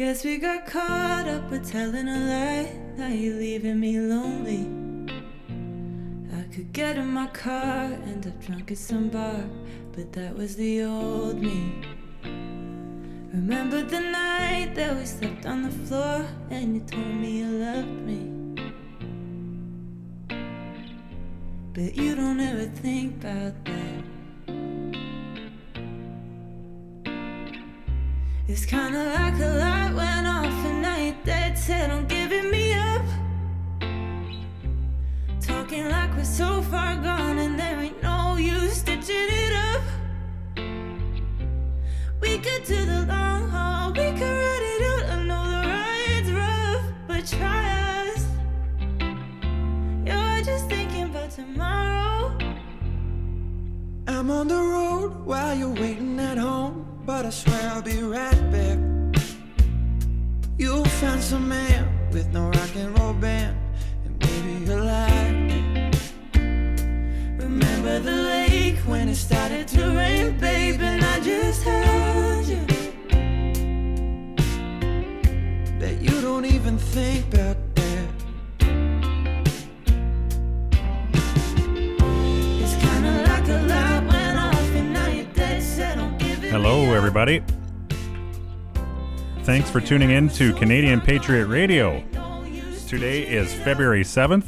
Guess 0.00 0.24
we 0.24 0.38
got 0.38 0.64
caught 0.64 1.28
up 1.28 1.50
with 1.50 1.70
telling 1.70 2.08
a 2.08 2.18
lie. 2.32 2.72
Now 2.96 3.08
you're 3.08 3.36
leaving 3.36 3.78
me 3.78 4.00
lonely. 4.00 4.64
I 6.34 6.42
could 6.54 6.72
get 6.72 6.96
in 6.96 7.08
my 7.08 7.26
car, 7.26 7.84
end 8.08 8.26
up 8.26 8.42
drunk 8.42 8.70
at 8.70 8.78
some 8.78 9.10
bar, 9.10 9.44
but 9.92 10.10
that 10.14 10.34
was 10.34 10.56
the 10.56 10.84
old 10.84 11.42
me. 11.42 11.84
Remember 13.34 13.82
the 13.82 14.00
night 14.00 14.74
that 14.74 14.96
we 14.96 15.04
slept 15.04 15.44
on 15.44 15.64
the 15.64 15.70
floor 15.70 16.26
and 16.48 16.76
you 16.76 16.80
told 16.80 17.16
me 17.16 17.40
you 17.40 17.50
loved 17.66 18.00
me. 18.08 18.20
But 21.74 21.94
you 21.94 22.14
don't 22.14 22.40
ever 22.40 22.64
think 22.64 23.16
about 23.16 23.66
that. 23.66 23.99
It's 28.52 28.66
kinda 28.66 29.04
like 29.14 29.38
a 29.38 29.46
light 29.62 29.94
went 29.94 30.26
off 30.26 30.66
and 30.66 30.82
now 30.82 30.96
you're 30.96 31.14
dead 31.24 31.56
set 31.56 31.88
on 31.88 32.06
giving 32.08 32.50
me 32.50 32.72
up. 32.72 33.02
Talking 35.40 35.88
like 35.88 36.16
we're 36.16 36.24
so 36.24 36.60
far 36.62 36.96
gone 36.96 37.38
and 37.38 37.56
there 37.56 37.78
ain't 37.78 38.02
no 38.02 38.34
use 38.34 38.78
stitching 38.78 39.30
it 39.44 39.52
up. 39.70 39.82
We 42.20 42.38
could 42.38 42.64
do 42.64 42.84
the 42.84 43.06
long 43.06 43.48
haul, 43.50 43.92
we 43.92 44.10
could 44.18 44.36
ride 44.42 44.64
it 44.74 44.82
out. 44.92 45.04
I 45.14 45.22
know 45.30 45.44
the 45.54 45.62
ride's 45.76 46.32
rough, 46.32 46.84
but 47.06 47.24
try 47.28 47.62
us. 48.02 48.26
You're 50.04 50.42
just 50.42 50.68
thinking 50.68 51.04
about 51.04 51.30
tomorrow. 51.30 52.36
I'm 54.08 54.28
on 54.28 54.48
the 54.48 54.60
road 54.74 55.24
while 55.24 55.54
you're 55.56 55.72
waiting 55.82 56.18
at 56.18 56.36
home, 56.36 56.89
but 57.10 57.26
I 57.26 57.30
swear 57.30 57.70
I'll 57.72 57.82
be 57.82 58.00
right 58.02 58.42
back. 58.52 58.78
You'll 60.56 60.92
find 61.00 61.20
some 61.20 61.48
man 61.48 61.82
with 62.12 62.28
no 62.32 62.42
rock 62.56 62.72
and 62.76 62.96
roll 62.96 63.14
band, 63.14 63.56
and 64.04 64.14
maybe 64.24 64.52
you'll 64.64 64.84
like. 64.84 65.38
Remember 67.46 67.98
the 67.98 68.16
lake 68.32 68.78
when 68.92 69.08
it 69.08 69.16
started 69.16 69.66
to 69.74 69.82
rain, 70.00 70.38
babe, 70.38 70.80
and 70.80 71.02
I 71.12 71.16
just 71.30 71.60
held 71.64 72.46
you. 72.52 72.62
Bet 75.80 76.00
you 76.00 76.16
don't 76.20 76.44
even 76.44 76.78
think 76.78 77.34
about 77.34 77.59
everybody. 87.00 87.42
Thanks 89.44 89.70
for 89.70 89.80
tuning 89.80 90.10
in 90.10 90.28
to 90.28 90.52
Canadian 90.52 91.00
Patriot 91.00 91.46
Radio. 91.46 92.04
Today 92.86 93.26
is 93.26 93.54
February 93.54 94.04
7th, 94.04 94.44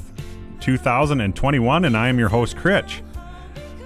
2021, 0.61 1.87
and 1.87 1.97
I 1.97 2.09
am 2.09 2.19
your 2.19 2.29
host, 2.29 2.59
Critch. 2.59 3.01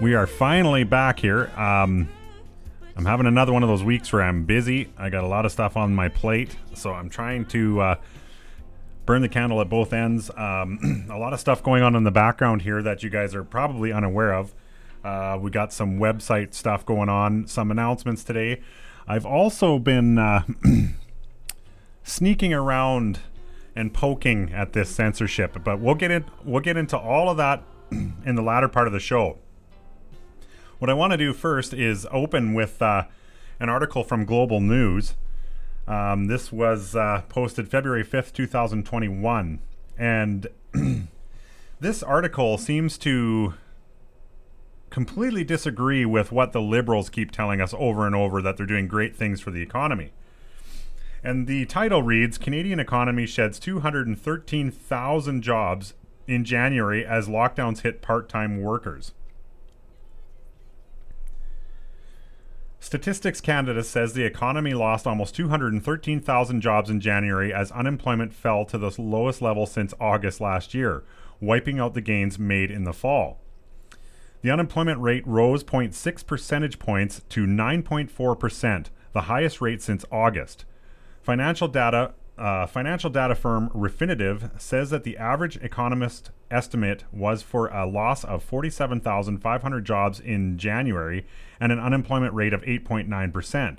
We 0.01 0.17
are 0.17 0.27
finally 0.27 0.83
back 0.83 1.21
here. 1.21 1.49
Um, 1.57 2.09
I'm 2.97 3.05
having 3.05 3.27
another 3.27 3.53
one 3.53 3.63
of 3.63 3.69
those 3.69 3.85
weeks 3.85 4.13
where 4.13 4.23
I'm 4.23 4.47
busy. 4.47 4.89
I 4.99 5.11
got 5.11 5.23
a 5.23 5.29
lot 5.29 5.47
of 5.47 5.53
stuff 5.53 5.77
on 5.77 5.95
my 5.95 6.09
plate, 6.09 6.57
so 6.75 6.93
I'm 6.93 7.09
trying 7.09 7.45
to 7.45 7.81
uh, 7.81 7.95
burn 9.05 9.23
the 9.23 9.29
candle 9.29 9.61
at 9.61 9.69
both 9.69 9.93
ends. 9.93 10.29
Um, 10.37 11.07
a 11.09 11.19
lot 11.19 11.33
of 11.33 11.39
stuff 11.39 11.63
going 11.63 11.85
on 11.85 11.95
in 11.95 12.03
the 12.03 12.11
background 12.11 12.63
here 12.63 12.83
that 12.83 13.05
you 13.05 13.11
guys 13.11 13.33
are 13.33 13.45
probably 13.45 13.93
unaware 13.93 14.35
of. 14.35 14.53
Uh, 15.07 15.39
we 15.41 15.53
got 15.53 15.73
some 15.73 16.01
website 16.01 16.53
stuff 16.53 16.85
going 16.85 17.09
on, 17.09 17.47
some 17.47 17.71
announcements 17.71 18.25
today. 18.25 18.61
I've 19.07 19.25
also 19.25 19.79
been 19.79 20.19
uh, 20.19 20.43
sneaking 22.03 22.53
around 22.53 23.21
and 23.77 23.95
poking 23.95 24.53
at 24.53 24.73
this 24.73 24.91
censorship, 24.91 25.59
but 25.63 25.79
we'll 25.79 25.95
get 25.95 26.11
in, 26.11 26.25
we'll 26.45 26.61
get 26.61 26.77
into 26.77 26.99
all 26.99 27.31
of 27.31 27.37
that 27.37 27.63
in 27.93 28.35
the 28.35 28.43
latter 28.43 28.67
part 28.67 28.89
of 28.89 28.93
the 28.93 28.99
show. 28.99 29.39
What 30.81 30.91
I 30.91 30.95
want 30.95 31.13
to 31.13 31.17
do 31.17 31.33
first 31.33 31.73
is 31.73 32.05
open 32.11 32.53
with 32.53 32.83
uh, 32.83 33.05
an 33.61 33.69
article 33.69 34.03
from 34.03 34.25
Global 34.25 34.61
News. 34.61 35.15
Um, 35.87 36.27
this 36.27 36.51
was 36.51 36.97
uh, 36.97 37.23
posted 37.29 37.69
February 37.69 38.05
5th, 38.05 38.33
2021. 38.33 39.61
And 39.97 40.49
this 41.79 42.03
article 42.03 42.59
seems 42.59 42.99
to 42.99 43.55
completely 44.97 45.45
disagree 45.45 46.07
with 46.07 46.33
what 46.33 46.53
the 46.53 46.61
liberals 46.63 47.11
keep 47.11 47.31
telling 47.31 47.61
us 47.61 47.75
over 47.77 48.07
and 48.07 48.15
over 48.15 48.41
that 48.41 48.57
they're 48.57 48.65
doing 48.65 48.89
great 48.89 49.15
things 49.15 49.43
for 49.43 49.51
the 49.51 49.61
economy. 49.61 50.11
And 51.23 51.47
the 51.47 51.67
title 51.67 52.03
reads 52.03 52.39
Canadian 52.39 52.81
economy 52.81 53.27
sheds 53.27 53.59
213,000 53.59 55.43
jobs 55.43 55.93
in 56.27 56.47
January 56.47 57.05
as 57.05 57.29
lockdowns 57.29 57.83
hit 57.83 58.01
part 58.01 58.31
time 58.31 58.63
workers. 58.63 59.13
Statistics 62.81 63.43
Canada 63.43 63.85
says 63.85 64.15
the 64.15 64.25
economy 64.25 64.73
lost 64.73 65.07
almost 65.07 65.37
213,000 65.37 66.63
jobs 66.63 66.89
in 66.89 67.03
January 67.03 67.53
as 67.53 67.71
unemployment 67.73 68.33
fell 68.33 68.65
to 68.65 68.79
the 68.79 68.95
lowest 68.97 69.43
level 69.43 69.67
since 69.67 69.93
August 70.01 70.41
last 70.41 70.73
year, 70.73 71.05
wiping 71.39 71.79
out 71.79 71.93
the 71.93 72.01
gains 72.01 72.39
made 72.39 72.71
in 72.71 72.85
the 72.85 72.95
fall. 72.95 73.43
The 74.47 74.53
unemployment 74.53 75.01
rate 75.01 75.27
rose 75.27 75.65
0.6 75.65 76.25
percentage 76.25 76.79
points 76.79 77.21
to 77.31 77.47
9.4%, 77.47 78.87
the 79.13 79.23
highest 79.23 79.61
rate 79.61 79.83
since 79.83 80.05
August. 80.13 80.65
Financial 81.21 81.67
data 81.67 82.15
uh, 82.39 82.65
financial 82.67 83.11
data 83.11 83.35
firm 83.35 83.71
Refinitiv 83.71 84.61
says 84.61 84.91
that 84.91 85.03
the 85.03 85.17
average 85.17 85.57
economist 85.57 86.31
estimate 86.49 87.03
was 87.11 87.43
for 87.43 87.67
a 87.71 87.87
loss 87.87 88.23
of 88.23 88.45
47,500 88.45 89.85
jobs 89.85 90.21
in 90.21 90.57
January 90.57 91.27
and 91.59 91.73
an 91.73 91.81
unemployment 91.81 92.33
rate 92.33 92.53
of 92.53 92.63
8.9%. 92.63 93.79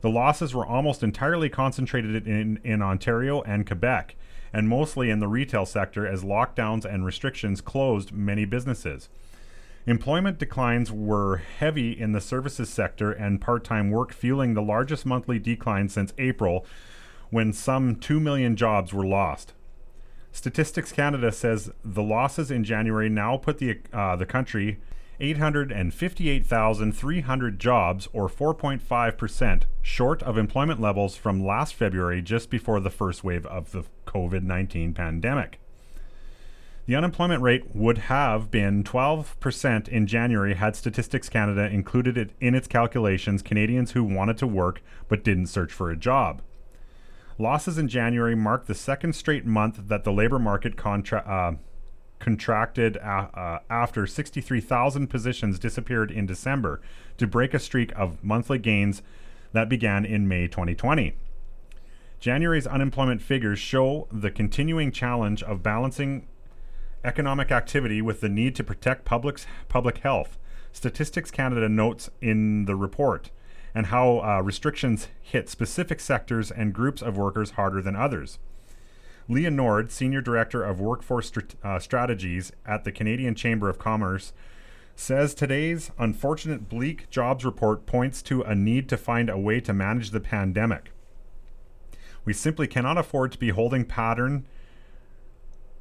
The 0.00 0.10
losses 0.10 0.52
were 0.52 0.66
almost 0.66 1.04
entirely 1.04 1.48
concentrated 1.48 2.26
in, 2.26 2.58
in 2.64 2.82
Ontario 2.82 3.42
and 3.42 3.64
Quebec, 3.64 4.16
and 4.52 4.68
mostly 4.68 5.10
in 5.10 5.20
the 5.20 5.28
retail 5.28 5.64
sector 5.64 6.08
as 6.08 6.24
lockdowns 6.24 6.84
and 6.84 7.04
restrictions 7.04 7.60
closed 7.60 8.10
many 8.10 8.44
businesses. 8.44 9.08
Employment 9.88 10.38
declines 10.38 10.92
were 10.92 11.38
heavy 11.38 11.98
in 11.98 12.12
the 12.12 12.20
services 12.20 12.68
sector 12.68 13.10
and 13.10 13.40
part 13.40 13.64
time 13.64 13.90
work, 13.90 14.12
fueling 14.12 14.52
the 14.52 14.60
largest 14.60 15.06
monthly 15.06 15.38
decline 15.38 15.88
since 15.88 16.12
April, 16.18 16.66
when 17.30 17.54
some 17.54 17.96
2 17.96 18.20
million 18.20 18.54
jobs 18.54 18.92
were 18.92 19.06
lost. 19.06 19.54
Statistics 20.30 20.92
Canada 20.92 21.32
says 21.32 21.72
the 21.82 22.02
losses 22.02 22.50
in 22.50 22.64
January 22.64 23.08
now 23.08 23.38
put 23.38 23.56
the, 23.56 23.78
uh, 23.90 24.14
the 24.14 24.26
country 24.26 24.78
858,300 25.20 27.58
jobs, 27.58 28.08
or 28.12 28.28
4.5%, 28.28 29.62
short 29.80 30.22
of 30.22 30.36
employment 30.36 30.82
levels 30.82 31.16
from 31.16 31.42
last 31.42 31.72
February, 31.72 32.20
just 32.20 32.50
before 32.50 32.78
the 32.78 32.90
first 32.90 33.24
wave 33.24 33.46
of 33.46 33.72
the 33.72 33.84
COVID 34.06 34.42
19 34.42 34.92
pandemic. 34.92 35.58
The 36.88 36.96
unemployment 36.96 37.42
rate 37.42 37.76
would 37.76 37.98
have 37.98 38.50
been 38.50 38.82
12% 38.82 39.88
in 39.88 40.06
January 40.06 40.54
had 40.54 40.74
Statistics 40.74 41.28
Canada 41.28 41.66
included 41.66 42.16
it 42.16 42.30
in 42.40 42.54
its 42.54 42.66
calculations 42.66 43.42
Canadians 43.42 43.90
who 43.90 44.02
wanted 44.02 44.38
to 44.38 44.46
work 44.46 44.80
but 45.06 45.22
didn't 45.22 45.48
search 45.48 45.70
for 45.70 45.90
a 45.90 45.96
job. 45.98 46.40
Losses 47.36 47.76
in 47.76 47.88
January 47.88 48.34
marked 48.34 48.68
the 48.68 48.74
second 48.74 49.12
straight 49.12 49.44
month 49.44 49.88
that 49.88 50.04
the 50.04 50.12
labor 50.14 50.38
market 50.38 50.78
contra- 50.78 51.18
uh, 51.26 51.56
contracted 52.20 52.96
a- 52.96 53.28
uh, 53.38 53.58
after 53.68 54.06
63,000 54.06 55.08
positions 55.08 55.58
disappeared 55.58 56.10
in 56.10 56.24
December 56.24 56.80
to 57.18 57.26
break 57.26 57.52
a 57.52 57.58
streak 57.58 57.92
of 57.98 58.24
monthly 58.24 58.58
gains 58.58 59.02
that 59.52 59.68
began 59.68 60.06
in 60.06 60.26
May 60.26 60.48
2020. 60.48 61.12
January's 62.18 62.66
unemployment 62.66 63.20
figures 63.20 63.58
show 63.58 64.08
the 64.10 64.30
continuing 64.30 64.90
challenge 64.90 65.42
of 65.42 65.62
balancing 65.62 66.26
economic 67.04 67.50
activity 67.50 68.02
with 68.02 68.20
the 68.20 68.28
need 68.28 68.54
to 68.56 68.64
protect 68.64 69.04
public's, 69.04 69.46
public 69.68 69.98
health. 69.98 70.38
Statistics 70.72 71.30
Canada 71.30 71.68
notes 71.68 72.10
in 72.20 72.66
the 72.66 72.76
report 72.76 73.30
and 73.74 73.86
how 73.86 74.20
uh, 74.20 74.40
restrictions 74.42 75.08
hit 75.20 75.48
specific 75.48 76.00
sectors 76.00 76.50
and 76.50 76.72
groups 76.72 77.02
of 77.02 77.16
workers 77.16 77.52
harder 77.52 77.80
than 77.80 77.96
others. 77.96 78.38
Leah 79.28 79.50
Nord, 79.50 79.92
Senior 79.92 80.20
Director 80.20 80.62
of 80.64 80.80
Workforce 80.80 81.30
Strat- 81.30 81.54
uh, 81.62 81.78
Strategies 81.78 82.50
at 82.66 82.84
the 82.84 82.92
Canadian 82.92 83.34
Chamber 83.34 83.68
of 83.68 83.78
Commerce, 83.78 84.32
says 84.96 85.34
today's 85.34 85.90
unfortunate 85.98 86.68
bleak 86.68 87.08
jobs 87.10 87.44
report 87.44 87.86
points 87.86 88.20
to 88.22 88.42
a 88.42 88.54
need 88.54 88.88
to 88.88 88.96
find 88.96 89.28
a 89.30 89.38
way 89.38 89.60
to 89.60 89.72
manage 89.72 90.10
the 90.10 90.20
pandemic. 90.20 90.90
We 92.24 92.32
simply 92.32 92.66
cannot 92.66 92.98
afford 92.98 93.30
to 93.32 93.38
be 93.38 93.50
holding 93.50 93.84
pattern 93.84 94.46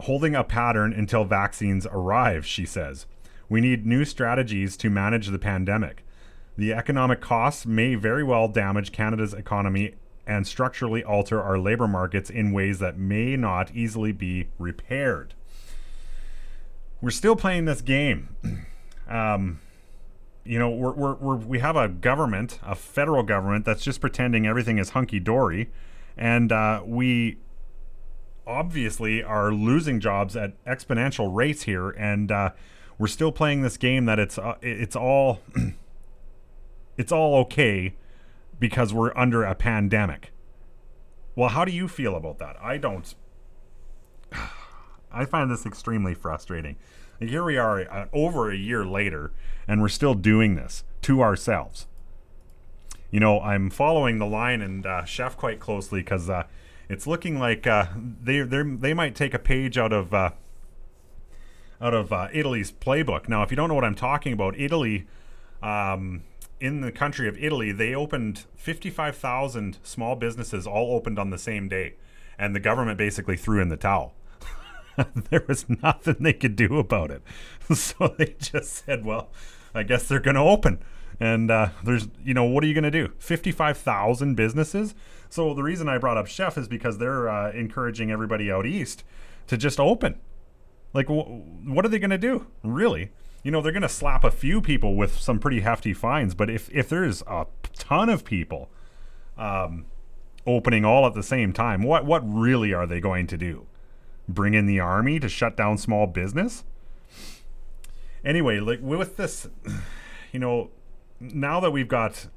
holding 0.02 0.36
a 0.36 0.44
pattern 0.44 0.94
until 0.94 1.26
vaccines 1.26 1.88
arrive, 1.88 2.46
she 2.46 2.66
says. 2.66 3.06
We 3.50 3.62
need 3.62 3.86
new 3.86 4.06
strategies 4.06 4.78
to 4.78 4.90
manage 4.90 5.28
the 5.28 5.40
pandemic. 5.40 6.04
The 6.58 6.74
economic 6.74 7.22
costs 7.22 7.66
may 7.66 7.96
very 7.96 8.24
well 8.24 8.48
damage 8.48 8.92
Canada's 8.92 9.34
economy 9.34 9.96
and 10.26 10.46
structurally 10.46 11.04
alter 11.04 11.42
our 11.42 11.58
labor 11.58 11.88
markets 11.88 12.30
in 12.30 12.52
ways 12.52 12.80
that 12.80 12.98
may 12.98 13.38
not 13.38 13.72
easily 13.74 14.12
be 14.12 14.50
repaired. 14.60 15.34
We're 17.00 17.12
still 17.12 17.36
playing 17.36 17.66
this 17.66 17.82
game. 17.82 18.36
Um, 19.10 19.62
you 20.44 20.60
know, 20.60 20.70
we're, 20.70 20.92
we're, 20.92 21.16
we're, 21.16 21.36
we 21.38 21.60
have 21.60 21.78
a 21.78 21.88
government, 21.88 22.60
a 22.62 22.76
federal 22.76 23.24
government, 23.24 23.64
that's 23.64 23.82
just 23.82 24.02
pretending 24.02 24.46
everything 24.46 24.80
is 24.80 24.90
hunky 24.90 25.22
dory. 25.22 25.70
And 26.18 26.52
uh, 26.52 26.82
we 26.86 27.38
obviously 28.48 29.22
are 29.22 29.52
losing 29.52 30.00
jobs 30.00 30.36
at 30.36 30.64
exponential 30.66 31.34
rates 31.34 31.64
here. 31.64 31.90
And 31.92 32.32
uh, 32.32 32.52
we're 32.98 33.08
still 33.08 33.32
playing 33.32 33.62
this 33.62 33.78
game 33.78 34.06
that 34.06 34.18
it's, 34.18 34.38
uh, 34.38 34.56
it's 34.62 34.96
all. 34.96 35.42
it's 36.98 37.12
all 37.12 37.36
okay 37.36 37.94
because 38.60 38.94
we're 38.94 39.16
under 39.16 39.44
a 39.44 39.54
pandemic. 39.54 40.32
Well, 41.36 41.50
how 41.50 41.66
do 41.66 41.72
you 41.72 41.88
feel 41.88 42.16
about 42.16 42.40
that? 42.40 42.56
I 42.62 42.78
don't. 42.78 43.14
I 45.12 45.26
find 45.26 45.52
this 45.52 45.66
extremely 45.66 46.16
frustrating. 46.16 46.78
Here 47.20 47.44
we 47.44 47.58
are 47.58 47.82
uh, 47.82 48.06
over 48.14 48.52
a 48.52 48.56
year 48.56 48.86
later, 48.86 49.32
and 49.68 49.82
we're 49.82 49.90
still 49.90 50.14
doing 50.14 50.56
this 50.56 50.84
to 51.04 51.22
ourselves. 51.22 51.88
You 53.10 53.20
know, 53.20 53.40
I'm 53.40 53.70
following 53.70 54.20
the 54.20 54.26
line 54.26 54.62
and 54.62 54.86
uh, 54.86 55.06
Chef 55.06 55.38
quite 55.38 55.60
closely 55.60 56.02
because 56.02 56.30
uh, 56.30 56.44
it's 56.90 57.08
looking 57.08 57.40
like 57.40 57.68
uh, 57.68 57.88
they 57.96 58.42
they 58.42 58.94
might 58.94 59.16
take 59.16 59.34
a 59.34 59.40
page 59.40 59.78
out 59.78 59.94
of 59.94 60.14
uh, 60.14 60.32
out 61.82 61.94
of 61.94 62.12
uh, 62.12 62.28
Italy's 62.34 62.72
playbook. 62.72 63.30
Now, 63.30 63.44
if 63.44 63.52
you 63.52 63.58
don't 63.58 63.70
know 63.70 63.76
what 63.76 63.84
I'm 63.84 63.96
talking 63.96 64.34
about, 64.34 64.60
Italy. 64.60 65.08
Um, 65.62 66.24
in 66.60 66.82
the 66.82 66.92
country 66.92 67.28
of 67.28 67.38
Italy, 67.38 67.72
they 67.72 67.94
opened 67.94 68.46
55,000 68.56 69.78
small 69.84 70.16
businesses 70.16 70.66
all 70.66 70.96
opened 70.96 71.20
on 71.20 71.30
the 71.30 71.38
same 71.38 71.68
day. 71.68 71.94
And 72.40 72.56
the 72.56 72.60
government 72.60 72.98
basically 72.98 73.38
threw 73.38 73.62
in 73.62 73.70
the 73.70 73.78
towel. 73.78 74.14
there 75.30 75.44
was 75.48 75.66
nothing 75.70 76.18
they 76.20 76.34
could 76.34 76.56
do 76.56 76.78
about 76.78 77.12
it. 77.12 77.22
So 77.76 78.16
they 78.18 78.34
just 78.40 78.86
said, 78.86 79.04
well, 79.04 79.28
I 79.76 79.84
guess 79.84 80.08
they're 80.08 80.22
going 80.22 80.36
to 80.36 80.42
open. 80.42 80.80
And 81.20 81.52
uh, 81.52 81.72
there's, 81.84 82.08
you 82.24 82.34
know, 82.34 82.46
what 82.46 82.64
are 82.64 82.68
you 82.68 82.74
going 82.74 82.86
to 82.86 82.92
do? 82.92 83.12
55,000 83.20 84.36
businesses? 84.36 84.96
So 85.30 85.54
the 85.54 85.64
reason 85.64 85.90
I 85.90 85.98
brought 85.98 86.18
up 86.18 86.28
Chef 86.28 86.58
is 86.58 86.68
because 86.68 86.98
they're 86.98 87.30
uh, 87.30 87.52
encouraging 87.52 88.12
everybody 88.12 88.52
out 88.52 88.66
east 88.66 89.04
to 89.48 89.58
just 89.58 89.80
open. 89.80 90.20
Like, 90.94 91.08
wh- 91.08 91.68
what 91.68 91.86
are 91.86 91.90
they 91.90 92.00
going 92.00 92.12
to 92.12 92.18
do? 92.18 92.48
Really? 92.64 93.12
you 93.48 93.52
know, 93.52 93.62
they're 93.62 93.72
going 93.72 93.82
to 93.82 93.88
slap 93.88 94.26
a 94.26 94.32
few 94.32 94.62
people 94.62 94.96
with 94.96 95.18
some 95.18 95.40
pretty 95.40 95.62
hefty 95.62 95.94
fines. 95.94 96.36
But 96.36 96.50
if, 96.50 96.70
if 96.70 96.90
there's 96.90 97.22
a 97.22 97.46
ton 97.72 98.10
of 98.10 98.26
people 98.26 98.70
um, 99.38 99.86
opening 100.46 100.84
all 100.84 101.06
at 101.06 101.14
the 101.14 101.24
same 101.24 101.54
time, 101.54 101.82
what, 101.84 102.06
what 102.06 102.22
really 102.26 102.74
are 102.74 102.86
they 102.86 103.00
going 103.00 103.26
to 103.28 103.38
do? 103.38 103.66
Bring 104.28 104.54
in 104.54 104.66
the 104.66 104.82
army 104.82 105.20
to 105.22 105.30
shut 105.30 105.56
down 105.56 105.78
small 105.78 106.08
business? 106.08 106.66
Anyway, 108.26 108.60
like 108.60 108.82
with 108.82 109.16
this, 109.16 109.48
you 110.34 110.40
know, 110.42 110.70
now 111.22 111.62
that 111.62 111.72
we've 111.72 111.88
got, 111.88 112.28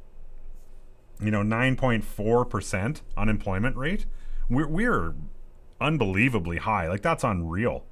you 1.23 1.31
know, 1.31 1.43
9.4% 1.43 3.01
unemployment 3.17 3.77
rate, 3.77 4.07
we're, 4.49 4.67
we're 4.67 5.15
unbelievably 5.81 6.59
high. 6.59 6.89
Like 6.89 7.03
that's 7.03 7.25
unreal 7.25 7.85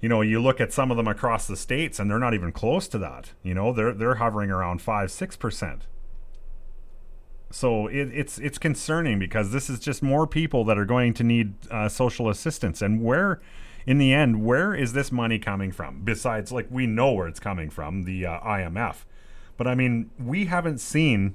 you 0.00 0.08
know, 0.08 0.22
you 0.22 0.40
look 0.40 0.60
at 0.60 0.72
some 0.72 0.90
of 0.90 0.96
them 0.96 1.06
across 1.06 1.46
the 1.46 1.56
states 1.56 1.98
and 1.98 2.10
they're 2.10 2.18
not 2.18 2.34
even 2.34 2.52
close 2.52 2.88
to 2.88 2.98
that. 2.98 3.32
You 3.42 3.54
know, 3.54 3.72
they're 3.72 3.92
they're 3.92 4.14
hovering 4.16 4.50
around 4.50 4.80
five, 4.80 5.10
six 5.10 5.36
percent. 5.36 5.86
So 7.50 7.86
it, 7.88 8.10
it's 8.12 8.38
it's 8.38 8.58
concerning 8.58 9.18
because 9.18 9.52
this 9.52 9.68
is 9.68 9.78
just 9.78 10.02
more 10.02 10.26
people 10.26 10.64
that 10.64 10.78
are 10.78 10.84
going 10.84 11.12
to 11.14 11.24
need 11.24 11.54
uh, 11.70 11.88
social 11.88 12.30
assistance, 12.30 12.80
and 12.80 13.02
where, 13.02 13.40
in 13.86 13.98
the 13.98 14.14
end, 14.14 14.44
where 14.44 14.74
is 14.74 14.92
this 14.94 15.12
money 15.12 15.38
coming 15.38 15.70
from? 15.70 16.02
Besides, 16.02 16.50
like 16.50 16.68
we 16.70 16.86
know 16.86 17.12
where 17.12 17.28
it's 17.28 17.40
coming 17.40 17.68
from, 17.68 18.04
the 18.04 18.24
uh, 18.24 18.40
IMF, 18.40 19.04
but 19.56 19.66
I 19.66 19.74
mean, 19.74 20.10
we 20.18 20.46
haven't 20.46 20.78
seen 20.78 21.34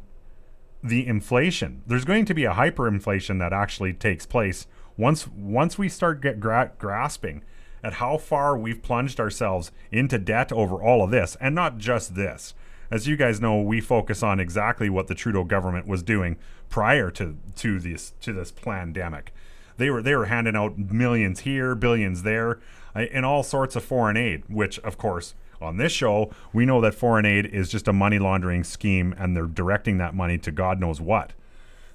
the 0.87 1.05
inflation. 1.07 1.81
There's 1.87 2.05
going 2.05 2.25
to 2.25 2.33
be 2.33 2.45
a 2.45 2.53
hyperinflation 2.53 3.39
that 3.39 3.53
actually 3.53 3.93
takes 3.93 4.25
place 4.25 4.67
once 4.97 5.27
once 5.27 5.77
we 5.77 5.89
start 5.89 6.21
get 6.21 6.39
gra- 6.39 6.71
grasping 6.77 7.43
at 7.83 7.93
how 7.93 8.17
far 8.17 8.57
we've 8.57 8.81
plunged 8.81 9.19
ourselves 9.19 9.71
into 9.91 10.17
debt 10.17 10.51
over 10.51 10.81
all 10.81 11.03
of 11.03 11.11
this, 11.11 11.37
and 11.39 11.53
not 11.53 11.77
just 11.77 12.15
this. 12.15 12.53
As 12.89 13.07
you 13.07 13.15
guys 13.15 13.41
know, 13.41 13.61
we 13.61 13.81
focus 13.81 14.23
on 14.23 14.39
exactly 14.39 14.89
what 14.89 15.07
the 15.07 15.15
Trudeau 15.15 15.43
government 15.43 15.87
was 15.87 16.03
doing 16.03 16.37
prior 16.69 17.11
to 17.11 17.37
to 17.55 17.79
this 17.79 18.13
to 18.21 18.33
this 18.33 18.51
pandemic. 18.51 19.33
They 19.77 19.89
were 19.89 20.01
they 20.01 20.15
were 20.15 20.25
handing 20.25 20.55
out 20.55 20.77
millions 20.77 21.41
here, 21.41 21.75
billions 21.75 22.23
there, 22.23 22.59
uh, 22.95 22.99
and 23.11 23.25
all 23.25 23.43
sorts 23.43 23.75
of 23.75 23.83
foreign 23.83 24.17
aid. 24.17 24.43
Which, 24.47 24.79
of 24.79 24.97
course, 24.97 25.35
on 25.61 25.77
this 25.77 25.91
show, 25.91 26.31
we 26.53 26.65
know 26.65 26.81
that 26.81 26.95
foreign 26.95 27.25
aid 27.25 27.45
is 27.45 27.69
just 27.69 27.87
a 27.87 27.93
money 27.93 28.19
laundering 28.19 28.63
scheme, 28.63 29.13
and 29.17 29.35
they're 29.35 29.45
directing 29.45 29.97
that 29.97 30.13
money 30.13 30.37
to 30.39 30.51
God 30.51 30.79
knows 30.79 30.99
what. 30.99 31.33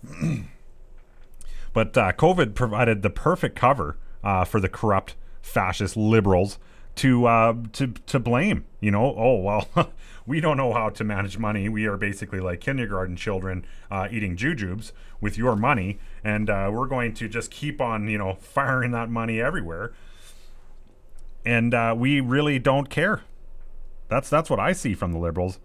but 1.72 1.96
uh, 1.96 2.12
COVID 2.12 2.54
provided 2.54 3.02
the 3.02 3.10
perfect 3.10 3.56
cover 3.56 3.96
uh, 4.24 4.44
for 4.44 4.60
the 4.60 4.68
corrupt 4.68 5.14
fascist 5.42 5.96
liberals 5.96 6.58
to 6.96 7.26
uh, 7.26 7.54
to 7.72 7.88
to 8.06 8.18
blame. 8.18 8.64
You 8.80 8.90
know, 8.90 9.14
oh 9.16 9.36
well, 9.36 9.68
we 10.26 10.40
don't 10.40 10.56
know 10.56 10.72
how 10.72 10.90
to 10.90 11.04
manage 11.04 11.38
money. 11.38 11.68
We 11.68 11.86
are 11.86 11.96
basically 11.96 12.40
like 12.40 12.60
kindergarten 12.60 13.16
children 13.16 13.64
uh, 13.90 14.08
eating 14.10 14.36
jujubes 14.36 14.92
with 15.20 15.38
your 15.38 15.56
money, 15.56 15.98
and 16.24 16.48
uh, 16.48 16.70
we're 16.72 16.86
going 16.86 17.14
to 17.14 17.28
just 17.28 17.50
keep 17.50 17.80
on, 17.80 18.08
you 18.08 18.18
know, 18.18 18.34
firing 18.40 18.92
that 18.92 19.10
money 19.10 19.40
everywhere. 19.40 19.92
And 21.44 21.72
uh, 21.72 21.94
we 21.96 22.20
really 22.20 22.58
don't 22.58 22.90
care. 22.90 23.22
That's 24.10 24.28
that's 24.28 24.50
what 24.50 24.60
I 24.60 24.72
see 24.72 24.94
from 24.94 25.12
the 25.12 25.18
liberals, 25.18 25.60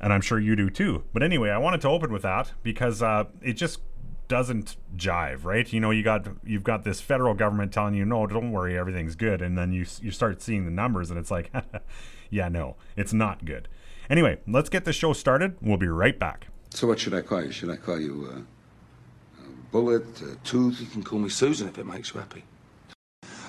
and 0.00 0.12
I'm 0.12 0.20
sure 0.20 0.38
you 0.38 0.56
do 0.56 0.68
too. 0.68 1.04
But 1.12 1.22
anyway, 1.22 1.50
I 1.50 1.58
wanted 1.58 1.80
to 1.82 1.88
open 1.88 2.12
with 2.12 2.22
that 2.22 2.52
because 2.62 3.02
uh, 3.02 3.24
it 3.40 3.54
just 3.54 3.80
doesn't 4.28 4.76
jive, 4.96 5.44
right? 5.44 5.72
You 5.72 5.80
know, 5.80 5.90
you 5.90 6.02
got 6.02 6.26
you've 6.44 6.64
got 6.64 6.84
this 6.84 7.00
federal 7.00 7.34
government 7.34 7.72
telling 7.72 7.94
you, 7.94 8.04
"No, 8.04 8.26
don't 8.26 8.52
worry, 8.52 8.76
everything's 8.76 9.14
good," 9.14 9.40
and 9.40 9.56
then 9.56 9.72
you 9.72 9.86
you 10.02 10.10
start 10.10 10.42
seeing 10.42 10.64
the 10.64 10.70
numbers, 10.70 11.10
and 11.10 11.18
it's 11.18 11.30
like, 11.30 11.52
yeah, 12.30 12.48
no, 12.48 12.76
it's 12.96 13.12
not 13.12 13.44
good. 13.44 13.68
Anyway, 14.10 14.38
let's 14.48 14.68
get 14.68 14.84
the 14.84 14.92
show 14.92 15.12
started. 15.12 15.56
We'll 15.62 15.76
be 15.76 15.88
right 15.88 16.18
back. 16.18 16.48
So, 16.70 16.86
what 16.86 16.98
should 16.98 17.14
I 17.14 17.22
call 17.22 17.44
you? 17.44 17.52
Should 17.52 17.70
I 17.70 17.76
call 17.76 18.00
you 18.00 18.32
uh, 18.34 19.44
Bullet, 19.70 20.04
uh, 20.22 20.34
Tooth? 20.44 20.80
You 20.80 20.86
can 20.86 21.02
call 21.02 21.20
me 21.20 21.28
Susan 21.28 21.68
if 21.68 21.78
it 21.78 21.86
makes 21.86 22.12
you 22.12 22.20
happy. 22.20 22.44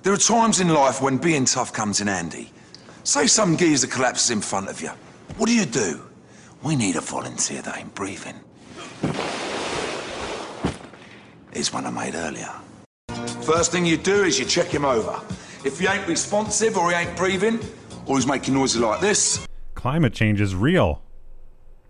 There 0.04 0.14
are 0.14 0.18
times 0.18 0.60
in 0.60 0.70
life 0.70 1.02
when 1.02 1.18
being 1.18 1.46
tough 1.46 1.74
comes 1.74 2.02
in 2.02 2.08
handy. 2.08 2.52
Say 3.04 3.28
some 3.28 3.58
geezer 3.58 3.88
collapses 3.88 4.30
in 4.32 4.42
front 4.42 4.70
of 4.70 4.82
you. 4.82 4.92
What 5.38 5.48
do 5.48 5.56
you 5.56 5.66
do? 5.66 6.02
We 6.64 6.76
need 6.76 6.96
a 6.96 7.02
volunteer 7.02 7.62
that 7.62 7.78
ain't 7.78 7.96
breathing 7.96 8.36
is 11.54 11.74
one 11.74 11.86
I 11.86 11.90
made 11.90 12.16
earlier. 12.16 12.50
First 13.44 13.72
thing 13.72 13.86
you 13.86 13.98
do 13.98 14.24
is 14.24 14.40
you 14.40 14.46
check 14.46 14.68
him 14.68 14.86
over. 14.86 15.20
If 15.64 15.80
he 15.80 15.88
ain't 15.88 16.08
responsive 16.08 16.78
or 16.78 16.90
he 16.90 16.96
ain't 16.96 17.16
breathing, 17.16 17.60
or 18.06 18.18
he's 18.18 18.28
making 18.28 18.54
noises 18.54 18.82
like 18.82 19.00
this. 19.00 19.46
Climate 19.76 20.14
change 20.14 20.42
is 20.42 20.56
real. 20.56 21.02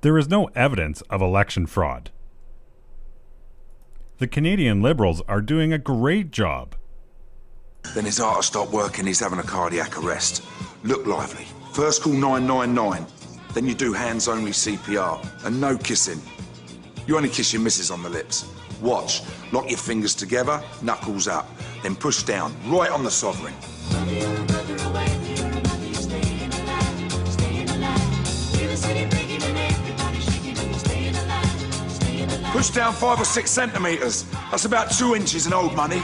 There 0.01 0.17
is 0.17 0.27
no 0.27 0.45
evidence 0.55 1.01
of 1.03 1.21
election 1.21 1.67
fraud. 1.67 2.11
The 4.17 4.27
Canadian 4.27 4.81
Liberals 4.81 5.21
are 5.27 5.41
doing 5.41 5.71
a 5.71 5.77
great 5.77 6.31
job. 6.31 6.75
Then 7.93 8.05
his 8.05 8.17
heart 8.17 8.37
will 8.37 8.43
stop 8.43 8.71
working, 8.71 9.05
he's 9.05 9.19
having 9.19 9.39
a 9.39 9.43
cardiac 9.43 9.97
arrest. 9.97 10.43
Look 10.83 11.05
lively. 11.05 11.45
First 11.73 12.01
call 12.03 12.13
999. 12.13 13.05
Then 13.53 13.65
you 13.65 13.75
do 13.75 13.91
hands 13.93 14.27
only 14.27 14.51
CPR 14.51 15.45
and 15.45 15.59
no 15.59 15.77
kissing. 15.77 16.21
You 17.05 17.17
only 17.17 17.29
kiss 17.29 17.51
your 17.51 17.61
missus 17.61 17.91
on 17.91 18.01
the 18.01 18.09
lips. 18.09 18.49
Watch. 18.81 19.23
Lock 19.51 19.69
your 19.69 19.77
fingers 19.77 20.15
together, 20.15 20.63
knuckles 20.81 21.27
up. 21.27 21.49
Then 21.83 21.95
push 21.95 22.23
down, 22.23 22.55
right 22.67 22.89
on 22.89 23.03
the 23.03 23.11
sovereign. 23.11 23.53
Push 32.51 32.69
down 32.71 32.93
five 32.93 33.19
or 33.19 33.25
six 33.25 33.49
centimetres. 33.49 34.25
That's 34.51 34.65
about 34.65 34.91
two 34.91 35.15
inches 35.15 35.47
in 35.47 35.53
old 35.53 35.75
money. 35.75 36.01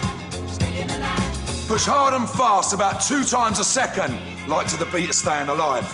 Push 1.68 1.84
hard 1.84 2.14
and 2.14 2.30
fast, 2.30 2.72
about 2.72 3.02
two 3.02 3.26
times 3.26 3.60
a 3.60 3.64
second, 3.66 4.18
like 4.48 4.68
to 4.68 4.78
the 4.78 4.86
beat 4.86 5.10
of 5.10 5.16
staying 5.16 5.50
alive. 5.50 5.86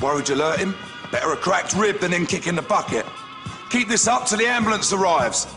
Worried 0.00 0.28
you 0.28 0.36
alert 0.36 0.60
him? 0.60 0.76
Better 1.10 1.32
a 1.32 1.36
cracked 1.36 1.74
rib 1.74 1.98
than 1.98 2.12
him 2.12 2.26
kicking 2.26 2.54
the 2.54 2.62
bucket. 2.62 3.04
Keep 3.70 3.88
this 3.88 4.06
up 4.06 4.26
till 4.26 4.38
the 4.38 4.46
ambulance 4.46 4.92
arrives. 4.92 5.48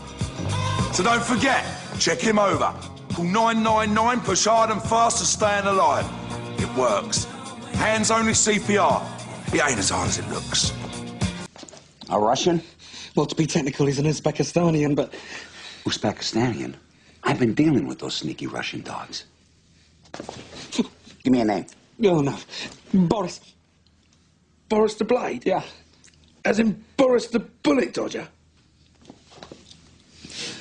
So 0.92 1.04
don't 1.04 1.22
forget, 1.22 1.64
check 2.00 2.18
him 2.18 2.36
over. 2.36 2.74
Call 3.14 3.24
999, 3.24 4.20
push 4.22 4.44
hard 4.44 4.70
and 4.70 4.82
fast 4.82 5.18
to 5.18 5.24
staying 5.24 5.66
alive. 5.66 6.04
It 6.58 6.74
works. 6.76 7.26
Hands 7.74 8.10
only 8.10 8.32
CPR. 8.32 9.54
It 9.54 9.62
ain't 9.62 9.78
as 9.78 9.90
hard 9.90 10.08
as 10.08 10.18
it 10.18 10.28
looks. 10.30 10.72
A 12.08 12.18
Russian? 12.18 12.60
Well, 13.14 13.26
to 13.26 13.36
be 13.36 13.46
technical, 13.46 13.86
he's 13.86 14.00
an 14.00 14.06
Uzbekistanian, 14.06 14.96
but 14.96 15.14
Uzbekistanian. 15.84 16.74
I've 17.22 17.38
been 17.38 17.54
dealing 17.54 17.86
with 17.86 18.00
those 18.00 18.16
sneaky 18.16 18.48
Russian 18.48 18.82
dogs. 18.82 19.26
Give 21.22 21.32
me 21.32 21.40
a 21.40 21.44
name. 21.44 21.66
oh 22.04 22.20
no, 22.20 22.36
Boris. 22.92 23.40
Boris 24.68 24.94
the 24.94 25.04
Blade? 25.04 25.44
Yeah, 25.44 25.62
As 26.44 26.60
in 26.60 26.84
Boris 26.96 27.26
the 27.26 27.40
Bullet 27.40 27.92
Dodger? 27.92 28.28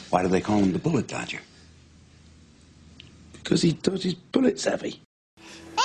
Why 0.10 0.24
do 0.24 0.28
they 0.30 0.42
call 0.42 0.58
him 0.58 0.72
the 0.74 0.80
Bullet 0.80 1.08
Dodger? 1.08 1.40
Because 3.34 3.62
he 3.62 3.74
dodges 3.74 4.16
bullets 4.16 4.64
heavy. 4.66 5.02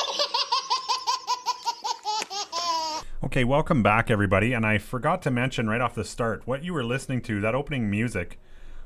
Okay, 3.23 3.43
welcome 3.43 3.83
back, 3.83 4.11
everybody. 4.11 4.53
And 4.53 4.67
I 4.67 4.77
forgot 4.79 5.23
to 5.23 5.31
mention 5.31 5.67
right 5.69 5.81
off 5.81 5.95
the 5.95 6.05
start 6.05 6.43
what 6.47 6.63
you 6.63 6.75
were 6.75 6.85
listening 6.85 7.21
to. 7.23 7.41
That 7.41 7.55
opening 7.55 7.91
music 7.91 8.39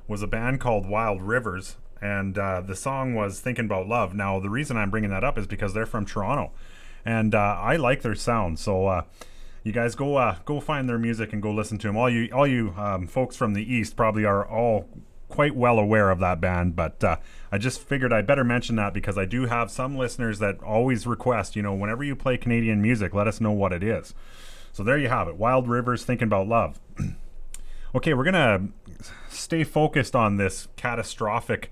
was 0.06 0.22
a 0.22 0.26
band 0.28 0.60
called 0.60 0.86
Wild 0.86 1.20
Rivers, 1.20 1.76
and 2.00 2.38
uh, 2.38 2.60
the 2.60 2.76
song 2.76 3.14
was 3.14 3.40
"Thinking 3.40 3.66
About 3.66 3.88
Love." 3.88 4.14
Now, 4.14 4.40
the 4.40 4.50
reason 4.50 4.76
I'm 4.76 4.90
bringing 4.90 5.10
that 5.10 5.24
up 5.24 5.38
is 5.38 5.46
because 5.46 5.74
they're 5.74 5.86
from 5.86 6.06
Toronto, 6.06 6.52
and 7.04 7.34
uh, 7.34 7.58
I 7.60 7.76
like 7.76 8.02
their 8.02 8.14
sound. 8.14 8.58
So, 8.58 8.86
uh, 8.86 9.02
you 9.64 9.72
guys 9.72 9.94
go 9.94 10.16
uh, 10.16 10.36
go 10.44 10.60
find 10.60 10.88
their 10.88 10.98
music 10.98 11.32
and 11.32 11.42
go 11.42 11.52
listen 11.52 11.78
to 11.78 11.86
them. 11.88 11.96
All 11.96 12.10
you 12.10 12.28
all 12.32 12.46
you 12.46 12.74
um, 12.76 13.06
folks 13.06 13.36
from 13.36 13.54
the 13.54 13.72
east 13.72 13.96
probably 13.96 14.24
are 14.24 14.46
all 14.46 14.88
quite 15.28 15.54
well 15.54 15.78
aware 15.78 16.10
of 16.10 16.20
that 16.20 16.40
band, 16.40 16.74
but 16.74 17.02
uh, 17.04 17.16
I 17.52 17.58
just 17.58 17.80
figured 17.80 18.12
I'd 18.12 18.26
better 18.26 18.44
mention 18.44 18.76
that 18.76 18.94
because 18.94 19.18
I 19.18 19.24
do 19.24 19.46
have 19.46 19.70
some 19.70 19.96
listeners 19.96 20.38
that 20.38 20.62
always 20.62 21.06
request, 21.06 21.54
you 21.54 21.62
know, 21.62 21.74
whenever 21.74 22.02
you 22.02 22.16
play 22.16 22.38
Canadian 22.38 22.80
music, 22.80 23.14
let 23.14 23.28
us 23.28 23.40
know 23.40 23.52
what 23.52 23.72
it 23.72 23.82
is. 23.82 24.14
So 24.72 24.82
there 24.82 24.98
you 24.98 25.08
have 25.08 25.28
it 25.28 25.36
Wild 25.36 25.68
Rivers 25.68 26.04
Thinking 26.04 26.26
About 26.26 26.48
Love. 26.48 26.80
okay, 27.94 28.14
we're 28.14 28.24
to 28.32 28.68
stay 29.28 29.64
focused 29.64 30.16
on 30.16 30.36
this 30.36 30.68
catastrophic 30.76 31.70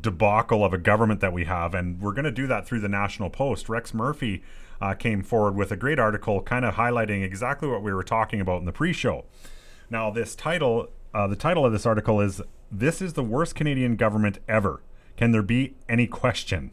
debacle 0.00 0.64
of 0.64 0.72
a 0.72 0.78
government 0.78 1.20
that 1.20 1.32
we 1.32 1.44
have, 1.44 1.74
and 1.74 2.00
we're 2.00 2.12
going 2.12 2.24
to 2.24 2.30
do 2.30 2.46
that 2.46 2.66
through 2.66 2.80
the 2.80 2.88
National 2.88 3.30
Post. 3.30 3.68
Rex 3.68 3.94
Murphy 3.94 4.42
uh, 4.80 4.94
came 4.94 5.22
forward 5.22 5.56
with 5.56 5.70
a 5.70 5.76
great 5.76 5.98
article 5.98 6.42
kind 6.42 6.64
of 6.64 6.74
highlighting 6.74 7.22
exactly 7.22 7.68
what 7.68 7.82
we 7.82 7.92
were 7.92 8.02
talking 8.02 8.40
about 8.40 8.58
in 8.58 8.66
the 8.66 8.72
pre 8.72 8.92
show. 8.92 9.24
Now, 9.88 10.10
this 10.10 10.34
title, 10.34 10.88
uh, 11.14 11.26
the 11.26 11.36
title 11.36 11.64
of 11.64 11.72
this 11.72 11.86
article 11.86 12.20
is 12.20 12.42
This 12.70 13.00
is 13.00 13.12
the 13.12 13.22
Worst 13.22 13.54
Canadian 13.54 13.96
Government 13.96 14.38
Ever. 14.48 14.82
Can 15.16 15.32
there 15.32 15.42
be 15.42 15.74
any 15.88 16.06
question? 16.06 16.72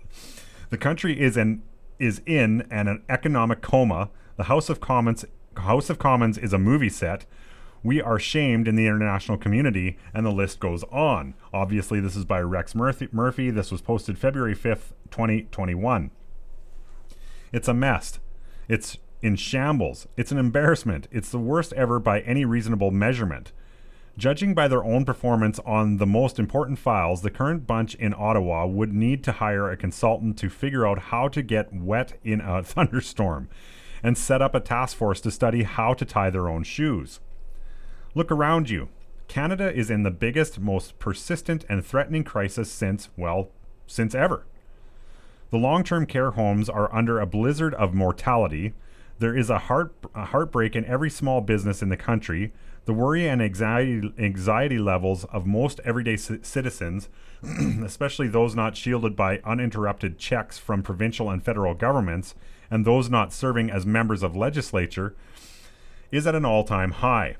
the 0.70 0.78
country 0.78 1.18
is 1.18 1.36
an 1.36 1.62
is 1.98 2.22
in 2.26 2.66
an, 2.70 2.88
an 2.88 3.02
economic 3.08 3.60
coma. 3.60 4.10
The 4.36 4.44
House 4.44 4.68
of 4.68 4.80
Commons 4.80 5.24
House 5.56 5.90
of 5.90 5.98
Commons 5.98 6.38
is 6.38 6.52
a 6.52 6.58
movie 6.58 6.88
set. 6.88 7.26
We 7.82 8.02
are 8.02 8.18
shamed 8.18 8.66
in 8.66 8.76
the 8.76 8.86
international 8.86 9.38
community, 9.38 9.98
and 10.12 10.26
the 10.26 10.32
list 10.32 10.58
goes 10.58 10.82
on. 10.84 11.34
Obviously, 11.52 12.00
this 12.00 12.16
is 12.16 12.24
by 12.24 12.40
Rex 12.40 12.74
Murphy. 12.74 13.50
This 13.50 13.70
was 13.70 13.80
posted 13.80 14.18
February 14.18 14.54
5th, 14.54 14.92
2021. 15.10 16.10
It's 17.52 17.68
a 17.68 17.74
mess. 17.74 18.18
It's 18.68 18.98
in 19.22 19.36
shambles. 19.36 20.06
It's 20.16 20.32
an 20.32 20.38
embarrassment. 20.38 21.08
It's 21.10 21.30
the 21.30 21.38
worst 21.38 21.72
ever 21.74 21.98
by 21.98 22.20
any 22.20 22.44
reasonable 22.44 22.90
measurement. 22.90 23.52
Judging 24.16 24.52
by 24.52 24.66
their 24.66 24.82
own 24.82 25.04
performance 25.04 25.60
on 25.64 25.98
the 25.98 26.06
most 26.06 26.40
important 26.40 26.80
files, 26.80 27.22
the 27.22 27.30
current 27.30 27.68
bunch 27.68 27.94
in 27.94 28.12
Ottawa 28.18 28.66
would 28.66 28.92
need 28.92 29.22
to 29.22 29.32
hire 29.32 29.70
a 29.70 29.76
consultant 29.76 30.36
to 30.38 30.50
figure 30.50 30.84
out 30.84 30.98
how 30.98 31.28
to 31.28 31.40
get 31.40 31.72
wet 31.72 32.18
in 32.24 32.40
a 32.40 32.62
thunderstorm 32.64 33.48
and 34.02 34.18
set 34.18 34.42
up 34.42 34.56
a 34.56 34.60
task 34.60 34.96
force 34.96 35.20
to 35.20 35.30
study 35.30 35.62
how 35.62 35.94
to 35.94 36.04
tie 36.04 36.30
their 36.30 36.48
own 36.48 36.64
shoes. 36.64 37.20
Look 38.14 38.32
around 38.32 38.70
you. 38.70 38.88
Canada 39.28 39.72
is 39.72 39.90
in 39.90 40.02
the 40.02 40.10
biggest, 40.10 40.58
most 40.58 40.98
persistent, 40.98 41.64
and 41.68 41.84
threatening 41.84 42.24
crisis 42.24 42.70
since, 42.72 43.10
well, 43.16 43.50
since 43.86 44.14
ever. 44.14 44.46
The 45.50 45.58
long 45.58 45.84
term 45.84 46.06
care 46.06 46.32
homes 46.32 46.68
are 46.68 46.94
under 46.94 47.20
a 47.20 47.26
blizzard 47.26 47.74
of 47.74 47.94
mortality. 47.94 48.74
There 49.18 49.36
is 49.36 49.50
a, 49.50 49.58
heart, 49.58 49.94
a 50.14 50.26
heartbreak 50.26 50.76
in 50.76 50.84
every 50.84 51.10
small 51.10 51.40
business 51.40 51.82
in 51.82 51.88
the 51.88 51.96
country. 51.96 52.52
The 52.84 52.92
worry 52.94 53.28
and 53.28 53.42
anxiety, 53.42 54.12
anxiety 54.18 54.78
levels 54.78 55.24
of 55.24 55.46
most 55.46 55.80
everyday 55.84 56.16
c- 56.16 56.38
citizens, 56.42 57.08
especially 57.84 58.28
those 58.28 58.54
not 58.54 58.76
shielded 58.76 59.16
by 59.16 59.40
uninterrupted 59.44 60.18
checks 60.18 60.56
from 60.56 60.82
provincial 60.82 61.28
and 61.28 61.42
federal 61.42 61.74
governments, 61.74 62.34
and 62.70 62.84
those 62.84 63.10
not 63.10 63.32
serving 63.32 63.70
as 63.70 63.84
members 63.84 64.22
of 64.22 64.36
legislature, 64.36 65.14
is 66.10 66.26
at 66.26 66.34
an 66.34 66.44
all 66.44 66.64
time 66.64 66.92
high. 66.92 67.36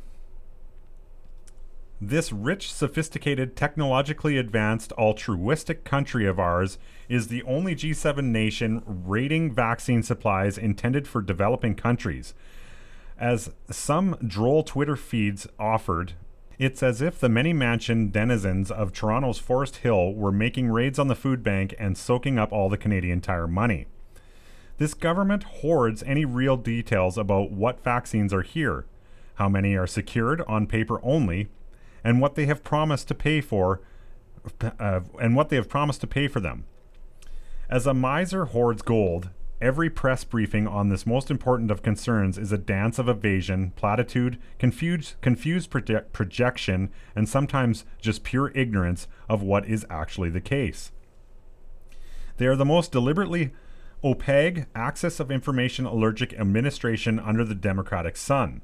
This 2.00 2.32
rich, 2.32 2.72
sophisticated, 2.72 3.56
technologically 3.56 4.38
advanced, 4.38 4.92
altruistic 4.92 5.82
country 5.82 6.26
of 6.26 6.38
ours 6.38 6.78
is 7.08 7.26
the 7.26 7.42
only 7.42 7.74
G7 7.74 8.22
nation 8.24 8.82
rating 8.86 9.52
vaccine 9.52 10.04
supplies 10.04 10.56
intended 10.56 11.08
for 11.08 11.20
developing 11.20 11.74
countries. 11.74 12.34
As 13.18 13.50
some 13.68 14.16
droll 14.24 14.62
Twitter 14.62 14.94
feeds 14.94 15.48
offered, 15.58 16.12
it's 16.56 16.84
as 16.84 17.02
if 17.02 17.18
the 17.18 17.28
many 17.28 17.52
mansion 17.52 18.10
denizens 18.10 18.70
of 18.70 18.92
Toronto's 18.92 19.40
Forest 19.40 19.78
Hill 19.78 20.14
were 20.14 20.30
making 20.30 20.68
raids 20.68 21.00
on 21.00 21.08
the 21.08 21.16
food 21.16 21.42
bank 21.42 21.74
and 21.80 21.98
soaking 21.98 22.38
up 22.38 22.52
all 22.52 22.68
the 22.68 22.76
Canadian 22.76 23.20
Tire 23.20 23.48
money. 23.48 23.86
This 24.76 24.94
government 24.94 25.42
hoards 25.42 26.04
any 26.06 26.24
real 26.24 26.56
details 26.56 27.18
about 27.18 27.50
what 27.50 27.82
vaccines 27.82 28.32
are 28.32 28.42
here, 28.42 28.84
how 29.34 29.48
many 29.48 29.74
are 29.74 29.86
secured 29.88 30.42
on 30.42 30.68
paper 30.68 31.00
only, 31.02 31.48
and 32.08 32.22
what 32.22 32.36
they 32.36 32.46
have 32.46 32.64
promised 32.64 33.06
to 33.06 33.14
pay 33.14 33.38
for, 33.38 33.82
uh, 34.80 35.00
and 35.20 35.36
what 35.36 35.50
they 35.50 35.56
have 35.56 35.68
promised 35.68 36.00
to 36.00 36.06
pay 36.06 36.26
for 36.26 36.40
them. 36.40 36.64
As 37.68 37.86
a 37.86 37.92
miser 37.92 38.46
hoards 38.46 38.80
gold, 38.80 39.28
every 39.60 39.90
press 39.90 40.24
briefing 40.24 40.66
on 40.66 40.88
this 40.88 41.04
most 41.04 41.30
important 41.30 41.70
of 41.70 41.82
concerns 41.82 42.38
is 42.38 42.50
a 42.50 42.56
dance 42.56 42.98
of 42.98 43.10
evasion, 43.10 43.74
platitude, 43.76 44.38
confused, 44.58 45.16
confused 45.20 45.70
proje- 45.70 46.10
projection, 46.14 46.90
and 47.14 47.28
sometimes 47.28 47.84
just 48.00 48.24
pure 48.24 48.52
ignorance 48.54 49.06
of 49.28 49.42
what 49.42 49.66
is 49.68 49.84
actually 49.90 50.30
the 50.30 50.40
case. 50.40 50.90
They 52.38 52.46
are 52.46 52.56
the 52.56 52.64
most 52.64 52.90
deliberately 52.90 53.52
opaque 54.02 54.64
access 54.74 55.20
of 55.20 55.30
information 55.30 55.84
allergic 55.84 56.32
administration 56.32 57.18
under 57.18 57.44
the 57.44 57.54
democratic 57.54 58.16
sun. 58.16 58.62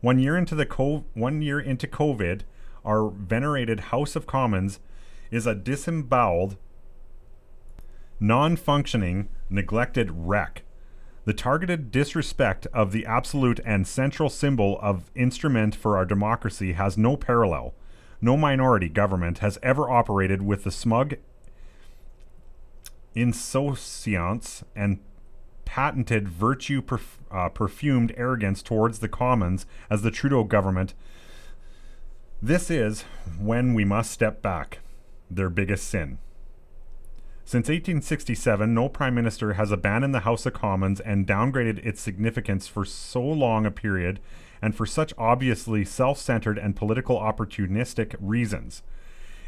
One 0.00 0.18
year 0.18 0.38
into 0.38 0.54
the 0.54 0.64
co- 0.64 1.04
one 1.12 1.42
year 1.42 1.60
into 1.60 1.86
COVID, 1.86 2.44
our 2.84 3.08
venerated 3.08 3.80
House 3.80 4.16
of 4.16 4.26
Commons 4.26 4.80
is 5.30 5.46
a 5.46 5.54
disemboweled, 5.54 6.56
non-functioning, 8.20 9.28
neglected 9.48 10.10
wreck. 10.12 10.62
The 11.24 11.32
targeted 11.32 11.90
disrespect 11.90 12.66
of 12.72 12.92
the 12.92 13.06
absolute 13.06 13.60
and 13.64 13.86
central 13.86 14.28
symbol 14.28 14.78
of 14.80 15.10
instrument 15.14 15.74
for 15.74 15.96
our 15.96 16.04
democracy 16.04 16.72
has 16.72 16.98
no 16.98 17.16
parallel. 17.16 17.74
No 18.20 18.36
minority 18.36 18.88
government 18.88 19.38
has 19.38 19.58
ever 19.62 19.88
operated 19.88 20.42
with 20.42 20.64
the 20.64 20.70
smug 20.70 21.14
insouciance 23.14 24.64
and 24.74 25.00
patented 25.64 26.28
virtue 26.28 26.82
perf- 26.82 27.18
uh, 27.30 27.48
perfumed 27.48 28.12
arrogance 28.16 28.62
towards 28.62 28.98
the 28.98 29.08
commons 29.08 29.64
as 29.88 30.02
the 30.02 30.10
Trudeau 30.10 30.44
government. 30.44 30.94
This 32.44 32.72
is 32.72 33.02
when 33.38 33.72
we 33.72 33.84
must 33.84 34.10
step 34.10 34.42
back, 34.42 34.80
their 35.30 35.48
biggest 35.48 35.86
sin. 35.86 36.18
Since 37.44 37.68
1867, 37.68 38.74
no 38.74 38.88
prime 38.88 39.14
minister 39.14 39.52
has 39.52 39.70
abandoned 39.70 40.12
the 40.12 40.20
House 40.26 40.44
of 40.44 40.52
Commons 40.52 40.98
and 40.98 41.24
downgraded 41.24 41.86
its 41.86 42.00
significance 42.00 42.66
for 42.66 42.84
so 42.84 43.22
long 43.22 43.64
a 43.64 43.70
period 43.70 44.18
and 44.60 44.74
for 44.74 44.86
such 44.86 45.14
obviously 45.16 45.84
self 45.84 46.18
centered 46.18 46.58
and 46.58 46.74
political 46.74 47.16
opportunistic 47.16 48.16
reasons. 48.18 48.82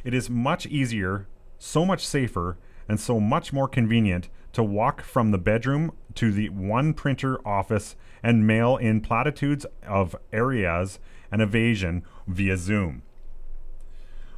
It 0.05 0.15
is 0.15 0.31
much 0.31 0.65
easier, 0.67 1.27
so 1.59 1.85
much 1.85 2.07
safer, 2.07 2.59
and 2.89 3.01
so 3.01 3.19
much 3.19 3.53
more 3.53 3.67
convenient 3.67 4.29
to 4.53 4.63
walk 4.63 5.03
from 5.03 5.33
the 5.33 5.39
bedroom 5.39 5.91
to 6.15 6.31
the 6.31 6.49
one 6.51 6.95
printer 6.95 7.45
office 7.45 7.97
and 8.23 8.47
mail 8.47 8.77
in 8.77 9.01
platitudes 9.01 9.67
of 9.83 10.15
areas 10.33 11.01
and 11.31 11.43
evasion 11.43 12.05
via 12.27 12.57
Zoom. 12.57 13.03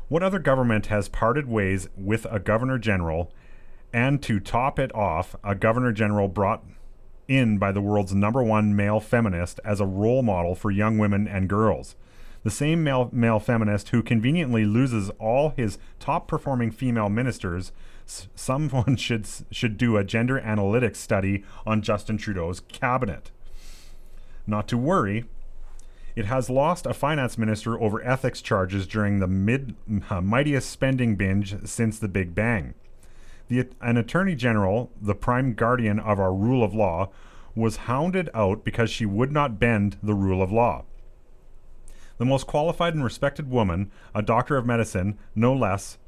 What 0.08 0.22
other 0.22 0.38
government 0.38 0.86
has 0.86 1.08
parted 1.08 1.48
ways 1.48 1.88
with 1.96 2.26
a 2.30 2.38
governor 2.38 2.78
general 2.78 3.32
and 3.92 4.22
to 4.22 4.38
top 4.38 4.78
it 4.78 4.94
off, 4.94 5.34
a 5.42 5.54
governor 5.54 5.92
general 5.92 6.28
brought 6.28 6.64
in 7.28 7.58
by 7.58 7.72
the 7.72 7.80
world's 7.80 8.14
number 8.14 8.42
one 8.42 8.76
male 8.76 9.00
feminist 9.00 9.58
as 9.64 9.80
a 9.80 9.86
role 9.86 10.22
model 10.22 10.54
for 10.54 10.70
young 10.70 10.98
women 10.98 11.26
and 11.26 11.48
girls? 11.48 11.96
The 12.44 12.50
same 12.50 12.84
male, 12.84 13.10
male 13.12 13.40
feminist 13.40 13.88
who 13.88 14.02
conveniently 14.04 14.64
loses 14.64 15.10
all 15.18 15.50
his 15.50 15.78
top 15.98 16.28
performing 16.28 16.70
female 16.70 17.08
ministers 17.08 17.72
someone 18.06 18.96
should 18.96 19.26
should 19.50 19.76
do 19.76 19.96
a 19.96 20.04
gender 20.04 20.40
analytics 20.40 20.96
study 20.96 21.44
on 21.66 21.82
Justin 21.82 22.16
Trudeau's 22.16 22.60
cabinet. 22.60 23.32
Not 24.46 24.68
to 24.68 24.78
worry, 24.78 25.24
It 26.16 26.24
has 26.24 26.48
lost 26.48 26.86
a 26.86 26.94
finance 26.94 27.36
minister 27.36 27.78
over 27.78 28.02
ethics 28.02 28.40
charges 28.40 28.86
during 28.86 29.20
the 29.20 29.26
mid, 29.28 29.76
uh, 30.08 30.22
mightiest 30.22 30.70
spending 30.70 31.14
binge 31.14 31.54
since 31.66 31.98
the 31.98 32.08
Big 32.08 32.34
Bang. 32.34 32.72
The, 33.48 33.68
an 33.82 33.98
attorney 33.98 34.34
general, 34.34 34.90
the 35.00 35.14
prime 35.14 35.52
guardian 35.52 36.00
of 36.00 36.18
our 36.18 36.32
rule 36.32 36.64
of 36.64 36.74
law, 36.74 37.10
was 37.54 37.76
hounded 37.76 38.30
out 38.32 38.64
because 38.64 38.90
she 38.90 39.04
would 39.04 39.30
not 39.30 39.60
bend 39.60 39.98
the 40.02 40.14
rule 40.14 40.42
of 40.42 40.50
law. 40.50 40.84
The 42.16 42.24
most 42.24 42.46
qualified 42.46 42.94
and 42.94 43.04
respected 43.04 43.50
woman, 43.50 43.90
a 44.14 44.22
doctor 44.22 44.56
of 44.56 44.64
medicine, 44.64 45.18
no 45.34 45.52
less, 45.52 45.98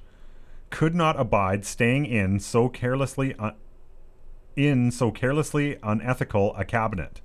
could 0.71 0.95
not 0.95 1.21
abide 1.21 1.67
staying 1.67 2.07
in 2.07 2.41
so 2.41 2.69
carelessly 2.69 3.35
uh, 3.39 3.53
in 4.57 4.91
so 4.91 5.11
carelessly 5.11 5.79
unethical 5.83 6.55
a 6.57 6.65
cabinet. 6.65 7.21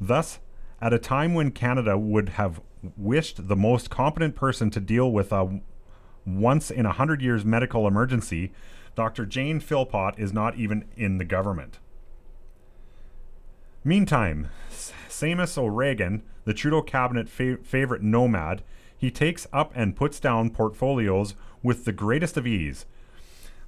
Thus, 0.00 0.38
at 0.80 0.92
a 0.92 0.98
time 0.98 1.34
when 1.34 1.50
Canada 1.50 1.96
would 1.96 2.30
have 2.30 2.60
wished 2.96 3.48
the 3.48 3.56
most 3.56 3.90
competent 3.90 4.36
person 4.36 4.70
to 4.70 4.80
deal 4.80 5.10
with 5.10 5.32
a 5.32 5.60
once 6.24 6.70
in 6.70 6.84
a 6.84 6.92
hundred 6.92 7.22
years 7.22 7.44
medical 7.44 7.86
emergency, 7.86 8.52
Dr. 8.94 9.26
Jane 9.26 9.60
Philpott 9.60 10.18
is 10.18 10.32
not 10.32 10.56
even 10.56 10.84
in 10.96 11.18
the 11.18 11.24
government. 11.24 11.78
Meantime, 13.84 14.48
Seamus 14.70 15.56
O'Regan, 15.56 16.22
the 16.44 16.54
Trudeau 16.54 16.82
cabinet 16.82 17.28
fa- 17.28 17.58
favorite 17.62 18.02
nomad, 18.02 18.62
he 18.98 19.10
takes 19.10 19.46
up 19.52 19.70
and 19.74 19.94
puts 19.94 20.18
down 20.18 20.50
portfolios 20.50 21.34
with 21.62 21.84
the 21.84 21.92
greatest 21.92 22.36
of 22.36 22.46
ease, 22.46 22.86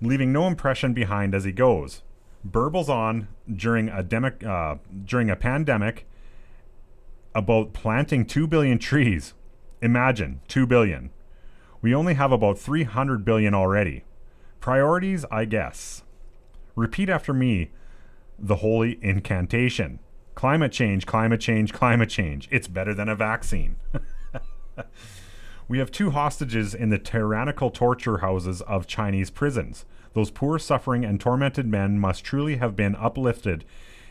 leaving 0.01 0.33
no 0.33 0.47
impression 0.47 0.93
behind 0.93 1.35
as 1.35 1.45
he 1.45 1.53
goes. 1.53 2.03
Burbles 2.47 2.89
on 2.89 3.29
during 3.53 3.89
a 3.89 4.03
demic, 4.03 4.45
uh, 4.45 4.79
during 5.05 5.31
a 5.31 5.37
pandemic 5.37 6.07
about 7.39 7.73
planting 7.73 8.27
2 8.27 8.49
billion 8.49 8.79
trees. 8.79 9.33
Imagine 9.81 10.41
2 10.49 10.67
billion. 10.67 11.11
We 11.81 11.95
only 11.95 12.15
have 12.15 12.33
about 12.33 12.59
300 12.59 13.25
billion 13.25 13.55
already. 13.55 14.05
Priorities, 14.59 15.25
I 15.31 15.45
guess. 15.45 16.03
Repeat 16.75 17.09
after 17.09 17.33
me 17.33 17.71
the 18.37 18.57
holy 18.57 18.99
incantation. 19.01 20.01
Climate 20.35 20.73
change, 20.73 21.07
climate 21.07 21.41
change, 21.41 21.73
climate 21.73 22.11
change. 22.11 22.49
It's 22.51 22.67
better 22.67 22.93
than 22.93 23.09
a 23.09 23.15
vaccine. 23.15 23.77
we 25.69 25.79
have 25.79 25.93
two 25.93 26.11
hostages 26.11 26.75
in 26.75 26.91
the 26.91 26.99
tyrannical 26.99 27.71
torture 27.71 28.19
houses 28.19 28.63
of 28.63 28.89
Chinese 28.89 29.31
prisons. 29.31 29.85
Those 30.13 30.33
poor, 30.33 30.59
suffering, 30.59 31.05
and 31.05 31.21
tormented 31.21 31.69
men 31.69 32.01
must 32.01 32.25
truly 32.25 32.57
have 32.57 32.75
been 32.75 32.97
uplifted 32.97 33.65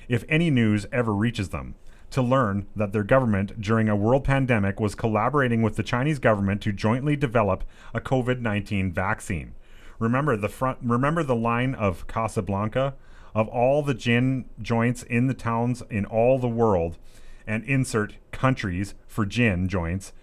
if 0.07 0.23
any 0.29 0.49
news 0.49 0.85
ever 0.93 1.13
reaches 1.13 1.49
them 1.49 1.75
to 2.11 2.21
learn 2.21 2.67
that 2.75 2.93
their 2.93 3.03
government, 3.03 3.59
during 3.61 3.89
a 3.89 3.95
world 3.95 4.23
pandemic, 4.23 4.79
was 4.79 4.95
collaborating 4.95 5.61
with 5.61 5.75
the 5.75 5.83
Chinese 5.83 6.19
government 6.19 6.61
to 6.61 6.71
jointly 6.71 7.15
develop 7.15 7.63
a 7.93 7.99
COVID 7.99 8.39
19 8.39 8.91
vaccine. 8.91 9.53
Remember 9.99 10.37
the 10.37 10.49
front 10.49 10.77
remember 10.81 11.23
the 11.23 11.35
line 11.35 11.75
of 11.75 12.07
Casablanca 12.07 12.93
of 13.35 13.47
all 13.49 13.83
the 13.83 13.93
gin 13.93 14.45
joints 14.61 15.03
in 15.03 15.27
the 15.27 15.33
towns 15.33 15.83
in 15.89 16.05
all 16.05 16.39
the 16.39 16.47
world 16.47 16.97
and 17.45 17.63
insert 17.65 18.15
countries 18.31 18.93
for 19.07 19.25
gin 19.25 19.67
joints. 19.67 20.13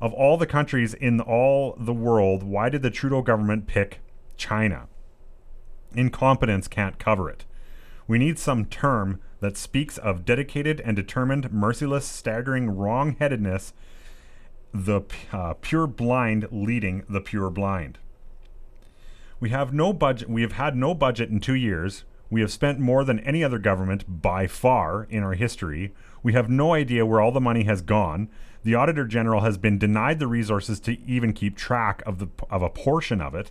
Of 0.00 0.12
all 0.12 0.36
the 0.36 0.46
countries 0.46 0.94
in 0.94 1.20
all 1.20 1.76
the 1.78 1.92
world, 1.92 2.42
why 2.42 2.68
did 2.68 2.82
the 2.82 2.90
Trudeau 2.90 3.22
government 3.22 3.66
pick 3.66 4.00
China? 4.36 4.88
Incompetence 5.94 6.68
can't 6.68 6.98
cover 6.98 7.30
it. 7.30 7.44
We 8.06 8.18
need 8.18 8.38
some 8.38 8.66
term 8.66 9.20
that 9.44 9.58
speaks 9.58 9.98
of 9.98 10.24
dedicated 10.24 10.80
and 10.80 10.96
determined, 10.96 11.52
merciless, 11.52 12.06
staggering 12.06 12.70
wrong 12.70 13.14
headedness, 13.18 13.74
the 14.72 15.02
uh, 15.32 15.52
pure 15.60 15.86
blind 15.86 16.48
leading 16.50 17.04
the 17.10 17.20
pure 17.20 17.50
blind. 17.50 17.98
We 19.38 19.50
have 19.50 19.70
no 19.74 19.92
budget. 19.92 20.30
We 20.30 20.40
have 20.40 20.52
had 20.52 20.74
no 20.74 20.94
budget 20.94 21.28
in 21.28 21.40
two 21.40 21.54
years. 21.54 22.04
We 22.30 22.40
have 22.40 22.50
spent 22.50 22.78
more 22.80 23.04
than 23.04 23.20
any 23.20 23.44
other 23.44 23.58
government 23.58 24.22
by 24.22 24.46
far 24.46 25.06
in 25.10 25.22
our 25.22 25.34
history. 25.34 25.92
We 26.22 26.32
have 26.32 26.48
no 26.48 26.72
idea 26.72 27.04
where 27.04 27.20
all 27.20 27.30
the 27.30 27.38
money 27.38 27.64
has 27.64 27.82
gone. 27.82 28.30
The 28.62 28.74
Auditor 28.74 29.04
General 29.04 29.42
has 29.42 29.58
been 29.58 29.78
denied 29.78 30.20
the 30.20 30.26
resources 30.26 30.80
to 30.80 30.98
even 31.06 31.34
keep 31.34 31.54
track 31.54 32.02
of 32.06 32.18
the 32.18 32.28
of 32.48 32.62
a 32.62 32.70
portion 32.70 33.20
of 33.20 33.34
it. 33.34 33.50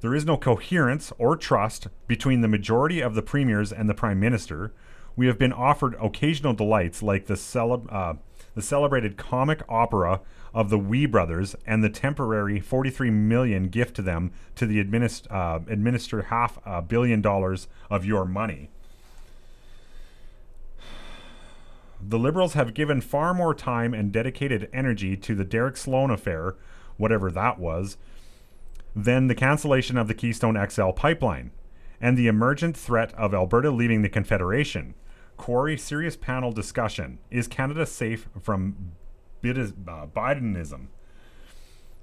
There 0.00 0.16
is 0.16 0.26
no 0.26 0.36
coherence 0.36 1.12
or 1.16 1.36
trust 1.36 1.86
between 2.08 2.40
the 2.40 2.48
majority 2.48 3.00
of 3.00 3.14
the 3.14 3.22
premiers 3.22 3.72
and 3.72 3.88
the 3.88 3.94
prime 3.94 4.18
minister. 4.18 4.72
We 5.16 5.26
have 5.26 5.38
been 5.38 5.52
offered 5.52 5.94
occasional 6.00 6.54
delights 6.54 7.02
like 7.02 7.26
the, 7.26 7.36
cele- 7.36 7.86
uh, 7.90 8.14
the 8.54 8.62
celebrated 8.62 9.16
comic 9.16 9.62
opera 9.68 10.20
of 10.54 10.70
the 10.70 10.78
WE 10.78 11.06
Brothers 11.06 11.54
and 11.66 11.82
the 11.82 11.90
temporary 11.90 12.60
43 12.60 13.10
million 13.10 13.68
gift 13.68 13.96
to 13.96 14.02
them 14.02 14.32
to 14.56 14.66
the 14.66 14.82
administ- 14.82 15.30
uh, 15.30 15.60
administer 15.70 16.22
half 16.22 16.58
a 16.64 16.82
billion 16.82 17.20
dollars 17.20 17.68
of 17.90 18.04
your 18.04 18.24
money. 18.24 18.70
The 22.04 22.18
Liberals 22.18 22.54
have 22.54 22.74
given 22.74 23.00
far 23.00 23.32
more 23.32 23.54
time 23.54 23.94
and 23.94 24.12
dedicated 24.12 24.68
energy 24.72 25.16
to 25.18 25.34
the 25.34 25.44
Derek 25.44 25.76
Sloan 25.76 26.10
affair, 26.10 26.56
whatever 26.96 27.30
that 27.30 27.58
was, 27.58 27.96
than 28.94 29.28
the 29.28 29.34
cancellation 29.34 29.96
of 29.96 30.08
the 30.08 30.14
Keystone 30.14 30.58
XL 30.68 30.90
pipeline 30.90 31.52
and 32.00 32.18
the 32.18 32.26
emergent 32.26 32.76
threat 32.76 33.14
of 33.14 33.32
Alberta 33.32 33.70
leaving 33.70 34.02
the 34.02 34.08
Confederation. 34.08 34.94
Quarry 35.42 35.76
serious 35.76 36.16
panel 36.16 36.52
discussion. 36.52 37.18
Is 37.28 37.48
Canada 37.48 37.84
safe 37.84 38.28
from 38.40 38.92
uh, 39.42 40.06
Bidenism? 40.06 40.86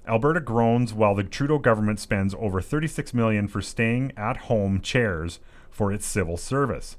Alberta 0.06 0.40
groans 0.40 0.92
while 0.92 1.14
the 1.14 1.24
Trudeau 1.24 1.58
government 1.58 1.98
spends 1.98 2.34
over 2.38 2.60
36 2.60 3.14
million 3.14 3.48
for 3.48 3.62
staying 3.62 4.12
at 4.14 4.36
home 4.52 4.82
chairs 4.82 5.40
for 5.70 5.90
its 5.90 6.04
civil 6.04 6.36
service. 6.36 6.98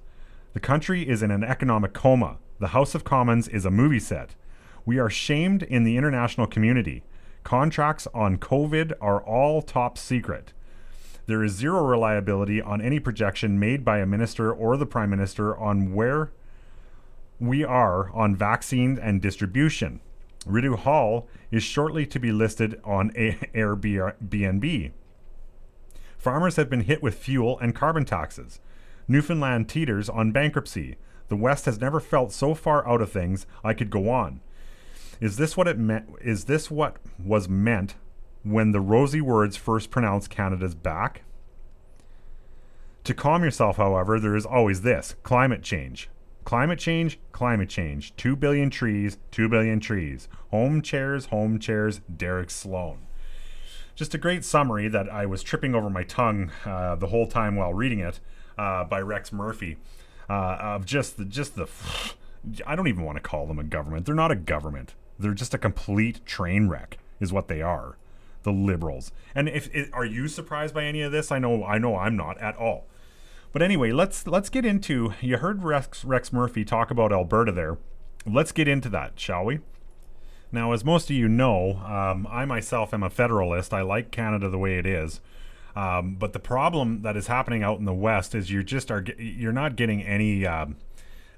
The 0.53 0.59
country 0.59 1.07
is 1.07 1.21
in 1.21 1.29
an 1.29 1.43
economic 1.43 1.93
coma. 1.93 2.39
The 2.57 2.69
House 2.69 2.95
of 2.95 3.03
Commons 3.03 3.47
is 3.47 3.63
a 3.63 3.69
movie 3.69 3.99
set. 3.99 4.33
We 4.83 4.97
are 4.97 5.11
shamed 5.11 5.61
in 5.61 5.83
the 5.83 5.95
international 5.95 6.47
community. 6.47 7.03
Contracts 7.43 8.07
on 8.15 8.39
COVID 8.39 8.93
are 8.99 9.21
all 9.21 9.61
top 9.61 9.95
secret. 9.95 10.53
There 11.31 11.45
is 11.45 11.53
zero 11.53 11.81
reliability 11.85 12.61
on 12.61 12.81
any 12.81 12.99
projection 12.99 13.57
made 13.57 13.85
by 13.85 13.99
a 13.99 14.05
minister 14.05 14.51
or 14.51 14.75
the 14.75 14.85
prime 14.85 15.09
minister 15.09 15.55
on 15.55 15.93
where 15.93 16.29
we 17.39 17.63
are 17.63 18.11
on 18.11 18.35
vaccines 18.35 18.99
and 18.99 19.21
distribution. 19.21 20.01
Rideau 20.45 20.75
Hall 20.75 21.29
is 21.49 21.63
shortly 21.63 22.05
to 22.07 22.19
be 22.19 22.33
listed 22.33 22.81
on 22.83 23.11
Airbnb. 23.11 24.91
Farmers 26.17 26.57
have 26.57 26.69
been 26.69 26.81
hit 26.81 27.01
with 27.01 27.15
fuel 27.15 27.57
and 27.59 27.73
carbon 27.73 28.03
taxes. 28.03 28.59
Newfoundland 29.07 29.69
teeters 29.69 30.09
on 30.09 30.33
bankruptcy. 30.33 30.97
The 31.29 31.37
West 31.37 31.63
has 31.63 31.79
never 31.79 32.01
felt 32.01 32.33
so 32.33 32.53
far 32.53 32.85
out 32.85 33.01
of 33.01 33.09
things. 33.09 33.45
I 33.63 33.73
could 33.73 33.89
go 33.89 34.09
on. 34.09 34.41
Is 35.21 35.37
this 35.37 35.55
what 35.55 35.69
it 35.69 35.79
meant? 35.79 36.09
Is 36.19 36.43
this 36.43 36.69
what 36.69 36.97
was 37.17 37.47
meant 37.47 37.95
when 38.43 38.71
the 38.71 38.81
rosy 38.81 39.21
words 39.21 39.55
first 39.57 39.91
pronounce 39.91 40.27
Canada's 40.27 40.75
back? 40.75 41.23
To 43.03 43.13
calm 43.13 43.43
yourself, 43.43 43.77
however, 43.77 44.19
there 44.19 44.35
is 44.35 44.45
always 44.45 44.81
this 44.81 45.15
climate 45.23 45.63
change. 45.63 46.09
Climate 46.43 46.79
change, 46.79 47.19
climate 47.31 47.69
change. 47.69 48.15
Two 48.15 48.35
billion 48.35 48.69
trees, 48.69 49.17
two 49.31 49.47
billion 49.47 49.79
trees. 49.79 50.27
Home 50.49 50.81
chairs, 50.81 51.27
home 51.27 51.59
chairs, 51.59 52.01
Derek 52.15 52.49
Sloan. 52.49 52.99
Just 53.95 54.13
a 54.13 54.17
great 54.17 54.43
summary 54.43 54.87
that 54.87 55.09
I 55.09 55.25
was 55.25 55.43
tripping 55.43 55.75
over 55.75 55.89
my 55.89 56.03
tongue 56.03 56.51
uh, 56.65 56.95
the 56.95 57.07
whole 57.07 57.27
time 57.27 57.55
while 57.55 57.73
reading 57.73 57.99
it 57.99 58.19
uh, 58.57 58.83
by 58.83 59.01
Rex 59.01 59.31
Murphy 59.31 59.77
uh, 60.29 60.57
of 60.59 60.85
just 60.85 61.17
the, 61.17 61.25
just 61.25 61.55
the. 61.55 61.67
I 62.65 62.75
don't 62.75 62.87
even 62.87 63.03
want 63.03 63.17
to 63.17 63.21
call 63.21 63.45
them 63.45 63.59
a 63.59 63.63
government. 63.63 64.05
They're 64.05 64.15
not 64.15 64.31
a 64.31 64.35
government. 64.35 64.95
They're 65.19 65.33
just 65.33 65.53
a 65.53 65.59
complete 65.59 66.25
train 66.25 66.67
wreck, 66.67 66.97
is 67.19 67.31
what 67.31 67.47
they 67.47 67.61
are. 67.61 67.97
The 68.43 68.51
liberals. 68.51 69.11
And 69.35 69.47
if, 69.47 69.69
are 69.93 70.05
you 70.05 70.27
surprised 70.27 70.73
by 70.73 70.83
any 70.83 71.01
of 71.01 71.11
this? 71.11 71.31
I 71.31 71.39
know 71.39 71.63
I 71.63 71.77
know 71.77 71.95
I'm 71.95 72.15
not 72.15 72.39
at 72.39 72.55
all. 72.57 72.87
But 73.51 73.61
anyway, 73.61 73.91
let's 73.91 74.25
let's 74.25 74.49
get 74.49 74.65
into. 74.65 75.13
You 75.21 75.37
heard 75.37 75.63
Rex 75.63 76.05
Rex 76.05 76.31
Murphy 76.31 76.63
talk 76.63 76.89
about 76.89 77.11
Alberta 77.11 77.51
there. 77.51 77.77
Let's 78.25 78.51
get 78.51 78.67
into 78.67 78.89
that, 78.89 79.19
shall 79.19 79.45
we? 79.45 79.59
Now, 80.51 80.73
as 80.73 80.83
most 80.83 81.09
of 81.09 81.15
you 81.15 81.27
know, 81.27 81.77
um, 81.85 82.27
I 82.29 82.45
myself 82.45 82.93
am 82.93 83.03
a 83.03 83.09
federalist. 83.09 83.73
I 83.73 83.81
like 83.81 84.11
Canada 84.11 84.49
the 84.49 84.57
way 84.57 84.77
it 84.77 84.85
is. 84.85 85.21
Um, 85.75 86.15
but 86.15 86.33
the 86.33 86.39
problem 86.39 87.01
that 87.03 87.15
is 87.15 87.27
happening 87.27 87.63
out 87.63 87.79
in 87.79 87.85
the 87.85 87.93
West 87.93 88.35
is 88.35 88.51
you 88.51 88.63
just 88.63 88.91
are 88.91 89.05
you're 89.17 89.53
not 89.53 89.75
getting 89.75 90.01
any. 90.03 90.45
Um, 90.45 90.77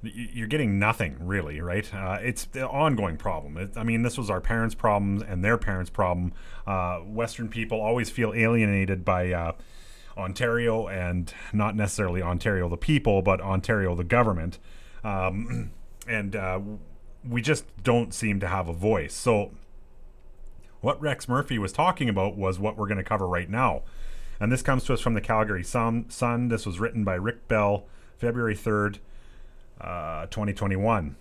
you're 0.04 0.48
getting 0.48 0.80
nothing 0.80 1.16
really, 1.20 1.62
right? 1.62 1.92
Uh, 1.94 2.18
it's 2.22 2.46
the 2.46 2.68
ongoing 2.68 3.18
problem. 3.18 3.58
It, 3.58 3.72
I 3.78 3.84
mean, 3.84 4.02
this 4.02 4.18
was 4.18 4.30
our 4.30 4.42
parents' 4.42 4.76
problems 4.76 5.24
and 5.24 5.44
their 5.44 5.58
parents' 5.58 5.90
problem. 5.90 6.34
Uh, 6.68 7.00
Western 7.00 7.48
people 7.48 7.80
always 7.80 8.10
feel 8.10 8.34
alienated 8.34 9.06
by 9.06 9.32
uh, 9.32 9.54
Ontario 10.18 10.88
and 10.88 11.34
not 11.54 11.76
necessarily 11.76 12.22
Ontario 12.22 12.68
the 12.68 12.78
people, 12.78 13.22
but 13.22 13.40
Ontario 13.40 13.96
the 13.96 14.04
government. 14.04 14.60
Um, 15.04 15.72
and 16.08 16.36
uh, 16.36 16.60
we 17.28 17.42
just 17.42 17.66
don't 17.82 18.14
seem 18.14 18.40
to 18.42 18.48
have 18.48 18.68
a 18.68 18.74
voice. 18.74 19.14
So, 19.14 19.52
what 20.82 21.02
Rex 21.02 21.30
Murphy 21.30 21.58
was 21.58 21.72
talking 21.72 22.10
about 22.10 22.36
was 22.36 22.60
what 22.60 22.78
we're 22.78 22.88
going 22.88 22.98
to 22.98 23.04
cover 23.06 23.26
right 23.26 23.50
now. 23.50 23.84
And 24.38 24.52
this 24.52 24.62
comes 24.62 24.84
to 24.86 24.94
us 24.94 25.00
from 25.00 25.14
the 25.14 25.22
Calgary 25.22 25.64
Sun. 25.64 26.10
Sun. 26.10 26.50
This 26.50 26.66
was 26.66 26.78
written 26.78 27.06
by 27.06 27.16
Rick 27.16 27.48
Bell, 27.48 27.86
February 28.18 28.56
3rd, 28.56 28.98
uh, 29.84 30.26
2021. 30.28 31.16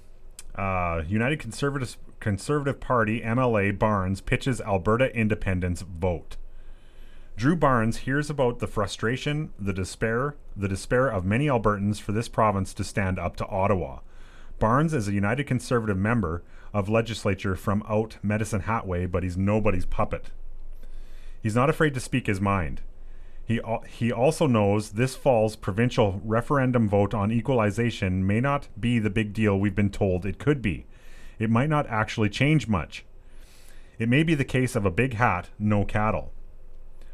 Uh, 0.55 1.03
United 1.09 1.39
Conservative, 1.39 1.97
Conservative 2.21 2.79
Party 2.81 3.21
MLA 3.21 3.77
Barnes 3.79 4.21
pitches 4.21 4.61
Alberta 4.61 5.15
independence 5.15 5.83
vote. 5.83 6.37
Drew 7.37 7.57
Barnes 7.57 7.99
hears 7.99 8.29
about 8.29 8.59
the 8.59 8.67
frustration, 8.67 9.51
the 9.59 9.73
despair, 9.73 10.37
the 10.55 10.69
despair 10.69 11.09
of 11.09 11.25
many 11.25 11.47
Albertans 11.47 12.01
for 12.01 12.13
this 12.13 12.29
province 12.29 12.75
to 12.75 12.85
stand 12.85 13.19
up 13.19 13.37
to 13.37 13.47
Ottawa. 13.47 14.01
Barnes 14.59 14.95
is 14.95 15.09
a 15.09 15.13
United 15.13 15.47
Conservative 15.47 15.97
member 15.97 16.43
of 16.75 16.89
legislature 16.89 17.57
from 17.57 17.83
out 17.89 18.19
Medicine 18.23 18.61
Hat 18.61 18.87
Way, 18.87 19.07
but 19.07 19.23
he's 19.23 19.37
nobody's 19.37 19.87
puppet. 19.87 20.31
He's 21.43 21.57
not 21.57 21.71
afraid 21.71 21.95
to 21.95 22.01
speak 22.01 22.27
his 22.27 22.41
mind. 22.41 22.83
He, 23.45 23.61
he 23.89 24.13
also 24.13 24.47
knows 24.47 24.91
this 24.91 25.17
fall's 25.17 25.57
provincial 25.57 26.21
referendum 26.25 26.89
vote 26.89 27.13
on 27.13 27.33
equalization 27.33 28.27
may 28.27 28.41
not 28.41 28.69
be 28.79 28.99
the 28.99 29.11
big 29.11 29.33
deal 29.33 29.59
we've 29.59 29.75
been 29.75 29.91
told 29.91 30.25
it 30.25 30.39
could 30.39 30.63
be. 30.63 30.87
It 31.39 31.51
might 31.51 31.69
not 31.69 31.87
actually 31.89 32.29
change 32.29 32.69
much. 32.69 33.05
It 33.99 34.09
may 34.09 34.23
be 34.23 34.35
the 34.35 34.45
case 34.45 34.77
of 34.77 34.87
a 34.87 34.91
big 34.91 35.15
hat, 35.15 35.51
no 35.59 35.85
cattle. 35.85 36.33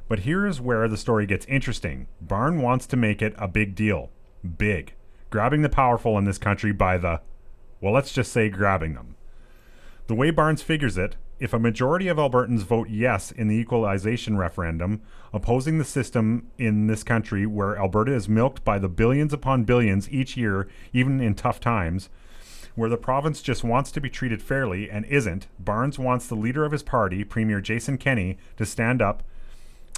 But 0.06 0.20
here 0.20 0.46
is 0.46 0.60
where 0.60 0.88
the 0.88 0.96
story 0.96 1.26
gets 1.26 1.46
interesting. 1.46 2.06
Barn 2.20 2.62
wants 2.62 2.86
to 2.88 2.96
make 2.96 3.20
it 3.20 3.34
a 3.36 3.48
big 3.48 3.74
deal. 3.74 4.10
Big. 4.56 4.94
Grabbing 5.30 5.62
the 5.62 5.68
powerful 5.68 6.16
in 6.16 6.24
this 6.24 6.38
country 6.38 6.72
by 6.72 6.96
the, 6.98 7.20
well, 7.80 7.92
let's 7.92 8.12
just 8.12 8.32
say 8.32 8.48
grabbing 8.48 8.94
them. 8.94 9.16
The 10.06 10.14
way 10.14 10.30
Barnes 10.30 10.62
figures 10.62 10.96
it, 10.96 11.16
if 11.38 11.52
a 11.52 11.58
majority 11.58 12.08
of 12.08 12.16
Albertans 12.16 12.60
vote 12.60 12.88
yes 12.88 13.30
in 13.30 13.48
the 13.48 13.56
equalization 13.56 14.36
referendum, 14.36 15.00
opposing 15.32 15.78
the 15.78 15.84
system 15.84 16.50
in 16.58 16.86
this 16.86 17.04
country 17.04 17.46
where 17.46 17.78
Alberta 17.78 18.12
is 18.12 18.28
milked 18.28 18.64
by 18.64 18.78
the 18.78 18.88
billions 18.88 19.32
upon 19.32 19.64
billions 19.64 20.10
each 20.10 20.36
year, 20.36 20.68
even 20.92 21.20
in 21.20 21.34
tough 21.34 21.60
times, 21.60 22.08
where 22.74 22.90
the 22.90 22.96
province 22.96 23.42
just 23.42 23.64
wants 23.64 23.90
to 23.92 24.00
be 24.00 24.10
treated 24.10 24.42
fairly 24.42 24.90
and 24.90 25.04
isn't, 25.06 25.46
Barnes 25.58 25.98
wants 25.98 26.26
the 26.26 26.34
leader 26.34 26.64
of 26.64 26.72
his 26.72 26.82
party, 26.82 27.24
Premier 27.24 27.60
Jason 27.60 27.98
Kenney, 27.98 28.38
to 28.56 28.66
stand 28.66 29.02
up 29.02 29.22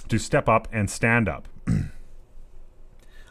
to 0.07 0.17
step 0.17 0.49
up 0.49 0.67
and 0.71 0.89
stand 0.89 1.29
up. 1.29 1.47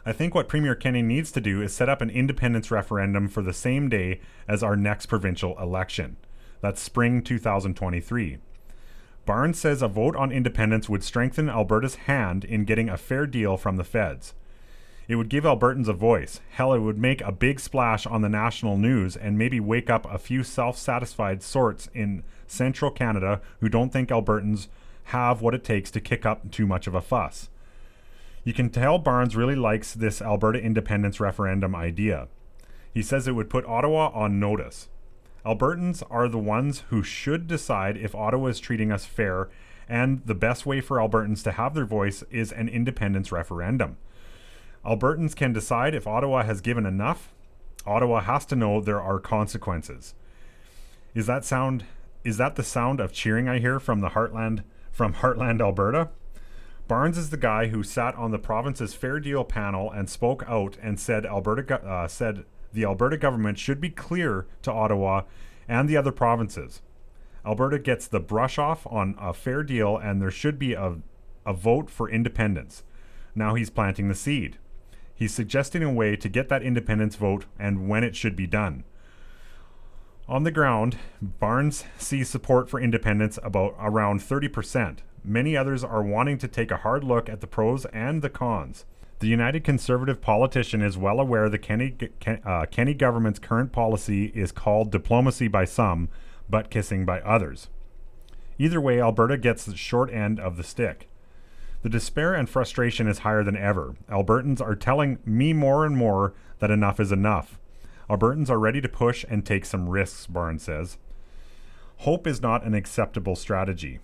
I 0.05 0.13
think 0.13 0.33
what 0.33 0.47
Premier 0.47 0.73
Kenney 0.73 1.03
needs 1.03 1.31
to 1.33 1.41
do 1.41 1.61
is 1.61 1.73
set 1.73 1.89
up 1.89 2.01
an 2.01 2.09
independence 2.09 2.71
referendum 2.71 3.27
for 3.27 3.43
the 3.43 3.53
same 3.53 3.87
day 3.87 4.19
as 4.47 4.63
our 4.63 4.75
next 4.75 5.05
provincial 5.05 5.57
election. 5.59 6.17
That's 6.61 6.81
spring 6.81 7.23
2023. 7.23 8.37
Barnes 9.25 9.59
says 9.59 9.81
a 9.81 9.87
vote 9.87 10.15
on 10.15 10.31
independence 10.31 10.89
would 10.89 11.03
strengthen 11.03 11.49
Alberta's 11.49 11.95
hand 11.95 12.43
in 12.43 12.65
getting 12.65 12.89
a 12.89 12.97
fair 12.97 13.27
deal 13.27 13.57
from 13.57 13.77
the 13.77 13.83
feds. 13.83 14.33
It 15.07 15.15
would 15.15 15.29
give 15.29 15.43
Albertans 15.43 15.87
a 15.87 15.93
voice. 15.93 16.39
Hell, 16.51 16.73
it 16.73 16.79
would 16.79 16.97
make 16.97 17.21
a 17.21 17.31
big 17.31 17.59
splash 17.59 18.05
on 18.05 18.21
the 18.21 18.29
national 18.29 18.77
news 18.77 19.17
and 19.17 19.37
maybe 19.37 19.59
wake 19.59 19.89
up 19.89 20.11
a 20.11 20.17
few 20.17 20.43
self 20.43 20.77
satisfied 20.77 21.43
sorts 21.43 21.89
in 21.93 22.23
central 22.47 22.91
Canada 22.91 23.41
who 23.59 23.69
don't 23.69 23.91
think 23.91 24.09
Albertans 24.09 24.67
have 25.05 25.41
what 25.41 25.55
it 25.55 25.63
takes 25.63 25.91
to 25.91 25.99
kick 25.99 26.25
up 26.25 26.49
too 26.51 26.65
much 26.65 26.87
of 26.87 26.95
a 26.95 27.01
fuss. 27.01 27.49
You 28.43 28.53
can 28.53 28.69
tell 28.69 28.97
Barnes 28.97 29.35
really 29.35 29.55
likes 29.55 29.93
this 29.93 30.21
Alberta 30.21 30.59
independence 30.59 31.19
referendum 31.19 31.75
idea. 31.75 32.27
He 32.93 33.03
says 33.03 33.27
it 33.27 33.35
would 33.35 33.49
put 33.49 33.65
Ottawa 33.65 34.11
on 34.13 34.39
notice. 34.39 34.87
Albertans 35.45 36.03
are 36.09 36.27
the 36.27 36.37
ones 36.37 36.83
who 36.89 37.01
should 37.01 37.47
decide 37.47 37.97
if 37.97 38.13
Ottawa 38.13 38.47
is 38.47 38.59
treating 38.59 38.91
us 38.91 39.05
fair, 39.05 39.49
and 39.89 40.21
the 40.25 40.35
best 40.35 40.65
way 40.65 40.81
for 40.81 40.97
Albertans 40.97 41.43
to 41.43 41.51
have 41.53 41.73
their 41.73 41.85
voice 41.85 42.23
is 42.29 42.51
an 42.51 42.69
independence 42.69 43.31
referendum. 43.31 43.97
Albertans 44.85 45.35
can 45.35 45.53
decide 45.53 45.95
if 45.95 46.07
Ottawa 46.07 46.43
has 46.43 46.61
given 46.61 46.85
enough. 46.85 47.33
Ottawa 47.85 48.21
has 48.21 48.45
to 48.45 48.55
know 48.55 48.79
there 48.79 49.01
are 49.01 49.19
consequences. 49.19 50.13
Is 51.13 51.25
that 51.25 51.43
sound 51.43 51.85
is 52.23 52.37
that 52.37 52.55
the 52.55 52.63
sound 52.63 52.99
of 52.99 53.11
cheering 53.11 53.49
I 53.49 53.57
hear 53.59 53.79
from 53.79 54.01
the 54.01 54.09
heartland 54.09 54.63
from 54.91 55.15
Heartland, 55.15 55.59
Alberta. 55.59 56.09
Barnes 56.87 57.17
is 57.17 57.29
the 57.29 57.37
guy 57.37 57.67
who 57.67 57.83
sat 57.83 58.15
on 58.15 58.31
the 58.31 58.37
province's 58.37 58.93
Fair 58.93 59.19
Deal 59.19 59.43
panel 59.43 59.89
and 59.89 60.09
spoke 60.09 60.43
out 60.47 60.77
and 60.81 60.99
said 60.99 61.25
Alberta 61.25 61.81
uh, 61.81 62.07
said 62.07 62.45
the 62.73 62.85
Alberta 62.85 63.17
government 63.17 63.57
should 63.57 63.81
be 63.81 63.89
clear 63.89 64.45
to 64.61 64.71
Ottawa 64.71 65.23
and 65.67 65.87
the 65.87 65.97
other 65.97 66.11
provinces. 66.11 66.81
Alberta 67.45 67.79
gets 67.79 68.07
the 68.07 68.19
brush 68.19 68.57
off 68.57 68.85
on 68.87 69.15
a 69.19 69.33
fair 69.33 69.63
deal 69.63 69.97
and 69.97 70.21
there 70.21 70.31
should 70.31 70.59
be 70.59 70.73
a, 70.73 70.97
a 71.45 71.53
vote 71.53 71.89
for 71.89 72.09
independence. 72.09 72.83
Now 73.33 73.55
he's 73.55 73.69
planting 73.69 74.07
the 74.07 74.15
seed. 74.15 74.57
He's 75.13 75.33
suggesting 75.33 75.83
a 75.83 75.91
way 75.91 76.15
to 76.15 76.29
get 76.29 76.49
that 76.49 76.63
independence 76.63 77.15
vote 77.15 77.45
and 77.59 77.87
when 77.87 78.03
it 78.03 78.15
should 78.15 78.35
be 78.35 78.47
done. 78.47 78.83
On 80.27 80.43
the 80.43 80.51
ground, 80.51 80.97
Barnes 81.21 81.83
sees 81.97 82.29
support 82.29 82.69
for 82.69 82.79
independence 82.79 83.37
about 83.43 83.75
around 83.79 84.21
30%. 84.21 84.99
Many 85.23 85.57
others 85.57 85.83
are 85.83 86.01
wanting 86.01 86.37
to 86.39 86.47
take 86.47 86.71
a 86.71 86.77
hard 86.77 87.03
look 87.03 87.27
at 87.27 87.41
the 87.41 87.47
pros 87.47 87.85
and 87.85 88.21
the 88.21 88.29
cons. 88.29 88.85
The 89.21 89.27
United 89.27 89.63
Conservative 89.63 90.19
politician 90.19 90.81
is 90.81 90.97
well 90.97 91.19
aware 91.19 91.47
the 91.47 91.59
Kenney, 91.59 91.95
uh, 92.43 92.65
Kenney 92.65 92.95
government's 92.95 93.37
current 93.37 93.71
policy 93.71 94.31
is 94.33 94.51
called 94.51 94.91
diplomacy 94.91 95.47
by 95.47 95.63
some, 95.63 96.09
butt 96.49 96.71
kissing 96.71 97.05
by 97.05 97.21
others. 97.21 97.69
Either 98.57 98.81
way, 98.81 98.99
Alberta 98.99 99.37
gets 99.37 99.63
the 99.63 99.77
short 99.77 100.11
end 100.11 100.39
of 100.39 100.57
the 100.57 100.63
stick. 100.63 101.07
The 101.83 101.89
despair 101.89 102.33
and 102.33 102.49
frustration 102.49 103.07
is 103.07 103.19
higher 103.19 103.43
than 103.43 103.55
ever. 103.55 103.95
Albertans 104.09 104.59
are 104.59 104.73
telling 104.73 105.19
me 105.23 105.53
more 105.53 105.85
and 105.85 105.95
more 105.95 106.33
that 106.57 106.71
enough 106.71 106.99
is 106.99 107.11
enough. 107.11 107.59
Albertans 108.09 108.49
are 108.49 108.57
ready 108.57 108.81
to 108.81 108.89
push 108.89 109.23
and 109.29 109.45
take 109.45 109.65
some 109.65 109.87
risks, 109.87 110.25
Barnes 110.25 110.63
says. 110.63 110.97
Hope 111.97 112.25
is 112.25 112.41
not 112.41 112.63
an 112.63 112.73
acceptable 112.73 113.35
strategy. 113.35 113.99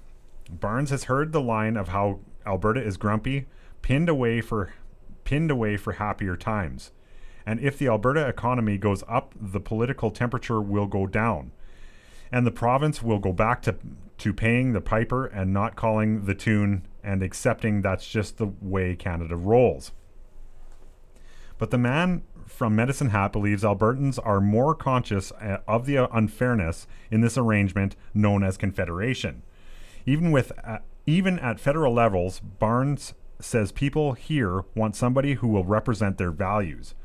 Barnes 0.48 0.92
has 0.92 1.06
heard 1.06 1.32
the 1.32 1.42
line 1.42 1.76
of 1.76 1.88
how 1.88 2.20
Alberta 2.46 2.84
is 2.84 2.98
grumpy, 2.98 3.48
pinned 3.82 4.10
away 4.10 4.42
for 4.42 4.74
pinned 5.28 5.52
away 5.52 5.76
for 5.76 5.92
happier 5.92 6.38
times. 6.38 6.92
And 7.46 7.60
if 7.60 7.78
the 7.78 7.90
Alberta 7.90 8.26
economy 8.30 8.78
goes 8.78 9.04
up, 9.10 9.36
the 9.40 9.60
political 9.60 10.10
temperature 10.10 10.62
will 10.62 10.88
go 10.88 11.06
down. 11.06 11.52
And 12.32 12.48
the 12.48 12.52
province 12.52 13.04
will 13.04 13.20
go 13.20 13.34
back 13.34 13.62
to 13.64 13.76
to 14.20 14.34
paying 14.34 14.72
the 14.72 14.80
piper 14.82 15.26
and 15.26 15.54
not 15.54 15.76
calling 15.76 16.26
the 16.26 16.34
tune 16.34 16.88
and 17.04 17.22
accepting 17.22 17.82
that's 17.82 18.08
just 18.08 18.38
the 18.38 18.48
way 18.62 18.96
Canada 18.96 19.36
rolls. 19.36 19.92
But 21.58 21.72
the 21.72 21.78
man 21.78 22.24
from 22.48 22.76
Medicine 22.76 23.10
Hat 23.10 23.34
believes 23.34 23.64
Albertans 23.64 24.18
are 24.24 24.40
more 24.40 24.74
conscious 24.74 25.34
uh, 25.34 25.58
of 25.68 25.86
the 25.86 26.10
unfairness 26.16 26.88
in 27.12 27.20
this 27.20 27.38
arrangement 27.38 27.98
known 28.14 28.44
as 28.44 28.58
Confederation. 28.58 29.44
Even 30.06 30.32
with 30.32 30.54
uh, 30.64 30.80
even 31.06 31.38
at 31.40 31.60
federal 31.60 31.94
levels, 31.94 32.40
Barnes 32.40 33.14
says 33.40 33.72
people 33.72 34.14
here 34.14 34.64
want 34.76 34.96
somebody 34.96 35.36
who 35.36 35.48
will 35.48 35.64
represent 35.64 36.18
their 36.18 36.32
values. 36.32 36.96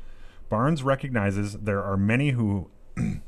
Barnes 0.49 0.83
recognizes 0.83 1.53
there 1.53 1.83
are 1.83 1.97
many 1.97 2.31
who 2.31 2.69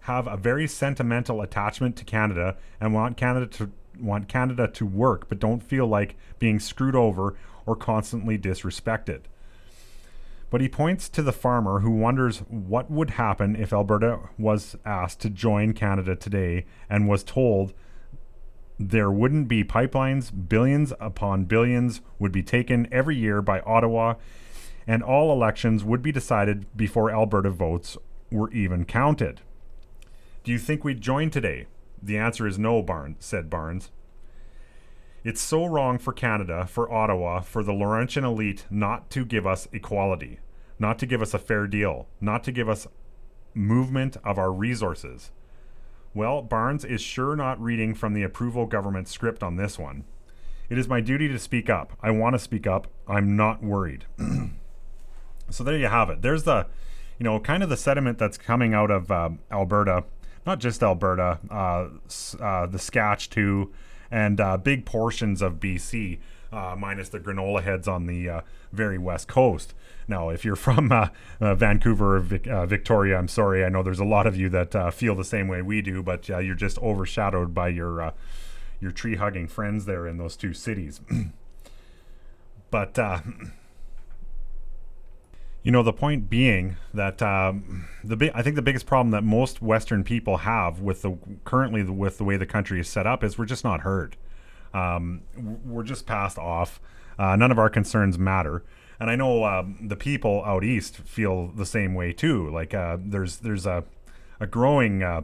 have 0.00 0.26
a 0.26 0.36
very 0.36 0.66
sentimental 0.66 1.40
attachment 1.40 1.96
to 1.96 2.04
Canada 2.04 2.56
and 2.80 2.94
want 2.94 3.16
Canada 3.16 3.46
to 3.46 3.70
want 4.00 4.26
Canada 4.26 4.66
to 4.66 4.86
work 4.86 5.28
but 5.28 5.38
don't 5.38 5.62
feel 5.62 5.86
like 5.86 6.16
being 6.38 6.58
screwed 6.58 6.96
over 6.96 7.36
or 7.66 7.76
constantly 7.76 8.38
disrespected. 8.38 9.22
But 10.50 10.60
he 10.60 10.68
points 10.68 11.08
to 11.10 11.22
the 11.22 11.32
farmer 11.32 11.80
who 11.80 11.90
wonders 11.90 12.38
what 12.48 12.90
would 12.90 13.10
happen 13.10 13.56
if 13.56 13.72
Alberta 13.72 14.18
was 14.38 14.76
asked 14.84 15.20
to 15.20 15.30
join 15.30 15.72
Canada 15.72 16.14
today 16.14 16.66
and 16.90 17.08
was 17.08 17.24
told 17.24 17.72
there 18.90 19.10
wouldn't 19.10 19.48
be 19.48 19.64
pipelines, 19.64 20.30
billions 20.48 20.92
upon 21.00 21.44
billions 21.44 22.00
would 22.18 22.32
be 22.32 22.42
taken 22.42 22.88
every 22.92 23.16
year 23.16 23.42
by 23.42 23.60
Ottawa, 23.60 24.14
and 24.86 25.02
all 25.02 25.32
elections 25.32 25.84
would 25.84 26.02
be 26.02 26.12
decided 26.12 26.66
before 26.76 27.10
Alberta 27.10 27.50
votes 27.50 27.96
were 28.30 28.50
even 28.52 28.84
counted. 28.84 29.40
Do 30.44 30.52
you 30.52 30.58
think 30.58 30.84
we'd 30.84 31.00
join 31.00 31.30
today? 31.30 31.66
The 32.02 32.18
answer 32.18 32.46
is 32.46 32.58
no, 32.58 32.82
Barnes, 32.82 33.18
said 33.20 33.48
Barnes. 33.48 33.90
It's 35.24 35.40
so 35.40 35.66
wrong 35.66 35.98
for 35.98 36.12
Canada, 36.12 36.66
for 36.66 36.90
Ottawa, 36.92 37.40
for 37.40 37.62
the 37.62 37.72
Laurentian 37.72 38.24
elite 38.24 38.66
not 38.70 39.08
to 39.10 39.24
give 39.24 39.46
us 39.46 39.68
equality, 39.72 40.40
not 40.80 40.98
to 40.98 41.06
give 41.06 41.22
us 41.22 41.32
a 41.32 41.38
fair 41.38 41.68
deal, 41.68 42.08
not 42.20 42.42
to 42.44 42.52
give 42.52 42.68
us 42.68 42.88
movement 43.54 44.16
of 44.24 44.36
our 44.36 44.52
resources. 44.52 45.30
Well, 46.14 46.42
Barnes 46.42 46.84
is 46.84 47.00
sure 47.00 47.36
not 47.36 47.60
reading 47.60 47.94
from 47.94 48.12
the 48.12 48.22
approval 48.22 48.66
government 48.66 49.08
script 49.08 49.42
on 49.42 49.56
this 49.56 49.78
one. 49.78 50.04
It 50.68 50.78
is 50.78 50.88
my 50.88 51.00
duty 51.00 51.28
to 51.28 51.38
speak 51.38 51.70
up. 51.70 51.92
I 52.02 52.10
want 52.10 52.34
to 52.34 52.38
speak 52.38 52.66
up. 52.66 52.86
I'm 53.06 53.36
not 53.36 53.62
worried. 53.62 54.06
so 55.50 55.64
there 55.64 55.76
you 55.76 55.88
have 55.88 56.10
it. 56.10 56.22
There's 56.22 56.44
the, 56.44 56.66
you 57.18 57.24
know, 57.24 57.40
kind 57.40 57.62
of 57.62 57.68
the 57.68 57.76
sediment 57.76 58.18
that's 58.18 58.38
coming 58.38 58.74
out 58.74 58.90
of 58.90 59.10
uh, 59.10 59.30
Alberta 59.50 60.04
not 60.46 60.58
just 60.58 60.82
Alberta, 60.82 61.38
uh, 61.50 61.88
uh, 62.40 62.66
the 62.66 62.78
Scotch 62.78 63.30
too, 63.30 63.72
and 64.10 64.40
uh, 64.40 64.56
big 64.56 64.84
portions 64.84 65.40
of 65.40 65.54
BC, 65.54 66.18
uh, 66.52 66.74
minus 66.76 67.08
the 67.08 67.20
granola 67.20 67.62
heads 67.62 67.88
on 67.88 68.06
the 68.06 68.28
uh, 68.28 68.40
very 68.72 68.98
west 68.98 69.28
coast. 69.28 69.74
Now, 70.08 70.28
if 70.30 70.44
you're 70.44 70.56
from 70.56 70.90
uh, 70.92 71.08
uh, 71.40 71.54
Vancouver 71.54 72.16
or 72.16 72.20
Vic- 72.20 72.46
uh, 72.46 72.66
Victoria, 72.66 73.18
I'm 73.18 73.28
sorry. 73.28 73.64
I 73.64 73.68
know 73.68 73.82
there's 73.82 74.00
a 74.00 74.04
lot 74.04 74.26
of 74.26 74.36
you 74.36 74.48
that 74.50 74.74
uh, 74.74 74.90
feel 74.90 75.14
the 75.14 75.24
same 75.24 75.48
way 75.48 75.62
we 75.62 75.82
do, 75.82 76.02
but 76.02 76.28
uh, 76.30 76.38
you're 76.38 76.54
just 76.54 76.78
overshadowed 76.78 77.54
by 77.54 77.68
your 77.68 78.12
your 78.80 78.90
tree 78.90 79.14
hugging 79.14 79.46
friends 79.46 79.84
there 79.84 80.08
in 80.08 80.18
those 80.18 80.36
two 80.36 80.52
cities. 80.52 81.00
but 82.70 82.98
you 85.62 85.70
know, 85.70 85.82
the 85.82 85.92
point 85.92 86.28
being 86.28 86.76
that 86.92 87.22
um, 87.22 87.86
the 88.02 88.30
I 88.34 88.42
think 88.42 88.56
the 88.56 88.62
biggest 88.62 88.86
problem 88.86 89.12
that 89.12 89.22
most 89.22 89.62
Western 89.62 90.02
people 90.02 90.38
have 90.38 90.80
with 90.80 91.02
the 91.02 91.16
currently 91.44 91.84
with 91.84 92.18
the 92.18 92.24
way 92.24 92.36
the 92.36 92.46
country 92.46 92.80
is 92.80 92.88
set 92.88 93.06
up 93.06 93.22
is 93.22 93.38
we're 93.38 93.44
just 93.44 93.62
not 93.62 93.82
heard. 93.82 94.16
Um, 94.74 95.22
we're 95.64 95.84
just 95.84 96.06
passed 96.06 96.38
off. 96.38 96.80
Uh, 97.18 97.36
none 97.36 97.52
of 97.52 97.58
our 97.58 97.70
concerns 97.70 98.18
matter, 98.18 98.64
and 99.02 99.10
I 99.10 99.16
know 99.16 99.42
um, 99.42 99.76
the 99.80 99.96
people 99.96 100.44
out 100.44 100.62
east 100.62 100.98
feel 100.98 101.48
the 101.48 101.66
same 101.66 101.92
way 101.92 102.12
too. 102.12 102.48
Like 102.50 102.72
uh, 102.72 102.98
there's 103.00 103.38
there's 103.38 103.66
a 103.66 103.82
a 104.38 104.46
growing 104.46 105.02
uh, 105.02 105.22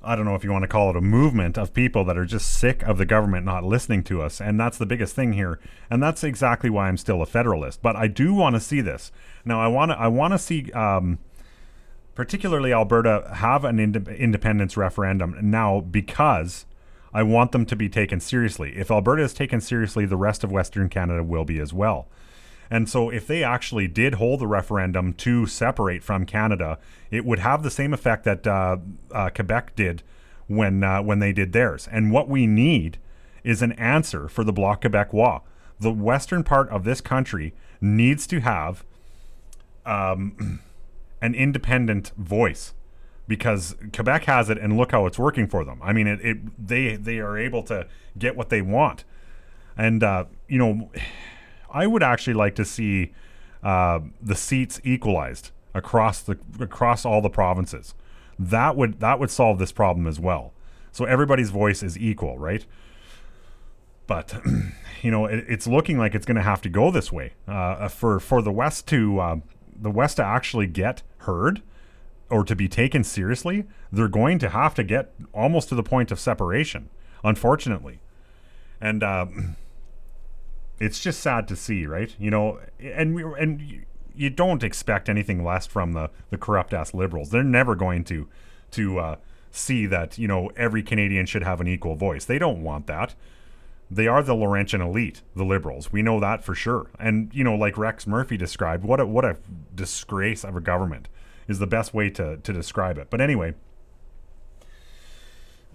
I 0.00 0.14
don't 0.14 0.24
know 0.24 0.36
if 0.36 0.44
you 0.44 0.52
want 0.52 0.62
to 0.62 0.68
call 0.68 0.90
it 0.90 0.96
a 0.96 1.00
movement 1.00 1.58
of 1.58 1.74
people 1.74 2.04
that 2.04 2.16
are 2.16 2.24
just 2.24 2.56
sick 2.56 2.84
of 2.84 2.98
the 2.98 3.04
government 3.04 3.44
not 3.44 3.64
listening 3.64 4.04
to 4.04 4.22
us. 4.22 4.40
And 4.40 4.60
that's 4.60 4.78
the 4.78 4.86
biggest 4.86 5.16
thing 5.16 5.32
here. 5.32 5.58
And 5.90 6.00
that's 6.00 6.22
exactly 6.22 6.70
why 6.70 6.86
I'm 6.86 6.96
still 6.96 7.20
a 7.20 7.26
federalist. 7.26 7.82
But 7.82 7.96
I 7.96 8.06
do 8.06 8.32
want 8.32 8.54
to 8.54 8.60
see 8.60 8.80
this. 8.80 9.10
Now, 9.44 9.60
I 9.60 9.66
want 9.66 9.90
to, 9.90 9.98
I 9.98 10.06
want 10.06 10.34
to 10.34 10.38
see, 10.38 10.70
um, 10.72 11.18
particularly 12.14 12.72
Alberta, 12.72 13.32
have 13.34 13.64
an 13.64 13.80
ind- 13.80 14.08
independence 14.08 14.76
referendum 14.76 15.36
now 15.40 15.80
because 15.80 16.64
I 17.14 17.22
want 17.22 17.52
them 17.52 17.66
to 17.66 17.76
be 17.76 17.88
taken 17.88 18.20
seriously. 18.20 18.74
If 18.76 18.90
Alberta 18.90 19.22
is 19.22 19.34
taken 19.34 19.60
seriously, 19.60 20.06
the 20.06 20.16
rest 20.16 20.42
of 20.42 20.50
Western 20.50 20.88
Canada 20.88 21.22
will 21.22 21.44
be 21.44 21.58
as 21.58 21.72
well. 21.72 22.08
And 22.70 22.88
so, 22.88 23.10
if 23.10 23.26
they 23.26 23.44
actually 23.44 23.86
did 23.86 24.14
hold 24.14 24.40
the 24.40 24.46
referendum 24.46 25.12
to 25.14 25.46
separate 25.46 26.02
from 26.02 26.24
Canada, 26.24 26.78
it 27.10 27.26
would 27.26 27.40
have 27.40 27.62
the 27.62 27.70
same 27.70 27.92
effect 27.92 28.24
that 28.24 28.46
uh, 28.46 28.78
uh, 29.10 29.28
Quebec 29.28 29.76
did 29.76 30.02
when 30.46 30.82
uh, 30.82 31.02
when 31.02 31.18
they 31.18 31.32
did 31.32 31.52
theirs. 31.52 31.86
And 31.92 32.10
what 32.10 32.30
we 32.30 32.46
need 32.46 32.96
is 33.44 33.60
an 33.60 33.72
answer 33.72 34.26
for 34.26 34.42
the 34.42 34.52
Bloc 34.52 34.82
Québécois. 34.82 35.42
The 35.80 35.92
western 35.92 36.44
part 36.44 36.68
of 36.70 36.84
this 36.84 37.02
country 37.02 37.52
needs 37.80 38.26
to 38.28 38.40
have 38.40 38.84
um, 39.84 40.60
an 41.20 41.34
independent 41.34 42.12
voice 42.16 42.72
because 43.28 43.76
Quebec 43.92 44.24
has 44.24 44.50
it, 44.50 44.58
and 44.58 44.76
look 44.76 44.92
how 44.92 45.06
it's 45.06 45.18
working 45.18 45.46
for 45.46 45.64
them. 45.64 45.80
I 45.82 45.92
mean, 45.92 46.06
it, 46.06 46.20
it 46.22 46.66
they 46.66 46.96
they 46.96 47.18
are 47.18 47.38
able 47.38 47.62
to 47.64 47.86
get 48.18 48.36
what 48.36 48.48
they 48.48 48.62
want, 48.62 49.04
and 49.76 50.02
uh, 50.02 50.24
you 50.48 50.58
know. 50.58 50.90
I 51.74 51.86
would 51.86 52.02
actually 52.02 52.34
like 52.34 52.54
to 52.56 52.64
see 52.64 53.14
uh, 53.62 54.00
the 54.20 54.34
seats 54.34 54.80
equalized 54.84 55.50
across 55.74 56.20
the 56.20 56.38
across 56.60 57.04
all 57.04 57.20
the 57.20 57.30
provinces. 57.30 57.94
That 58.38 58.76
would 58.76 59.00
that 59.00 59.18
would 59.18 59.30
solve 59.30 59.58
this 59.58 59.72
problem 59.72 60.06
as 60.06 60.20
well. 60.20 60.52
So 60.90 61.04
everybody's 61.04 61.50
voice 61.50 61.82
is 61.82 61.98
equal, 61.98 62.38
right? 62.38 62.66
But 64.06 64.34
you 65.02 65.10
know, 65.10 65.26
it, 65.26 65.44
it's 65.48 65.66
looking 65.66 65.98
like 65.98 66.14
it's 66.14 66.26
going 66.26 66.36
to 66.36 66.42
have 66.42 66.60
to 66.62 66.68
go 66.68 66.90
this 66.90 67.10
way 67.10 67.32
uh, 67.48 67.88
for 67.88 68.20
for 68.20 68.42
the 68.42 68.52
West 68.52 68.86
to 68.88 69.18
uh, 69.18 69.36
the 69.74 69.90
West 69.90 70.16
to 70.18 70.24
actually 70.24 70.66
get 70.66 71.02
heard 71.18 71.62
or 72.32 72.44
to 72.44 72.56
be 72.56 72.68
taken 72.68 73.04
seriously. 73.04 73.66
They're 73.92 74.08
going 74.08 74.38
to 74.40 74.48
have 74.48 74.74
to 74.74 74.82
get 74.82 75.12
almost 75.32 75.68
to 75.68 75.74
the 75.74 75.82
point 75.82 76.10
of 76.10 76.18
separation, 76.18 76.88
unfortunately, 77.22 78.00
and. 78.80 79.02
Uh, 79.02 79.26
it's 80.82 80.98
just 80.98 81.20
sad 81.20 81.46
to 81.46 81.54
see, 81.54 81.86
right? 81.86 82.14
You 82.18 82.30
know, 82.30 82.58
and 82.80 83.14
we 83.14 83.22
and 83.22 83.84
you, 84.16 84.30
don't 84.30 84.64
expect 84.64 85.08
anything 85.08 85.44
less 85.44 85.64
from 85.64 85.92
the 85.92 86.10
the 86.30 86.36
corrupt 86.36 86.74
ass 86.74 86.92
liberals. 86.92 87.30
They're 87.30 87.44
never 87.44 87.76
going 87.76 88.02
to 88.04 88.28
to 88.72 88.98
uh, 88.98 89.16
see 89.52 89.86
that 89.86 90.18
you 90.18 90.26
know 90.26 90.50
every 90.56 90.82
Canadian 90.82 91.26
should 91.26 91.44
have 91.44 91.60
an 91.60 91.68
equal 91.68 91.94
voice. 91.94 92.24
They 92.24 92.38
don't 92.38 92.62
want 92.62 92.88
that. 92.88 93.14
They 93.88 94.08
are 94.08 94.22
the 94.22 94.34
Laurentian 94.34 94.80
elite, 94.80 95.22
the 95.36 95.44
liberals. 95.44 95.92
We 95.92 96.02
know 96.02 96.18
that 96.18 96.42
for 96.42 96.54
sure. 96.54 96.90
And 96.98 97.30
you 97.32 97.44
know, 97.44 97.54
like 97.54 97.78
Rex 97.78 98.06
Murphy 98.06 98.36
described, 98.36 98.84
what 98.84 98.98
a 98.98 99.06
what 99.06 99.24
a 99.24 99.36
disgrace 99.74 100.42
of 100.44 100.56
a 100.56 100.60
government 100.60 101.08
is 101.48 101.58
the 101.58 101.66
best 101.66 101.94
way 101.94 102.10
to 102.10 102.38
to 102.38 102.52
describe 102.52 102.98
it. 102.98 103.08
But 103.10 103.20
anyway. 103.20 103.54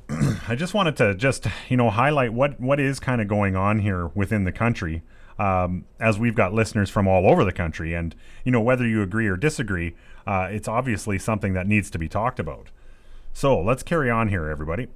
I 0.47 0.55
just 0.55 0.73
wanted 0.73 0.95
to 0.97 1.15
just 1.15 1.47
you 1.67 1.75
know 1.75 1.89
highlight 1.89 2.31
what 2.31 2.59
what 2.61 2.79
is 2.79 2.99
kind 2.99 3.21
of 3.21 3.27
going 3.27 3.57
on 3.57 3.79
here 3.79 4.07
within 4.07 4.45
the 4.45 4.53
country, 4.53 5.03
um, 5.37 5.85
as 5.99 6.17
we've 6.17 6.35
got 6.35 6.53
listeners 6.53 6.89
from 6.89 7.07
all 7.09 7.29
over 7.29 7.43
the 7.43 7.51
country, 7.51 7.93
and 7.93 8.15
you 8.45 8.51
know 8.51 8.61
whether 8.61 8.87
you 8.87 9.01
agree 9.01 9.27
or 9.27 9.35
disagree, 9.35 9.95
uh, 10.25 10.47
it's 10.49 10.67
obviously 10.67 11.19
something 11.19 11.53
that 11.53 11.67
needs 11.67 11.89
to 11.89 11.99
be 11.99 12.07
talked 12.07 12.39
about. 12.39 12.69
So 13.33 13.59
let's 13.59 13.83
carry 13.83 14.09
on 14.09 14.29
here, 14.29 14.47
everybody. 14.47 14.87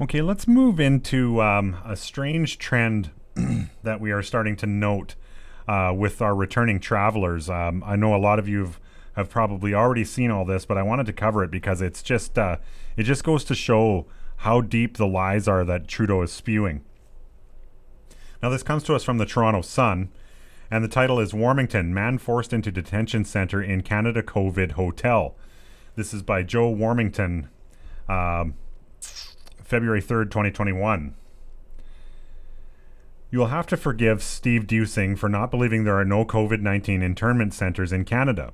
Okay, 0.00 0.22
let's 0.22 0.48
move 0.48 0.80
into 0.80 1.42
um, 1.42 1.76
a 1.84 1.94
strange 1.94 2.56
trend 2.56 3.10
that 3.82 4.00
we 4.00 4.12
are 4.12 4.22
starting 4.22 4.56
to 4.56 4.66
note 4.66 5.14
uh, 5.68 5.92
with 5.94 6.22
our 6.22 6.34
returning 6.34 6.80
travelers. 6.80 7.50
Um, 7.50 7.84
I 7.84 7.96
know 7.96 8.14
a 8.14 8.16
lot 8.16 8.38
of 8.38 8.48
you 8.48 8.60
have, 8.60 8.80
have 9.20 9.30
probably 9.30 9.72
already 9.72 10.04
seen 10.04 10.30
all 10.30 10.44
this, 10.44 10.64
but 10.64 10.76
I 10.76 10.82
wanted 10.82 11.06
to 11.06 11.12
cover 11.12 11.44
it 11.44 11.50
because 11.50 11.80
it's 11.80 12.02
just 12.02 12.38
uh, 12.38 12.56
it 12.96 13.04
just 13.04 13.22
goes 13.22 13.44
to 13.44 13.54
show 13.54 14.06
how 14.38 14.60
deep 14.60 14.96
the 14.96 15.06
lies 15.06 15.46
are 15.46 15.64
that 15.64 15.86
Trudeau 15.86 16.22
is 16.22 16.32
spewing. 16.32 16.82
Now, 18.42 18.48
this 18.48 18.62
comes 18.62 18.82
to 18.84 18.94
us 18.94 19.04
from 19.04 19.18
the 19.18 19.26
Toronto 19.26 19.60
Sun, 19.60 20.08
and 20.70 20.82
the 20.82 20.88
title 20.88 21.20
is 21.20 21.32
Warmington 21.32 21.88
Man 21.88 22.16
Forced 22.16 22.52
into 22.52 22.72
Detention 22.72 23.24
Center 23.24 23.62
in 23.62 23.82
Canada 23.82 24.22
COVID 24.22 24.72
Hotel. 24.72 25.36
This 25.94 26.14
is 26.14 26.22
by 26.22 26.42
Joe 26.42 26.74
Warmington, 26.74 27.48
um, 28.08 28.54
February 29.62 30.00
3rd, 30.00 30.30
2021. 30.30 31.14
You 33.30 33.38
will 33.38 33.46
have 33.48 33.66
to 33.68 33.76
forgive 33.76 34.22
Steve 34.22 34.66
Dusing 34.66 35.16
for 35.16 35.28
not 35.28 35.50
believing 35.50 35.84
there 35.84 35.98
are 35.98 36.04
no 36.04 36.24
COVID 36.24 36.62
19 36.62 37.02
internment 37.02 37.52
centers 37.52 37.92
in 37.92 38.04
Canada. 38.04 38.52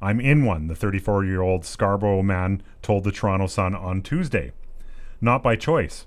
I'm 0.00 0.20
in 0.20 0.44
one, 0.44 0.68
the 0.68 0.74
34 0.76 1.24
year 1.24 1.40
old 1.42 1.64
Scarborough 1.64 2.22
man 2.22 2.62
told 2.82 3.04
the 3.04 3.12
Toronto 3.12 3.46
Sun 3.46 3.74
on 3.74 4.02
Tuesday. 4.02 4.52
Not 5.20 5.42
by 5.42 5.56
choice. 5.56 6.06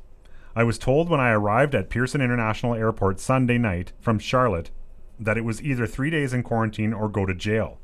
I 0.55 0.63
was 0.63 0.77
told 0.77 1.09
when 1.09 1.19
I 1.19 1.31
arrived 1.31 1.75
at 1.75 1.89
Pearson 1.89 2.21
International 2.21 2.73
Airport 2.75 3.19
Sunday 3.19 3.57
night 3.57 3.93
from 3.99 4.19
Charlotte 4.19 4.69
that 5.19 5.37
it 5.37 5.45
was 5.45 5.61
either 5.61 5.85
three 5.87 6.09
days 6.09 6.33
in 6.33 6.43
quarantine 6.43 6.93
or 6.93 7.07
go 7.09 7.25
to 7.25 7.33
jail. 7.33 7.79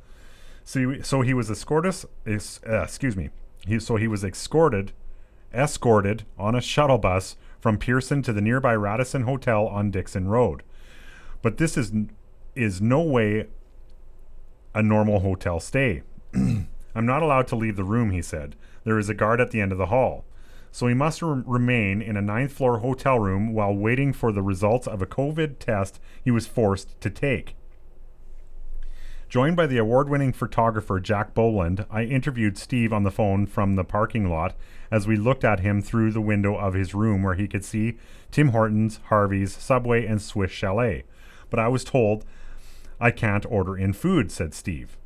So, 0.64 0.92
he- 0.92 1.02
so 1.02 1.22
he 1.22 1.34
was 1.34 1.50
escorted. 1.50 1.94
Uh, 2.26 2.34
excuse 2.84 3.16
me. 3.16 3.30
He, 3.66 3.80
so 3.80 3.96
he 3.98 4.08
was 4.08 4.24
escorted, 4.24 4.92
escorted 5.54 6.24
on 6.38 6.56
a 6.56 6.62
shuttle 6.62 6.98
bus 6.98 7.36
from 7.60 7.78
Pearson 7.78 8.22
to 8.24 8.34
the 8.34 8.42
nearby 8.42 8.76
Radisson 8.76 9.24
Hotel 9.24 9.68
on 9.68 9.92
Dixon 9.92 10.28
Road. 10.28 10.64
But 11.42 11.58
this 11.58 11.78
is 11.78 11.92
is 12.56 12.82
no 12.82 13.02
way 13.02 13.46
a 14.74 14.84
normal 14.84 15.20
hotel 15.20 15.60
stay. 15.60 16.04
I'm 16.34 17.06
not 17.06 17.22
allowed 17.22 17.48
to 17.48 17.56
leave 17.56 17.76
the 17.76 17.84
room, 17.84 18.12
he 18.12 18.22
said. 18.22 18.56
There 18.84 18.98
is 18.98 19.10
a 19.10 19.14
guard 19.14 19.40
at 19.40 19.52
the 19.52 19.62
end 19.62 19.72
of 19.72 19.78
the 19.78 19.88
hall. 19.88 20.26
So 20.72 20.88
he 20.88 20.94
must 20.94 21.22
re- 21.22 21.44
remain 21.46 22.02
in 22.02 22.18
a 22.18 22.22
ninth 22.22 22.52
floor 22.52 22.80
hotel 22.80 23.20
room 23.20 23.54
while 23.54 23.74
waiting 23.74 24.14
for 24.14 24.32
the 24.32 24.42
results 24.42 24.88
of 24.88 25.02
a 25.02 25.06
COVID 25.08 25.60
test 25.60 26.00
he 26.24 26.32
was 26.32 26.48
forced 26.48 27.00
to 27.02 27.10
take. 27.10 27.56
Joined 29.30 29.58
by 29.58 29.68
the 29.68 29.78
award 29.78 30.08
winning 30.08 30.32
photographer 30.32 31.02
Jack 31.02 31.34
Boland, 31.34 31.86
I 31.92 32.04
interviewed 32.04 32.58
Steve 32.58 32.94
on 32.94 33.04
the 33.04 33.12
phone 33.12 33.46
from 33.46 33.76
the 33.76 33.84
parking 33.84 34.30
lot 34.30 34.56
as 34.90 35.06
we 35.06 35.18
looked 35.18 35.44
at 35.44 35.60
him 35.60 35.82
through 35.82 36.12
the 36.12 36.22
window 36.22 36.56
of 36.56 36.74
his 36.74 36.94
room 36.94 37.24
where 37.24 37.34
he 37.34 37.48
could 37.48 37.66
see 37.66 37.98
Tim 38.32 38.50
Hortons, 38.50 39.02
Harvey's, 39.10 39.54
Subway, 39.54 40.06
and 40.06 40.22
Swiss 40.22 40.52
Chalet. 40.52 41.04
But 41.50 41.60
I 41.60 41.68
was 41.68 41.84
told 41.84 42.26
I 43.00 43.12
can't 43.12 43.46
order 43.46 43.78
in 43.78 43.94
food, 43.94 44.32
said 44.32 44.54
Steve. 44.54 44.98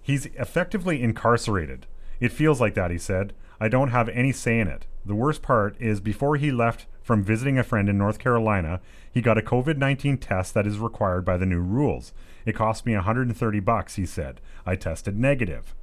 He's 0.00 0.26
effectively 0.26 1.02
incarcerated. 1.02 1.86
It 2.20 2.32
feels 2.32 2.60
like 2.60 2.74
that, 2.74 2.90
he 2.90 2.98
said. 2.98 3.32
I 3.60 3.68
don't 3.68 3.90
have 3.90 4.08
any 4.08 4.32
say 4.32 4.58
in 4.58 4.68
it. 4.68 4.86
The 5.04 5.14
worst 5.14 5.42
part 5.42 5.76
is 5.80 6.00
before 6.00 6.36
he 6.36 6.50
left 6.50 6.86
from 7.02 7.22
visiting 7.22 7.58
a 7.58 7.64
friend 7.64 7.88
in 7.88 7.98
North 7.98 8.18
Carolina, 8.18 8.80
he 9.10 9.20
got 9.20 9.38
a 9.38 9.42
COVID 9.42 9.76
19 9.76 10.18
test 10.18 10.54
that 10.54 10.66
is 10.66 10.78
required 10.78 11.24
by 11.24 11.36
the 11.36 11.46
new 11.46 11.60
rules. 11.60 12.12
It 12.44 12.54
cost 12.54 12.86
me 12.86 12.94
130 12.94 13.60
bucks, 13.60 13.96
he 13.96 14.06
said. 14.06 14.40
I 14.64 14.76
tested 14.76 15.18
negative. 15.18 15.74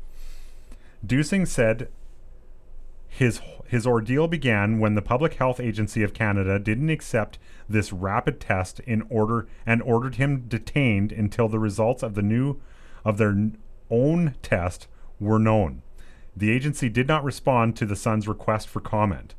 Dusing 1.05 1.45
said 1.45 1.89
his 3.09 3.41
his 3.67 3.85
ordeal 3.85 4.27
began 4.27 4.79
when 4.79 4.95
the 4.95 5.01
Public 5.01 5.35
Health 5.35 5.59
Agency 5.59 6.01
of 6.01 6.13
Canada 6.13 6.57
didn't 6.57 6.89
accept 6.89 7.37
this 7.67 7.93
rapid 7.93 8.39
test 8.39 8.79
in 8.79 9.03
order 9.09 9.47
and 9.63 9.83
ordered 9.83 10.15
him 10.15 10.45
detained 10.47 11.11
until 11.11 11.47
the 11.47 11.59
results 11.59 12.01
of 12.01 12.15
the 12.15 12.23
new 12.23 12.59
of 13.05 13.17
their 13.17 13.51
own 13.91 14.35
test 14.41 14.87
were 15.19 15.37
known. 15.37 15.83
The 16.35 16.51
agency 16.51 16.89
did 16.89 17.07
not 17.07 17.23
respond 17.23 17.75
to 17.75 17.85
the 17.85 17.95
Sun's 17.95 18.27
request 18.27 18.67
for 18.67 18.79
comment. 18.79 19.35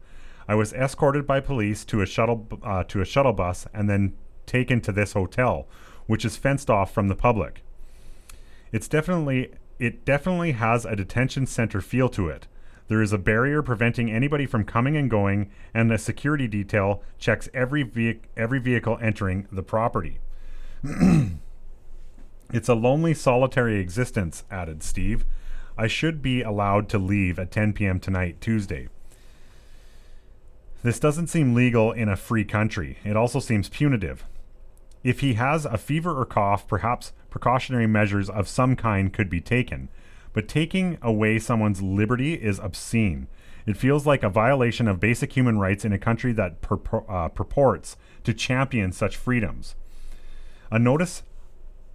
I 0.46 0.54
was 0.54 0.72
escorted 0.72 1.26
by 1.26 1.40
police 1.40 1.84
to 1.86 2.02
a 2.02 2.06
shuttle 2.06 2.46
uh, 2.62 2.84
to 2.84 3.00
a 3.00 3.04
shuttle 3.04 3.32
bus 3.32 3.66
and 3.72 3.88
then 3.88 4.14
taken 4.46 4.80
to 4.82 4.92
this 4.92 5.12
hotel, 5.12 5.66
which 6.06 6.24
is 6.24 6.36
fenced 6.36 6.70
off 6.70 6.92
from 6.92 7.08
the 7.08 7.14
public. 7.14 7.62
It's 8.72 8.88
definitely 8.88 9.52
it 9.78 10.04
definitely 10.04 10.52
has 10.52 10.84
a 10.84 10.94
detention 10.94 11.46
center 11.46 11.80
feel 11.80 12.08
to 12.10 12.28
it. 12.28 12.46
There 12.90 13.00
is 13.00 13.12
a 13.12 13.18
barrier 13.18 13.62
preventing 13.62 14.10
anybody 14.10 14.46
from 14.46 14.64
coming 14.64 14.96
and 14.96 15.08
going, 15.08 15.48
and 15.72 15.88
the 15.88 15.96
security 15.96 16.48
detail 16.48 17.04
checks 17.20 17.48
every 17.54 17.84
ve- 17.84 18.18
every 18.36 18.58
vehicle 18.58 18.98
entering 19.00 19.46
the 19.52 19.62
property. 19.62 20.18
it's 22.52 22.68
a 22.68 22.74
lonely, 22.74 23.14
solitary 23.14 23.78
existence, 23.78 24.42
added 24.50 24.82
Steve. 24.82 25.24
I 25.78 25.86
should 25.86 26.20
be 26.20 26.42
allowed 26.42 26.88
to 26.88 26.98
leave 26.98 27.38
at 27.38 27.52
10 27.52 27.74
p.m. 27.74 28.00
tonight, 28.00 28.40
Tuesday. 28.40 28.88
This 30.82 30.98
doesn't 30.98 31.28
seem 31.28 31.54
legal 31.54 31.92
in 31.92 32.08
a 32.08 32.16
free 32.16 32.44
country. 32.44 32.98
It 33.04 33.16
also 33.16 33.38
seems 33.38 33.68
punitive. 33.68 34.24
If 35.04 35.20
he 35.20 35.34
has 35.34 35.64
a 35.64 35.78
fever 35.78 36.20
or 36.20 36.24
cough, 36.24 36.66
perhaps 36.66 37.12
precautionary 37.30 37.86
measures 37.86 38.28
of 38.28 38.48
some 38.48 38.74
kind 38.74 39.12
could 39.12 39.30
be 39.30 39.40
taken. 39.40 39.90
But 40.32 40.48
taking 40.48 40.98
away 41.02 41.38
someone's 41.38 41.82
liberty 41.82 42.34
is 42.34 42.58
obscene. 42.58 43.26
It 43.66 43.76
feels 43.76 44.06
like 44.06 44.22
a 44.22 44.28
violation 44.28 44.88
of 44.88 45.00
basic 45.00 45.36
human 45.36 45.58
rights 45.58 45.84
in 45.84 45.92
a 45.92 45.98
country 45.98 46.32
that 46.32 46.56
uh, 47.08 47.28
purports 47.28 47.96
to 48.24 48.34
champion 48.34 48.92
such 48.92 49.16
freedoms. 49.16 49.74
A 50.70 50.78
notice 50.78 51.22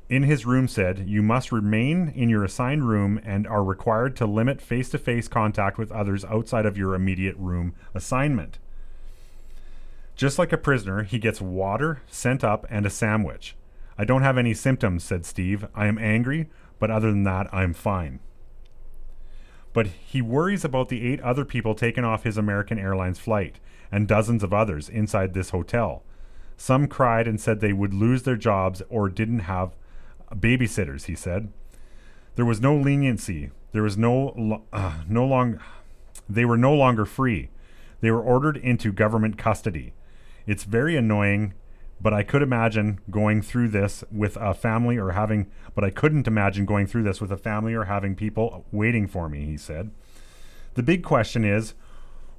in 0.10 0.24
his 0.24 0.45
room 0.45 0.67
said, 0.67 1.08
You 1.08 1.24
must 1.24 1.52
remain 1.52 2.10
in 2.10 2.30
your 2.30 2.43
assigned 2.43 2.88
room 2.88 3.19
and 3.24 3.48
are 3.48 3.63
required 3.63 4.15
to 4.17 4.26
limit 4.26 4.62
face 4.62 4.89
to 4.89 4.98
face 4.98 5.28
contact 5.28 5.78
with 5.78 5.91
others 5.91 6.26
outside 6.26 6.65
of 6.65 6.78
your 6.78 6.93
immediate 6.93 7.36
room 7.38 7.74
assignment. 7.93 8.60
Just 10.15 10.39
like 10.39 10.54
a 10.54 10.58
prisoner, 10.58 11.04
he 11.04 11.19
gets 11.19 11.41
water 11.41 12.02
sent 12.08 12.43
up 12.43 12.65
and 12.69 12.86
a 12.86 12.89
sandwich. 12.89 13.56
I 13.98 14.06
don't 14.06 14.24
have 14.24 14.38
any 14.38 14.54
symptoms, 14.54 15.04
said 15.04 15.26
Steve. 15.26 15.67
I 15.74 15.88
am 15.88 15.98
angry, 15.98 16.50
but 16.80 16.92
other 16.92 17.12
than 17.12 17.24
that, 17.24 17.48
I'm 17.54 17.74
fine. 17.74 18.20
But 19.74 19.88
he 19.88 20.22
worries 20.22 20.64
about 20.64 20.90
the 20.90 21.06
eight 21.06 21.20
other 21.22 21.44
people 21.44 21.76
taken 21.76 22.06
off 22.06 22.24
his 22.24 22.38
American 22.38 22.80
Airlines 22.80 23.20
flight 23.20 23.60
and 23.92 24.08
dozens 24.08 24.44
of 24.44 24.54
others 24.54 24.88
inside 24.88 25.34
this 25.34 25.50
hotel. 25.50 26.04
Some 26.58 26.88
cried 26.88 27.28
and 27.28 27.40
said 27.40 27.60
they 27.60 27.74
would 27.74 27.94
lose 27.94 28.24
their 28.24 28.38
jobs 28.38 28.82
or 28.90 29.10
didn't 29.10 29.40
have 29.40 29.76
babysitters, 30.32 31.06
he 31.06 31.16
said. 31.16 31.52
There 32.36 32.46
was 32.46 32.62
no 32.62 32.76
leniency. 32.76 33.52
There 33.72 33.84
was 33.84 33.98
no 33.98 34.64
uh, 34.72 35.00
no 35.08 35.26
long 35.26 35.60
they 36.30 36.46
were 36.46 36.58
no 36.58 36.74
longer 36.74 37.06
free. 37.06 37.50
They 38.02 38.12
were 38.12 38.22
ordered 38.22 38.58
into 38.58 38.92
government 38.92 39.38
custody. 39.38 39.94
It's 40.46 40.64
very 40.64 40.96
annoying, 40.96 41.54
but 42.00 42.14
I 42.14 42.24
could 42.24 42.42
imagine 42.42 43.00
going 43.10 43.42
through 43.42 43.70
this 43.70 44.04
with 44.12 44.38
a 44.38 44.54
family 44.54 44.98
or 44.98 45.12
having, 45.12 45.50
but 45.74 45.84
I 45.84 45.90
couldn't 45.90 46.28
imagine 46.28 46.66
going 46.66 46.88
through 46.88 47.04
this 47.04 47.22
with 47.22 47.32
a 47.32 47.38
family 47.38 47.74
or 47.74 47.86
having 47.86 48.16
people 48.16 48.66
waiting 48.72 49.08
for 49.08 49.30
me, 49.30 49.46
he 49.46 49.58
said. 49.58 49.92
The 50.76 50.84
big 50.84 51.04
question 51.04 51.46
is 51.46 51.74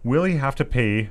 will 0.05 0.25
he 0.25 0.37
have 0.37 0.55
to 0.57 0.65
pay 0.65 1.11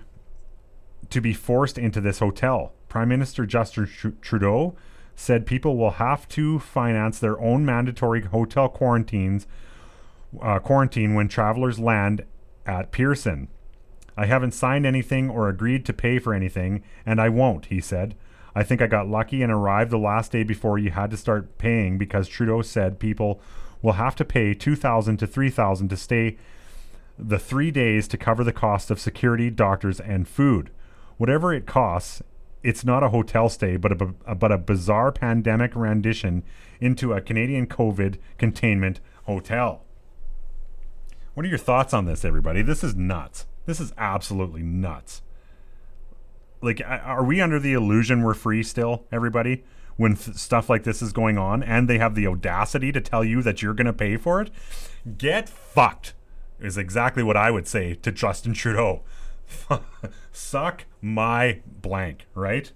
to 1.10 1.22
be 1.22 1.34
forced 1.34 1.78
into 1.78 2.00
this 2.00 2.20
hotel? 2.20 2.74
Prime 2.88 3.10
Minister 3.10 3.46
Justin 3.46 3.90
Trudeau 4.22 4.76
said 5.16 5.46
people 5.46 5.78
will 5.78 5.92
have 5.92 6.28
to 6.30 6.60
finance 6.60 7.20
their 7.20 7.40
own 7.40 7.66
mandatory 7.66 8.22
hotel 8.22 8.70
quarantines 8.70 9.48
uh, 10.42 10.60
quarantine 10.60 11.14
when 11.14 11.28
travelers 11.28 11.80
land 11.80 12.26
at 12.66 12.92
Pearson. 12.92 13.48
I 14.18 14.26
haven't 14.26 14.54
signed 14.54 14.86
anything 14.86 15.30
or 15.30 15.50
agreed 15.50 15.86
to 15.86 15.94
pay 15.94 16.20
for 16.20 16.34
anything, 16.34 16.84
and 17.06 17.20
I 17.20 17.30
won't, 17.30 17.66
he 17.68 17.82
said. 17.82 18.16
I 18.56 18.63
think 18.63 18.82
I 18.82 18.88
got 18.88 19.10
lucky 19.10 19.44
and 19.44 19.52
arrived 19.52 19.91
the 19.91 19.98
last 19.98 20.32
day 20.32 20.44
before 20.44 20.80
you 20.80 20.91
had 20.91 21.12
to 21.12 21.18
start 21.18 21.58
paying 21.58 21.98
because 21.98 22.30
Trudeau 22.30 22.62
said 22.62 23.00
people 23.00 23.41
will 23.82 23.94
have 23.94 24.15
to 24.15 24.26
pay 24.26 24.54
2000 24.54 25.18
to 25.18 25.28
3000 25.28 25.89
to 25.89 25.98
stay 25.98 26.38
the 27.20 27.38
3 27.38 27.70
days 27.72 28.08
to 28.08 28.18
cover 28.18 28.44
the 28.44 28.54
cost 28.54 28.89
of 28.89 29.00
security, 29.00 29.50
doctors 29.50 30.00
and 30.00 30.28
food. 30.28 30.72
Whatever 31.18 31.54
it 31.54 31.65
costs, 31.65 32.24
it's 32.63 32.86
not 32.86 33.04
a 33.04 33.10
hotel 33.10 33.50
stay 33.50 33.78
but 33.78 33.91
a 33.91 34.06
but 34.36 34.52
a 34.52 34.58
bizarre 34.58 35.12
pandemic 35.12 35.76
rendition 35.76 36.44
into 36.80 37.13
a 37.13 37.22
Canadian 37.22 37.68
COVID 37.68 38.18
containment 38.38 39.02
hotel. 39.26 39.84
What 41.34 41.46
are 41.46 41.50
your 41.50 41.58
thoughts 41.58 41.94
on 41.94 42.06
this 42.06 42.24
everybody? 42.24 42.62
This 42.62 42.84
is 42.84 42.96
nuts. 42.96 43.46
This 43.65 43.82
is 43.82 43.94
absolutely 43.98 44.63
nuts. 44.63 45.22
Like, 46.62 46.82
are 46.86 47.24
we 47.24 47.41
under 47.41 47.60
the 47.60 47.74
illusion 47.74 48.24
we're 48.24 48.34
free 48.34 48.63
still, 48.63 49.06
everybody? 49.12 49.63
When 49.98 50.15
stuff 50.15 50.70
like 50.70 50.84
this 50.84 51.02
is 51.02 51.13
going 51.13 51.38
on, 51.38 51.63
and 51.63 51.88
they 51.88 52.00
have 52.00 52.15
the 52.15 52.28
audacity 52.28 52.91
to 52.91 53.00
tell 53.00 53.24
you 53.24 53.41
that 53.44 53.62
you're 53.62 53.74
going 53.74 53.86
to 53.86 53.94
pay 53.94 54.18
for 54.18 54.41
it? 54.41 54.52
Get 55.18 55.48
fucked, 55.48 56.13
is 56.60 56.78
exactly 56.78 57.24
what 57.24 57.38
I 57.38 57.52
would 57.52 57.68
say 57.68 57.96
to 57.96 58.12
Justin 58.12 58.54
Trudeau. 58.54 59.04
Suck 60.32 60.86
my 61.02 61.62
blank, 61.65 62.28
right? 62.34 62.72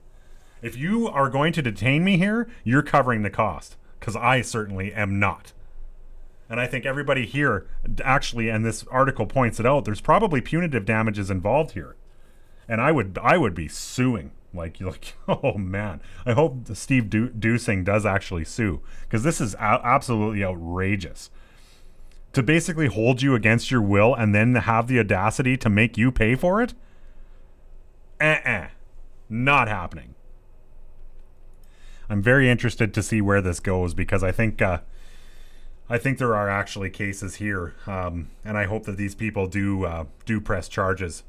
If 0.62 0.78
you 0.78 1.08
are 1.08 1.30
going 1.30 1.54
to 1.54 1.62
detain 1.62 2.04
me 2.04 2.18
here, 2.18 2.50
you're 2.64 2.84
covering 2.84 3.24
the 3.24 3.30
cost, 3.30 3.76
because 4.00 4.16
I 4.16 4.42
certainly 4.42 4.94
am 4.94 5.20
not. 5.20 5.54
And 6.50 6.60
I 6.60 6.68
think 6.68 6.86
everybody 6.86 7.26
here 7.26 7.68
actually, 8.04 8.50
and 8.50 8.66
this 8.66 8.84
article 8.88 9.28
points 9.28 9.60
it 9.60 9.66
out, 9.66 9.86
there's 9.86 10.02
probably 10.02 10.42
punitive 10.42 10.86
damages 10.86 11.30
involved 11.30 11.72
here. 11.72 11.96
And 12.70 12.80
I 12.80 12.94
would 12.94 13.18
I 13.22 13.38
would 13.38 13.54
be 13.54 13.68
suing. 13.68 14.32
Like, 14.54 14.80
you're 14.80 14.92
like 14.92 15.16
oh 15.28 15.58
man. 15.58 16.02
I 16.26 16.32
hope 16.32 16.68
Steve 16.74 17.10
du- 17.10 17.30
Dusing 17.30 17.84
does 17.84 18.06
actually 18.06 18.46
sue 18.46 18.82
because 19.02 19.24
this 19.24 19.42
is 19.42 19.56
a- 19.56 19.82
absolutely 19.84 20.44
outrageous. 20.44 21.30
To 22.34 22.44
basically 22.44 22.88
hold 22.88 23.24
you 23.24 23.34
against 23.34 23.72
your 23.72 23.82
will 23.82 24.14
and 24.14 24.34
then 24.34 24.54
have 24.54 24.88
the 24.88 25.00
audacity 25.00 25.58
to 25.58 25.70
make 25.70 25.98
you 25.98 26.12
pay 26.12 26.36
for 26.36 26.62
it? 26.62 26.76
Uh-uh. 28.22 28.68
Not 29.30 29.68
happening. 29.68 30.14
I'm 32.08 32.22
very 32.22 32.50
interested 32.50 32.94
to 32.94 33.04
see 33.04 33.22
where 33.22 33.42
this 33.42 33.60
goes 33.60 33.94
because 33.96 34.24
I 34.24 34.32
think 34.32 34.62
uh, 34.62 34.80
I 35.90 35.98
think 35.98 36.20
there 36.20 36.36
are 36.36 36.50
actually 36.50 36.90
cases 36.92 37.36
here, 37.36 37.74
um, 37.88 38.30
and 38.46 38.58
I 38.58 38.66
hope 38.66 38.86
that 38.86 38.98
these 38.98 39.16
people 39.16 39.48
do 39.48 39.86
uh, 39.86 40.06
do 40.26 40.40
press 40.40 40.68
charges. 40.68 41.24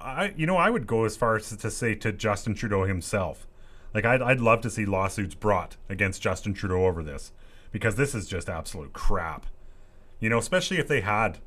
I, 0.00 0.34
you 0.36 0.46
know, 0.46 0.56
I 0.56 0.70
would 0.70 0.86
go 0.86 1.04
as 1.04 1.16
far 1.16 1.36
as 1.36 1.54
to 1.54 1.70
say 1.70 1.94
to 1.96 2.12
Justin 2.12 2.54
Trudeau 2.54 2.84
himself, 2.84 3.46
like 3.94 4.04
I'd, 4.04 4.22
I'd 4.22 4.40
love 4.40 4.60
to 4.62 4.70
see 4.70 4.86
lawsuits 4.86 5.34
brought 5.34 5.76
against 5.88 6.22
Justin 6.22 6.54
Trudeau 6.54 6.86
over 6.86 7.02
this, 7.02 7.32
because 7.72 7.96
this 7.96 8.14
is 8.14 8.26
just 8.26 8.48
absolute 8.48 8.92
crap. 8.92 9.46
You 10.20 10.28
know, 10.28 10.38
especially 10.38 10.78
if 10.78 10.88
they 10.88 11.00
had, 11.00 11.38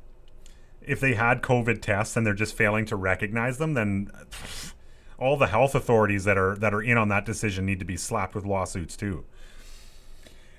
if 0.82 1.00
they 1.00 1.14
had 1.14 1.42
COVID 1.42 1.82
tests 1.82 2.16
and 2.16 2.26
they're 2.26 2.34
just 2.34 2.56
failing 2.56 2.86
to 2.86 2.96
recognize 2.96 3.58
them, 3.58 3.74
then 3.74 4.10
pff, 4.30 4.74
all 5.18 5.36
the 5.36 5.48
health 5.48 5.74
authorities 5.74 6.24
that 6.24 6.38
are 6.38 6.56
that 6.56 6.72
are 6.72 6.82
in 6.82 6.96
on 6.96 7.08
that 7.08 7.26
decision 7.26 7.66
need 7.66 7.78
to 7.78 7.84
be 7.84 7.96
slapped 7.96 8.34
with 8.34 8.46
lawsuits 8.46 8.96
too. 8.96 9.24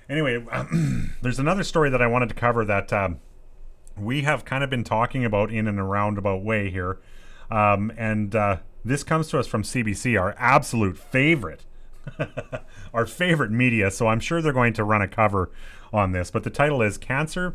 Anyway, 0.08 0.44
there's 1.22 1.38
another 1.38 1.64
story 1.64 1.90
that 1.90 2.00
I 2.02 2.06
wanted 2.06 2.28
to 2.28 2.34
cover 2.34 2.64
that 2.64 2.92
um, 2.92 3.18
we 3.96 4.22
have 4.22 4.44
kind 4.44 4.62
of 4.62 4.70
been 4.70 4.84
talking 4.84 5.24
about 5.24 5.50
in 5.50 5.66
and 5.66 5.78
an 5.78 5.84
roundabout 5.84 6.42
way 6.42 6.70
here. 6.70 6.98
Um, 7.52 7.92
and 7.98 8.34
uh, 8.34 8.56
this 8.82 9.04
comes 9.04 9.28
to 9.28 9.38
us 9.38 9.46
from 9.46 9.62
CBC, 9.62 10.18
our 10.18 10.34
absolute 10.38 10.96
favorite, 10.96 11.66
our 12.94 13.04
favorite 13.04 13.50
media. 13.50 13.90
So 13.90 14.06
I'm 14.08 14.20
sure 14.20 14.40
they're 14.40 14.54
going 14.54 14.72
to 14.72 14.84
run 14.84 15.02
a 15.02 15.08
cover 15.08 15.50
on 15.92 16.12
this. 16.12 16.30
But 16.30 16.44
the 16.44 16.50
title 16.50 16.80
is 16.80 16.96
Cancer 16.96 17.54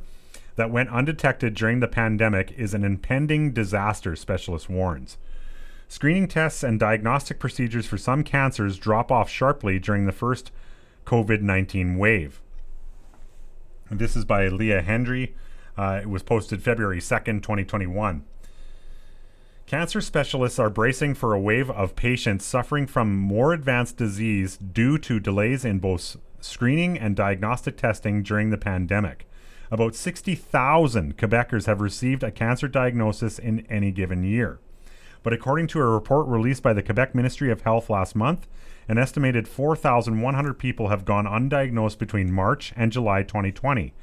That 0.55 0.69
Went 0.69 0.91
Undetected 0.91 1.55
During 1.55 1.79
the 1.79 1.87
Pandemic 1.87 2.53
is 2.55 2.75
an 2.75 2.83
Impending 2.83 3.53
Disaster, 3.53 4.15
specialist 4.15 4.69
warns. 4.69 5.17
Screening 5.87 6.27
tests 6.27 6.61
and 6.61 6.79
diagnostic 6.79 7.39
procedures 7.39 7.87
for 7.87 7.97
some 7.97 8.23
cancers 8.23 8.77
drop 8.77 9.11
off 9.11 9.31
sharply 9.31 9.79
during 9.79 10.05
the 10.05 10.11
first 10.11 10.51
COVID 11.07 11.41
19 11.41 11.97
wave. 11.97 12.39
This 13.89 14.15
is 14.15 14.25
by 14.25 14.47
Leah 14.47 14.83
Hendry. 14.83 15.33
Uh, 15.75 16.01
it 16.03 16.09
was 16.09 16.21
posted 16.21 16.61
February 16.61 16.99
2nd, 16.99 17.41
2021. 17.41 18.25
Cancer 19.67 19.99
specialists 19.99 20.59
are 20.59 20.69
bracing 20.69 21.13
for 21.13 21.33
a 21.33 21.39
wave 21.41 21.69
of 21.69 21.97
patients 21.97 22.45
suffering 22.45 22.87
from 22.87 23.17
more 23.17 23.51
advanced 23.51 23.97
disease 23.97 24.55
due 24.55 24.97
to 24.99 25.19
delays 25.19 25.65
in 25.65 25.79
both 25.79 26.15
screening 26.39 26.97
and 26.97 27.17
diagnostic 27.17 27.75
testing 27.75 28.23
during 28.23 28.49
the 28.49 28.57
pandemic. 28.57 29.27
About 29.69 29.93
60,000 29.93 31.17
Quebecers 31.17 31.65
have 31.65 31.81
received 31.81 32.23
a 32.23 32.31
cancer 32.31 32.69
diagnosis 32.69 33.37
in 33.37 33.67
any 33.69 33.91
given 33.91 34.23
year. 34.23 34.61
But 35.21 35.33
according 35.33 35.67
to 35.67 35.81
a 35.81 35.85
report 35.85 36.27
released 36.27 36.63
by 36.63 36.71
the 36.71 36.81
Quebec 36.81 37.13
Ministry 37.13 37.51
of 37.51 37.63
Health 37.63 37.89
last 37.89 38.15
month, 38.15 38.47
an 38.87 38.97
estimated 38.97 39.49
4,100 39.49 40.53
people 40.53 40.87
have 40.87 41.03
gone 41.03 41.25
undiagnosed 41.25 41.97
between 41.97 42.31
March 42.31 42.71
and 42.77 42.89
July 42.89 43.21
2020. 43.21 43.93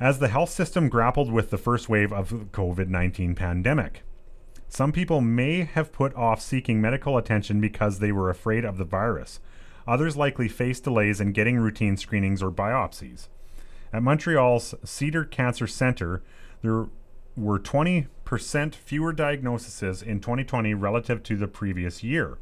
as 0.00 0.18
the 0.18 0.26
health 0.26 0.50
system 0.50 0.88
grappled 0.88 1.30
with 1.30 1.50
the 1.50 1.58
first 1.58 1.88
wave 1.88 2.12
of 2.12 2.30
the 2.30 2.38
COVID 2.46 2.88
19 2.88 3.36
pandemic. 3.36 4.02
Some 4.68 4.92
people 4.92 5.20
may 5.20 5.62
have 5.64 5.92
put 5.92 6.14
off 6.14 6.40
seeking 6.40 6.80
medical 6.80 7.16
attention 7.16 7.60
because 7.60 7.98
they 7.98 8.12
were 8.12 8.30
afraid 8.30 8.64
of 8.64 8.76
the 8.76 8.84
virus. 8.84 9.40
Others 9.86 10.16
likely 10.16 10.48
faced 10.48 10.84
delays 10.84 11.20
in 11.20 11.32
getting 11.32 11.58
routine 11.58 11.96
screenings 11.96 12.42
or 12.42 12.50
biopsies. 12.50 13.28
At 13.92 14.02
Montreal's 14.02 14.74
Cedar 14.84 15.24
Cancer 15.24 15.66
Center, 15.66 16.22
there 16.62 16.86
were 17.36 17.58
20% 17.58 18.74
fewer 18.74 19.12
diagnoses 19.12 20.02
in 20.02 20.20
2020 20.20 20.74
relative 20.74 21.22
to 21.24 21.36
the 21.36 21.46
previous 21.46 22.02
year. 22.02 22.38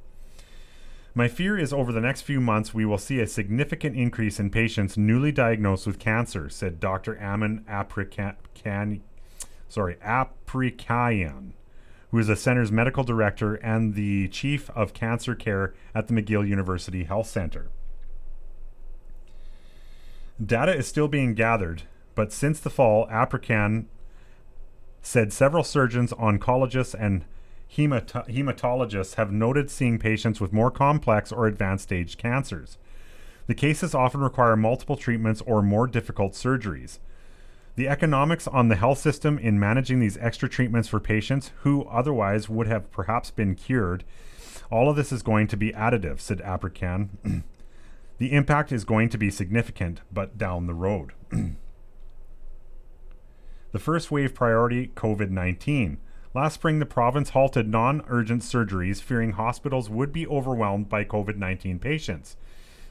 My 1.15 1.29
fear 1.29 1.59
is 1.59 1.75
over 1.75 1.93
the 1.93 2.01
next 2.01 2.23
few 2.23 2.41
months 2.41 2.73
we 2.73 2.87
will 2.87 2.97
see 2.97 3.21
a 3.21 3.27
significant 3.27 3.97
increase 3.97 4.41
in 4.41 4.49
patients 4.49 4.97
newly 4.97 5.31
diagnosed 5.31 5.87
with 5.87 5.99
cancer, 5.99 6.49
said 6.49 6.81
Dr. 6.81 7.21
Amin 7.21 7.67
Aprikan, 7.69 9.01
sorry, 9.69 9.97
Aprikayan, 9.97 11.53
who 12.13 12.19
is 12.19 12.29
the 12.29 12.37
center's 12.37 12.71
medical 12.71 13.03
director 13.03 13.57
and 13.57 13.95
the 13.95 14.29
chief 14.29 14.71
of 14.71 14.95
cancer 14.95 15.35
care 15.35 15.75
at 15.95 16.07
the 16.07 16.15
McGill 16.15 16.47
University 16.47 17.05
Health 17.05 17.27
Center. 17.27 17.71
Data 20.45 20.77
is 20.77 20.87
still 20.87 21.09
being 21.09 21.35
gathered, 21.35 21.83
but 22.15 22.33
since 22.33 22.61
the 22.61 22.71
fall, 22.71 23.09
Aprikian 23.09 23.87
said 25.01 25.33
several 25.33 25.65
surgeons, 25.65 26.13
oncologists, 26.13 26.95
and 26.95 27.25
Hemat- 27.77 28.29
hematologists 28.29 29.15
have 29.15 29.33
noted 29.33 29.71
seeing 29.71 29.99
patients 29.99 30.41
with 30.41 30.53
more 30.53 30.71
complex 30.71 31.33
or 31.33 31.47
advanced 31.47 31.85
stage 31.85 32.19
cancers. 32.19 32.77
The 33.47 33.55
cases 33.55 33.95
often 33.95 34.21
require 34.21 34.57
multiple 34.57 34.97
treatments 34.97 35.43
or 35.47 35.63
more 35.63 35.87
difficult 35.87 36.35
surgeries. 36.35 36.99
The 37.75 37.89
economics 37.89 38.47
on 38.47 38.69
the 38.69 38.77
health 38.77 38.99
system 38.99 39.39
in 39.39 39.59
managing 39.59 39.99
these 39.99 40.19
extra 40.19 40.49
treatments 40.49 40.89
for 40.89 41.01
patients 41.01 41.53
who 41.61 41.85
otherwise 41.85 42.49
would 42.49 42.67
have 42.67 42.91
perhaps 42.91 43.31
been 43.31 43.55
cured, 43.55 44.05
all 44.71 44.91
of 44.91 44.97
this 44.97 45.11
is 45.11 45.23
going 45.23 45.47
to 45.49 45.57
be 45.57 45.73
additive, 45.73 46.21
said 46.21 46.41
Aprikian. 46.41 47.09
the 48.19 48.33
impact 48.33 48.73
is 48.73 48.85
going 48.85 49.09
to 49.09 49.19
be 49.19 49.31
significant, 49.31 50.03
but 50.13 50.37
down 50.37 50.67
the 50.67 50.75
road. 50.75 51.13
the 53.73 53.79
first 53.79 54.11
wave 54.11 54.35
priority 54.35 54.89
COVID 54.89 55.31
19. 55.31 55.99
Last 56.35 56.55
spring, 56.55 56.79
the 56.79 56.87
province 56.87 57.31
halted 57.31 57.69
non 57.69 58.03
urgent 58.09 58.43
surgeries, 58.43 59.03
fearing 59.03 59.33
hospitals 59.33 59.91
would 59.91 60.13
be 60.13 60.27
overwhelmed 60.27 60.89
by 60.89 61.05
COVID 61.05 61.37
19 61.37 61.79
patients. 61.79 62.37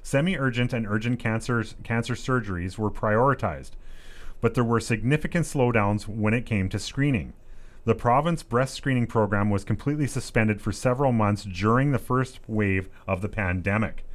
Semi 0.04 0.38
urgent 0.38 0.74
and 0.74 0.88
urgent 0.88 1.20
cancers, 1.20 1.76
cancer 1.84 2.14
surgeries 2.14 2.78
were 2.78 2.92
prioritized, 2.92 3.72
but 4.42 4.56
there 4.56 4.64
were 4.64 4.80
significant 4.80 5.46
slowdowns 5.46 6.08
when 6.08 6.34
it 6.34 6.46
came 6.46 6.68
to 6.70 6.80
screening. 6.80 7.34
The 7.86 7.96
province 7.96 8.44
breast 8.44 8.76
screening 8.76 9.08
program 9.08 9.50
was 9.50 9.64
completely 9.64 10.08
suspended 10.08 10.62
for 10.62 10.72
several 10.72 11.12
months 11.12 11.44
during 11.44 11.92
the 11.92 12.00
first 12.00 12.40
wave 12.48 12.90
of 13.08 13.22
the 13.22 13.30
pandemic. 13.30 14.06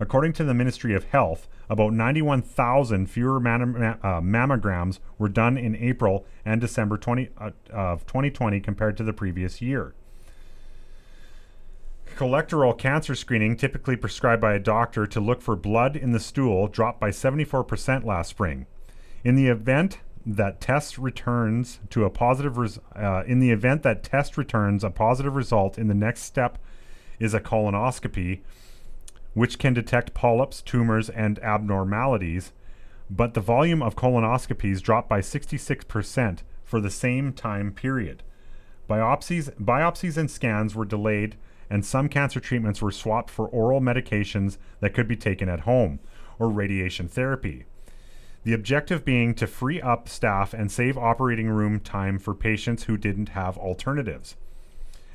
According 0.00 0.34
to 0.34 0.44
the 0.44 0.54
Ministry 0.54 0.94
of 0.94 1.04
Health, 1.04 1.48
about 1.68 1.92
91,000 1.92 3.08
fewer 3.08 3.36
uh, 3.36 4.20
mammograms 4.20 5.00
were 5.18 5.28
done 5.28 5.58
in 5.58 5.74
April 5.74 6.24
and 6.44 6.60
December 6.60 6.96
20, 6.96 7.30
uh, 7.36 7.50
of 7.70 8.06
2020 8.06 8.60
compared 8.60 8.96
to 8.96 9.02
the 9.02 9.12
previous 9.12 9.60
year. 9.60 9.94
Colorectal 12.16 12.76
cancer 12.78 13.14
screening, 13.14 13.56
typically 13.56 13.96
prescribed 13.96 14.40
by 14.40 14.54
a 14.54 14.58
doctor 14.58 15.06
to 15.06 15.20
look 15.20 15.42
for 15.42 15.56
blood 15.56 15.96
in 15.96 16.12
the 16.12 16.20
stool, 16.20 16.68
dropped 16.68 17.00
by 17.00 17.10
74% 17.10 18.04
last 18.04 18.30
spring. 18.30 18.66
In 19.24 19.34
the 19.34 19.48
event 19.48 19.98
that 20.24 20.60
test 20.60 20.98
returns 20.98 21.80
to 21.90 22.04
a 22.04 22.10
positive 22.10 22.58
res- 22.58 22.78
uh, 22.94 23.24
in 23.26 23.40
the 23.40 23.50
event 23.50 23.82
that 23.82 24.02
test 24.02 24.36
returns 24.36 24.84
a 24.84 24.90
positive 24.90 25.34
result 25.34 25.78
in 25.78 25.88
the 25.88 25.94
next 25.94 26.22
step 26.22 26.58
is 27.18 27.34
a 27.34 27.40
colonoscopy 27.40 28.40
which 29.34 29.58
can 29.58 29.72
detect 29.72 30.14
polyps, 30.14 30.60
tumors, 30.60 31.08
and 31.08 31.38
abnormalities, 31.40 32.52
but 33.08 33.34
the 33.34 33.40
volume 33.40 33.82
of 33.82 33.96
colonoscopies 33.96 34.82
dropped 34.82 35.08
by 35.08 35.20
66% 35.20 36.40
for 36.64 36.80
the 36.80 36.90
same 36.90 37.32
time 37.32 37.72
period. 37.72 38.22
Biopsies, 38.88 39.54
biopsies 39.56 40.16
and 40.16 40.30
scans 40.30 40.74
were 40.74 40.84
delayed, 40.84 41.36
and 41.70 41.84
some 41.84 42.08
cancer 42.08 42.40
treatments 42.40 42.82
were 42.82 42.90
swapped 42.90 43.30
for 43.30 43.46
oral 43.48 43.80
medications 43.80 44.58
that 44.80 44.94
could 44.94 45.06
be 45.06 45.16
taken 45.16 45.48
at 45.48 45.60
home, 45.60 46.00
or 46.38 46.50
radiation 46.50 47.06
therapy. 47.06 47.64
The 48.48 48.54
objective 48.54 49.04
being 49.04 49.34
to 49.34 49.46
free 49.46 49.78
up 49.78 50.08
staff 50.08 50.54
and 50.54 50.72
save 50.72 50.96
operating 50.96 51.50
room 51.50 51.80
time 51.80 52.18
for 52.18 52.32
patients 52.32 52.84
who 52.84 52.96
didn't 52.96 53.28
have 53.28 53.58
alternatives. 53.58 54.36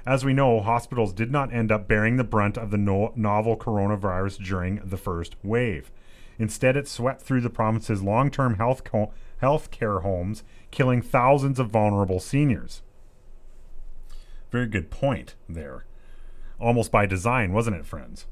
As 0.05 0.23
we 0.23 0.33
know, 0.33 0.59
hospitals 0.59 1.13
did 1.13 1.31
not 1.31 1.51
end 1.51 1.71
up 1.71 1.87
bearing 1.87 2.17
the 2.17 2.23
brunt 2.23 2.59
of 2.59 2.69
the 2.69 2.77
no- 2.77 3.11
novel 3.15 3.57
coronavirus 3.57 4.37
during 4.37 4.81
the 4.85 4.97
first 4.97 5.35
wave. 5.41 5.89
Instead, 6.37 6.77
it 6.77 6.87
swept 6.87 7.23
through 7.23 7.41
the 7.41 7.49
province's 7.49 8.03
long 8.03 8.29
term 8.29 8.57
health, 8.57 8.83
co- 8.83 9.11
health 9.37 9.71
care 9.71 10.01
homes, 10.01 10.43
killing 10.69 11.01
thousands 11.01 11.57
of 11.57 11.71
vulnerable 11.71 12.19
seniors. 12.19 12.83
Very 14.51 14.67
good 14.67 14.91
point 14.91 15.33
there. 15.49 15.85
Almost 16.59 16.91
by 16.91 17.07
design, 17.07 17.51
wasn't 17.51 17.77
it, 17.77 17.87
friends? 17.87 18.27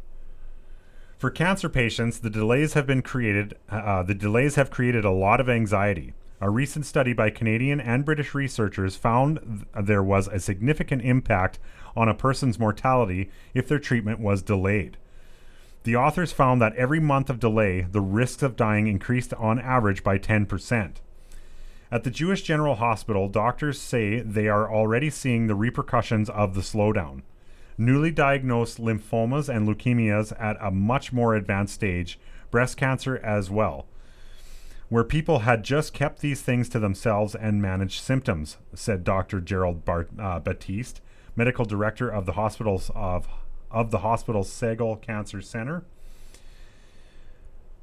For 1.21 1.29
cancer 1.29 1.69
patients, 1.69 2.17
the 2.17 2.31
delays 2.31 2.73
have 2.73 2.87
been 2.87 3.03
created. 3.03 3.55
Uh, 3.69 4.01
the 4.01 4.15
delays 4.15 4.55
have 4.55 4.71
created 4.71 5.05
a 5.05 5.11
lot 5.11 5.39
of 5.39 5.47
anxiety. 5.47 6.15
A 6.41 6.49
recent 6.49 6.83
study 6.83 7.13
by 7.13 7.29
Canadian 7.29 7.79
and 7.79 8.03
British 8.03 8.33
researchers 8.33 8.95
found 8.95 9.39
th- 9.75 9.85
there 9.85 10.01
was 10.01 10.27
a 10.27 10.39
significant 10.39 11.03
impact 11.03 11.59
on 11.95 12.09
a 12.09 12.15
person's 12.15 12.57
mortality 12.57 13.29
if 13.53 13.67
their 13.67 13.77
treatment 13.77 14.19
was 14.19 14.41
delayed. 14.41 14.97
The 15.83 15.95
authors 15.95 16.31
found 16.31 16.59
that 16.59 16.75
every 16.75 16.99
month 16.99 17.29
of 17.29 17.39
delay, 17.39 17.81
the 17.81 18.01
risks 18.01 18.41
of 18.41 18.55
dying 18.55 18.87
increased 18.87 19.31
on 19.35 19.59
average 19.59 20.03
by 20.03 20.17
10%. 20.17 20.93
At 21.91 22.03
the 22.03 22.09
Jewish 22.09 22.41
General 22.41 22.77
Hospital, 22.77 23.29
doctors 23.29 23.79
say 23.79 24.21
they 24.21 24.47
are 24.47 24.73
already 24.73 25.11
seeing 25.11 25.45
the 25.45 25.53
repercussions 25.53 26.31
of 26.31 26.55
the 26.55 26.61
slowdown. 26.61 27.21
Newly 27.81 28.11
diagnosed 28.11 28.79
lymphomas 28.79 29.49
and 29.49 29.67
leukemias 29.67 30.39
at 30.39 30.55
a 30.61 30.69
much 30.69 31.11
more 31.11 31.35
advanced 31.35 31.73
stage, 31.73 32.19
breast 32.51 32.77
cancer 32.77 33.17
as 33.17 33.49
well 33.49 33.87
where 34.91 35.05
people 35.05 35.39
had 35.39 35.63
just 35.63 35.93
kept 35.93 36.19
these 36.19 36.41
things 36.41 36.67
to 36.67 36.77
themselves 36.77 37.33
and 37.33 37.61
managed 37.61 38.01
symptoms, 38.01 38.57
said 38.73 39.05
Dr. 39.05 39.39
Gerald 39.39 39.85
Bart, 39.85 40.09
uh, 40.19 40.41
Batist, 40.41 40.95
medical 41.33 41.63
director 41.63 42.09
of 42.09 42.25
the 42.25 42.33
hospitals 42.33 42.91
of 42.93 43.25
of 43.71 43.89
the 43.89 43.99
hospital's 43.99 44.49
Segal 44.49 45.01
Cancer 45.01 45.41
Center. 45.41 45.85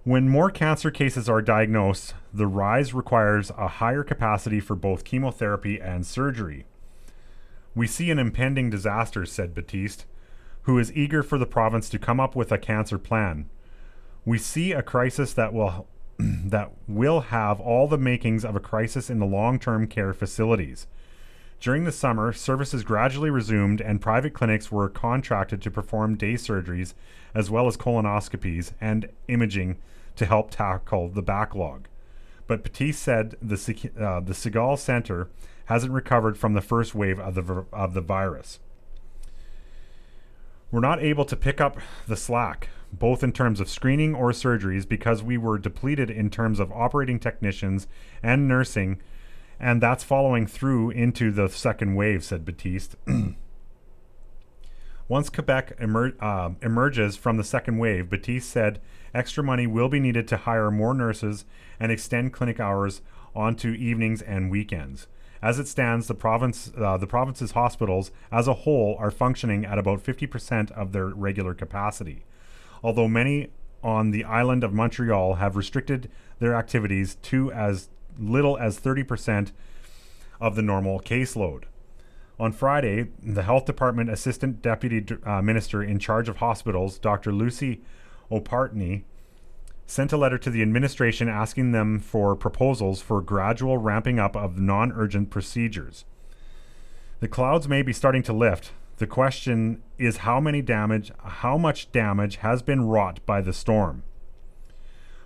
When 0.04 0.28
more 0.28 0.50
cancer 0.50 0.90
cases 0.90 1.30
are 1.30 1.40
diagnosed, 1.40 2.12
the 2.30 2.46
rise 2.46 2.92
requires 2.92 3.50
a 3.56 3.68
higher 3.68 4.04
capacity 4.04 4.60
for 4.60 4.76
both 4.76 5.04
chemotherapy 5.04 5.80
and 5.80 6.06
surgery. 6.06 6.66
We 7.78 7.86
see 7.86 8.10
an 8.10 8.18
impending 8.18 8.70
disaster, 8.70 9.24
said 9.24 9.54
Batist, 9.54 10.04
who 10.62 10.80
is 10.80 10.92
eager 10.94 11.22
for 11.22 11.38
the 11.38 11.46
province 11.46 11.88
to 11.90 11.98
come 12.00 12.18
up 12.18 12.34
with 12.34 12.50
a 12.50 12.58
cancer 12.58 12.98
plan. 12.98 13.48
We 14.24 14.36
see 14.36 14.72
a 14.72 14.82
crisis 14.82 15.32
that 15.34 15.52
will 15.52 15.86
that 16.18 16.72
will 16.88 17.20
have 17.20 17.60
all 17.60 17.86
the 17.86 17.96
makings 17.96 18.44
of 18.44 18.56
a 18.56 18.60
crisis 18.60 19.08
in 19.08 19.20
the 19.20 19.26
long 19.26 19.60
term 19.60 19.86
care 19.86 20.12
facilities. 20.12 20.88
During 21.60 21.84
the 21.84 21.92
summer, 21.92 22.32
services 22.32 22.82
gradually 22.82 23.30
resumed, 23.30 23.80
and 23.80 24.00
private 24.00 24.34
clinics 24.34 24.72
were 24.72 24.88
contracted 24.88 25.62
to 25.62 25.70
perform 25.70 26.16
day 26.16 26.34
surgeries 26.34 26.94
as 27.32 27.48
well 27.48 27.68
as 27.68 27.76
colonoscopies 27.76 28.72
and 28.80 29.08
imaging 29.28 29.76
to 30.16 30.26
help 30.26 30.50
tackle 30.50 31.10
the 31.10 31.22
backlog. 31.22 31.86
But 32.48 32.64
Batist 32.64 32.94
said 32.94 33.36
the, 33.40 33.54
uh, 33.96 34.18
the 34.18 34.32
Segal 34.32 34.76
Center 34.76 35.28
hasn't 35.68 35.92
recovered 35.92 36.36
from 36.36 36.52
the 36.52 36.60
first 36.60 36.94
wave 36.94 37.18
of 37.18 37.34
the, 37.34 37.64
of 37.72 37.94
the 37.94 38.00
virus. 38.00 38.58
We're 40.70 40.80
not 40.80 41.02
able 41.02 41.24
to 41.24 41.36
pick 41.36 41.60
up 41.60 41.78
the 42.06 42.16
slack 42.16 42.68
both 42.92 43.22
in 43.22 43.32
terms 43.32 43.60
of 43.60 43.68
screening 43.68 44.14
or 44.14 44.32
surgeries, 44.32 44.88
because 44.88 45.22
we 45.22 45.36
were 45.36 45.58
depleted 45.58 46.10
in 46.10 46.30
terms 46.30 46.58
of 46.60 46.72
operating 46.72 47.18
technicians 47.18 47.86
and 48.22 48.48
nursing, 48.48 49.00
and 49.60 49.82
that's 49.82 50.04
following 50.04 50.46
through 50.46 50.90
into 50.90 51.30
the 51.30 51.48
second 51.48 51.94
wave, 51.94 52.24
said 52.24 52.44
Batist. 52.44 52.94
Once 55.08 55.30
Quebec 55.30 55.72
emer- 55.80 56.16
uh, 56.20 56.50
emerges 56.62 57.16
from 57.16 57.36
the 57.36 57.44
second 57.44 57.78
wave, 57.78 58.06
Batist 58.06 58.42
said 58.42 58.80
extra 59.14 59.42
money 59.42 59.66
will 59.66 59.88
be 59.88 60.00
needed 60.00 60.28
to 60.28 60.36
hire 60.36 60.70
more 60.70 60.94
nurses 60.94 61.44
and 61.80 61.90
extend 61.90 62.32
clinic 62.32 62.60
hours 62.60 63.00
onto 63.34 63.70
evenings 63.70 64.20
and 64.22 64.50
weekends. 64.50 65.06
As 65.40 65.58
it 65.58 65.68
stands, 65.68 66.08
the 66.08 66.14
province, 66.14 66.72
uh, 66.76 66.96
the 66.96 67.06
province's 67.06 67.52
hospitals 67.52 68.10
as 68.32 68.48
a 68.48 68.54
whole 68.54 68.96
are 68.98 69.10
functioning 69.10 69.64
at 69.64 69.78
about 69.78 70.02
50% 70.02 70.70
of 70.72 70.92
their 70.92 71.06
regular 71.06 71.54
capacity 71.54 72.24
although 72.82 73.08
many 73.08 73.48
on 73.82 74.10
the 74.10 74.24
island 74.24 74.64
of 74.64 74.72
Montreal 74.72 75.34
have 75.34 75.56
restricted 75.56 76.10
their 76.38 76.54
activities 76.54 77.16
to 77.16 77.52
as 77.52 77.88
little 78.18 78.58
as 78.58 78.80
30% 78.80 79.52
of 80.40 80.56
the 80.56 80.62
normal 80.62 81.00
caseload. 81.00 81.64
On 82.40 82.52
Friday, 82.52 83.08
the 83.20 83.42
Health 83.42 83.64
Department 83.64 84.10
Assistant 84.10 84.62
Deputy 84.62 85.04
uh, 85.24 85.42
Minister 85.42 85.82
in 85.82 85.98
charge 85.98 86.28
of 86.28 86.36
hospitals, 86.36 86.98
Dr. 86.98 87.32
Lucie 87.32 87.82
Opatrny, 88.30 89.02
sent 89.88 90.12
a 90.12 90.18
letter 90.18 90.36
to 90.36 90.50
the 90.50 90.60
administration 90.60 91.28
asking 91.28 91.72
them 91.72 91.98
for 91.98 92.36
proposals 92.36 93.00
for 93.00 93.22
gradual 93.22 93.78
ramping 93.78 94.18
up 94.18 94.36
of 94.36 94.58
non 94.58 94.92
urgent 94.92 95.30
procedures. 95.30 96.04
The 97.20 97.28
clouds 97.28 97.66
may 97.66 97.82
be 97.82 97.94
starting 97.94 98.22
to 98.24 98.32
lift. 98.34 98.72
The 98.98 99.06
question 99.06 99.82
is 99.96 100.18
how 100.18 100.40
many 100.40 100.60
damage, 100.60 101.10
how 101.18 101.56
much 101.56 101.90
damage 101.90 102.36
has 102.36 102.62
been 102.62 102.82
wrought 102.82 103.24
by 103.24 103.40
the 103.40 103.52
storm. 103.52 104.02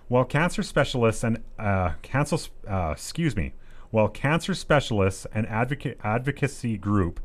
While 0.07 0.25
cancer 0.25 0.63
specialists 0.63 1.23
and 1.23 1.43
uh, 1.59 1.93
cancer, 2.01 2.37
uh, 2.69 2.91
excuse 2.93 3.35
me, 3.35 3.53
while 3.89 4.07
cancer 4.07 4.53
specialists 4.55 5.27
and 5.33 5.45
advocate, 5.47 5.99
advocacy 6.03 6.77
group 6.77 7.19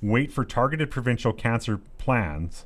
wait 0.00 0.32
for 0.32 0.44
targeted 0.44 0.90
provincial 0.90 1.32
cancer 1.34 1.78
plans, 1.98 2.64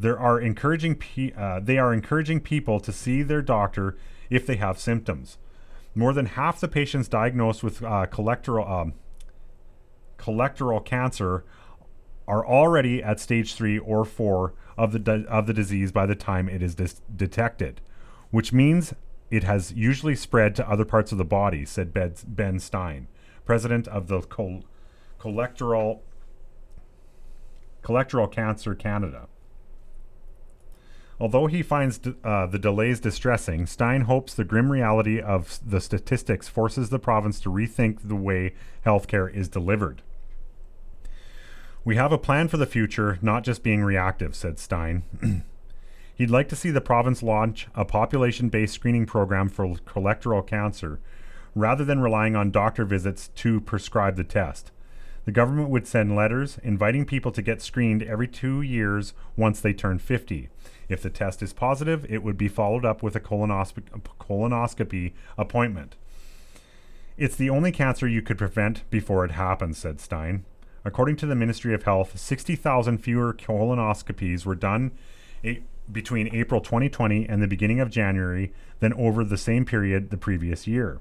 there 0.00 0.18
are 0.18 0.40
encouraging 0.40 0.94
pe- 0.94 1.32
uh, 1.36 1.60
they 1.60 1.76
are 1.76 1.92
encouraging 1.92 2.40
people 2.40 2.80
to 2.80 2.90
see 2.90 3.22
their 3.22 3.42
doctor 3.42 3.98
if 4.30 4.46
they 4.46 4.56
have 4.56 4.78
symptoms. 4.78 5.36
More 5.94 6.14
than 6.14 6.24
half 6.24 6.58
the 6.58 6.68
patients 6.68 7.06
diagnosed 7.06 7.62
with 7.62 7.82
uh, 7.82 8.06
um, 8.66 8.94
cancer 10.84 11.44
are 12.26 12.46
already 12.46 13.02
at 13.02 13.20
stage 13.20 13.54
three 13.54 13.78
or 13.78 14.06
four 14.06 14.54
of 14.78 14.92
the 14.92 14.98
di- 14.98 15.26
of 15.26 15.46
the 15.46 15.52
disease 15.52 15.92
by 15.92 16.06
the 16.06 16.14
time 16.14 16.48
it 16.48 16.62
is 16.62 16.74
dis- 16.74 17.02
detected, 17.14 17.82
which 18.30 18.54
means 18.54 18.94
it 19.30 19.44
has 19.44 19.72
usually 19.72 20.16
spread 20.16 20.54
to 20.56 20.66
other 20.68 20.86
parts 20.86 21.12
of 21.12 21.18
the 21.18 21.24
body," 21.24 21.66
said 21.66 21.92
Ben 21.92 22.58
Stein, 22.58 23.06
president 23.44 23.86
of 23.88 24.06
the 24.06 24.22
Col- 24.22 24.64
Colorectal 25.20 26.00
Cancer 28.32 28.74
Canada. 28.74 29.28
Although 31.20 31.48
he 31.48 31.62
finds 31.62 32.00
uh, 32.24 32.46
the 32.46 32.58
delays 32.58 32.98
distressing, 32.98 33.66
Stein 33.66 34.02
hopes 34.02 34.32
the 34.32 34.44
grim 34.44 34.72
reality 34.72 35.20
of 35.20 35.60
the 35.64 35.80
statistics 35.80 36.48
forces 36.48 36.88
the 36.88 36.98
province 36.98 37.40
to 37.40 37.50
rethink 37.50 37.98
the 38.02 38.16
way 38.16 38.54
healthcare 38.86 39.32
is 39.32 39.48
delivered. 39.48 40.00
We 41.84 41.96
have 41.96 42.12
a 42.12 42.18
plan 42.18 42.48
for 42.48 42.56
the 42.56 42.66
future, 42.66 43.18
not 43.20 43.44
just 43.44 43.62
being 43.62 43.84
reactive, 43.84 44.34
said 44.34 44.58
Stein. 44.58 45.02
He'd 46.14 46.30
like 46.30 46.48
to 46.50 46.56
see 46.56 46.70
the 46.70 46.80
province 46.80 47.22
launch 47.22 47.68
a 47.74 47.84
population 47.84 48.48
based 48.48 48.74
screening 48.74 49.04
program 49.06 49.48
for 49.48 49.66
colorectal 49.66 50.46
cancer 50.46 51.00
rather 51.54 51.84
than 51.84 52.00
relying 52.00 52.36
on 52.36 52.50
doctor 52.50 52.84
visits 52.84 53.28
to 53.28 53.60
prescribe 53.60 54.16
the 54.16 54.24
test. 54.24 54.70
The 55.24 55.32
government 55.32 55.68
would 55.68 55.86
send 55.86 56.16
letters 56.16 56.58
inviting 56.62 57.04
people 57.04 57.32
to 57.32 57.42
get 57.42 57.60
screened 57.60 58.02
every 58.02 58.28
two 58.28 58.62
years 58.62 59.12
once 59.36 59.60
they 59.60 59.72
turn 59.72 59.98
50. 59.98 60.48
If 60.90 61.02
the 61.02 61.08
test 61.08 61.40
is 61.40 61.52
positive, 61.52 62.04
it 62.10 62.24
would 62.24 62.36
be 62.36 62.48
followed 62.48 62.84
up 62.84 63.00
with 63.00 63.14
a 63.14 63.20
colonoscopy, 63.20 63.84
colonoscopy 64.18 65.12
appointment. 65.38 65.94
It's 67.16 67.36
the 67.36 67.48
only 67.48 67.70
cancer 67.70 68.08
you 68.08 68.22
could 68.22 68.38
prevent 68.38 68.88
before 68.90 69.24
it 69.24 69.30
happens, 69.30 69.78
said 69.78 70.00
Stein. 70.00 70.44
According 70.84 71.14
to 71.16 71.26
the 71.26 71.36
Ministry 71.36 71.74
of 71.74 71.84
Health, 71.84 72.18
60,000 72.18 72.98
fewer 72.98 73.32
colonoscopies 73.32 74.44
were 74.44 74.56
done 74.56 74.90
a- 75.44 75.62
between 75.92 76.34
April 76.34 76.60
2020 76.60 77.28
and 77.28 77.40
the 77.40 77.46
beginning 77.46 77.78
of 77.78 77.90
January 77.90 78.52
than 78.80 78.92
over 78.94 79.22
the 79.22 79.36
same 79.36 79.64
period 79.64 80.10
the 80.10 80.16
previous 80.16 80.66
year. 80.66 80.98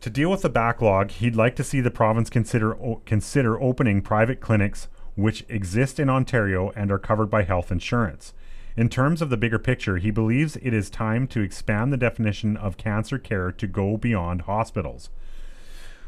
To 0.00 0.10
deal 0.10 0.30
with 0.30 0.42
the 0.42 0.48
backlog, 0.48 1.12
he'd 1.12 1.36
like 1.36 1.54
to 1.56 1.64
see 1.64 1.80
the 1.80 1.90
province 1.90 2.30
consider 2.30 2.74
o- 2.74 3.00
consider 3.06 3.60
opening 3.60 4.02
private 4.02 4.40
clinics 4.40 4.88
which 5.14 5.44
exist 5.48 6.00
in 6.00 6.10
Ontario 6.10 6.70
and 6.74 6.90
are 6.90 6.98
covered 6.98 7.30
by 7.30 7.44
health 7.44 7.70
insurance. 7.70 8.32
In 8.76 8.88
terms 8.88 9.22
of 9.22 9.30
the 9.30 9.36
bigger 9.36 9.58
picture, 9.58 9.98
he 9.98 10.10
believes 10.10 10.56
it 10.56 10.74
is 10.74 10.90
time 10.90 11.28
to 11.28 11.40
expand 11.40 11.92
the 11.92 11.96
definition 11.96 12.56
of 12.56 12.76
cancer 12.76 13.18
care 13.18 13.52
to 13.52 13.66
go 13.66 13.96
beyond 13.96 14.42
hospitals. 14.42 15.10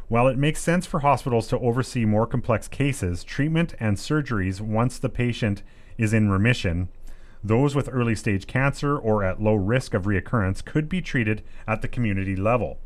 While 0.09 0.29
it 0.29 0.39
makes 0.39 0.61
sense 0.61 0.87
for 0.87 1.01
hospitals 1.01 1.49
to 1.49 1.59
oversee 1.59 2.05
more 2.05 2.27
complex 2.27 2.69
cases, 2.69 3.25
treatment 3.25 3.75
and 3.79 3.97
surgeries 3.97 4.61
once 4.61 4.99
the 4.99 5.09
patient 5.09 5.63
is 5.99 6.13
in 6.13 6.31
remission, 6.31 6.89
those 7.43 7.75
with 7.75 7.89
early 7.93 8.17
stage 8.17 8.47
cancer 8.47 8.97
or 8.99 9.23
at 9.23 9.41
low 9.41 9.55
risk 9.55 9.95
of 9.95 10.05
reoccurrence 10.05 10.65
could 10.65 10.89
be 10.89 11.01
treated 11.01 11.43
at 11.67 11.83
the 11.83 11.89
community 11.89 12.35
level. 12.35 12.79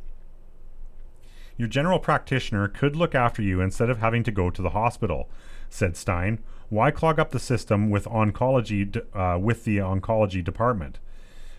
Your 1.56 1.68
general 1.68 1.98
practitioner 1.98 2.68
could 2.68 2.96
look 2.96 3.14
after 3.14 3.42
you 3.42 3.60
instead 3.60 3.90
of 3.90 3.98
having 3.98 4.22
to 4.24 4.30
go 4.30 4.50
to 4.50 4.62
the 4.62 4.70
hospital 4.70 5.28
said 5.70 5.96
Stein. 5.96 6.40
Why 6.68 6.90
clog 6.90 7.18
up 7.18 7.30
the 7.30 7.38
system 7.38 7.88
with 7.88 8.04
oncology 8.04 9.00
uh, 9.14 9.38
with 9.38 9.64
the 9.64 9.78
oncology 9.78 10.44
department? 10.44 10.98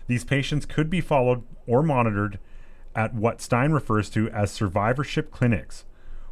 These 0.06 0.24
patients 0.24 0.66
could 0.66 0.88
be 0.88 1.00
followed 1.00 1.42
or 1.66 1.82
monitored 1.82 2.38
at 2.94 3.14
what 3.14 3.40
Stein 3.40 3.72
refers 3.72 4.08
to 4.10 4.30
as 4.30 4.50
survivorship 4.50 5.30
clinics, 5.30 5.84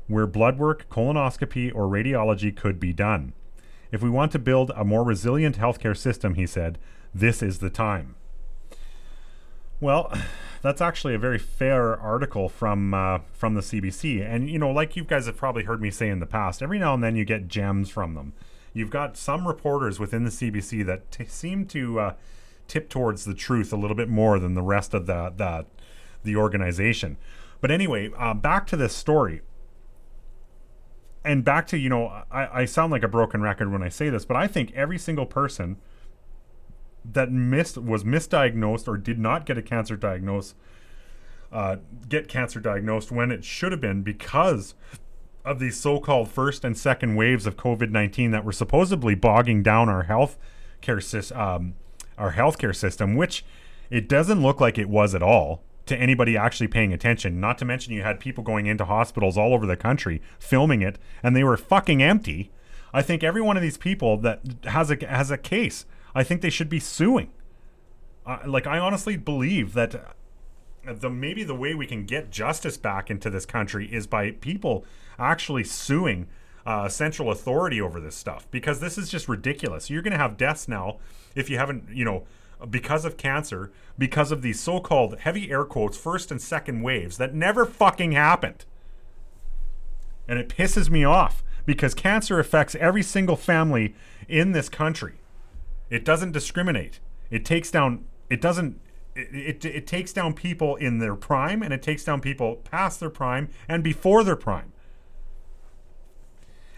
where 0.06 0.26
blood 0.26 0.58
work, 0.58 0.88
colonoscopy, 0.90 1.74
or 1.74 1.88
radiology 1.88 2.54
could 2.54 2.78
be 2.78 2.92
done. 2.92 3.32
If 3.90 4.02
we 4.02 4.10
want 4.10 4.32
to 4.32 4.38
build 4.38 4.70
a 4.76 4.84
more 4.84 5.02
resilient 5.02 5.58
healthcare 5.58 5.96
system, 5.96 6.34
he 6.34 6.46
said, 6.46 6.78
this 7.14 7.42
is 7.42 7.58
the 7.58 7.70
time. 7.70 8.14
Well, 9.80 10.12
that's 10.62 10.80
actually 10.80 11.14
a 11.14 11.18
very 11.18 11.38
fair 11.38 11.98
article 11.98 12.48
from 12.48 12.94
uh, 12.94 13.20
from 13.32 13.54
the 13.54 13.62
CBC, 13.62 14.22
and 14.22 14.48
you 14.50 14.58
know, 14.58 14.70
like 14.70 14.96
you 14.96 15.04
guys 15.04 15.26
have 15.26 15.36
probably 15.36 15.64
heard 15.64 15.80
me 15.80 15.90
say 15.90 16.08
in 16.08 16.20
the 16.20 16.26
past, 16.26 16.62
every 16.62 16.78
now 16.78 16.94
and 16.94 17.02
then 17.02 17.16
you 17.16 17.24
get 17.24 17.48
gems 17.48 17.90
from 17.90 18.14
them. 18.14 18.34
You've 18.72 18.90
got 18.90 19.16
some 19.16 19.48
reporters 19.48 19.98
within 19.98 20.24
the 20.24 20.30
CBC 20.30 20.86
that 20.86 21.10
t- 21.10 21.24
seem 21.24 21.66
to 21.66 21.98
uh, 21.98 22.14
tip 22.68 22.88
towards 22.88 23.24
the 23.24 23.34
truth 23.34 23.72
a 23.72 23.76
little 23.76 23.96
bit 23.96 24.08
more 24.08 24.38
than 24.38 24.54
the 24.54 24.62
rest 24.62 24.94
of 24.94 25.06
the 25.06 25.32
the, 25.36 25.66
the 26.22 26.36
organization. 26.36 27.16
But 27.60 27.70
anyway, 27.70 28.10
uh, 28.16 28.34
back 28.34 28.66
to 28.68 28.76
this 28.76 28.94
story. 28.94 29.42
And 31.22 31.44
back 31.44 31.66
to, 31.66 31.76
you 31.76 31.90
know, 31.90 32.06
I, 32.30 32.62
I 32.62 32.64
sound 32.64 32.92
like 32.92 33.02
a 33.02 33.08
broken 33.08 33.42
record 33.42 33.70
when 33.70 33.82
I 33.82 33.90
say 33.90 34.08
this, 34.08 34.24
but 34.24 34.38
I 34.38 34.46
think 34.46 34.72
every 34.72 34.96
single 34.96 35.26
person 35.26 35.76
that 37.04 37.30
missed 37.30 37.78
was 37.78 38.04
misdiagnosed 38.04 38.86
or 38.88 38.96
did 38.96 39.18
not 39.18 39.46
get 39.46 39.56
a 39.56 39.62
cancer 39.62 39.96
diagnosis 39.96 40.54
uh, 41.52 41.76
get 42.08 42.28
cancer 42.28 42.60
diagnosed 42.60 43.10
when 43.10 43.30
it 43.30 43.44
should 43.44 43.72
have 43.72 43.80
been 43.80 44.02
because 44.02 44.74
of 45.44 45.58
these 45.58 45.76
so-called 45.76 46.28
first 46.30 46.64
and 46.64 46.76
second 46.76 47.16
waves 47.16 47.46
of 47.46 47.56
COVID-19 47.56 48.30
that 48.30 48.44
were 48.44 48.52
supposedly 48.52 49.14
bogging 49.14 49.62
down 49.62 49.88
our 49.88 50.04
health 50.04 50.38
care 50.80 51.00
um, 51.34 51.74
our 52.16 52.34
healthcare 52.34 52.76
system, 52.76 53.16
which 53.16 53.44
it 53.90 54.08
doesn't 54.08 54.42
look 54.42 54.60
like 54.60 54.78
it 54.78 54.88
was 54.88 55.14
at 55.14 55.22
all 55.22 55.62
to 55.86 55.96
anybody 55.96 56.36
actually 56.36 56.68
paying 56.68 56.92
attention. 56.92 57.40
Not 57.40 57.58
to 57.58 57.64
mention 57.64 57.94
you 57.94 58.02
had 58.02 58.20
people 58.20 58.44
going 58.44 58.66
into 58.66 58.84
hospitals 58.84 59.36
all 59.36 59.54
over 59.54 59.66
the 59.66 59.76
country 59.76 60.22
filming 60.38 60.82
it, 60.82 60.98
and 61.22 61.34
they 61.34 61.42
were 61.42 61.56
fucking 61.56 62.02
empty. 62.02 62.50
I 62.92 63.02
think 63.02 63.24
every 63.24 63.40
one 63.40 63.56
of 63.56 63.62
these 63.62 63.78
people 63.78 64.18
that 64.18 64.40
has 64.64 64.90
a 64.90 65.06
has 65.06 65.30
a 65.30 65.38
case 65.38 65.86
I 66.14 66.22
think 66.22 66.40
they 66.40 66.50
should 66.50 66.68
be 66.68 66.80
suing. 66.80 67.30
Uh, 68.26 68.38
like 68.46 68.66
I 68.66 68.78
honestly 68.78 69.16
believe 69.16 69.74
that 69.74 70.14
the 70.84 71.10
maybe 71.10 71.44
the 71.44 71.54
way 71.54 71.74
we 71.74 71.86
can 71.86 72.04
get 72.04 72.30
justice 72.30 72.76
back 72.76 73.10
into 73.10 73.30
this 73.30 73.46
country 73.46 73.86
is 73.92 74.06
by 74.06 74.32
people 74.32 74.84
actually 75.18 75.64
suing 75.64 76.26
uh, 76.66 76.88
central 76.88 77.30
authority 77.30 77.80
over 77.80 78.00
this 78.00 78.14
stuff 78.14 78.46
because 78.50 78.80
this 78.80 78.98
is 78.98 79.08
just 79.08 79.28
ridiculous. 79.28 79.90
You're 79.90 80.02
going 80.02 80.12
to 80.12 80.18
have 80.18 80.36
deaths 80.36 80.68
now 80.68 80.98
if 81.34 81.48
you 81.48 81.58
haven't, 81.58 81.84
you 81.90 82.04
know, 82.04 82.24
because 82.68 83.04
of 83.04 83.16
cancer, 83.16 83.72
because 83.96 84.30
of 84.30 84.42
these 84.42 84.60
so-called 84.60 85.18
heavy 85.20 85.50
air 85.50 85.64
quotes 85.64 85.96
first 85.96 86.30
and 86.30 86.40
second 86.40 86.82
waves 86.82 87.16
that 87.16 87.34
never 87.34 87.64
fucking 87.64 88.12
happened. 88.12 88.64
And 90.28 90.38
it 90.38 90.48
pisses 90.48 90.90
me 90.90 91.04
off 91.04 91.42
because 91.64 91.94
cancer 91.94 92.38
affects 92.38 92.74
every 92.76 93.02
single 93.02 93.36
family 93.36 93.94
in 94.28 94.52
this 94.52 94.68
country. 94.68 95.19
It 95.90 96.04
doesn't 96.04 96.32
discriminate. 96.32 97.00
It 97.30 97.44
takes 97.44 97.70
down. 97.70 98.04
It 98.30 98.40
doesn't. 98.40 98.80
It, 99.16 99.64
it, 99.64 99.64
it 99.64 99.86
takes 99.86 100.12
down 100.12 100.34
people 100.34 100.76
in 100.76 100.98
their 100.98 101.16
prime 101.16 101.62
and 101.62 101.74
it 101.74 101.82
takes 101.82 102.04
down 102.04 102.20
people 102.20 102.56
past 102.56 103.00
their 103.00 103.10
prime 103.10 103.50
and 103.68 103.82
before 103.82 104.22
their 104.22 104.36
prime. 104.36 104.72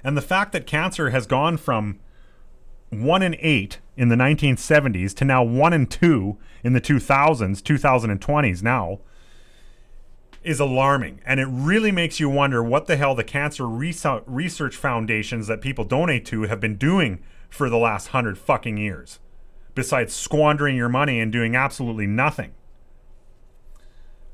And 0.02 0.16
the 0.16 0.22
fact 0.22 0.52
that 0.52 0.66
cancer 0.66 1.10
has 1.10 1.26
gone 1.26 1.58
from 1.58 2.00
one 2.90 3.22
in 3.22 3.36
eight 3.38 3.78
in 3.96 4.08
the 4.08 4.16
1970s 4.16 5.14
to 5.16 5.24
now 5.24 5.42
one 5.42 5.72
in 5.72 5.86
two 5.86 6.38
in 6.64 6.72
the 6.72 6.80
2000s, 6.80 7.62
2020s 7.62 8.62
now 8.62 9.00
is 10.42 10.58
alarming. 10.58 11.20
And 11.24 11.38
it 11.38 11.46
really 11.48 11.92
makes 11.92 12.18
you 12.18 12.28
wonder 12.28 12.62
what 12.62 12.86
the 12.86 12.96
hell 12.96 13.14
the 13.14 13.24
cancer 13.24 13.66
research 13.66 14.76
foundations 14.76 15.46
that 15.46 15.60
people 15.60 15.84
donate 15.84 16.26
to 16.26 16.42
have 16.42 16.60
been 16.60 16.76
doing 16.76 17.22
for 17.52 17.68
the 17.68 17.76
last 17.76 18.08
hundred 18.08 18.38
fucking 18.38 18.78
years, 18.78 19.20
besides 19.74 20.14
squandering 20.14 20.74
your 20.74 20.88
money 20.88 21.20
and 21.20 21.30
doing 21.30 21.54
absolutely 21.54 22.06
nothing. 22.06 22.54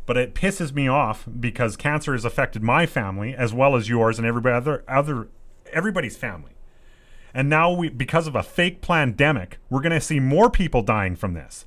But 0.07 0.17
it 0.17 0.35
pisses 0.35 0.73
me 0.73 0.89
off 0.89 1.27
because 1.39 1.77
cancer 1.77 2.13
has 2.13 2.25
affected 2.25 2.63
my 2.63 2.87
family 2.87 3.35
as 3.35 3.53
well 3.53 3.75
as 3.75 3.89
yours 3.89 4.19
and 4.19 4.27
everybody 4.27 4.55
other 4.55 4.85
other 4.89 5.29
everybody's 5.73 6.17
family. 6.17 6.53
And 7.35 7.51
now 7.51 7.73
we 7.73 7.89
because 7.89 8.27
of 8.27 8.37
a 8.37 8.43
fake 8.43 8.81
pandemic, 8.81 9.59
we're 9.69 9.83
going 9.83 9.93
to 9.93 10.01
see 10.01 10.21
more 10.21 10.49
people 10.49 10.83
dying 10.83 11.17
from 11.17 11.35
this. 11.35 11.67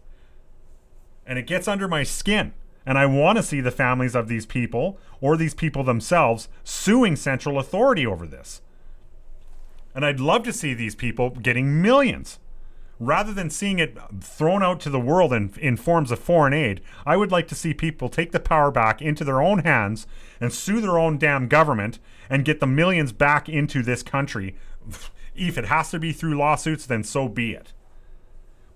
And 1.25 1.37
it 1.37 1.45
gets 1.45 1.67
under 1.67 1.87
my 1.87 2.03
skin. 2.03 2.53
And 2.83 2.97
I 2.97 3.05
want 3.05 3.37
to 3.37 3.43
see 3.43 3.61
the 3.61 3.69
families 3.71 4.15
of 4.15 4.27
these 4.27 4.45
people 4.45 4.97
or 5.19 5.37
these 5.37 5.53
people 5.53 5.83
themselves 5.83 6.47
suing 6.63 7.15
central 7.15 7.59
authority 7.59 8.07
over 8.07 8.25
this. 8.25 8.61
And 9.93 10.05
I'd 10.05 10.19
love 10.19 10.43
to 10.43 10.53
see 10.53 10.73
these 10.73 10.95
people 10.95 11.29
getting 11.31 11.81
millions. 11.81 12.39
Rather 12.99 13.33
than 13.33 13.49
seeing 13.49 13.79
it 13.79 13.97
thrown 14.21 14.61
out 14.61 14.79
to 14.81 14.89
the 14.89 14.99
world 14.99 15.33
in, 15.33 15.51
in 15.59 15.75
forms 15.75 16.11
of 16.11 16.19
foreign 16.19 16.53
aid, 16.53 16.81
I 17.03 17.17
would 17.17 17.31
like 17.31 17.47
to 17.47 17.55
see 17.55 17.73
people 17.73 18.09
take 18.09 18.31
the 18.31 18.39
power 18.39 18.69
back 18.69 19.01
into 19.01 19.23
their 19.23 19.41
own 19.41 19.59
hands 19.59 20.05
and 20.39 20.53
sue 20.53 20.79
their 20.79 20.99
own 20.99 21.17
damn 21.17 21.47
government 21.47 21.97
and 22.29 22.45
get 22.45 22.59
the 22.59 22.67
millions 22.67 23.11
back 23.11 23.49
into 23.49 23.81
this 23.81 24.03
country. 24.03 24.55
If 25.35 25.57
it 25.57 25.65
has 25.65 25.89
to 25.91 25.99
be 25.99 26.13
through 26.13 26.37
lawsuits, 26.37 26.85
then 26.85 27.03
so 27.03 27.27
be 27.27 27.53
it. 27.53 27.73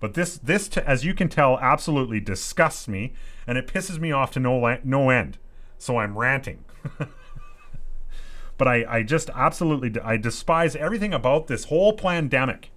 But 0.00 0.14
this, 0.14 0.38
this, 0.38 0.68
t- 0.68 0.80
as 0.84 1.04
you 1.04 1.14
can 1.14 1.28
tell, 1.28 1.58
absolutely 1.60 2.20
disgusts 2.20 2.88
me, 2.88 3.12
and 3.46 3.56
it 3.56 3.66
pisses 3.66 3.98
me 3.98 4.12
off 4.12 4.32
to 4.32 4.40
no, 4.40 4.56
la- 4.58 4.78
no 4.84 5.10
end. 5.10 5.38
So 5.78 5.98
I'm 5.98 6.18
ranting. 6.18 6.64
but 8.58 8.68
I, 8.68 8.84
I 8.88 9.02
just 9.02 9.30
absolutely, 9.34 10.00
I 10.02 10.16
despise 10.16 10.76
everything 10.76 11.12
about 11.14 11.46
this 11.46 11.64
whole 11.64 11.92
pandemic. 11.92 12.70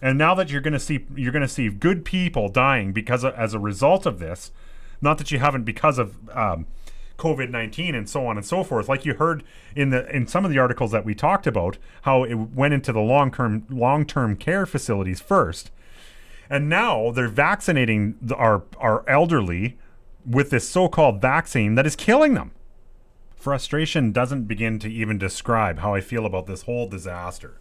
And 0.00 0.16
now 0.16 0.34
that 0.36 0.50
you're 0.50 0.60
going 0.60 0.74
to 0.74 0.80
see, 0.80 1.06
you're 1.16 1.32
going 1.32 1.42
to 1.42 1.48
see 1.48 1.68
good 1.70 2.04
people 2.04 2.48
dying 2.48 2.92
because 2.92 3.24
of, 3.24 3.34
as 3.34 3.54
a 3.54 3.58
result 3.58 4.06
of 4.06 4.18
this, 4.20 4.52
not 5.00 5.18
that 5.18 5.30
you 5.32 5.40
haven't 5.40 5.64
because 5.64 5.98
of 5.98 6.16
um, 6.30 6.66
COVID 7.18 7.50
nineteen 7.50 7.96
and 7.96 8.08
so 8.08 8.24
on 8.26 8.36
and 8.36 8.46
so 8.46 8.62
forth. 8.62 8.88
Like 8.88 9.04
you 9.04 9.14
heard 9.14 9.42
in 9.74 9.90
the 9.90 10.08
in 10.14 10.28
some 10.28 10.44
of 10.44 10.52
the 10.52 10.58
articles 10.58 10.92
that 10.92 11.04
we 11.04 11.16
talked 11.16 11.48
about, 11.48 11.78
how 12.02 12.22
it 12.22 12.34
went 12.34 12.74
into 12.74 12.92
the 12.92 13.00
long 13.00 13.32
term 13.32 13.66
long 13.68 14.06
term 14.06 14.36
care 14.36 14.66
facilities 14.66 15.20
first, 15.20 15.72
and 16.48 16.68
now 16.68 17.10
they're 17.10 17.26
vaccinating 17.26 18.14
the, 18.22 18.36
our 18.36 18.62
our 18.78 19.08
elderly 19.08 19.76
with 20.24 20.50
this 20.50 20.68
so-called 20.68 21.20
vaccine 21.20 21.74
that 21.74 21.86
is 21.86 21.96
killing 21.96 22.34
them. 22.34 22.52
Frustration 23.38 24.10
doesn't 24.10 24.44
begin 24.44 24.80
to 24.80 24.90
even 24.90 25.16
describe 25.16 25.78
how 25.78 25.94
I 25.94 26.00
feel 26.00 26.26
about 26.26 26.46
this 26.46 26.62
whole 26.62 26.88
disaster. 26.88 27.60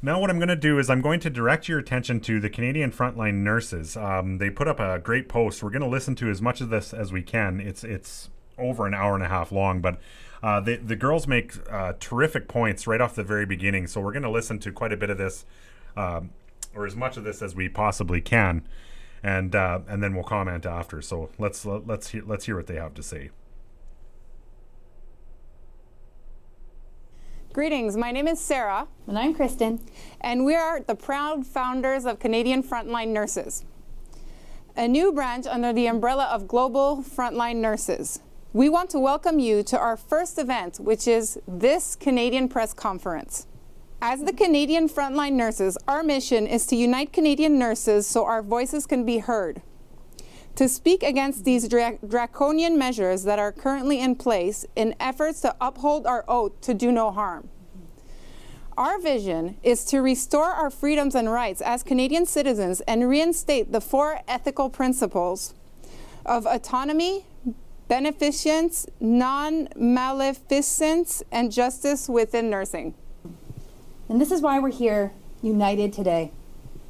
Now, 0.00 0.20
what 0.20 0.30
I'm 0.30 0.38
going 0.38 0.48
to 0.48 0.56
do 0.56 0.78
is 0.78 0.88
I'm 0.88 1.00
going 1.00 1.18
to 1.20 1.30
direct 1.30 1.68
your 1.68 1.80
attention 1.80 2.20
to 2.20 2.38
the 2.38 2.48
Canadian 2.48 2.92
Frontline 2.92 3.42
Nurses. 3.42 3.96
Um, 3.96 4.38
they 4.38 4.48
put 4.48 4.68
up 4.68 4.78
a 4.78 5.00
great 5.00 5.28
post. 5.28 5.62
We're 5.62 5.70
going 5.70 5.82
to 5.82 5.88
listen 5.88 6.14
to 6.16 6.28
as 6.28 6.40
much 6.40 6.60
of 6.60 6.68
this 6.68 6.94
as 6.94 7.12
we 7.12 7.22
can. 7.22 7.58
It's 7.58 7.82
it's 7.82 8.30
over 8.58 8.86
an 8.86 8.94
hour 8.94 9.14
and 9.14 9.24
a 9.24 9.28
half 9.28 9.50
long, 9.50 9.80
but 9.80 9.98
uh, 10.42 10.60
the 10.60 10.76
the 10.76 10.94
girls 10.94 11.26
make 11.26 11.54
uh, 11.68 11.94
terrific 11.98 12.46
points 12.46 12.86
right 12.86 13.00
off 13.00 13.16
the 13.16 13.24
very 13.24 13.46
beginning. 13.46 13.88
So 13.88 14.00
we're 14.00 14.12
going 14.12 14.22
to 14.22 14.30
listen 14.30 14.60
to 14.60 14.70
quite 14.70 14.92
a 14.92 14.96
bit 14.96 15.10
of 15.10 15.18
this, 15.18 15.44
um, 15.96 16.30
or 16.74 16.86
as 16.86 16.94
much 16.94 17.16
of 17.16 17.24
this 17.24 17.42
as 17.42 17.56
we 17.56 17.68
possibly 17.68 18.20
can, 18.20 18.68
and 19.22 19.54
uh, 19.56 19.80
and 19.88 20.00
then 20.02 20.14
we'll 20.14 20.24
comment 20.24 20.64
after. 20.64 21.02
So 21.02 21.30
let's 21.38 21.64
let's 21.64 22.10
hear, 22.10 22.22
let's 22.24 22.44
hear 22.44 22.56
what 22.56 22.68
they 22.68 22.76
have 22.76 22.94
to 22.94 23.02
say. 23.02 23.30
Greetings, 27.56 27.96
my 27.96 28.12
name 28.12 28.28
is 28.28 28.38
Sarah. 28.38 28.86
And 29.06 29.18
I'm 29.18 29.32
Kristen. 29.32 29.80
And 30.20 30.44
we 30.44 30.54
are 30.54 30.78
the 30.78 30.94
proud 30.94 31.46
founders 31.46 32.04
of 32.04 32.18
Canadian 32.18 32.62
Frontline 32.62 33.14
Nurses, 33.14 33.64
a 34.76 34.86
new 34.86 35.10
branch 35.10 35.46
under 35.46 35.72
the 35.72 35.86
umbrella 35.86 36.26
of 36.26 36.46
Global 36.46 37.02
Frontline 37.02 37.56
Nurses. 37.56 38.20
We 38.52 38.68
want 38.68 38.90
to 38.90 38.98
welcome 38.98 39.38
you 39.38 39.62
to 39.62 39.78
our 39.78 39.96
first 39.96 40.38
event, 40.38 40.80
which 40.80 41.08
is 41.08 41.38
this 41.48 41.96
Canadian 41.96 42.50
Press 42.50 42.74
Conference. 42.74 43.46
As 44.02 44.24
the 44.24 44.34
Canadian 44.34 44.86
Frontline 44.86 45.32
Nurses, 45.32 45.78
our 45.88 46.02
mission 46.02 46.46
is 46.46 46.66
to 46.66 46.76
unite 46.76 47.14
Canadian 47.14 47.58
nurses 47.58 48.06
so 48.06 48.26
our 48.26 48.42
voices 48.42 48.84
can 48.84 49.06
be 49.06 49.16
heard. 49.16 49.62
To 50.56 50.68
speak 50.70 51.02
against 51.02 51.44
these 51.44 51.68
dra- 51.68 51.98
draconian 52.06 52.78
measures 52.78 53.24
that 53.24 53.38
are 53.38 53.52
currently 53.52 54.00
in 54.00 54.16
place 54.16 54.64
in 54.74 54.94
efforts 54.98 55.42
to 55.42 55.54
uphold 55.60 56.06
our 56.06 56.24
oath 56.26 56.60
to 56.62 56.72
do 56.72 56.90
no 56.90 57.10
harm. 57.10 57.50
Our 58.78 58.98
vision 58.98 59.58
is 59.62 59.84
to 59.86 60.00
restore 60.00 60.50
our 60.50 60.70
freedoms 60.70 61.14
and 61.14 61.30
rights 61.30 61.60
as 61.60 61.82
Canadian 61.82 62.24
citizens 62.24 62.80
and 62.82 63.08
reinstate 63.08 63.72
the 63.72 63.82
four 63.82 64.20
ethical 64.26 64.70
principles 64.70 65.54
of 66.24 66.46
autonomy, 66.46 67.26
beneficence, 67.88 68.86
non 68.98 69.68
maleficence, 69.76 71.22
and 71.30 71.52
justice 71.52 72.08
within 72.08 72.48
nursing. 72.48 72.94
And 74.08 74.20
this 74.20 74.30
is 74.30 74.40
why 74.40 74.58
we're 74.58 74.70
here, 74.70 75.12
united 75.42 75.92
today, 75.92 76.32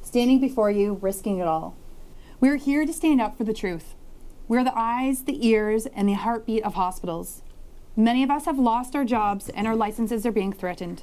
standing 0.03 0.39
before 0.39 0.71
you, 0.71 0.99
risking 1.01 1.39
it 1.39 1.47
all. 1.47 1.75
We're 2.39 2.57
here 2.57 2.85
to 2.85 2.93
stand 2.93 3.19
up 3.19 3.35
for 3.35 3.43
the 3.45 3.53
truth. 3.53 3.95
We're 4.47 4.63
the 4.63 4.77
eyes, 4.77 5.23
the 5.23 5.47
ears, 5.47 5.87
and 5.87 6.07
the 6.07 6.13
heartbeat 6.13 6.63
of 6.63 6.75
hospitals. 6.75 7.41
Many 7.95 8.21
of 8.21 8.29
us 8.29 8.45
have 8.45 8.59
lost 8.59 8.95
our 8.95 9.03
jobs 9.03 9.49
and 9.49 9.65
our 9.65 9.75
licenses 9.75 10.23
are 10.23 10.31
being 10.31 10.53
threatened. 10.53 11.01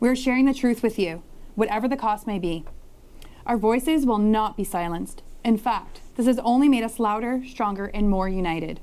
We're 0.00 0.16
sharing 0.16 0.44
the 0.44 0.52
truth 0.52 0.82
with 0.82 0.98
you, 0.98 1.22
whatever 1.54 1.86
the 1.86 1.96
cost 1.96 2.26
may 2.26 2.40
be. 2.40 2.64
Our 3.46 3.56
voices 3.56 4.04
will 4.04 4.18
not 4.18 4.56
be 4.56 4.64
silenced. 4.64 5.22
In 5.44 5.56
fact, 5.56 6.00
this 6.16 6.26
has 6.26 6.40
only 6.40 6.68
made 6.68 6.82
us 6.82 6.98
louder, 6.98 7.44
stronger, 7.46 7.86
and 7.94 8.10
more 8.10 8.28
united. 8.28 8.80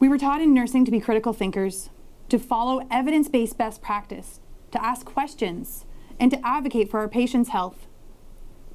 We 0.00 0.08
were 0.08 0.18
taught 0.18 0.42
in 0.42 0.52
nursing 0.52 0.84
to 0.86 0.90
be 0.90 0.98
critical 0.98 1.32
thinkers, 1.32 1.88
to 2.30 2.38
follow 2.38 2.84
evidence 2.90 3.28
based 3.28 3.58
best 3.58 3.80
practice, 3.80 4.40
to 4.72 4.84
ask 4.84 5.06
questions, 5.06 5.84
and 6.18 6.32
to 6.32 6.44
advocate 6.44 6.90
for 6.90 6.98
our 6.98 7.08
patients' 7.08 7.50
health. 7.50 7.87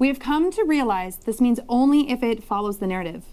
We 0.03 0.09
have 0.09 0.19
come 0.19 0.51
to 0.51 0.65
realize 0.65 1.15
this 1.15 1.39
means 1.39 1.61
only 1.69 2.11
if 2.11 2.21
it 2.23 2.43
follows 2.43 2.79
the 2.79 2.87
narrative. 2.87 3.23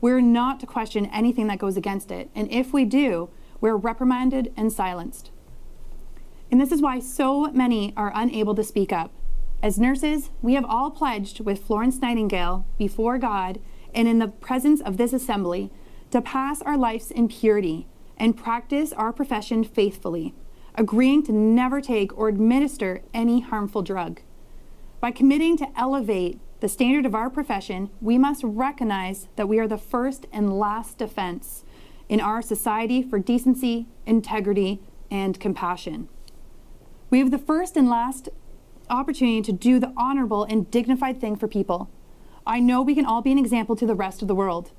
We're 0.00 0.22
not 0.22 0.58
to 0.60 0.66
question 0.66 1.04
anything 1.12 1.46
that 1.48 1.58
goes 1.58 1.76
against 1.76 2.10
it, 2.10 2.30
and 2.34 2.50
if 2.50 2.72
we 2.72 2.86
do, 2.86 3.28
we're 3.60 3.76
reprimanded 3.76 4.50
and 4.56 4.72
silenced. 4.72 5.30
And 6.50 6.58
this 6.58 6.72
is 6.72 6.80
why 6.80 7.00
so 7.00 7.52
many 7.52 7.92
are 7.98 8.12
unable 8.14 8.54
to 8.54 8.64
speak 8.64 8.94
up. 8.94 9.12
As 9.62 9.78
nurses, 9.78 10.30
we 10.40 10.54
have 10.54 10.64
all 10.64 10.90
pledged 10.90 11.40
with 11.40 11.62
Florence 11.62 12.00
Nightingale 12.00 12.64
before 12.78 13.18
God 13.18 13.60
and 13.92 14.08
in 14.08 14.18
the 14.18 14.28
presence 14.28 14.80
of 14.80 14.96
this 14.96 15.12
assembly 15.12 15.70
to 16.12 16.22
pass 16.22 16.62
our 16.62 16.78
lives 16.78 17.10
in 17.10 17.28
purity 17.28 17.88
and 18.16 18.38
practice 18.38 18.90
our 18.94 19.12
profession 19.12 19.62
faithfully, 19.64 20.34
agreeing 20.76 21.22
to 21.24 21.32
never 21.32 21.82
take 21.82 22.16
or 22.16 22.28
administer 22.28 23.02
any 23.12 23.40
harmful 23.40 23.82
drug. 23.82 24.22
By 25.06 25.12
committing 25.12 25.56
to 25.58 25.68
elevate 25.78 26.40
the 26.58 26.68
standard 26.68 27.06
of 27.06 27.14
our 27.14 27.30
profession, 27.30 27.90
we 28.00 28.18
must 28.18 28.42
recognize 28.42 29.28
that 29.36 29.48
we 29.48 29.60
are 29.60 29.68
the 29.68 29.78
first 29.78 30.26
and 30.32 30.58
last 30.58 30.98
defense 30.98 31.62
in 32.08 32.20
our 32.20 32.42
society 32.42 33.04
for 33.04 33.20
decency, 33.20 33.86
integrity, 34.04 34.80
and 35.08 35.38
compassion. 35.38 36.08
We 37.08 37.20
have 37.20 37.30
the 37.30 37.38
first 37.38 37.76
and 37.76 37.88
last 37.88 38.30
opportunity 38.90 39.42
to 39.42 39.52
do 39.52 39.78
the 39.78 39.92
honorable 39.96 40.42
and 40.42 40.68
dignified 40.72 41.20
thing 41.20 41.36
for 41.36 41.46
people. 41.46 41.88
I 42.44 42.58
know 42.58 42.82
we 42.82 42.96
can 42.96 43.06
all 43.06 43.22
be 43.22 43.30
an 43.30 43.38
example 43.38 43.76
to 43.76 43.86
the 43.86 43.94
rest 43.94 44.22
of 44.22 44.26
the 44.26 44.34
world. 44.34 44.72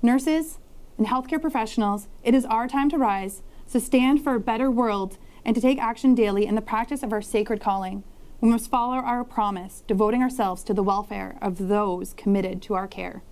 Nurses 0.00 0.60
and 0.96 1.08
healthcare 1.08 1.42
professionals, 1.42 2.08
it 2.22 2.34
is 2.34 2.46
our 2.46 2.66
time 2.68 2.88
to 2.88 2.96
rise, 2.96 3.42
to 3.70 3.80
stand 3.80 4.24
for 4.24 4.34
a 4.34 4.40
better 4.40 4.70
world, 4.70 5.18
and 5.44 5.54
to 5.54 5.60
take 5.60 5.78
action 5.78 6.14
daily 6.14 6.46
in 6.46 6.54
the 6.54 6.62
practice 6.62 7.02
of 7.02 7.12
our 7.12 7.20
sacred 7.20 7.60
calling. 7.60 8.02
We 8.44 8.50
must 8.50 8.68
follow 8.68 8.96
our 8.96 9.24
promise, 9.24 9.82
devoting 9.86 10.20
ourselves 10.20 10.62
to 10.64 10.74
the 10.74 10.82
welfare 10.82 11.38
of 11.40 11.68
those 11.68 12.12
committed 12.12 12.60
to 12.64 12.74
our 12.74 12.86
care. 12.86 13.22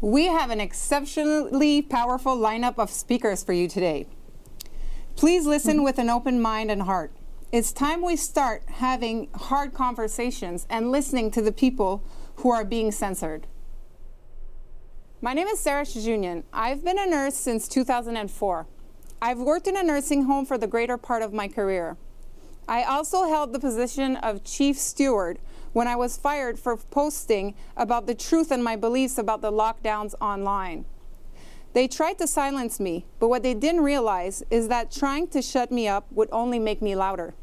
We 0.00 0.26
have 0.26 0.50
an 0.50 0.60
exceptionally 0.60 1.80
powerful 1.80 2.36
lineup 2.36 2.80
of 2.80 2.90
speakers 2.90 3.44
for 3.44 3.52
you 3.52 3.68
today. 3.68 4.08
Please 5.14 5.46
listen 5.46 5.84
with 5.84 6.00
an 6.00 6.10
open 6.10 6.42
mind 6.42 6.72
and 6.72 6.82
heart. 6.82 7.12
It's 7.52 7.70
time 7.70 8.02
we 8.02 8.16
start 8.16 8.64
having 8.66 9.28
hard 9.36 9.72
conversations 9.72 10.66
and 10.68 10.90
listening 10.90 11.30
to 11.30 11.40
the 11.40 11.52
people 11.52 12.02
who 12.38 12.50
are 12.50 12.64
being 12.64 12.90
censored. 12.90 13.46
My 15.20 15.32
name 15.32 15.46
is 15.46 15.60
Sarah 15.60 15.84
Choujounian. 15.84 16.42
I've 16.52 16.84
been 16.84 16.98
a 16.98 17.06
nurse 17.06 17.36
since 17.36 17.68
2004. 17.68 18.66
I've 19.22 19.38
worked 19.38 19.68
in 19.68 19.76
a 19.76 19.84
nursing 19.84 20.24
home 20.24 20.44
for 20.44 20.58
the 20.58 20.66
greater 20.66 20.96
part 20.96 21.22
of 21.22 21.32
my 21.32 21.46
career. 21.46 21.96
I 22.70 22.84
also 22.84 23.24
held 23.24 23.52
the 23.52 23.58
position 23.58 24.14
of 24.14 24.44
chief 24.44 24.78
steward 24.78 25.40
when 25.72 25.88
I 25.88 25.96
was 25.96 26.16
fired 26.16 26.56
for 26.56 26.76
posting 26.76 27.56
about 27.76 28.06
the 28.06 28.14
truth 28.14 28.52
and 28.52 28.62
my 28.62 28.76
beliefs 28.76 29.18
about 29.18 29.40
the 29.40 29.50
lockdowns 29.50 30.14
online. 30.20 30.84
They 31.72 31.88
tried 31.88 32.18
to 32.18 32.28
silence 32.28 32.78
me, 32.78 33.06
but 33.18 33.26
what 33.26 33.42
they 33.42 33.54
didn't 33.54 33.80
realize 33.80 34.44
is 34.50 34.68
that 34.68 34.92
trying 34.92 35.26
to 35.28 35.42
shut 35.42 35.72
me 35.72 35.88
up 35.88 36.06
would 36.12 36.28
only 36.30 36.60
make 36.60 36.80
me 36.80 36.94
louder. 36.94 37.34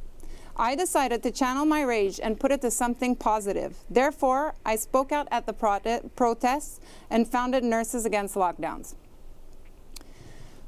I 0.56 0.76
decided 0.76 1.22
to 1.24 1.32
channel 1.32 1.66
my 1.66 1.82
rage 1.82 2.22
and 2.24 2.40
put 2.40 2.54
it 2.54 2.62
to 2.62 2.72
something 2.72 3.14
positive. 3.14 3.76
Therefore, 3.90 4.56
I 4.66 4.78
spoke 4.78 5.12
out 5.12 5.28
at 5.30 5.46
the 5.46 5.54
prote- 5.54 6.10
protests 6.16 6.80
and 7.10 7.28
founded 7.28 7.66
Nurses 7.66 8.06
Against 8.06 8.36
Lockdowns. 8.36 8.96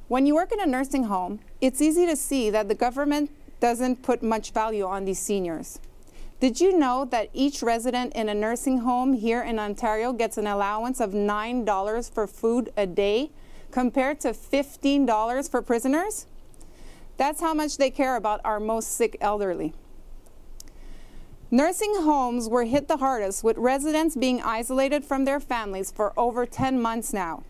When 0.10 0.26
you 0.26 0.36
work 0.36 0.51
in 0.51 0.60
a 0.60 0.66
nursing 0.66 1.05
home, 1.05 1.39
it's 1.62 1.82
easy 1.82 2.05
to 2.05 2.18
see 2.18 2.49
that 2.49 2.68
the 2.68 2.76
government 2.76 3.32
doesn't 3.60 4.03
put 4.03 4.24
much 4.24 4.51
value 4.51 4.86
on 4.86 5.05
these 5.05 5.20
seniors. 5.20 5.80
Did 6.39 6.62
you 6.62 6.78
know 6.78 7.03
that 7.05 7.30
each 7.34 7.62
resident 7.62 8.14
in 8.14 8.30
a 8.30 8.34
nursing 8.34 8.80
home 8.80 9.14
here 9.14 9.41
in 9.41 9.60
Ontario 9.60 10.14
gets 10.14 10.38
an 10.38 10.47
allowance 10.47 11.01
of 11.01 11.12
$9 11.12 12.14
for 12.14 12.28
food 12.28 12.72
a 12.78 12.88
day 12.88 13.32
compared 13.72 14.22
to 14.22 14.30
$15 14.30 15.51
for 15.51 15.62
prisoners? 15.62 16.26
That's 17.18 17.41
how 17.41 17.53
much 17.53 17.78
they 17.78 17.89
care 17.89 18.16
about 18.16 18.39
our 18.45 18.62
most 18.62 18.93
sick 18.93 19.18
elderly. 19.20 19.74
Nursing 21.51 21.95
homes 21.95 22.47
were 22.47 22.64
hit 22.64 22.88
the 22.88 22.97
hardest, 22.97 23.43
with 23.43 23.57
residents 23.57 24.16
being 24.16 24.41
isolated 24.41 25.03
from 25.03 25.26
their 25.26 25.39
families 25.39 25.91
for 25.91 26.14
over 26.16 26.45
10 26.45 26.80
months 26.80 27.12
now. 27.12 27.43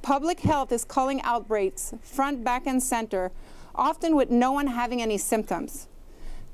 Public 0.00 0.40
health 0.40 0.72
is 0.72 0.84
calling 0.84 1.20
outbreaks 1.22 1.92
front, 2.00 2.44
back, 2.44 2.66
and 2.66 2.82
center, 2.82 3.30
often 3.74 4.16
with 4.16 4.30
no 4.30 4.52
one 4.52 4.68
having 4.68 5.00
any 5.02 5.18
symptoms. 5.18 5.88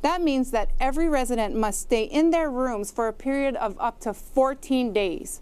That 0.03 0.23
means 0.23 0.51
that 0.53 0.71
every 0.79 1.09
resident 1.09 1.57
must 1.57 1.81
stay 1.81 2.05
in 2.05 2.31
their 2.31 2.51
rooms 2.51 2.91
for 2.91 3.09
a 3.09 3.13
period 3.13 3.57
of 3.57 3.77
up 3.81 4.01
to 4.01 4.15
14 4.15 4.93
days. 4.93 5.41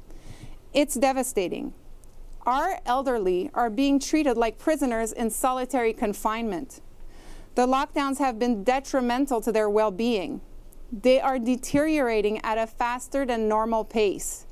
It's 0.72 0.94
devastating. 0.94 1.74
Our 2.46 2.78
elderly 2.86 3.50
are 3.54 3.68
being 3.68 3.98
treated 3.98 4.36
like 4.36 4.58
prisoners 4.58 5.12
in 5.12 5.30
solitary 5.30 5.92
confinement. 5.92 6.80
The 7.56 7.66
lockdowns 7.66 8.18
have 8.18 8.38
been 8.38 8.62
detrimental 8.62 9.40
to 9.40 9.50
their 9.50 9.68
well 9.68 9.90
being. 9.90 10.40
They 10.92 11.20
are 11.20 11.38
deteriorating 11.38 12.40
at 12.44 12.58
a 12.58 12.66
faster 12.66 13.26
than 13.26 13.48
normal 13.48 13.84
pace. 13.84 14.46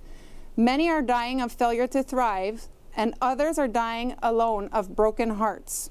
Many 0.56 0.88
are 0.90 1.02
dying 1.02 1.40
of 1.40 1.52
failure 1.52 1.86
to 1.88 2.02
thrive, 2.02 2.68
and 2.96 3.14
others 3.20 3.58
are 3.58 3.68
dying 3.68 4.14
alone 4.22 4.68
of 4.72 4.96
broken 4.96 5.30
hearts. 5.30 5.90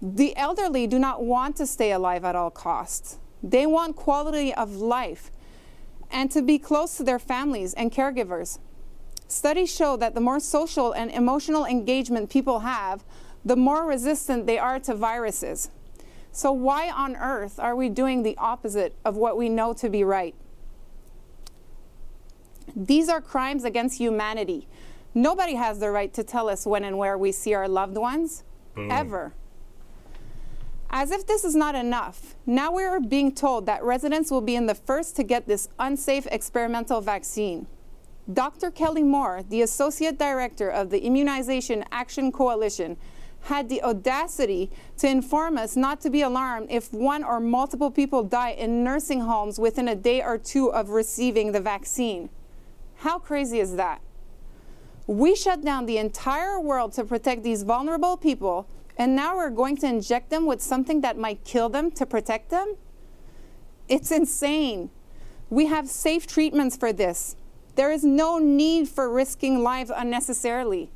The 0.00 0.36
elderly 0.36 0.86
do 0.86 0.98
not 0.98 1.22
want 1.22 1.56
to 1.56 1.66
stay 1.66 1.92
alive 1.92 2.24
at 2.24 2.36
all 2.36 2.50
costs. 2.50 3.18
They 3.42 3.66
want 3.66 3.96
quality 3.96 4.52
of 4.52 4.76
life 4.76 5.30
and 6.10 6.30
to 6.30 6.42
be 6.42 6.58
close 6.58 6.96
to 6.96 7.04
their 7.04 7.18
families 7.18 7.74
and 7.74 7.90
caregivers. 7.90 8.58
Studies 9.28 9.74
show 9.74 9.96
that 9.96 10.14
the 10.14 10.20
more 10.20 10.38
social 10.38 10.92
and 10.92 11.10
emotional 11.10 11.64
engagement 11.64 12.30
people 12.30 12.60
have, 12.60 13.04
the 13.44 13.56
more 13.56 13.86
resistant 13.86 14.46
they 14.46 14.58
are 14.58 14.78
to 14.80 14.94
viruses. 14.94 15.70
So, 16.30 16.52
why 16.52 16.90
on 16.90 17.16
earth 17.16 17.58
are 17.58 17.74
we 17.74 17.88
doing 17.88 18.22
the 18.22 18.36
opposite 18.36 18.94
of 19.04 19.16
what 19.16 19.36
we 19.36 19.48
know 19.48 19.72
to 19.74 19.88
be 19.88 20.04
right? 20.04 20.34
These 22.74 23.08
are 23.08 23.20
crimes 23.20 23.64
against 23.64 23.98
humanity. 23.98 24.68
Nobody 25.14 25.54
has 25.54 25.78
the 25.78 25.90
right 25.90 26.12
to 26.12 26.22
tell 26.22 26.48
us 26.48 26.66
when 26.66 26.84
and 26.84 26.98
where 26.98 27.16
we 27.16 27.32
see 27.32 27.54
our 27.54 27.66
loved 27.66 27.96
ones, 27.96 28.44
Boom. 28.74 28.90
ever. 28.90 29.32
As 30.90 31.10
if 31.10 31.26
this 31.26 31.44
is 31.44 31.54
not 31.54 31.74
enough, 31.74 32.34
now 32.46 32.72
we 32.72 32.84
are 32.84 33.00
being 33.00 33.32
told 33.34 33.66
that 33.66 33.82
residents 33.82 34.30
will 34.30 34.40
be 34.40 34.56
in 34.56 34.66
the 34.66 34.74
first 34.74 35.16
to 35.16 35.22
get 35.22 35.46
this 35.46 35.68
unsafe 35.78 36.26
experimental 36.28 37.00
vaccine. 37.00 37.66
Dr. 38.32 38.70
Kelly 38.70 39.02
Moore, 39.02 39.42
the 39.48 39.62
Associate 39.62 40.16
Director 40.18 40.68
of 40.68 40.90
the 40.90 41.04
Immunization 41.04 41.84
Action 41.92 42.32
Coalition, 42.32 42.96
had 43.42 43.68
the 43.68 43.82
audacity 43.82 44.70
to 44.98 45.06
inform 45.08 45.56
us 45.56 45.76
not 45.76 46.00
to 46.00 46.10
be 46.10 46.22
alarmed 46.22 46.66
if 46.68 46.92
one 46.92 47.22
or 47.22 47.38
multiple 47.38 47.90
people 47.90 48.24
die 48.24 48.50
in 48.50 48.82
nursing 48.82 49.20
homes 49.20 49.58
within 49.58 49.86
a 49.86 49.94
day 49.94 50.22
or 50.22 50.38
two 50.38 50.72
of 50.72 50.90
receiving 50.90 51.52
the 51.52 51.60
vaccine. 51.60 52.28
How 52.96 53.18
crazy 53.18 53.60
is 53.60 53.76
that? 53.76 54.00
We 55.06 55.36
shut 55.36 55.62
down 55.62 55.86
the 55.86 55.98
entire 55.98 56.58
world 56.58 56.92
to 56.94 57.04
protect 57.04 57.44
these 57.44 57.62
vulnerable 57.62 58.16
people, 58.16 58.66
and 58.96 59.14
now 59.14 59.36
we're 59.36 59.50
going 59.50 59.76
to 59.78 59.86
inject 59.86 60.30
them 60.30 60.46
with 60.46 60.62
something 60.62 61.00
that 61.02 61.18
might 61.18 61.44
kill 61.44 61.68
them 61.68 61.90
to 61.92 62.06
protect 62.06 62.50
them? 62.50 62.76
It's 63.88 64.10
insane. 64.10 64.90
We 65.50 65.66
have 65.66 65.88
safe 65.88 66.26
treatments 66.26 66.76
for 66.76 66.92
this. 66.92 67.36
There 67.76 67.92
is 67.92 68.04
no 68.04 68.38
need 68.38 68.88
for 68.88 69.10
risking 69.10 69.62
lives 69.62 69.92
unnecessarily. 69.94 70.90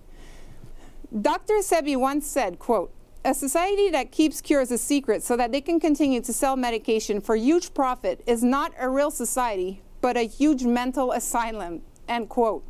Dr. 1.21 1.55
Sebi 1.59 1.97
once 1.97 2.27
said, 2.27 2.59
quote, 2.59 2.93
a 3.23 3.35
society 3.35 3.91
that 3.91 4.11
keeps 4.11 4.41
cures 4.41 4.71
a 4.71 4.79
secret 4.79 5.23
so 5.23 5.37
that 5.37 5.53
they 5.53 5.61
can 5.61 5.79
continue 5.79 6.23
to 6.23 6.33
sell 6.33 6.57
medication 6.57 7.21
for 7.21 7.37
huge 7.37 7.75
profit 7.75 8.23
is 8.27 8.43
not 8.43 8.73
a 8.79 8.89
real 8.89 9.11
society, 9.11 9.83
but 10.01 10.17
a 10.17 10.23
huge 10.23 10.65
mental 10.65 11.13
asylum, 11.13 11.83
end 12.09 12.31
quote. 12.31 12.65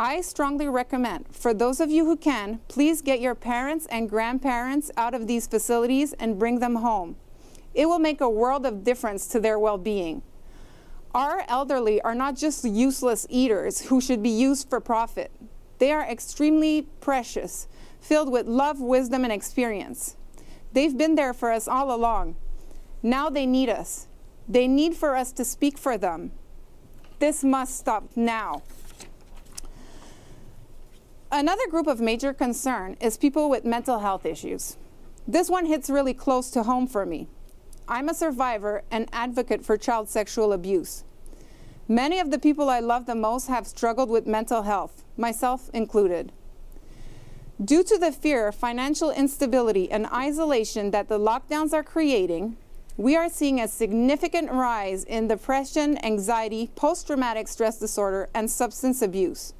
I 0.00 0.22
strongly 0.22 0.66
recommend, 0.66 1.26
for 1.30 1.52
those 1.52 1.78
of 1.78 1.90
you 1.90 2.06
who 2.06 2.16
can, 2.16 2.60
please 2.68 3.02
get 3.02 3.20
your 3.20 3.34
parents 3.34 3.84
and 3.90 4.08
grandparents 4.08 4.90
out 4.96 5.12
of 5.12 5.26
these 5.26 5.46
facilities 5.46 6.14
and 6.14 6.38
bring 6.38 6.60
them 6.60 6.76
home. 6.76 7.16
It 7.74 7.84
will 7.84 7.98
make 7.98 8.22
a 8.22 8.30
world 8.30 8.64
of 8.64 8.82
difference 8.82 9.26
to 9.26 9.40
their 9.40 9.58
well 9.58 9.76
being. 9.76 10.22
Our 11.14 11.44
elderly 11.48 12.00
are 12.00 12.14
not 12.14 12.34
just 12.34 12.64
useless 12.64 13.26
eaters 13.28 13.82
who 13.82 14.00
should 14.00 14.22
be 14.22 14.30
used 14.30 14.70
for 14.70 14.80
profit. 14.80 15.30
They 15.76 15.92
are 15.92 16.10
extremely 16.10 16.88
precious, 17.02 17.68
filled 18.00 18.32
with 18.32 18.46
love, 18.46 18.80
wisdom, 18.80 19.22
and 19.24 19.32
experience. 19.34 20.16
They've 20.72 20.96
been 20.96 21.14
there 21.14 21.34
for 21.34 21.52
us 21.52 21.68
all 21.68 21.94
along. 21.94 22.36
Now 23.02 23.28
they 23.28 23.44
need 23.44 23.68
us. 23.68 24.06
They 24.48 24.66
need 24.66 24.94
for 24.94 25.14
us 25.14 25.30
to 25.32 25.44
speak 25.44 25.76
for 25.76 25.98
them. 25.98 26.32
This 27.18 27.44
must 27.44 27.76
stop 27.76 28.04
now. 28.16 28.62
Another 31.32 31.68
group 31.68 31.86
of 31.86 32.00
major 32.00 32.32
concern 32.32 32.96
is 33.00 33.16
people 33.16 33.48
with 33.48 33.64
mental 33.64 34.00
health 34.00 34.26
issues. 34.26 34.76
This 35.28 35.48
one 35.48 35.66
hits 35.66 35.88
really 35.88 36.12
close 36.12 36.50
to 36.50 36.64
home 36.64 36.88
for 36.88 37.06
me. 37.06 37.28
I'm 37.86 38.08
a 38.08 38.14
survivor 38.14 38.82
and 38.90 39.08
advocate 39.12 39.64
for 39.64 39.76
child 39.76 40.08
sexual 40.08 40.52
abuse. 40.52 41.04
Many 41.86 42.18
of 42.18 42.32
the 42.32 42.38
people 42.40 42.68
I 42.68 42.80
love 42.80 43.06
the 43.06 43.14
most 43.14 43.46
have 43.46 43.68
struggled 43.68 44.10
with 44.10 44.26
mental 44.26 44.62
health, 44.62 45.04
myself 45.16 45.70
included. 45.72 46.32
Due 47.64 47.84
to 47.84 47.96
the 47.96 48.10
fear, 48.10 48.50
financial 48.50 49.12
instability, 49.12 49.88
and 49.88 50.06
isolation 50.06 50.90
that 50.90 51.08
the 51.08 51.18
lockdowns 51.18 51.72
are 51.72 51.84
creating, 51.84 52.56
we 52.96 53.14
are 53.14 53.28
seeing 53.28 53.60
a 53.60 53.68
significant 53.68 54.50
rise 54.50 55.04
in 55.04 55.28
depression, 55.28 55.96
anxiety, 56.04 56.72
post 56.74 57.06
traumatic 57.06 57.46
stress 57.46 57.78
disorder, 57.78 58.28
and 58.34 58.50
substance 58.50 59.00
abuse. 59.00 59.54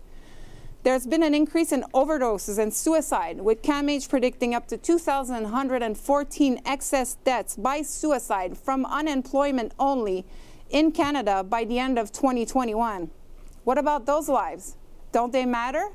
There's 0.83 1.07
been 1.07 1.23
an 1.23 1.35
increase 1.35 1.73
in 1.73 1.83
overdoses 1.93 2.59
and 2.59 2.73
suicide, 2.73 3.43
with 3.43 3.61
CAMH 3.61 4.09
predicting 4.09 4.55
up 4.55 4.67
to 4.69 4.79
2,114 4.79 6.63
excess 6.65 7.17
deaths 7.23 7.57
by 7.57 7.83
suicide 7.83 8.57
from 8.57 8.87
unemployment 8.87 9.73
only 9.79 10.25
in 10.71 10.91
Canada 10.91 11.45
by 11.45 11.65
the 11.65 11.79
end 11.79 11.99
of 11.99 12.13
2021. 12.13 13.11
What 13.65 13.77
about 13.77 14.07
those 14.07 14.31
lives? 14.31 14.77
Don't 15.13 15.35
they 15.35 15.45
matter? 15.45 15.91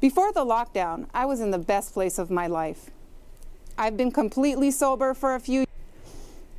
Before 0.00 0.30
the 0.32 0.44
lockdown, 0.44 1.06
I 1.14 1.24
was 1.24 1.40
in 1.40 1.52
the 1.52 1.58
best 1.58 1.94
place 1.94 2.18
of 2.18 2.30
my 2.30 2.46
life. 2.48 2.90
I've 3.78 3.96
been 3.96 4.12
completely 4.12 4.70
sober 4.70 5.14
for 5.14 5.34
a 5.34 5.40
few 5.40 5.64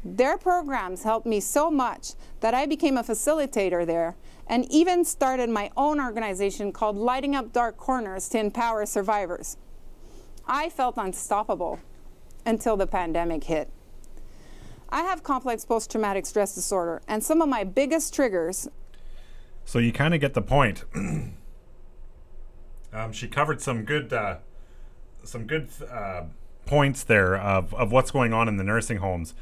their 0.04 0.36
programs 0.36 1.04
helped 1.04 1.28
me 1.28 1.40
so 1.40 1.70
much 1.70 2.14
that 2.40 2.56
I 2.56 2.66
became 2.66 2.98
a 2.98 3.04
facilitator 3.04 3.86
there 3.86 4.16
and 4.52 4.70
even 4.70 5.06
started 5.06 5.50
my 5.50 5.72
own 5.78 6.02
organization 6.02 6.74
called 6.74 6.98
Lighting 6.98 7.36
Up 7.38 7.54
Dark 7.54 7.78
Corners 7.78 8.28
to 8.30 8.38
empower 8.38 8.86
survivors. 8.86 9.56
I 10.46 10.68
felt 10.68 10.96
unstoppable 10.98 11.80
until 12.46 12.76
the 12.76 12.86
pandemic 12.86 13.46
hit. 13.46 13.70
I 14.90 15.04
have 15.04 15.24
complex 15.24 15.64
post 15.64 15.90
traumatic 15.90 16.26
stress 16.26 16.54
disorder, 16.54 17.02
and 17.08 17.24
some 17.24 17.42
of 17.42 17.48
my 17.48 17.64
biggest 17.64 18.14
triggers. 18.14 18.68
So 19.64 19.80
you 19.80 19.94
kind 19.94 20.14
of 20.14 20.20
get 20.20 20.34
the 20.34 20.42
point. 20.42 20.84
um, 22.94 23.14
she 23.14 23.30
covered 23.30 23.62
some 23.62 23.86
good, 23.86 24.12
uh, 24.12 24.40
some 25.24 25.48
good 25.48 25.70
uh, 25.90 26.24
points 26.66 27.06
there 27.06 27.38
of, 27.38 27.74
of 27.74 27.94
what's 27.94 28.12
going 28.12 28.34
on 28.34 28.50
in 28.50 28.58
the 28.58 28.66
nursing 28.66 28.98
homes. 28.98 29.34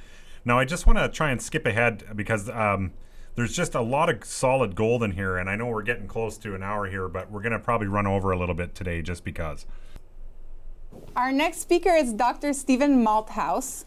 Now 0.45 0.59
I 0.59 0.65
just 0.65 0.85
want 0.85 0.99
to 0.99 1.09
try 1.09 1.31
and 1.31 1.41
skip 1.41 1.65
ahead 1.65 2.03
because 2.15 2.47
um, 2.47 2.91
there's 3.39 3.55
just 3.55 3.75
a 3.75 3.81
lot 3.81 4.09
of 4.09 4.25
solid 4.25 4.75
gold 4.75 5.01
in 5.01 5.11
here, 5.11 5.37
and 5.37 5.49
I 5.49 5.55
know 5.55 5.67
we're 5.67 5.81
getting 5.81 6.07
close 6.07 6.37
to 6.39 6.55
an 6.55 6.61
hour 6.61 6.89
here, 6.89 7.07
but 7.07 7.31
we're 7.31 7.41
going 7.41 7.53
to 7.53 7.59
probably 7.59 7.87
run 7.87 8.05
over 8.05 8.31
a 8.31 8.37
little 8.37 8.55
bit 8.55 8.75
today 8.75 9.01
just 9.01 9.23
because. 9.23 9.65
Our 11.15 11.31
next 11.31 11.61
speaker 11.61 11.91
is 11.91 12.11
Dr. 12.11 12.51
Stephen 12.53 13.03
Malthouse. 13.03 13.85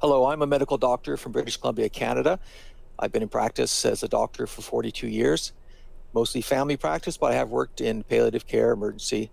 Hello, 0.00 0.26
I'm 0.26 0.42
a 0.42 0.46
medical 0.46 0.76
doctor 0.76 1.16
from 1.16 1.32
British 1.32 1.56
Columbia, 1.56 1.88
Canada. 1.88 2.38
I've 2.98 3.12
been 3.12 3.22
in 3.22 3.28
practice 3.30 3.86
as 3.86 4.02
a 4.02 4.08
doctor 4.08 4.46
for 4.46 4.60
42 4.60 5.08
years, 5.08 5.52
mostly 6.12 6.42
family 6.42 6.76
practice, 6.76 7.16
but 7.16 7.32
I 7.32 7.34
have 7.36 7.48
worked 7.48 7.80
in 7.80 8.02
palliative 8.02 8.46
care, 8.46 8.72
emergency, 8.72 9.30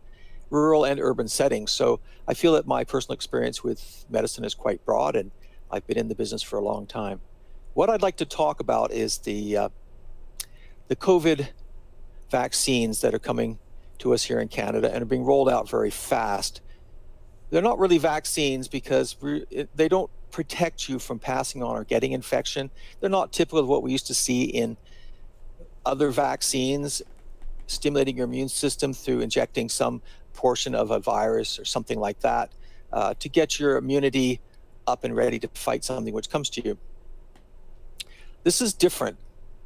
rural 0.50 0.86
and 0.86 1.00
urban 1.02 1.28
settings. 1.28 1.72
So 1.72 2.00
I 2.28 2.34
feel 2.34 2.54
that 2.54 2.66
my 2.66 2.86
personal 2.86 3.16
experience 3.16 3.64
with 3.64 4.06
medicine 4.10 4.46
is 4.46 4.54
quite 4.54 4.86
broad, 4.86 5.18
and 5.18 5.32
I've 5.70 5.86
been 5.86 5.98
in 5.98 6.08
the 6.08 6.16
business 6.16 6.42
for 6.42 6.58
a 6.58 6.64
long 6.64 6.86
time. 6.88 7.20
What 7.74 7.90
I'd 7.90 8.02
like 8.02 8.18
to 8.18 8.26
talk 8.26 8.60
about 8.60 8.92
is 8.92 9.20
the 9.20 9.58
uh, 9.58 9.70
the 10.90 10.96
COVID 10.98 11.48
vaccines 12.30 13.00
that 13.00 13.14
are 13.14 13.20
coming 13.20 13.60
to 14.00 14.14
us 14.14 14.24
here 14.24 14.42
in 14.42 14.50
Canada 14.50 14.92
and 14.94 15.02
are 15.02 15.06
being 15.06 15.24
rolled 15.24 15.50
out 15.50 15.70
very 15.70 15.90
fast. 15.90 16.60
They're 17.50 17.62
not 17.62 17.80
really 17.80 17.98
vaccines 17.98 18.68
because 18.68 19.16
they 19.76 19.88
don't 19.88 20.12
protect 20.32 20.90
you 20.90 21.00
from 21.00 21.20
passing 21.20 21.64
on 21.64 21.78
or 21.78 21.86
getting 21.86 22.12
infection. 22.12 22.72
They're 23.00 23.10
not 23.10 23.32
typical 23.32 23.60
of 23.60 23.68
what 23.68 23.84
we 23.84 23.92
used 23.92 24.08
to 24.08 24.14
see 24.14 24.44
in 24.44 24.76
other 25.86 26.12
vaccines, 26.12 27.02
stimulating 27.68 28.18
your 28.18 28.26
immune 28.26 28.50
system 28.50 28.94
through 28.94 29.22
injecting 29.22 29.70
some 29.70 30.02
portion 30.34 30.76
of 30.76 30.92
a 30.92 31.00
virus 31.00 31.58
or 31.58 31.64
something 31.64 32.00
like 32.00 32.20
that 32.20 32.52
uh, 32.92 33.14
to 33.20 33.30
get 33.30 33.60
your 33.60 33.78
immunity 33.78 34.42
up 34.88 35.06
and 35.06 35.16
ready 35.16 35.40
to 35.40 35.48
fight 35.54 35.86
something 35.86 36.14
which 36.14 36.30
comes 36.30 36.50
to 36.50 36.66
you. 36.66 36.78
This 38.44 38.60
is 38.60 38.74
different. 38.74 39.18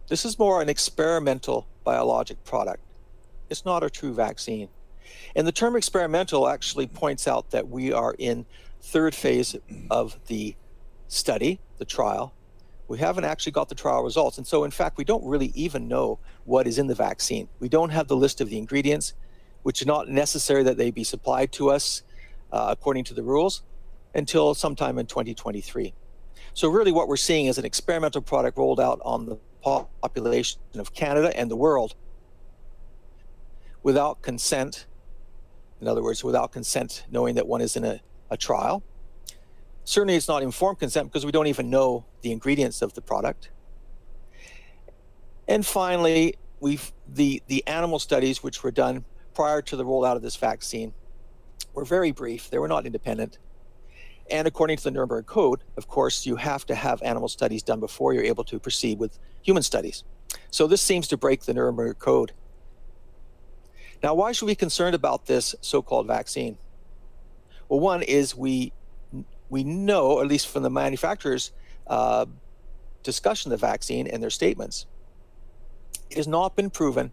This 0.09 0.25
is 0.25 0.37
more 0.37 0.61
an 0.61 0.67
experimental 0.67 1.67
biologic 1.83 2.43
product. 2.43 2.81
It's 3.49 3.63
not 3.63 3.83
a 3.83 3.89
true 3.89 4.13
vaccine. 4.13 4.67
And 5.35 5.47
the 5.47 5.51
term 5.51 5.75
experimental 5.75 6.47
actually 6.47 6.87
points 6.87 7.27
out 7.27 7.51
that 7.51 7.69
we 7.69 7.93
are 7.93 8.15
in 8.17 8.45
third 8.81 9.15
phase 9.15 9.55
of 9.89 10.19
the 10.27 10.55
study, 11.07 11.59
the 11.77 11.85
trial. 11.85 12.33
We 12.87 12.97
haven't 12.97 13.23
actually 13.23 13.53
got 13.53 13.69
the 13.69 13.75
trial 13.75 14.03
results. 14.03 14.37
And 14.37 14.45
so, 14.45 14.63
in 14.63 14.71
fact, 14.71 14.97
we 14.97 15.05
don't 15.05 15.25
really 15.25 15.51
even 15.55 15.87
know 15.87 16.19
what 16.43 16.67
is 16.67 16.77
in 16.77 16.87
the 16.87 16.95
vaccine. 16.95 17.47
We 17.59 17.69
don't 17.69 17.89
have 17.91 18.07
the 18.07 18.17
list 18.17 18.41
of 18.41 18.49
the 18.49 18.57
ingredients, 18.57 19.13
which 19.63 19.81
is 19.81 19.87
not 19.87 20.09
necessary 20.09 20.63
that 20.63 20.77
they 20.77 20.91
be 20.91 21.03
supplied 21.03 21.51
to 21.53 21.69
us 21.69 22.03
uh, 22.51 22.67
according 22.69 23.05
to 23.05 23.13
the 23.13 23.23
rules 23.23 23.63
until 24.13 24.53
sometime 24.53 24.99
in 24.99 25.05
2023. 25.05 25.93
So, 26.53 26.69
really, 26.69 26.91
what 26.91 27.07
we're 27.07 27.17
seeing 27.17 27.47
is 27.47 27.57
an 27.57 27.65
experimental 27.65 28.21
product 28.21 28.57
rolled 28.57 28.79
out 28.79 28.99
on 29.03 29.25
the 29.25 29.37
population 29.61 30.59
of 30.75 30.93
Canada 30.93 31.35
and 31.35 31.49
the 31.49 31.55
world 31.55 31.95
without 33.83 34.21
consent. 34.21 34.85
In 35.81 35.87
other 35.87 36.01
words, 36.01 36.23
without 36.23 36.51
consent, 36.51 37.05
knowing 37.09 37.35
that 37.35 37.47
one 37.47 37.61
is 37.61 37.75
in 37.75 37.83
a, 37.83 37.99
a 38.29 38.37
trial. 38.37 38.83
Certainly, 39.83 40.15
it's 40.15 40.27
not 40.27 40.43
informed 40.43 40.79
consent 40.79 41.07
because 41.07 41.25
we 41.25 41.31
don't 41.31 41.47
even 41.47 41.69
know 41.69 42.05
the 42.21 42.31
ingredients 42.31 42.81
of 42.81 42.93
the 42.93 43.01
product. 43.01 43.51
And 45.47 45.65
finally, 45.65 46.35
we've 46.59 46.91
the 47.07 47.43
the 47.47 47.65
animal 47.67 47.99
studies 47.99 48.41
which 48.41 48.63
were 48.63 48.71
done 48.71 49.05
prior 49.33 49.61
to 49.61 49.75
the 49.75 49.85
rollout 49.85 50.15
of 50.15 50.21
this 50.21 50.35
vaccine 50.35 50.93
were 51.73 51.85
very 51.85 52.11
brief. 52.11 52.49
They 52.49 52.57
were 52.57 52.67
not 52.67 52.85
independent. 52.85 53.37
And 54.29 54.47
according 54.47 54.77
to 54.77 54.83
the 54.83 54.91
Nuremberg 54.91 55.27
Code, 55.27 55.63
of 55.77 55.87
course, 55.87 56.25
you 56.25 56.35
have 56.35 56.65
to 56.65 56.75
have 56.75 57.01
animal 57.03 57.27
studies 57.27 57.61
done 57.61 57.79
before 57.79 58.13
you're 58.13 58.23
able 58.23 58.43
to 58.45 58.59
proceed 58.59 58.97
with 58.97 59.19
human 59.43 59.61
studies. 59.61 60.03
So 60.49 60.67
this 60.67 60.81
seems 60.81 61.07
to 61.09 61.17
break 61.17 61.43
the 61.43 61.53
Nuremberg 61.53 61.99
Code. 61.99 62.31
Now, 64.01 64.13
why 64.13 64.31
should 64.31 64.45
we 64.45 64.51
be 64.51 64.55
concerned 64.55 64.95
about 64.95 65.25
this 65.25 65.55
so-called 65.61 66.07
vaccine? 66.07 66.57
Well, 67.69 67.79
one 67.79 68.03
is 68.03 68.35
we 68.35 68.73
we 69.49 69.63
know, 69.63 70.21
at 70.21 70.27
least 70.27 70.47
from 70.47 70.63
the 70.63 70.69
manufacturers' 70.69 71.51
uh, 71.85 72.25
discussion 73.03 73.51
of 73.51 73.59
the 73.59 73.65
vaccine 73.65 74.07
and 74.07 74.21
their 74.21 74.31
statements, 74.31 74.87
it 76.09 76.17
has 76.17 76.27
not 76.27 76.55
been 76.55 76.69
proven 76.69 77.11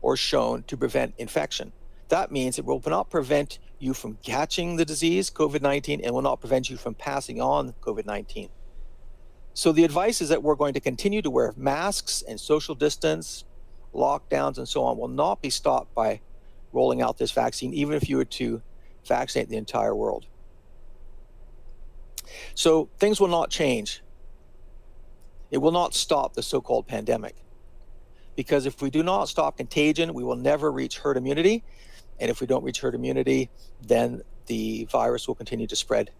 or 0.00 0.16
shown 0.16 0.62
to 0.64 0.76
prevent 0.76 1.14
infection. 1.18 1.72
That 2.08 2.30
means 2.30 2.58
it 2.58 2.64
will 2.64 2.82
not 2.86 3.10
prevent 3.10 3.58
you 3.80 3.94
from 3.94 4.18
catching 4.22 4.76
the 4.76 4.84
disease, 4.84 5.30
COVID 5.30 5.62
19, 5.62 6.00
and 6.04 6.14
will 6.14 6.22
not 6.22 6.40
prevent 6.40 6.70
you 6.70 6.76
from 6.76 6.94
passing 6.94 7.40
on 7.40 7.74
COVID 7.80 8.06
19. 8.06 8.48
So 9.54 9.72
the 9.72 9.84
advice 9.84 10.20
is 10.20 10.28
that 10.28 10.42
we're 10.42 10.54
going 10.54 10.74
to 10.74 10.80
continue 10.80 11.22
to 11.22 11.30
wear 11.30 11.52
masks 11.56 12.22
and 12.26 12.38
social 12.38 12.74
distance, 12.74 13.44
lockdowns 13.94 14.58
and 14.58 14.68
so 14.68 14.84
on 14.84 14.96
will 14.96 15.08
not 15.08 15.42
be 15.42 15.50
stopped 15.50 15.94
by 15.94 16.20
rolling 16.72 17.02
out 17.02 17.18
this 17.18 17.32
vaccine, 17.32 17.74
even 17.74 17.94
if 17.94 18.08
you 18.08 18.16
were 18.16 18.24
to 18.24 18.62
vaccinate 19.04 19.48
the 19.48 19.56
entire 19.56 19.94
world. 19.94 20.26
So 22.54 22.88
things 22.98 23.20
will 23.20 23.28
not 23.28 23.50
change. 23.50 24.02
It 25.50 25.58
will 25.58 25.72
not 25.72 25.94
stop 25.94 26.34
the 26.34 26.42
so 26.42 26.60
called 26.60 26.86
pandemic. 26.86 27.34
Because 28.36 28.66
if 28.66 28.80
we 28.80 28.90
do 28.90 29.02
not 29.02 29.28
stop 29.28 29.56
contagion, 29.56 30.14
we 30.14 30.22
will 30.22 30.36
never 30.36 30.70
reach 30.70 30.98
herd 30.98 31.16
immunity. 31.16 31.64
And 32.20 32.30
if 32.30 32.40
we 32.40 32.46
don't 32.46 32.62
reach 32.62 32.80
herd 32.80 32.94
immunity, 32.94 33.50
then 33.82 34.22
the 34.46 34.84
virus 34.90 35.26
will 35.26 35.34
continue 35.34 35.66
to 35.66 35.76
spread 35.76 36.10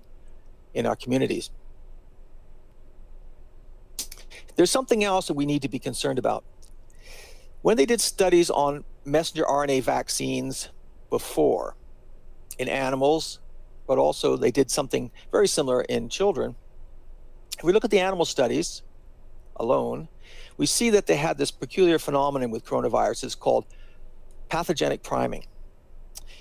in 0.74 0.86
our 0.86 0.96
communities. 0.96 1.50
There's 4.56 4.70
something 4.70 5.04
else 5.04 5.26
that 5.28 5.34
we 5.34 5.46
need 5.46 5.62
to 5.62 5.68
be 5.68 5.78
concerned 5.78 6.18
about. 6.18 6.44
When 7.62 7.76
they 7.76 7.86
did 7.86 8.00
studies 8.00 8.50
on 8.50 8.84
messenger 9.04 9.44
RNA 9.44 9.82
vaccines 9.82 10.70
before 11.10 11.76
in 12.58 12.68
animals, 12.68 13.38
but 13.86 13.98
also 13.98 14.36
they 14.36 14.50
did 14.50 14.70
something 14.70 15.10
very 15.30 15.48
similar 15.48 15.82
in 15.82 16.08
children. 16.08 16.56
If 17.58 17.64
we 17.64 17.72
look 17.72 17.84
at 17.84 17.90
the 17.90 18.00
animal 18.00 18.24
studies 18.24 18.82
alone, 19.56 20.08
we 20.56 20.66
see 20.66 20.90
that 20.90 21.06
they 21.06 21.16
had 21.16 21.36
this 21.36 21.50
peculiar 21.50 21.98
phenomenon 21.98 22.50
with 22.50 22.64
coronaviruses 22.64 23.38
called 23.38 23.66
pathogenic 24.48 25.02
priming. 25.02 25.46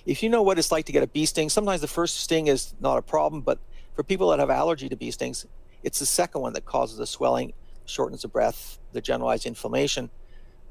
If 0.10 0.24
you 0.24 0.30
know 0.30 0.42
what 0.42 0.58
it's 0.58 0.72
like 0.72 0.86
to 0.86 0.92
get 0.92 1.04
a 1.04 1.08
bee 1.08 1.28
sting, 1.28 1.50
sometimes 1.50 1.82
the 1.82 1.88
first 1.88 2.18
sting 2.18 2.48
is 2.48 2.74
not 2.80 2.98
a 2.98 3.02
problem, 3.04 3.44
but 3.44 3.60
for 3.94 4.02
people 4.02 4.32
that 4.32 4.40
have 4.40 4.50
allergy 4.50 4.90
to 4.90 4.96
bee 4.96 5.12
stings, 5.12 5.46
it's 5.84 6.00
the 6.00 6.06
second 6.08 6.42
one 6.42 6.54
that 6.54 6.66
causes 6.66 6.98
the 6.98 7.06
swelling, 7.06 7.54
shortness 7.86 8.24
of 8.24 8.34
breath, 8.34 8.80
the 8.92 9.02
generalized 9.02 9.46
inflammation, 9.46 10.10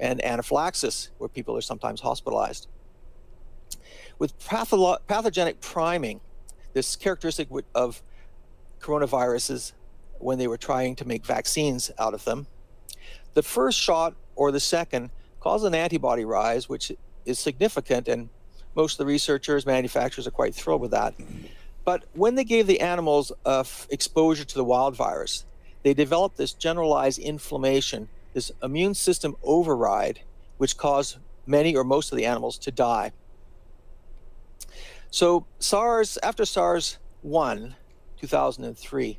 and 0.00 0.24
anaphylaxis, 0.24 1.10
where 1.18 1.28
people 1.28 1.56
are 1.56 1.60
sometimes 1.60 2.00
hospitalized. 2.00 2.66
With 4.18 4.36
patholo- 4.40 4.98
pathogenic 5.06 5.60
priming, 5.60 6.20
this 6.72 6.96
characteristic 6.96 7.46
of 7.76 8.02
coronaviruses 8.80 9.70
when 10.18 10.38
they 10.38 10.48
were 10.48 10.58
trying 10.58 10.96
to 10.96 11.06
make 11.06 11.24
vaccines 11.24 11.92
out 11.96 12.12
of 12.12 12.24
them, 12.24 12.48
the 13.34 13.44
first 13.44 13.78
shot 13.78 14.16
or 14.34 14.50
the 14.50 14.58
second 14.58 15.10
caused 15.38 15.64
an 15.64 15.76
antibody 15.76 16.24
rise, 16.24 16.68
which 16.68 16.90
is 17.24 17.38
significant, 17.38 18.08
and 18.08 18.30
most 18.78 18.94
of 18.94 18.98
the 18.98 19.12
researchers, 19.12 19.66
manufacturers 19.66 20.26
are 20.28 20.30
quite 20.30 20.54
thrilled 20.54 20.80
with 20.80 20.92
that. 20.92 21.12
But 21.84 22.04
when 22.14 22.36
they 22.36 22.44
gave 22.44 22.68
the 22.68 22.80
animals 22.80 23.32
uh, 23.44 23.64
exposure 23.90 24.44
to 24.44 24.54
the 24.54 24.64
wild 24.64 24.94
virus, 24.94 25.44
they 25.82 25.94
developed 25.94 26.36
this 26.36 26.52
generalized 26.52 27.18
inflammation 27.18 28.08
this 28.34 28.52
immune 28.62 28.94
system 28.94 29.34
override, 29.42 30.20
which 30.58 30.76
caused 30.76 31.18
many 31.46 31.74
or 31.74 31.82
most 31.82 32.12
of 32.12 32.18
the 32.18 32.26
animals 32.26 32.56
to 32.58 32.70
die. 32.70 33.10
So, 35.10 35.46
SARS, 35.58 36.18
after 36.22 36.44
SARS 36.44 36.98
1, 37.22 37.74
2003, 38.20 39.18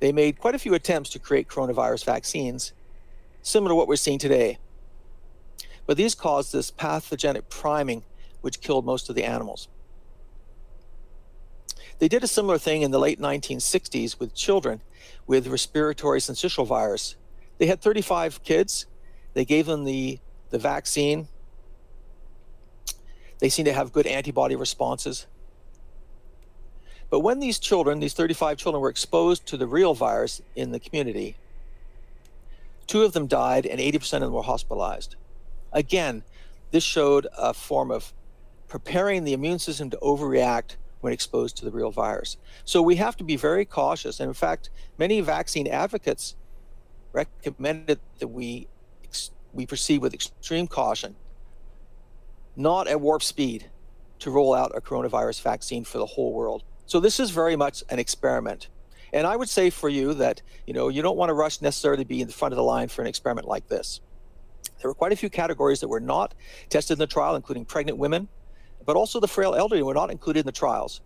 they 0.00 0.12
made 0.12 0.38
quite 0.38 0.54
a 0.54 0.58
few 0.58 0.74
attempts 0.74 1.08
to 1.10 1.18
create 1.18 1.48
coronavirus 1.48 2.04
vaccines, 2.04 2.74
similar 3.40 3.70
to 3.70 3.74
what 3.74 3.88
we're 3.88 3.96
seeing 3.96 4.18
today. 4.18 4.58
But 5.86 5.96
these 5.96 6.14
caused 6.14 6.52
this 6.52 6.70
pathogenic 6.70 7.48
priming, 7.48 8.02
which 8.44 8.60
killed 8.60 8.84
most 8.84 9.08
of 9.08 9.14
the 9.14 9.24
animals. 9.24 9.68
They 11.98 12.08
did 12.08 12.22
a 12.22 12.26
similar 12.26 12.58
thing 12.58 12.82
in 12.82 12.90
the 12.90 12.98
late 12.98 13.18
1960s 13.18 14.20
with 14.20 14.34
children 14.34 14.82
with 15.26 15.46
respiratory 15.46 16.20
syncytial 16.20 16.66
virus, 16.66 17.16
they 17.58 17.66
had 17.66 17.80
35 17.80 18.42
kids. 18.42 18.86
They 19.32 19.44
gave 19.44 19.66
them 19.66 19.84
the, 19.84 20.18
the 20.50 20.58
vaccine. 20.58 21.28
They 23.38 23.48
seem 23.48 23.64
to 23.64 23.72
have 23.72 23.92
good 23.92 24.06
antibody 24.06 24.56
responses. 24.56 25.26
But 27.10 27.20
when 27.20 27.38
these 27.38 27.58
children, 27.58 28.00
these 28.00 28.14
35 28.14 28.56
children, 28.58 28.82
were 28.82 28.88
exposed 28.88 29.46
to 29.46 29.56
the 29.56 29.66
real 29.66 29.94
virus 29.94 30.40
in 30.56 30.72
the 30.72 30.80
community, 30.80 31.36
two 32.86 33.02
of 33.02 33.12
them 33.12 33.26
died 33.26 33.66
and 33.66 33.80
80% 33.80 34.14
of 34.14 34.20
them 34.22 34.32
were 34.32 34.42
hospitalized. 34.42 35.16
Again, 35.72 36.22
this 36.70 36.84
showed 36.84 37.26
a 37.38 37.54
form 37.54 37.90
of 37.90 38.12
preparing 38.74 39.22
the 39.22 39.32
immune 39.32 39.60
system 39.60 39.88
to 39.88 39.96
overreact 39.98 40.74
when 41.00 41.12
exposed 41.12 41.56
to 41.56 41.64
the 41.64 41.70
real 41.70 41.92
virus. 41.92 42.38
So 42.64 42.82
we 42.82 42.96
have 42.96 43.16
to 43.18 43.22
be 43.22 43.36
very 43.36 43.64
cautious. 43.64 44.18
And 44.18 44.26
in 44.26 44.34
fact, 44.34 44.68
many 44.98 45.20
vaccine 45.20 45.68
advocates 45.68 46.34
recommended 47.12 48.00
that 48.18 48.26
we 48.26 48.66
we 49.52 49.64
proceed 49.64 49.98
with 49.98 50.12
extreme 50.12 50.66
caution, 50.66 51.14
not 52.56 52.88
at 52.88 53.00
warp 53.00 53.22
speed, 53.22 53.70
to 54.18 54.32
roll 54.32 54.52
out 54.52 54.72
a 54.74 54.80
coronavirus 54.80 55.40
vaccine 55.40 55.84
for 55.84 55.98
the 55.98 56.06
whole 56.06 56.32
world. 56.32 56.64
So 56.86 56.98
this 56.98 57.20
is 57.20 57.30
very 57.30 57.54
much 57.54 57.84
an 57.90 58.00
experiment. 58.00 58.70
And 59.12 59.24
I 59.24 59.36
would 59.36 59.48
say 59.48 59.70
for 59.70 59.88
you 59.88 60.14
that 60.14 60.42
you 60.66 60.74
know 60.74 60.88
you 60.88 61.00
don't 61.00 61.16
want 61.16 61.30
to 61.30 61.34
rush 61.34 61.62
necessarily 61.62 62.02
to 62.02 62.08
be 62.08 62.20
in 62.20 62.26
the 62.26 62.34
front 62.34 62.52
of 62.52 62.56
the 62.56 62.64
line 62.64 62.88
for 62.88 63.02
an 63.02 63.06
experiment 63.06 63.46
like 63.46 63.68
this. 63.68 64.00
There 64.80 64.90
were 64.90 64.96
quite 64.96 65.12
a 65.12 65.16
few 65.16 65.30
categories 65.30 65.78
that 65.78 65.86
were 65.86 66.00
not 66.00 66.34
tested 66.70 66.96
in 66.96 66.98
the 66.98 67.06
trial, 67.06 67.36
including 67.36 67.66
pregnant 67.66 67.98
women, 67.98 68.26
but 68.84 68.96
also 68.96 69.20
the 69.20 69.28
frail 69.28 69.54
elderly 69.54 69.82
were 69.82 69.94
not 69.94 70.10
included 70.10 70.40
in 70.40 70.46
the 70.46 70.52
trials. 70.52 71.00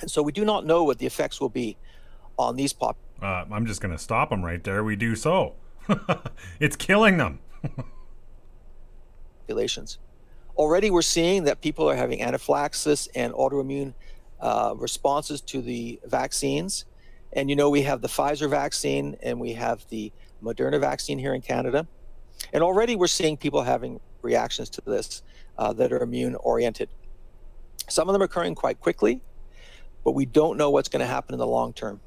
And 0.00 0.10
so 0.10 0.22
we 0.22 0.32
do 0.32 0.44
not 0.44 0.66
know 0.66 0.84
what 0.84 0.98
the 0.98 1.06
effects 1.06 1.40
will 1.40 1.48
be 1.48 1.76
on 2.38 2.56
these 2.56 2.72
pop. 2.72 2.96
Uh, 3.22 3.44
I'm 3.50 3.66
just 3.66 3.80
going 3.80 3.92
to 3.92 4.02
stop 4.02 4.30
them 4.30 4.44
right 4.44 4.62
there. 4.62 4.84
We 4.84 4.96
do 4.96 5.16
so. 5.16 5.54
it's 6.60 6.76
killing 6.76 7.16
them. 7.16 7.38
populations. 9.46 9.98
Already, 10.56 10.90
we're 10.90 11.02
seeing 11.02 11.44
that 11.44 11.60
people 11.60 11.88
are 11.88 11.94
having 11.94 12.22
anaphylaxis 12.22 13.08
and 13.14 13.32
autoimmune 13.34 13.94
uh, 14.40 14.74
responses 14.76 15.40
to 15.42 15.62
the 15.62 16.00
vaccines. 16.04 16.84
And 17.32 17.48
you 17.50 17.56
know, 17.56 17.70
we 17.70 17.82
have 17.82 18.00
the 18.00 18.08
Pfizer 18.08 18.48
vaccine 18.48 19.16
and 19.22 19.38
we 19.38 19.52
have 19.52 19.86
the 19.88 20.12
Moderna 20.42 20.80
vaccine 20.80 21.18
here 21.18 21.34
in 21.34 21.42
Canada. 21.42 21.86
And 22.52 22.62
already 22.62 22.96
we're 22.96 23.06
seeing 23.06 23.36
people 23.36 23.62
having 23.62 24.00
reactions 24.22 24.68
to 24.70 24.82
this 24.84 25.22
uh, 25.58 25.72
that 25.74 25.92
are 25.92 26.02
immune 26.02 26.34
oriented. 26.36 26.88
Some 27.88 28.08
of 28.08 28.12
them 28.12 28.22
are 28.22 28.26
occurring 28.26 28.54
quite 28.54 28.80
quickly, 28.80 29.22
but 30.04 30.12
we 30.12 30.26
don't 30.26 30.56
know 30.56 30.70
what's 30.70 30.88
going 30.88 31.00
to 31.00 31.06
happen 31.06 31.34
in 31.34 31.38
the 31.38 31.46
long 31.46 31.72
term. 31.72 32.00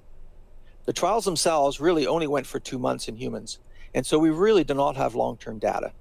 The 0.85 0.93
trials 0.93 1.25
themselves 1.25 1.79
really 1.79 2.07
only 2.07 2.27
went 2.27 2.47
for 2.47 2.59
two 2.59 2.79
months 2.79 3.07
in 3.07 3.15
humans. 3.15 3.59
And 3.93 4.05
so 4.05 4.19
we 4.19 4.29
really 4.29 4.63
do 4.63 4.73
not 4.73 4.95
have 4.95 5.15
long 5.15 5.37
term 5.37 5.59
data. 5.59 5.93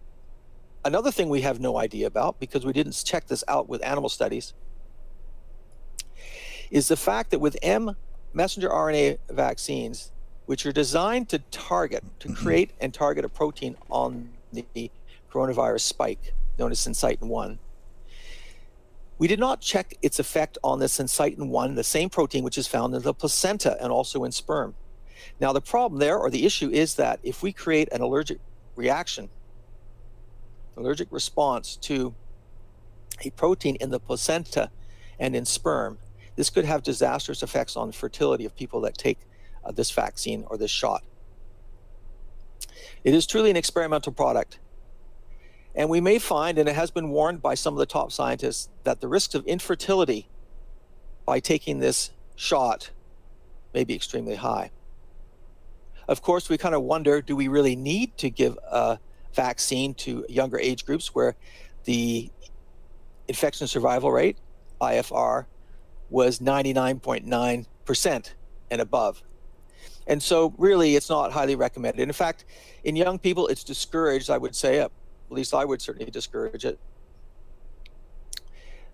Another 0.84 1.10
thing 1.10 1.28
we 1.28 1.42
have 1.42 1.60
no 1.60 1.78
idea 1.78 2.06
about, 2.06 2.38
because 2.38 2.64
we 2.64 2.72
didn't 2.72 3.02
check 3.04 3.26
this 3.26 3.44
out 3.48 3.68
with 3.68 3.84
animal 3.84 4.08
studies, 4.08 4.54
is 6.70 6.88
the 6.88 6.96
fact 6.96 7.30
that 7.30 7.40
with 7.40 7.56
M 7.62 7.96
messenger 8.32 8.68
RNA 8.68 9.18
vaccines, 9.30 10.12
which 10.46 10.64
are 10.64 10.72
designed 10.72 11.28
to 11.30 11.38
target, 11.50 12.04
to 12.20 12.32
create 12.32 12.70
and 12.80 12.94
target 12.94 13.24
a 13.24 13.28
protein 13.28 13.76
on 13.90 14.30
the 14.52 14.90
coronavirus 15.30 15.80
spike 15.80 16.32
as 16.66 16.80
syncytin 16.80 17.28
1. 17.28 17.58
We 19.18 19.26
did 19.26 19.40
not 19.40 19.60
check 19.60 19.96
its 20.02 20.18
effect 20.18 20.58
on 20.62 20.78
the 20.78 20.86
syncytin 20.86 21.48
1, 21.48 21.74
the 21.74 21.84
same 21.84 22.08
protein 22.10 22.44
which 22.44 22.58
is 22.58 22.66
found 22.66 22.94
in 22.94 23.02
the 23.02 23.14
placenta 23.14 23.76
and 23.80 23.90
also 23.90 24.24
in 24.24 24.32
sperm. 24.32 24.74
Now, 25.40 25.52
the 25.52 25.60
problem 25.60 25.98
there, 25.98 26.18
or 26.18 26.30
the 26.30 26.46
issue, 26.46 26.70
is 26.70 26.94
that 26.94 27.18
if 27.22 27.42
we 27.42 27.52
create 27.52 27.88
an 27.92 28.00
allergic 28.00 28.38
reaction, 28.76 29.28
allergic 30.76 31.08
response 31.10 31.76
to 31.76 32.14
a 33.24 33.30
protein 33.30 33.76
in 33.80 33.90
the 33.90 33.98
placenta 33.98 34.70
and 35.18 35.34
in 35.34 35.44
sperm, 35.44 35.98
this 36.36 36.50
could 36.50 36.64
have 36.64 36.84
disastrous 36.84 37.42
effects 37.42 37.76
on 37.76 37.90
fertility 37.90 38.44
of 38.44 38.54
people 38.54 38.80
that 38.82 38.96
take 38.96 39.18
uh, 39.64 39.72
this 39.72 39.90
vaccine 39.90 40.44
or 40.48 40.56
this 40.56 40.70
shot. 40.70 41.02
It 43.02 43.14
is 43.14 43.26
truly 43.26 43.50
an 43.50 43.56
experimental 43.56 44.12
product. 44.12 44.60
And 45.78 45.88
we 45.88 46.00
may 46.00 46.18
find, 46.18 46.58
and 46.58 46.68
it 46.68 46.74
has 46.74 46.90
been 46.90 47.10
warned 47.10 47.40
by 47.40 47.54
some 47.54 47.72
of 47.72 47.78
the 47.78 47.86
top 47.86 48.10
scientists, 48.10 48.68
that 48.82 49.00
the 49.00 49.06
risks 49.06 49.36
of 49.36 49.46
infertility 49.46 50.28
by 51.24 51.38
taking 51.38 51.78
this 51.78 52.10
shot 52.34 52.90
may 53.72 53.84
be 53.84 53.94
extremely 53.94 54.34
high. 54.34 54.72
Of 56.08 56.20
course, 56.20 56.48
we 56.48 56.58
kind 56.58 56.74
of 56.74 56.82
wonder 56.82 57.22
do 57.22 57.36
we 57.36 57.46
really 57.46 57.76
need 57.76 58.18
to 58.18 58.28
give 58.28 58.58
a 58.68 58.98
vaccine 59.34 59.94
to 59.94 60.26
younger 60.28 60.58
age 60.58 60.84
groups 60.84 61.14
where 61.14 61.36
the 61.84 62.28
infection 63.28 63.68
survival 63.68 64.10
rate, 64.10 64.36
IFR, 64.80 65.46
was 66.10 66.40
99.9% 66.40 68.30
and 68.72 68.80
above. 68.80 69.22
And 70.08 70.20
so, 70.20 70.54
really, 70.58 70.96
it's 70.96 71.08
not 71.08 71.30
highly 71.30 71.54
recommended. 71.54 72.02
In 72.02 72.12
fact, 72.12 72.46
in 72.82 72.96
young 72.96 73.20
people, 73.20 73.46
it's 73.46 73.62
discouraged, 73.62 74.28
I 74.28 74.38
would 74.38 74.56
say, 74.56 74.88
at 75.30 75.32
least 75.32 75.54
I 75.54 75.64
would 75.64 75.82
certainly 75.82 76.10
discourage 76.10 76.64
it, 76.64 76.78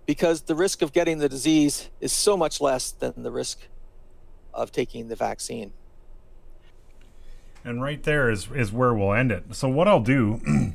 because 0.07 0.43
the 0.43 0.55
risk 0.55 0.82
of 0.82 0.93
getting 0.93 1.18
the 1.18 1.28
disease 1.28 1.91
is 2.01 2.12
so 2.12 2.37
much 2.37 2.61
less 2.61 2.91
than 2.91 3.22
the 3.22 3.30
risk 3.30 3.61
of 4.53 4.72
taking 4.72 5.09
the 5.09 5.16
vaccine. 5.16 5.72
And 7.64 7.82
right 7.82 8.03
there 8.03 8.30
is, 8.30 8.49
is 8.55 8.72
where 8.72 8.93
we'll 8.93 9.14
end 9.14 9.32
it. 9.32 9.45
So, 9.53 9.68
what 9.68 9.89
I'll 9.89 10.01
do 10.01 10.41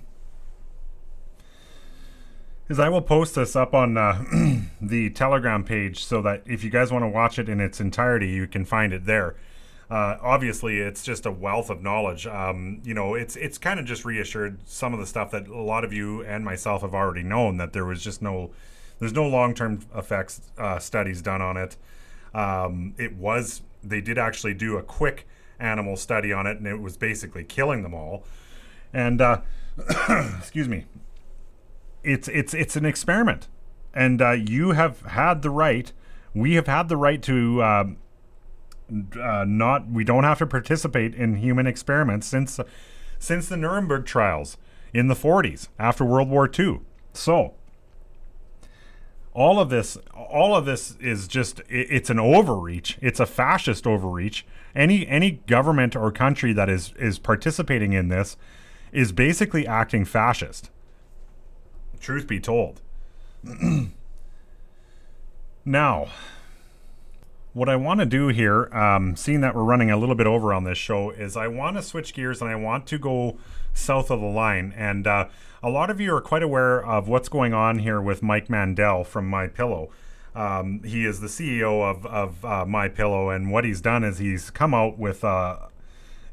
is 2.70 2.80
I 2.80 2.89
will 2.89 3.01
post 3.01 3.36
this 3.36 3.55
up 3.55 3.76
on 3.76 3.95
uh, 3.95 4.24
the 4.82 5.12
Telegram 5.12 5.64
page 5.64 6.03
so 6.03 6.22
that 6.24 6.41
if 6.45 6.64
you 6.64 6.72
guys 6.72 6.91
want 6.91 7.03
to 7.03 7.07
watch 7.07 7.38
it 7.38 7.47
in 7.47 7.60
its 7.60 7.80
entirety, 7.80 8.30
you 8.30 8.47
can 8.47 8.66
find 8.66 8.91
it 8.91 9.05
there. 9.05 9.36
Uh, 9.90 10.18
obviously, 10.22 10.80
it's 10.80 11.04
just 11.04 11.26
a 11.26 11.32
wealth 11.32 11.70
of 11.70 11.82
knowledge. 11.82 12.28
Um, 12.28 12.82
you 12.84 12.94
know, 12.94 13.16
it's 13.16 13.36
it's 13.36 13.58
kind 13.58 13.80
of 13.80 13.86
just 13.86 14.06
reassured 14.06 14.60
some 14.68 14.94
of 14.94 15.00
the 15.00 15.08
stuff 15.08 15.32
that 15.32 15.48
a 15.48 15.62
lot 15.62 15.84
of 15.84 15.92
you 15.92 16.24
and 16.24 16.46
myself 16.46 16.84
have 16.84 16.94
already 16.94 17.24
known 17.24 17.58
that 17.58 17.74
there 17.74 17.86
was 17.86 18.04
just 18.04 18.22
no, 18.22 18.52
there's 19.00 19.14
no 19.14 19.28
long 19.28 19.56
term 19.56 19.82
effects 19.96 20.42
uh, 20.60 20.78
studies 20.78 21.24
done 21.24 21.42
on 21.42 21.58
it. 21.58 21.76
Um, 22.36 22.94
it 23.00 23.16
was 23.16 23.64
they 23.84 24.00
did 24.00 24.20
actually 24.20 24.54
do 24.54 24.78
a 24.78 24.84
quick 24.84 25.28
animal 25.60 25.98
study 25.98 26.32
on 26.32 26.46
it, 26.46 26.58
and 26.58 26.68
it 26.68 26.80
was 26.80 26.96
basically 26.96 27.44
killing 27.44 27.82
them 27.82 27.96
all. 27.96 28.24
And 28.94 29.20
uh, 29.22 29.42
excuse 30.38 30.68
me, 30.68 30.86
it's 32.04 32.28
it's 32.28 32.54
it's 32.54 32.76
an 32.76 32.86
experiment, 32.86 33.48
and 33.92 34.22
uh, 34.22 34.32
you 34.32 34.72
have 34.72 35.02
had 35.02 35.42
the 35.42 35.50
right. 35.50 35.92
We 36.36 36.54
have 36.54 36.68
had 36.68 36.90
the 36.90 36.98
right 36.98 37.24
to 37.24 37.62
uh, 37.64 37.86
uh, 39.20 39.46
not. 39.48 39.90
We 39.90 40.04
don't 40.04 40.24
have 40.24 40.40
to 40.40 40.48
participate 40.48 41.16
in 41.16 41.36
human 41.36 41.68
experiments 41.68 42.28
since 42.28 42.60
since 43.18 43.48
the 43.48 43.58
Nuremberg 43.58 44.06
trials 44.06 44.58
in 44.94 45.08
the 45.08 45.14
40s 45.14 45.68
after 45.78 46.04
World 46.06 46.30
War 46.30 46.50
II. 46.58 46.80
So 47.14 47.54
all 49.34 49.60
of 49.60 49.70
this 49.70 49.98
all 50.16 50.56
of 50.56 50.66
this 50.66 50.96
is 51.00 51.28
just 51.28 51.62
it's 51.70 52.10
an 52.10 52.20
overreach 52.20 52.98
it's 53.00 53.20
a 53.20 53.28
fascist 53.28 53.86
overreach 53.86 54.44
any 54.76 55.08
any 55.08 55.32
government 55.46 55.96
or 55.96 56.12
country 56.12 56.52
that 56.52 56.68
is 56.68 56.94
is 56.98 57.20
participating 57.20 57.94
in 57.94 58.08
this 58.08 58.36
is 58.92 59.12
basically 59.12 59.68
acting 59.68 60.04
fascist 60.04 60.72
Truth 62.00 62.28
be 62.28 62.40
told. 62.40 62.82
now, 65.66 66.08
what 67.60 67.68
I 67.68 67.76
want 67.76 67.99
to 67.99 68.05
do 68.05 68.30
here, 68.30 68.74
um, 68.74 69.18
seeing 69.18 69.41
that 69.41 69.53
we're 69.53 69.66
running 69.66 69.91
a 69.91 69.97
little 69.97 70.16
bit 70.16 70.26
over 70.26 70.53
on 70.53 70.64
this 70.64 70.78
show, 70.78 71.10
is 71.10 71.36
I 71.36 71.49
want 71.49 71.76
to 71.76 71.84
switch 71.84 72.14
gears 72.14 72.41
and 72.41 72.49
I 72.49 72.55
want 72.55 72.88
to 72.88 72.97
go 72.97 73.38
south 73.74 74.10
of 74.10 74.22
the 74.22 74.28
line. 74.28 74.74
And 74.78 75.05
uh, 75.05 75.28
a 75.62 75.70
lot 75.70 75.89
of 75.89 75.99
you 75.99 76.16
are 76.16 76.22
quite 76.22 76.41
aware 76.41 76.84
of 76.84 77.10
what's 77.10 77.28
going 77.28 77.53
on 77.53 77.80
here 77.80 77.99
with 77.99 78.24
Mike 78.24 78.49
Lindell 78.49 79.03
from 79.03 79.28
My 79.28 79.47
Pillow. 79.47 79.89
Um, 80.34 80.82
he 80.86 81.05
is 81.05 81.20
the 81.20 81.28
CEO 81.28 81.84
of, 81.84 82.05
of 82.05 82.45
uh, 82.45 82.66
My 82.66 82.88
Pillow, 82.88 83.30
and 83.30 83.51
what 83.51 83.66
he's 83.66 83.82
done 83.82 84.05
is 84.05 84.20
he's 84.20 84.49
come 84.49 84.74
out 84.74 84.97
with 84.97 85.26
uh, 85.26 85.57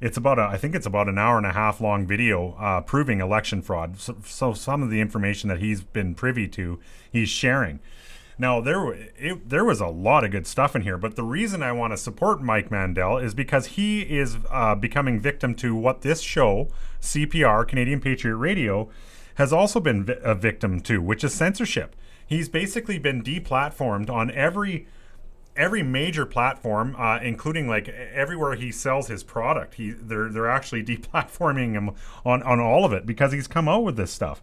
it's 0.00 0.16
about 0.16 0.38
a, 0.38 0.42
I 0.42 0.58
think 0.58 0.76
it's 0.76 0.86
about 0.86 1.08
an 1.08 1.18
hour 1.18 1.38
and 1.38 1.46
a 1.46 1.52
half 1.52 1.80
long 1.80 2.06
video 2.06 2.52
uh, 2.60 2.82
proving 2.82 3.20
election 3.20 3.62
fraud. 3.62 3.98
So, 3.98 4.16
so, 4.24 4.52
some 4.52 4.80
of 4.80 4.90
the 4.90 5.00
information 5.00 5.48
that 5.48 5.58
he's 5.58 5.82
been 5.82 6.14
privy 6.14 6.46
to, 6.48 6.78
he's 7.10 7.30
sharing. 7.30 7.80
Now 8.39 8.61
there 8.61 8.93
it, 8.93 9.49
there 9.49 9.64
was 9.64 9.80
a 9.80 9.87
lot 9.87 10.24
of 10.24 10.30
good 10.30 10.47
stuff 10.47 10.76
in 10.76 10.82
here, 10.82 10.99
but 10.99 11.16
the 11.16 11.22
reason 11.22 11.62
I 11.62 11.72
want 11.72 11.93
to 11.93 11.97
support 11.97 12.43
Mike 12.43 12.70
Lindell 12.70 13.18
is 13.18 13.34
because 13.34 13.66
he 13.66 14.03
is 14.03 14.37
uh, 14.51 14.74
becoming 14.74 15.20
victim 15.20 15.55
to 15.57 15.74
what 15.74 16.03
this 16.03 16.20
show, 16.20 16.68
CPR 17.01 17.66
Canadian 17.66 18.01
Patriot 18.01 18.37
Radio, 18.37 18.91
has 19.37 19.53
also 19.53 19.80
been 19.80 20.05
vi- 20.05 20.18
a 20.22 20.34
victim 20.34 20.80
to, 20.80 21.01
which 21.01 21.24
is 21.24 21.32
censorship. 21.32 21.97
He's 22.26 22.49
basically 22.49 22.99
been 22.99 23.22
deplatformed 23.22 24.11
on 24.11 24.30
every 24.30 24.87
every 25.57 25.82
major 25.82 26.26
platform, 26.26 26.95
uh, 26.99 27.18
including 27.22 27.66
like 27.66 27.89
everywhere 27.89 28.55
he 28.55 28.70
sells 28.70 29.09
his 29.09 29.22
product, 29.22 29.74
he 29.74 29.91
they're 29.91 30.28
they're 30.28 30.51
actually 30.51 30.82
deplatforming 30.84 31.72
him 31.72 31.91
on 32.24 32.43
on 32.43 32.61
all 32.61 32.84
of 32.84 32.93
it 32.93 33.07
because 33.07 33.32
he's 33.32 33.47
come 33.47 33.68
out 33.68 33.84
with 33.84 33.97
this 33.97 34.11
stuff. 34.11 34.43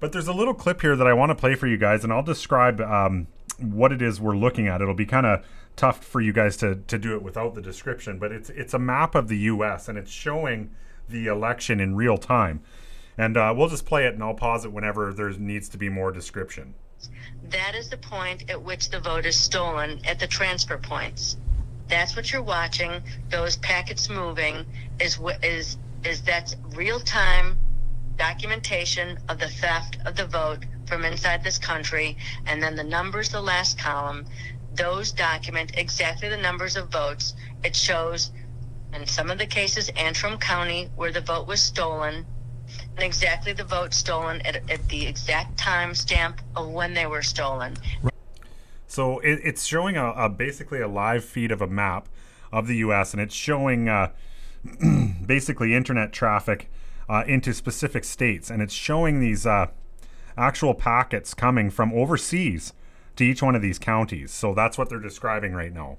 But 0.00 0.12
there's 0.12 0.28
a 0.28 0.32
little 0.32 0.54
clip 0.54 0.80
here 0.80 0.96
that 0.96 1.06
I 1.06 1.12
want 1.12 1.30
to 1.30 1.34
play 1.34 1.54
for 1.54 1.66
you 1.66 1.76
guys, 1.76 2.02
and 2.04 2.12
I'll 2.12 2.22
describe 2.22 2.80
um, 2.80 3.26
what 3.58 3.92
it 3.92 4.00
is 4.00 4.18
we're 4.18 4.36
looking 4.36 4.66
at. 4.66 4.80
It'll 4.80 4.94
be 4.94 5.06
kind 5.06 5.26
of 5.26 5.44
tough 5.76 6.02
for 6.02 6.20
you 6.20 6.32
guys 6.32 6.56
to 6.58 6.76
to 6.86 6.98
do 6.98 7.14
it 7.14 7.22
without 7.22 7.54
the 7.54 7.62
description, 7.62 8.18
but 8.18 8.32
it's 8.32 8.50
it's 8.50 8.74
a 8.74 8.78
map 8.78 9.14
of 9.14 9.28
the 9.28 9.36
U.S. 9.38 9.88
and 9.88 9.98
it's 9.98 10.10
showing 10.10 10.70
the 11.08 11.26
election 11.26 11.80
in 11.80 11.94
real 11.94 12.16
time. 12.16 12.62
And 13.18 13.36
uh, 13.36 13.52
we'll 13.54 13.68
just 13.68 13.84
play 13.84 14.06
it, 14.06 14.14
and 14.14 14.22
I'll 14.22 14.34
pause 14.34 14.64
it 14.64 14.72
whenever 14.72 15.12
there 15.12 15.30
needs 15.30 15.68
to 15.70 15.76
be 15.76 15.90
more 15.90 16.10
description. 16.10 16.74
That 17.50 17.74
is 17.74 17.90
the 17.90 17.98
point 17.98 18.48
at 18.48 18.62
which 18.62 18.88
the 18.88 19.00
vote 19.00 19.26
is 19.26 19.36
stolen 19.36 20.00
at 20.06 20.18
the 20.18 20.26
transfer 20.26 20.78
points. 20.78 21.36
That's 21.88 22.16
what 22.16 22.32
you're 22.32 22.42
watching. 22.42 23.02
Those 23.28 23.56
packets 23.56 24.08
moving 24.08 24.64
is 24.98 25.18
what 25.18 25.44
is 25.44 25.76
is 26.04 26.22
that's 26.22 26.56
real 26.74 27.00
time 27.00 27.58
documentation 28.20 29.18
of 29.30 29.38
the 29.38 29.48
theft 29.48 29.96
of 30.04 30.14
the 30.14 30.26
vote 30.26 30.66
from 30.86 31.06
inside 31.06 31.42
this 31.42 31.56
country, 31.56 32.18
and 32.44 32.62
then 32.62 32.76
the 32.76 32.84
numbers, 32.84 33.30
the 33.30 33.40
last 33.40 33.78
column, 33.78 34.26
those 34.74 35.10
document 35.10 35.72
exactly 35.78 36.28
the 36.28 36.36
numbers 36.36 36.76
of 36.76 36.92
votes. 36.92 37.32
It 37.64 37.74
shows 37.74 38.30
in 38.92 39.06
some 39.06 39.30
of 39.30 39.38
the 39.38 39.46
cases 39.46 39.88
Antrim 39.96 40.36
County 40.38 40.90
where 40.96 41.10
the 41.10 41.22
vote 41.22 41.46
was 41.46 41.62
stolen 41.62 42.26
and 42.94 43.02
exactly 43.02 43.54
the 43.54 43.64
votes 43.64 43.96
stolen 43.96 44.42
at, 44.42 44.70
at 44.70 44.86
the 44.90 45.06
exact 45.06 45.56
time 45.56 45.94
stamp 45.94 46.42
of 46.56 46.68
when 46.68 46.92
they 46.92 47.06
were 47.06 47.22
stolen. 47.22 47.74
So 48.86 49.20
it, 49.20 49.40
it's 49.42 49.64
showing 49.64 49.96
a, 49.96 50.10
a, 50.10 50.28
basically 50.28 50.82
a 50.82 50.88
live 50.88 51.24
feed 51.24 51.50
of 51.50 51.62
a 51.62 51.66
map 51.66 52.06
of 52.52 52.66
the 52.66 52.76
U.S. 52.76 53.14
and 53.14 53.22
it's 53.22 53.34
showing 53.34 53.88
uh, 53.88 54.10
basically 55.26 55.74
internet 55.74 56.12
traffic 56.12 56.68
uh, 57.10 57.24
into 57.26 57.52
specific 57.52 58.04
states, 58.04 58.50
and 58.50 58.62
it's 58.62 58.72
showing 58.72 59.18
these 59.18 59.44
uh, 59.44 59.66
actual 60.36 60.74
packets 60.74 61.34
coming 61.34 61.68
from 61.68 61.92
overseas 61.92 62.72
to 63.16 63.24
each 63.24 63.42
one 63.42 63.56
of 63.56 63.62
these 63.62 63.80
counties. 63.80 64.30
So 64.30 64.54
that's 64.54 64.78
what 64.78 64.88
they're 64.88 65.00
describing 65.00 65.52
right 65.52 65.72
now. 65.72 65.98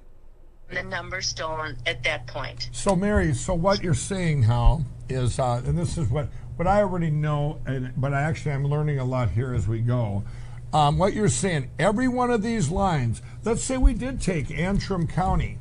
The 0.69 0.83
number 0.83 1.21
stolen 1.21 1.77
at 1.85 2.01
that 2.03 2.27
point. 2.27 2.69
So 2.71 2.95
Mary, 2.95 3.33
so 3.33 3.53
what 3.53 3.83
you're 3.83 3.93
saying, 3.93 4.43
Hal, 4.43 4.85
is, 5.09 5.37
uh, 5.37 5.61
and 5.65 5.77
this 5.77 5.97
is 5.97 6.07
what 6.07 6.29
what 6.55 6.65
I 6.65 6.79
already 6.79 7.09
know, 7.09 7.59
and, 7.65 7.91
but 7.97 8.13
I 8.13 8.21
actually 8.21 8.53
I'm 8.53 8.65
learning 8.65 8.97
a 8.99 9.03
lot 9.03 9.31
here 9.31 9.53
as 9.53 9.67
we 9.67 9.79
go. 9.79 10.23
Um, 10.71 10.97
what 10.97 11.13
you're 11.13 11.27
saying, 11.27 11.71
every 11.77 12.07
one 12.07 12.31
of 12.31 12.41
these 12.41 12.69
lines, 12.69 13.21
let's 13.43 13.63
say 13.63 13.75
we 13.75 13.93
did 13.93 14.21
take 14.21 14.49
Antrim 14.49 15.07
County 15.07 15.57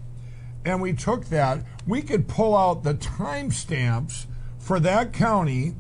and 0.64 0.80
we 0.80 0.92
took 0.92 1.24
that, 1.26 1.64
we 1.88 2.02
could 2.02 2.28
pull 2.28 2.56
out 2.56 2.84
the 2.84 2.94
timestamps 2.94 4.26
for 4.60 4.78
that 4.80 5.12
county 5.12 5.74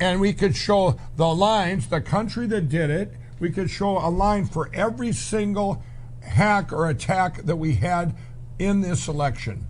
and 0.00 0.20
we 0.20 0.32
could 0.32 0.56
show 0.56 0.98
the 1.16 1.28
lines, 1.28 1.88
the 1.88 2.00
country 2.00 2.46
that 2.46 2.68
did 2.68 2.88
it. 2.88 3.12
We 3.38 3.50
could 3.50 3.70
show 3.70 3.98
a 3.98 4.08
line 4.08 4.46
for 4.46 4.70
every 4.72 5.12
single 5.12 5.82
hack 6.22 6.72
or 6.72 6.88
attack 6.88 7.42
that 7.42 7.56
we 7.56 7.74
had 7.74 8.14
in 8.58 8.80
this 8.80 9.08
election. 9.08 9.66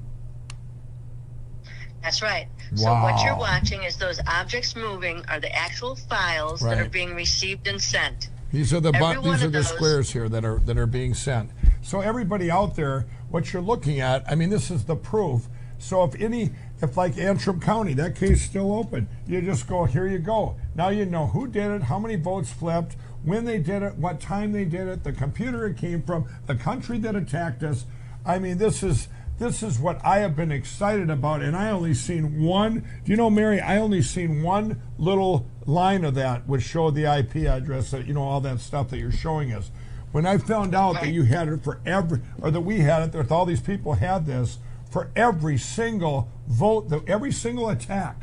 That's 2.03 2.23
right. 2.23 2.49
Wow. 2.73 2.77
So 2.77 2.93
what 2.93 3.25
you're 3.25 3.37
watching 3.37 3.83
is 3.83 3.97
those 3.97 4.21
objects 4.27 4.75
moving 4.75 5.25
are 5.29 5.41
the 5.41 5.55
actual 5.55 5.97
files 5.97 6.63
right. 6.63 6.77
that 6.77 6.87
are 6.87 6.91
being 6.91 7.15
received 7.15 7.67
and 7.67 7.81
sent. 7.81 8.31
These 8.53 8.73
are 8.73 8.81
the 8.81 8.93
bu- 8.93 9.23
these 9.23 9.45
are 9.45 9.51
the 9.51 9.63
squares 9.63 10.11
here 10.11 10.29
that 10.29 10.45
are 10.45 10.59
that 10.61 10.77
are 10.77 10.87
being 10.87 11.15
sent. 11.15 11.51
So 11.83 12.01
everybody 12.01 12.51
out 12.51 12.75
there, 12.75 13.07
what 13.29 13.53
you're 13.53 13.63
looking 13.63 14.01
at, 14.01 14.25
I 14.31 14.35
mean, 14.35 14.51
this 14.51 14.71
is 14.71 14.85
the 14.85 14.97
proof. 14.97 15.49
So 15.83 16.05
if 16.05 16.21
any, 16.21 16.51
if 16.83 16.97
like 16.97 17.19
Antrim 17.19 17.61
County, 17.61 17.95
that 17.95 18.17
case 18.17 18.43
still 18.43 18.73
open, 18.73 19.09
you 19.27 19.41
just 19.43 19.67
go, 19.67 19.85
here 19.85 20.07
you 20.07 20.19
go. 20.19 20.57
Now 20.75 20.89
you 20.89 21.05
know 21.07 21.29
who 21.29 21.47
did 21.47 21.71
it, 21.71 21.83
how 21.85 21.99
many 21.99 22.17
votes 22.17 22.53
flipped, 22.53 22.97
when 23.23 23.45
they 23.45 23.59
did 23.59 23.83
it, 23.83 23.97
what 23.97 24.21
time 24.21 24.53
they 24.53 24.65
did 24.65 24.89
it, 24.89 25.05
the 25.05 25.13
computer 25.13 25.67
it 25.67 25.77
came 25.77 26.03
from, 26.03 26.27
the 26.47 26.55
country 26.55 26.99
that 26.99 27.17
attacked 27.17 27.63
us. 27.63 27.85
I 28.25 28.39
mean, 28.39 28.59
this 28.59 28.83
is 28.83 29.09
this 29.39 29.63
is 29.63 29.79
what 29.79 30.05
I 30.05 30.19
have 30.19 30.37
been 30.37 30.53
excited 30.53 31.09
about, 31.09 31.41
and 31.41 31.57
I 31.57 31.71
only 31.71 31.95
seen 31.95 32.43
one. 32.43 32.81
Do 33.05 33.11
you 33.11 33.17
know, 33.17 33.31
Mary? 33.31 33.59
I 33.59 33.79
only 33.79 34.03
seen 34.03 34.43
one 34.43 34.83
little 34.99 35.47
line 35.65 36.05
of 36.05 36.15
that, 36.17 36.47
which 36.47 36.63
showed 36.63 36.95
the 36.95 37.07
IP 37.07 37.47
address, 37.47 37.91
that 37.93 38.07
you 38.07 38.13
know 38.13 38.23
all 38.23 38.43
that 38.43 38.61
stuff 38.61 38.91
that 38.91 38.99
you're 38.99 39.11
showing 39.11 39.51
us. 39.55 39.71
When 40.13 40.27
I 40.27 40.37
found 40.37 40.75
out 40.75 40.95
that 40.97 41.09
you 41.09 41.23
had 41.23 41.49
it 41.49 41.65
for 41.65 41.81
every, 41.87 42.21
or 42.43 42.51
that 42.51 42.61
we 42.61 42.81
had 42.81 43.03
it, 43.03 43.13
that 43.13 43.31
all 43.31 43.47
these 43.47 43.63
people 43.63 43.95
had 43.95 44.27
this 44.27 44.59
for 44.91 45.11
every 45.15 45.57
single 45.57 46.29
vote, 46.47 46.93
every 47.07 47.33
single 47.33 47.69
attack, 47.69 48.23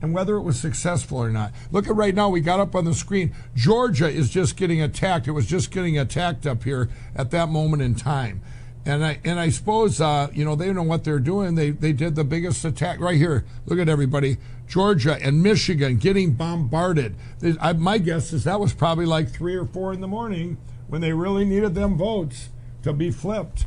and 0.00 0.14
whether 0.14 0.36
it 0.36 0.42
was 0.42 0.58
successful 0.58 1.18
or 1.18 1.30
not. 1.30 1.52
Look 1.70 1.88
at 1.88 1.96
right 1.96 2.14
now, 2.14 2.28
we 2.28 2.40
got 2.40 2.60
up 2.60 2.74
on 2.74 2.84
the 2.84 2.94
screen. 2.94 3.34
Georgia 3.54 4.08
is 4.08 4.30
just 4.30 4.56
getting 4.56 4.80
attacked. 4.80 5.26
It 5.26 5.32
was 5.32 5.46
just 5.46 5.70
getting 5.70 5.98
attacked 5.98 6.46
up 6.46 6.64
here 6.64 6.88
at 7.14 7.30
that 7.32 7.48
moment 7.48 7.82
in 7.82 7.94
time. 7.94 8.42
And 8.86 9.04
I 9.04 9.18
and 9.24 9.40
I 9.40 9.48
suppose 9.48 9.98
uh, 9.98 10.28
you 10.34 10.44
know 10.44 10.54
they 10.54 10.70
know 10.70 10.82
what 10.82 11.04
they're 11.04 11.18
doing. 11.18 11.54
They 11.54 11.70
they 11.70 11.94
did 11.94 12.16
the 12.16 12.24
biggest 12.24 12.64
attack 12.66 13.00
right 13.00 13.16
here. 13.16 13.46
Look 13.64 13.78
at 13.78 13.88
everybody. 13.88 14.36
Georgia 14.68 15.18
and 15.22 15.42
Michigan 15.42 15.96
getting 15.96 16.32
bombarded. 16.32 17.16
I, 17.60 17.72
my 17.72 17.98
guess 17.98 18.32
is 18.32 18.44
that 18.44 18.60
was 18.60 18.74
probably 18.74 19.06
like 19.06 19.30
three 19.30 19.54
or 19.54 19.64
four 19.64 19.92
in 19.92 20.00
the 20.00 20.08
morning 20.08 20.58
when 20.88 21.00
they 21.00 21.12
really 21.12 21.44
needed 21.44 21.74
them 21.74 21.96
votes 21.96 22.50
to 22.82 22.92
be 22.92 23.10
flipped. 23.10 23.66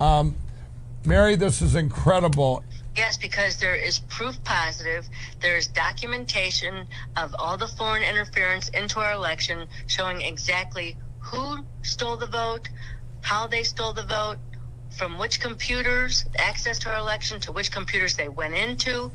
Um, 0.00 0.36
Mary, 1.06 1.36
this 1.36 1.62
is 1.62 1.76
incredible. 1.76 2.64
Yes, 2.96 3.16
because 3.16 3.58
there 3.58 3.76
is 3.76 4.00
proof 4.00 4.42
positive. 4.42 5.06
There's 5.40 5.68
documentation 5.68 6.88
of 7.16 7.34
all 7.38 7.56
the 7.56 7.68
foreign 7.68 8.02
interference 8.02 8.70
into 8.70 8.98
our 8.98 9.12
election 9.12 9.68
showing 9.86 10.22
exactly 10.22 10.96
who 11.20 11.64
stole 11.82 12.16
the 12.16 12.26
vote, 12.26 12.68
how 13.20 13.46
they 13.46 13.62
stole 13.62 13.92
the 13.92 14.04
vote, 14.04 14.38
from 14.96 15.18
which 15.18 15.40
computers, 15.40 16.24
access 16.38 16.78
to 16.80 16.90
our 16.90 16.98
election, 16.98 17.38
to 17.40 17.52
which 17.52 17.70
computers 17.70 18.16
they 18.16 18.28
went 18.28 18.54
into. 18.54 19.12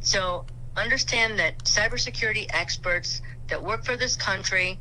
So 0.00 0.44
understand 0.76 1.38
that 1.38 1.64
cybersecurity 1.64 2.46
experts 2.50 3.20
that 3.48 3.62
work 3.62 3.84
for 3.84 3.96
this 3.96 4.14
country 4.14 4.78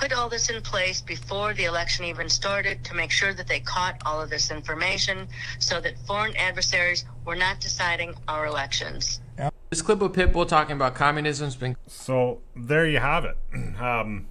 put 0.00 0.12
all 0.14 0.30
this 0.30 0.48
in 0.48 0.62
place 0.62 1.02
before 1.02 1.52
the 1.52 1.64
election 1.64 2.06
even 2.06 2.28
started 2.28 2.82
to 2.84 2.94
make 2.94 3.10
sure 3.10 3.34
that 3.34 3.46
they 3.46 3.60
caught 3.60 4.00
all 4.06 4.20
of 4.20 4.30
this 4.30 4.50
information 4.50 5.28
so 5.58 5.78
that 5.80 5.94
foreign 6.06 6.34
adversaries 6.36 7.04
were 7.26 7.36
not 7.36 7.60
deciding 7.60 8.14
our 8.26 8.46
elections. 8.46 9.20
This 9.68 9.82
clip 9.82 10.00
of 10.00 10.12
Pitbull 10.12 10.48
talking 10.48 10.74
about 10.74 10.94
communism's 10.94 11.54
been. 11.54 11.76
So 11.86 12.40
there 12.56 12.86
you 12.86 12.98
have 12.98 13.24
it. 13.24 13.36
Um, 13.80 14.26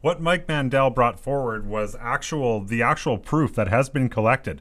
what 0.00 0.20
Mike 0.20 0.48
Lindell 0.48 0.90
brought 0.90 1.18
forward 1.18 1.66
was 1.66 1.96
actual 1.98 2.60
the 2.60 2.82
actual 2.82 3.18
proof 3.18 3.54
that 3.54 3.68
has 3.68 3.88
been 3.88 4.08
collected, 4.08 4.60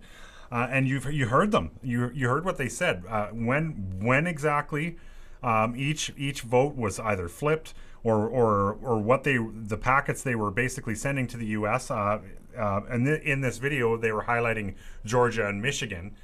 uh, 0.52 0.68
and 0.72 0.88
you've 0.88 1.12
you 1.12 1.28
heard 1.28 1.52
them. 1.52 1.72
You 1.84 2.10
you 2.14 2.28
heard 2.28 2.44
what 2.46 2.58
they 2.58 2.70
said. 2.70 3.04
Uh, 3.08 3.28
when 3.28 4.00
when 4.00 4.26
exactly 4.26 4.98
um, 5.44 5.76
each 5.76 6.12
each 6.18 6.42
vote 6.42 6.76
was 6.76 7.00
either 7.00 7.28
flipped 7.28 7.74
or 8.04 8.28
or 8.28 8.78
or 8.82 8.98
what 9.00 9.24
they 9.24 9.38
the 9.38 9.78
packets 9.78 10.24
they 10.24 10.36
were 10.36 10.52
basically 10.52 10.96
sending 10.96 11.28
to 11.28 11.38
the 11.38 11.48
U.S. 11.48 11.92
Uh, 11.92 12.20
uh, 12.58 12.82
and 12.90 13.06
th- 13.06 13.22
in 13.22 13.42
this 13.42 13.58
video 13.58 13.98
they 13.98 14.12
were 14.12 14.24
highlighting 14.24 14.76
Georgia 15.06 15.48
and 15.48 15.62
Michigan, 15.62 16.16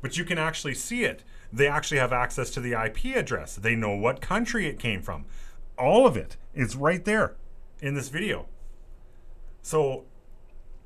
but 0.00 0.16
you 0.16 0.24
can 0.24 0.38
actually 0.38 0.74
see 0.74 1.04
it. 1.04 1.22
They 1.52 1.68
actually 1.68 1.98
have 1.98 2.12
access 2.12 2.50
to 2.50 2.60
the 2.60 2.72
IP 2.72 3.16
address. 3.16 3.56
They 3.56 3.74
know 3.74 3.94
what 3.94 4.20
country 4.20 4.66
it 4.66 4.78
came 4.78 5.02
from. 5.02 5.26
All 5.78 6.06
of 6.06 6.16
it 6.16 6.36
is 6.54 6.76
right 6.76 7.04
there 7.04 7.36
in 7.80 7.94
this 7.94 8.08
video. 8.08 8.46
So 9.62 10.04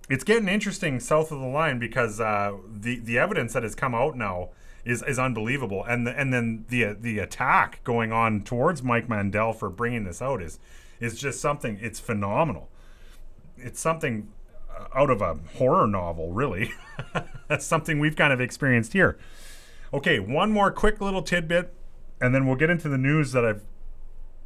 it's 0.09 0.24
getting 0.24 0.49
interesting 0.49 1.01
south 1.01 1.32
of 1.32 1.40
the 1.40 1.47
line 1.47 1.78
because 1.78 2.20
uh, 2.20 2.53
the 2.68 2.99
the 2.99 3.18
evidence 3.18 3.53
that 3.53 3.62
has 3.62 3.74
come 3.74 3.94
out 3.94 4.16
now 4.16 4.51
is 4.87 5.03
is 5.03 5.18
unbelievable, 5.18 5.84
and 5.84 6.07
the, 6.07 6.18
and 6.18 6.32
then 6.32 6.64
the 6.68 6.97
the 6.99 7.18
attack 7.18 7.82
going 7.84 8.12
on 8.12 8.43
towards 8.43 8.82
Mike 8.82 9.09
Lindell 9.09 9.53
for 9.53 9.68
bringing 9.68 10.05
this 10.05 10.22
out 10.22 10.41
is 10.41 10.59
is 11.01 11.18
just 11.18 11.41
something. 11.41 11.78
It's 11.82 12.01
phenomenal. 12.01 12.70
It's 13.59 13.80
something 13.80 14.28
out 14.95 15.11
of 15.11 15.20
a 15.20 15.39
horror 15.57 15.87
novel, 15.87 16.32
really. 16.32 16.72
That's 17.49 17.66
something 17.66 17.99
we've 17.99 18.16
kind 18.16 18.32
of 18.32 18.41
experienced 18.41 18.93
here. 18.93 19.18
Okay, 19.93 20.21
one 20.21 20.53
more 20.53 20.71
quick 20.71 21.00
little 21.00 21.22
tidbit, 21.22 21.75
and 22.21 22.34
then 22.34 22.46
we'll 22.46 22.57
get 22.57 22.71
into 22.71 22.88
the 22.88 22.99
news 22.99 23.33
that 23.33 23.45
I've 23.45 23.63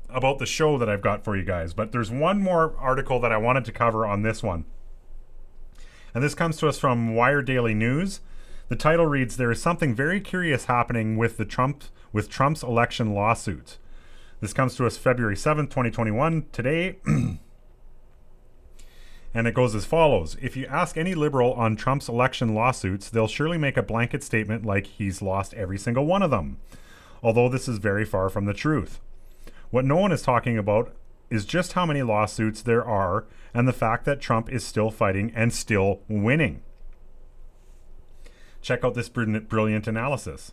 about 0.08 0.38
the 0.38 0.46
show 0.46 0.78
that 0.78 0.88
I've 0.88 1.02
got 1.02 1.22
for 1.22 1.36
you 1.36 1.44
guys, 1.44 1.72
but 1.74 1.92
there's 1.92 2.10
one 2.10 2.42
more 2.42 2.74
article 2.78 3.20
that 3.20 3.30
I 3.30 3.36
wanted 3.36 3.64
to 3.66 3.72
cover 3.72 4.06
on 4.06 4.22
this 4.22 4.42
one. 4.42 4.64
And 6.12 6.24
this 6.24 6.34
comes 6.34 6.56
to 6.56 6.68
us 6.68 6.78
from 6.78 7.14
Wire 7.14 7.42
Daily 7.42 7.74
News. 7.74 8.20
The 8.70 8.76
title 8.76 9.06
reads 9.06 9.36
There 9.36 9.50
is 9.50 9.60
something 9.60 9.96
very 9.96 10.20
curious 10.20 10.66
happening 10.66 11.16
with 11.16 11.38
the 11.38 11.44
Trump 11.44 11.82
with 12.12 12.30
Trump's 12.30 12.62
election 12.62 13.12
lawsuits. 13.12 13.78
This 14.40 14.52
comes 14.52 14.76
to 14.76 14.86
us 14.86 14.96
February 14.96 15.34
7th, 15.34 15.70
2021, 15.70 16.46
today. 16.52 16.98
and 17.04 17.40
it 19.34 19.54
goes 19.54 19.74
as 19.74 19.84
follows 19.84 20.36
If 20.40 20.56
you 20.56 20.66
ask 20.66 20.96
any 20.96 21.16
liberal 21.16 21.52
on 21.54 21.74
Trump's 21.74 22.08
election 22.08 22.54
lawsuits, 22.54 23.10
they'll 23.10 23.26
surely 23.26 23.58
make 23.58 23.76
a 23.76 23.82
blanket 23.82 24.22
statement 24.22 24.64
like 24.64 24.86
he's 24.86 25.20
lost 25.20 25.52
every 25.54 25.76
single 25.76 26.06
one 26.06 26.22
of 26.22 26.30
them. 26.30 26.58
Although 27.24 27.48
this 27.48 27.66
is 27.66 27.78
very 27.78 28.04
far 28.04 28.28
from 28.28 28.44
the 28.44 28.54
truth. 28.54 29.00
What 29.70 29.84
no 29.84 29.96
one 29.96 30.12
is 30.12 30.22
talking 30.22 30.56
about 30.56 30.94
is 31.28 31.44
just 31.44 31.72
how 31.72 31.86
many 31.86 32.04
lawsuits 32.04 32.62
there 32.62 32.84
are 32.84 33.24
and 33.52 33.66
the 33.66 33.72
fact 33.72 34.04
that 34.04 34.20
Trump 34.20 34.48
is 34.48 34.64
still 34.64 34.92
fighting 34.92 35.32
and 35.34 35.52
still 35.52 36.02
winning. 36.08 36.62
Check 38.62 38.84
out 38.84 38.94
this 38.94 39.08
brilliant 39.08 39.86
analysis. 39.86 40.52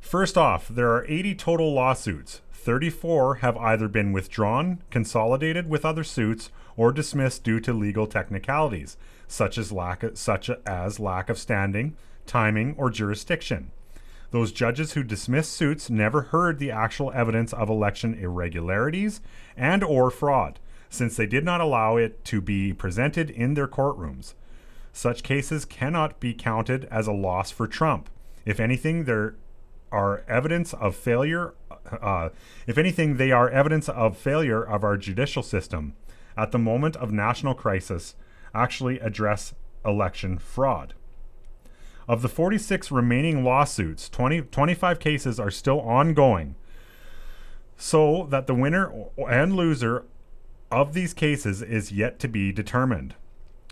First 0.00 0.36
off, 0.36 0.68
there 0.68 0.90
are 0.90 1.06
80 1.08 1.34
total 1.34 1.72
lawsuits. 1.72 2.42
34 2.52 3.36
have 3.36 3.56
either 3.56 3.88
been 3.88 4.12
withdrawn, 4.12 4.82
consolidated 4.90 5.68
with 5.68 5.84
other 5.84 6.04
suits, 6.04 6.50
or 6.76 6.92
dismissed 6.92 7.44
due 7.44 7.60
to 7.60 7.72
legal 7.72 8.06
technicalities, 8.06 8.96
such 9.28 9.58
as 9.58 9.72
lack 9.72 10.02
of, 10.02 10.18
such 10.18 10.50
as 10.66 11.00
lack 11.00 11.28
of 11.28 11.38
standing, 11.38 11.96
timing, 12.26 12.74
or 12.76 12.90
jurisdiction. 12.90 13.70
Those 14.30 14.52
judges 14.52 14.92
who 14.92 15.02
dismissed 15.02 15.52
suits 15.52 15.88
never 15.88 16.22
heard 16.22 16.58
the 16.58 16.70
actual 16.70 17.12
evidence 17.12 17.52
of 17.52 17.68
election 17.68 18.14
irregularities 18.14 19.20
and 19.56 19.84
or 19.84 20.10
fraud, 20.10 20.58
since 20.90 21.16
they 21.16 21.26
did 21.26 21.44
not 21.44 21.60
allow 21.60 21.96
it 21.96 22.24
to 22.26 22.40
be 22.40 22.72
presented 22.72 23.30
in 23.30 23.54
their 23.54 23.68
courtrooms. 23.68 24.34
Such 24.96 25.24
cases 25.24 25.64
cannot 25.64 26.20
be 26.20 26.32
counted 26.32 26.84
as 26.84 27.08
a 27.08 27.12
loss 27.12 27.50
for 27.50 27.66
Trump. 27.66 28.08
If 28.46 28.60
anything, 28.60 29.04
there 29.04 29.34
are 29.90 30.22
evidence 30.28 30.72
of 30.72 30.94
failure. 30.94 31.54
Uh, 32.00 32.28
if 32.68 32.78
anything, 32.78 33.16
they 33.16 33.32
are 33.32 33.50
evidence 33.50 33.88
of 33.88 34.16
failure 34.16 34.62
of 34.62 34.84
our 34.84 34.96
judicial 34.96 35.42
system 35.42 35.94
at 36.36 36.52
the 36.52 36.60
moment 36.60 36.94
of 36.94 37.10
national 37.10 37.54
crisis 37.54 38.14
actually 38.54 39.00
address 39.00 39.52
election 39.84 40.38
fraud. 40.38 40.94
Of 42.06 42.22
the 42.22 42.28
46 42.28 42.92
remaining 42.92 43.42
lawsuits, 43.42 44.08
20, 44.08 44.42
25 44.42 45.00
cases 45.00 45.40
are 45.40 45.50
still 45.50 45.80
ongoing, 45.80 46.54
so 47.76 48.28
that 48.30 48.46
the 48.46 48.54
winner 48.54 48.92
and 49.28 49.56
loser 49.56 50.04
of 50.70 50.94
these 50.94 51.12
cases 51.12 51.62
is 51.62 51.90
yet 51.90 52.20
to 52.20 52.28
be 52.28 52.52
determined. 52.52 53.16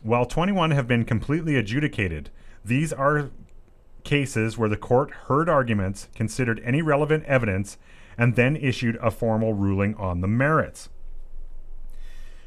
While 0.02 0.26
21 0.26 0.72
have 0.72 0.88
been 0.88 1.04
completely 1.04 1.54
adjudicated, 1.56 2.30
these 2.64 2.92
are 2.92 3.30
cases 4.02 4.58
where 4.58 4.68
the 4.68 4.76
court 4.76 5.12
heard 5.26 5.48
arguments, 5.48 6.08
considered 6.12 6.60
any 6.64 6.82
relevant 6.82 7.24
evidence, 7.24 7.78
and 8.18 8.34
then 8.34 8.56
issued 8.56 8.96
a 8.96 9.12
formal 9.12 9.54
ruling 9.54 9.94
on 9.94 10.20
the 10.20 10.26
merits. 10.26 10.88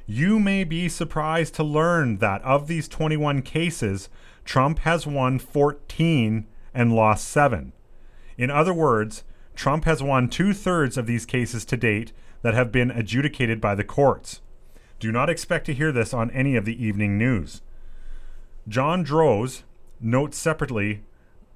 You 0.06 0.38
may 0.38 0.66
be 0.66 0.90
surprised 0.90 1.56
to 1.56 1.64
learn 1.64 2.18
that 2.18 2.42
of 2.42 2.68
these 2.68 2.90
21 2.90 3.42
cases, 3.42 4.10
Trump 4.44 4.80
has 4.80 5.08
won 5.08 5.40
14 5.40 6.46
and 6.74 6.94
lost 6.94 7.28
7. 7.30 7.72
In 8.38 8.52
other 8.52 8.74
words, 8.74 9.24
Trump 9.56 9.86
has 9.86 10.04
won 10.04 10.28
two 10.28 10.54
thirds 10.54 10.98
of 10.98 11.08
these 11.08 11.26
cases 11.26 11.64
to 11.66 11.78
date 11.78 12.12
that 12.42 12.54
have 12.54 12.72
been 12.72 12.92
adjudicated 12.92 13.62
by 13.62 13.74
the 13.74 13.86
courts. 13.86 14.42
Do 15.00 15.12
not 15.12 15.30
expect 15.30 15.66
to 15.66 15.74
hear 15.74 15.92
this 15.92 16.14
on 16.14 16.32
any 16.32 16.56
of 16.56 16.66
the 16.66 16.84
evening 16.84 17.18
news. 17.18 17.62
John 18.68 19.04
Droz 19.04 19.64
notes 20.00 20.38
separately 20.38 21.04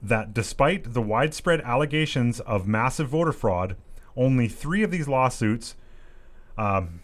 that 0.02 0.34
despite 0.34 0.94
the 0.94 1.02
widespread 1.02 1.62
allegations 1.62 2.40
of 2.42 2.68
massive 2.68 3.10
voter 3.10 3.32
fraud, 3.32 3.76
only 4.16 4.48
three 4.48 4.84
of 4.84 4.92
these 4.92 5.08
lawsuits 5.08 5.76
um, 6.58 7.02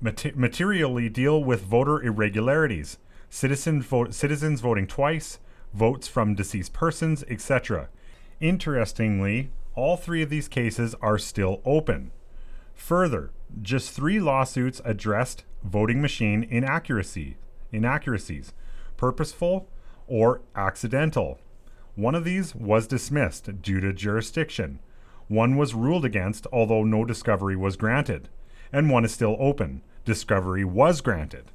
materially 0.00 1.08
deal 1.08 1.42
with 1.42 1.62
voter 1.62 2.02
irregularities, 2.02 2.98
citizen 3.28 3.84
citizens 4.12 4.60
voting 4.60 4.86
twice, 4.86 5.38
votes 5.72 6.06
from 6.06 6.34
deceased 6.34 6.72
persons, 6.72 7.24
etc. 7.28 7.88
Interestingly, 8.40 9.50
all 9.74 9.96
three 9.96 10.22
of 10.22 10.30
these 10.30 10.48
cases 10.48 10.94
are 11.00 11.18
still 11.18 11.60
open. 11.64 12.12
Further, 12.74 13.30
just 13.62 13.90
three 13.90 14.20
lawsuits 14.20 14.80
addressed 14.84 15.44
voting 15.62 16.02
machine 16.02 16.46
inaccuracy, 16.48 17.36
inaccuracies, 17.72 18.52
purposeful 18.96 19.68
or 20.06 20.42
accidental. 20.54 21.38
One 21.94 22.14
of 22.14 22.24
these 22.24 22.54
was 22.54 22.86
dismissed 22.86 23.62
due 23.62 23.80
to 23.80 23.92
jurisdiction. 23.92 24.80
One 25.28 25.56
was 25.56 25.74
ruled 25.74 26.04
against, 26.04 26.46
although 26.52 26.84
no 26.84 27.04
discovery 27.04 27.56
was 27.56 27.76
granted, 27.76 28.28
and 28.72 28.90
one 28.90 29.04
is 29.04 29.12
still 29.12 29.36
open. 29.38 29.82
Discovery 30.04 30.64
was 30.64 31.00
granted. 31.00 31.52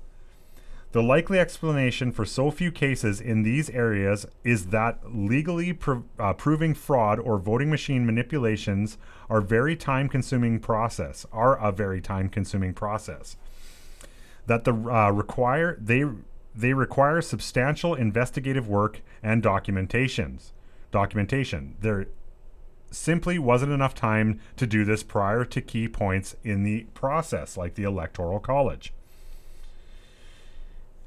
The 0.91 1.03
likely 1.03 1.37
explanation 1.37 2.11
for 2.11 2.25
so 2.25 2.49
few 2.49 2.71
cases 2.71 3.21
in 3.21 3.43
these 3.43 3.69
areas 3.69 4.25
is 4.43 4.67
that 4.67 4.99
legally 5.05 5.77
uh, 6.17 6.33
proving 6.33 6.73
fraud 6.73 7.19
or 7.19 7.37
voting 7.37 7.69
machine 7.69 8.07
manipulations 8.07 8.97
are 9.29 9.39
very 9.39 9.75
time-consuming 9.75 10.61
process. 10.61 11.27
Are 11.31 11.59
a 11.59 11.71
very 11.71 12.01
time-consuming 12.01 12.73
process. 12.73 13.37
That 14.47 14.63
the 14.63 14.73
uh, 14.73 15.11
require 15.11 15.77
they 15.79 16.05
they 16.55 16.73
require 16.73 17.21
substantial 17.21 17.93
investigative 17.93 18.67
work 18.67 19.01
and 19.21 19.43
documentations. 19.43 20.53
Documentation. 20.91 21.75
There 21.81 22.07
simply 22.89 23.37
wasn't 23.37 23.71
enough 23.71 23.93
time 23.93 24.39
to 24.57 24.65
do 24.65 24.83
this 24.83 25.03
prior 25.03 25.45
to 25.45 25.61
key 25.61 25.87
points 25.87 26.35
in 26.43 26.63
the 26.63 26.87
process, 26.95 27.55
like 27.55 27.75
the 27.75 27.83
Electoral 27.83 28.39
College. 28.39 28.91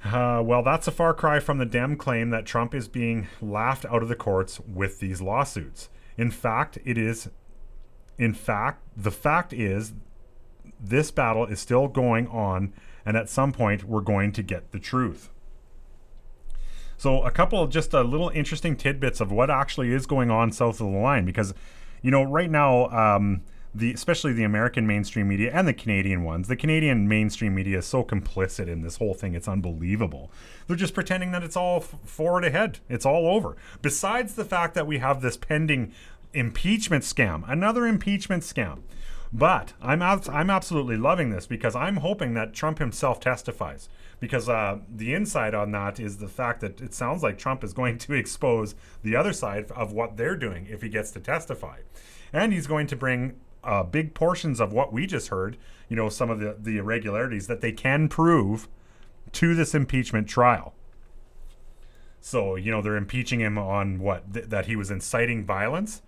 Uh, 0.04 0.42
well, 0.44 0.62
that's 0.62 0.88
a 0.88 0.92
far 0.92 1.14
cry 1.14 1.38
from 1.38 1.58
the 1.58 1.64
Dem 1.64 1.96
claim 1.96 2.30
that 2.30 2.44
Trump 2.44 2.74
is 2.74 2.88
being 2.88 3.28
laughed 3.40 3.84
out 3.86 4.02
of 4.02 4.08
the 4.08 4.16
courts 4.16 4.58
with 4.60 4.98
these 4.98 5.22
lawsuits. 5.22 5.88
In 6.16 6.30
fact, 6.30 6.78
it 6.84 6.98
is. 6.98 7.30
In 8.18 8.34
fact, 8.34 8.82
the 8.96 9.10
fact 9.10 9.52
is, 9.52 9.94
this 10.78 11.10
battle 11.10 11.46
is 11.46 11.60
still 11.60 11.88
going 11.88 12.26
on, 12.28 12.72
and 13.06 13.16
at 13.16 13.28
some 13.28 13.52
point, 13.52 13.84
we're 13.84 14.00
going 14.00 14.32
to 14.32 14.42
get 14.42 14.72
the 14.72 14.80
truth. 14.80 15.30
So, 16.96 17.22
a 17.22 17.30
couple 17.30 17.62
of 17.62 17.70
just 17.70 17.94
a 17.94 18.02
little 18.02 18.30
interesting 18.30 18.76
tidbits 18.76 19.20
of 19.20 19.32
what 19.32 19.50
actually 19.50 19.92
is 19.92 20.06
going 20.06 20.30
on 20.30 20.52
south 20.52 20.80
of 20.80 20.90
the 20.90 20.98
line, 20.98 21.24
because, 21.24 21.54
you 22.00 22.10
know, 22.10 22.22
right 22.22 22.50
now, 22.50 22.88
um, 22.90 23.42
the 23.74 23.92
especially 23.92 24.32
the 24.32 24.44
American 24.44 24.86
mainstream 24.86 25.28
media 25.28 25.50
and 25.52 25.66
the 25.66 25.72
Canadian 25.72 26.24
ones. 26.24 26.48
The 26.48 26.56
Canadian 26.56 27.08
mainstream 27.08 27.54
media 27.54 27.78
is 27.78 27.86
so 27.86 28.04
complicit 28.04 28.68
in 28.68 28.82
this 28.82 28.98
whole 28.98 29.14
thing; 29.14 29.34
it's 29.34 29.48
unbelievable. 29.48 30.30
They're 30.66 30.76
just 30.76 30.94
pretending 30.94 31.32
that 31.32 31.42
it's 31.42 31.56
all 31.56 31.80
forward 31.80 32.44
ahead. 32.44 32.80
It's 32.88 33.06
all 33.06 33.26
over. 33.26 33.56
Besides 33.80 34.34
the 34.34 34.44
fact 34.44 34.74
that 34.74 34.86
we 34.86 34.98
have 34.98 35.22
this 35.22 35.36
pending 35.36 35.92
impeachment 36.34 37.04
scam, 37.04 37.44
another 37.46 37.86
impeachment 37.86 38.42
scam. 38.42 38.80
But 39.32 39.72
I'm 39.80 40.02
I'm 40.02 40.50
absolutely 40.50 40.98
loving 40.98 41.30
this 41.30 41.46
because 41.46 41.74
I'm 41.74 41.96
hoping 41.96 42.34
that 42.34 42.52
Trump 42.52 42.78
himself 42.78 43.18
testifies. 43.20 43.88
Because 44.20 44.48
uh, 44.48 44.78
the 44.88 45.14
insight 45.14 45.52
on 45.52 45.72
that 45.72 45.98
is 45.98 46.18
the 46.18 46.28
fact 46.28 46.60
that 46.60 46.80
it 46.80 46.94
sounds 46.94 47.22
like 47.24 47.38
Trump 47.38 47.64
is 47.64 47.72
going 47.72 47.98
to 47.98 48.12
expose 48.12 48.76
the 49.02 49.16
other 49.16 49.32
side 49.32 49.70
of 49.72 49.92
what 49.92 50.16
they're 50.16 50.36
doing 50.36 50.68
if 50.70 50.82
he 50.82 50.88
gets 50.88 51.10
to 51.12 51.20
testify, 51.20 51.78
and 52.32 52.52
he's 52.52 52.68
going 52.68 52.86
to 52.88 52.94
bring 52.94 53.40
uh, 53.64 53.82
big 53.82 54.14
portions 54.14 54.60
of 54.60 54.72
what 54.72 54.92
we 54.92 55.06
just 55.06 55.28
heard, 55.28 55.56
you 55.88 55.96
know, 55.96 56.08
some 56.08 56.30
of 56.30 56.40
the, 56.40 56.56
the 56.58 56.78
irregularities 56.78 57.46
that 57.46 57.60
they 57.60 57.72
can 57.72 58.08
prove 58.08 58.68
to 59.32 59.54
this 59.54 59.74
impeachment 59.74 60.28
trial. 60.28 60.74
So, 62.20 62.54
you 62.54 62.70
know, 62.70 62.80
they're 62.82 62.96
impeaching 62.96 63.40
him 63.40 63.58
on 63.58 63.98
what? 63.98 64.32
Th- 64.32 64.46
that 64.46 64.66
he 64.66 64.76
was 64.76 64.90
inciting 64.90 65.44
violence 65.44 66.02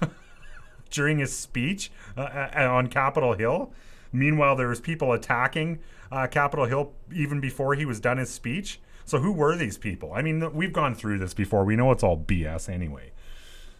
during 0.90 1.18
his 1.18 1.36
speech 1.36 1.92
uh, 2.16 2.48
on 2.56 2.86
Capitol 2.86 3.34
Hill. 3.34 3.72
Meanwhile, 4.12 4.56
there 4.56 4.68
was 4.68 4.80
people 4.80 5.12
attacking 5.12 5.80
uh, 6.10 6.26
Capitol 6.26 6.66
Hill 6.66 6.92
even 7.14 7.40
before 7.40 7.74
he 7.74 7.84
was 7.84 8.00
done 8.00 8.18
his 8.18 8.30
speech. 8.30 8.80
So, 9.04 9.18
who 9.18 9.32
were 9.32 9.56
these 9.56 9.76
people? 9.76 10.12
I 10.14 10.22
mean, 10.22 10.54
we've 10.54 10.72
gone 10.72 10.94
through 10.94 11.18
this 11.18 11.34
before. 11.34 11.64
We 11.64 11.76
know 11.76 11.90
it's 11.92 12.02
all 12.02 12.16
BS 12.16 12.68
anyway. 12.68 13.12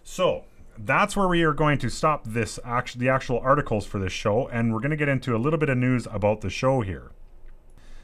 So, 0.02 0.44
that's 0.78 1.16
where 1.16 1.28
we 1.28 1.42
are 1.42 1.52
going 1.52 1.78
to 1.78 1.90
stop 1.90 2.24
this 2.24 2.58
act- 2.64 2.98
the 2.98 3.08
actual 3.08 3.38
articles 3.38 3.86
for 3.86 3.98
this 3.98 4.12
show 4.12 4.48
and 4.48 4.72
we're 4.72 4.80
going 4.80 4.90
to 4.90 4.96
get 4.96 5.08
into 5.08 5.34
a 5.36 5.38
little 5.38 5.58
bit 5.58 5.68
of 5.68 5.78
news 5.78 6.06
about 6.10 6.40
the 6.40 6.50
show 6.50 6.80
here. 6.80 7.10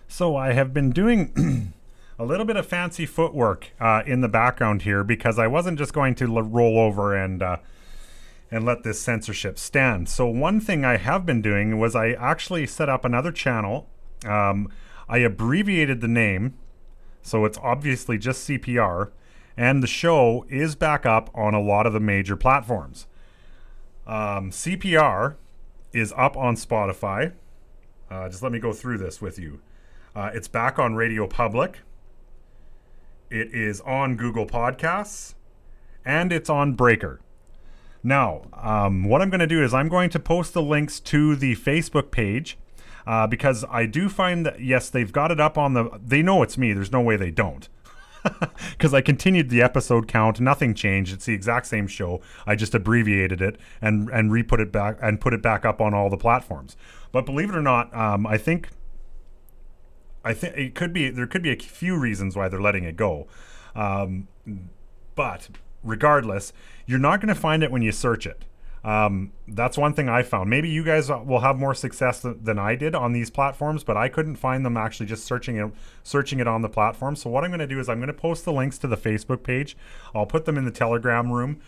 So 0.06 0.36
i 0.36 0.52
have 0.52 0.72
been 0.72 0.90
doing 0.90 1.72
a 2.18 2.24
little 2.24 2.46
bit 2.46 2.56
of 2.56 2.66
fancy 2.66 3.06
footwork 3.06 3.72
uh, 3.80 4.02
in 4.06 4.20
the 4.20 4.28
background 4.28 4.82
here 4.82 5.04
because 5.04 5.38
i 5.38 5.46
wasn't 5.46 5.78
just 5.78 5.92
going 5.92 6.14
to 6.16 6.24
l- 6.24 6.42
roll 6.42 6.78
over 6.78 7.14
and 7.14 7.42
uh, 7.42 7.58
and 8.50 8.64
let 8.64 8.82
this 8.82 8.98
censorship 8.98 9.58
stand. 9.58 10.08
So 10.08 10.26
one 10.26 10.60
thing 10.60 10.84
i 10.84 10.96
have 10.96 11.26
been 11.26 11.42
doing 11.42 11.78
was 11.78 11.94
i 11.94 12.10
actually 12.12 12.66
set 12.66 12.88
up 12.88 13.04
another 13.04 13.32
channel. 13.32 13.88
Um, 14.26 14.70
i 15.08 15.18
abbreviated 15.18 16.00
the 16.00 16.08
name 16.08 16.54
so 17.22 17.44
it's 17.44 17.58
obviously 17.62 18.18
just 18.18 18.48
cpr 18.48 19.10
and 19.59 19.82
the 19.82 19.89
show 19.89 20.47
is 20.48 20.76
back 20.76 21.05
up 21.05 21.30
on 21.35 21.52
a 21.52 21.60
lot 21.60 21.85
of 21.85 21.93
the 21.93 21.98
major 21.98 22.36
platforms. 22.36 23.09
Um, 24.06 24.52
CPR 24.52 25.35
is 25.93 26.14
up 26.16 26.36
on 26.36 26.55
Spotify. 26.55 27.32
Uh, 28.09 28.28
just 28.28 28.40
let 28.40 28.52
me 28.52 28.60
go 28.60 28.72
through 28.72 28.98
this 28.98 29.20
with 29.20 29.36
you. 29.36 29.60
Uh, 30.14 30.30
it's 30.32 30.47
back 30.47 30.78
on 30.78 30.94
Radio 30.94 31.26
Public. 31.26 31.80
It 33.30 33.52
is 33.52 33.80
on 33.80 34.16
Google 34.16 34.47
Podcasts, 34.47 35.35
and 36.05 36.32
it's 36.32 36.48
on 36.48 36.74
Breaker. 36.74 37.20
Now, 38.05 38.43
um, 38.52 39.05
what 39.09 39.20
I'm 39.20 39.28
going 39.28 39.40
to 39.40 39.47
do 39.48 39.62
is 39.62 39.74
I'm 39.74 39.89
going 39.89 40.09
to 40.10 40.20
post 40.20 40.55
the 40.55 40.62
links 40.62 41.01
to 41.01 41.35
the 41.35 41.56
Facebook 41.56 42.12
page 42.12 42.56
uh, 43.09 43.26
because 43.26 43.64
I 43.68 43.86
do 43.86 44.09
find 44.09 44.47
that 44.47 44.60
yes, 44.60 44.89
they've 44.89 45.12
got 45.12 45.32
it 45.32 45.40
up 45.40 45.59
on 45.59 45.74
the. 45.74 46.01
They 46.01 46.22
know 46.22 46.44
it's 46.44 46.56
me. 46.56 46.72
There's 46.72 46.93
no 46.93 47.01
way 47.01 47.16
they 47.16 47.32
don't 47.32 47.68
because 48.70 48.94
I 48.94 49.00
continued 49.00 49.50
the 49.50 49.62
episode 49.62 50.08
count. 50.08 50.40
Nothing 50.40 50.74
changed. 50.74 51.12
It's 51.12 51.26
the 51.26 51.34
exact 51.34 51.66
same 51.66 51.86
show. 51.86 52.20
I 52.46 52.54
just 52.54 52.74
abbreviated 52.74 53.40
it 53.40 53.56
and 53.80 54.08
and 54.10 54.32
re-put 54.32 54.60
it 54.60 54.72
back 54.72 54.98
and 55.00 55.20
put 55.20 55.34
it 55.34 55.42
back 55.42 55.64
up 55.64 55.80
on 55.80 55.94
all 55.94 56.10
the 56.10 56.16
platforms. 56.16 56.76
But 57.12 57.26
believe 57.26 57.50
it 57.50 57.56
or 57.56 57.62
not, 57.62 57.94
um, 57.94 58.26
I 58.26 58.38
think 58.38 58.68
I 60.24 60.34
think 60.34 60.56
it 60.56 60.74
could 60.74 60.92
be 60.92 61.10
there 61.10 61.26
could 61.26 61.42
be 61.42 61.52
a 61.52 61.56
few 61.56 61.98
reasons 61.98 62.36
why 62.36 62.48
they're 62.48 62.60
letting 62.60 62.84
it 62.84 62.96
go. 62.96 63.26
Um, 63.74 64.28
but 65.14 65.48
regardless, 65.82 66.52
you're 66.86 66.98
not 66.98 67.20
going 67.20 67.34
to 67.34 67.40
find 67.40 67.62
it 67.62 67.70
when 67.70 67.82
you 67.82 67.92
search 67.92 68.26
it. 68.26 68.44
Um, 68.84 69.32
that's 69.48 69.76
one 69.76 69.92
thing 69.92 70.09
I 70.09 70.22
found. 70.22 70.48
Maybe 70.48 70.68
you 70.68 70.84
guys 70.84 71.09
will 71.09 71.40
have 71.40 71.59
more 71.59 71.74
success 71.74 72.22
th- 72.22 72.36
than 72.42 72.59
I 72.59 72.76
did 72.76 72.94
on 72.94 73.12
these 73.12 73.28
platforms, 73.30 73.82
but 73.82 73.96
I 73.96 74.09
couldn't 74.09 74.36
find 74.36 74.64
them 74.64 74.76
actually 74.76 75.06
just 75.06 75.24
searching 75.24 75.56
it, 75.56 75.70
searching 76.05 76.38
it 76.38 76.46
on 76.46 76.62
the 76.62 76.68
platform. 76.68 77.16
So 77.16 77.28
what 77.28 77.44
I'm 77.44 77.50
going 77.50 77.60
to 77.60 77.66
do 77.66 77.80
is 77.80 77.88
I'm 77.88 77.98
going 77.98 78.06
to 78.09 78.14
post 78.14 78.44
the 78.44 78.52
links 78.52 78.78
to 78.78 78.86
the 78.86 78.96
Facebook 78.96 79.42
page. 79.42 79.76
I'll 80.14 80.26
put 80.26 80.44
them 80.44 80.56
in 80.56 80.64
the 80.64 80.70
Telegram 80.70 81.32
room. 81.32 81.60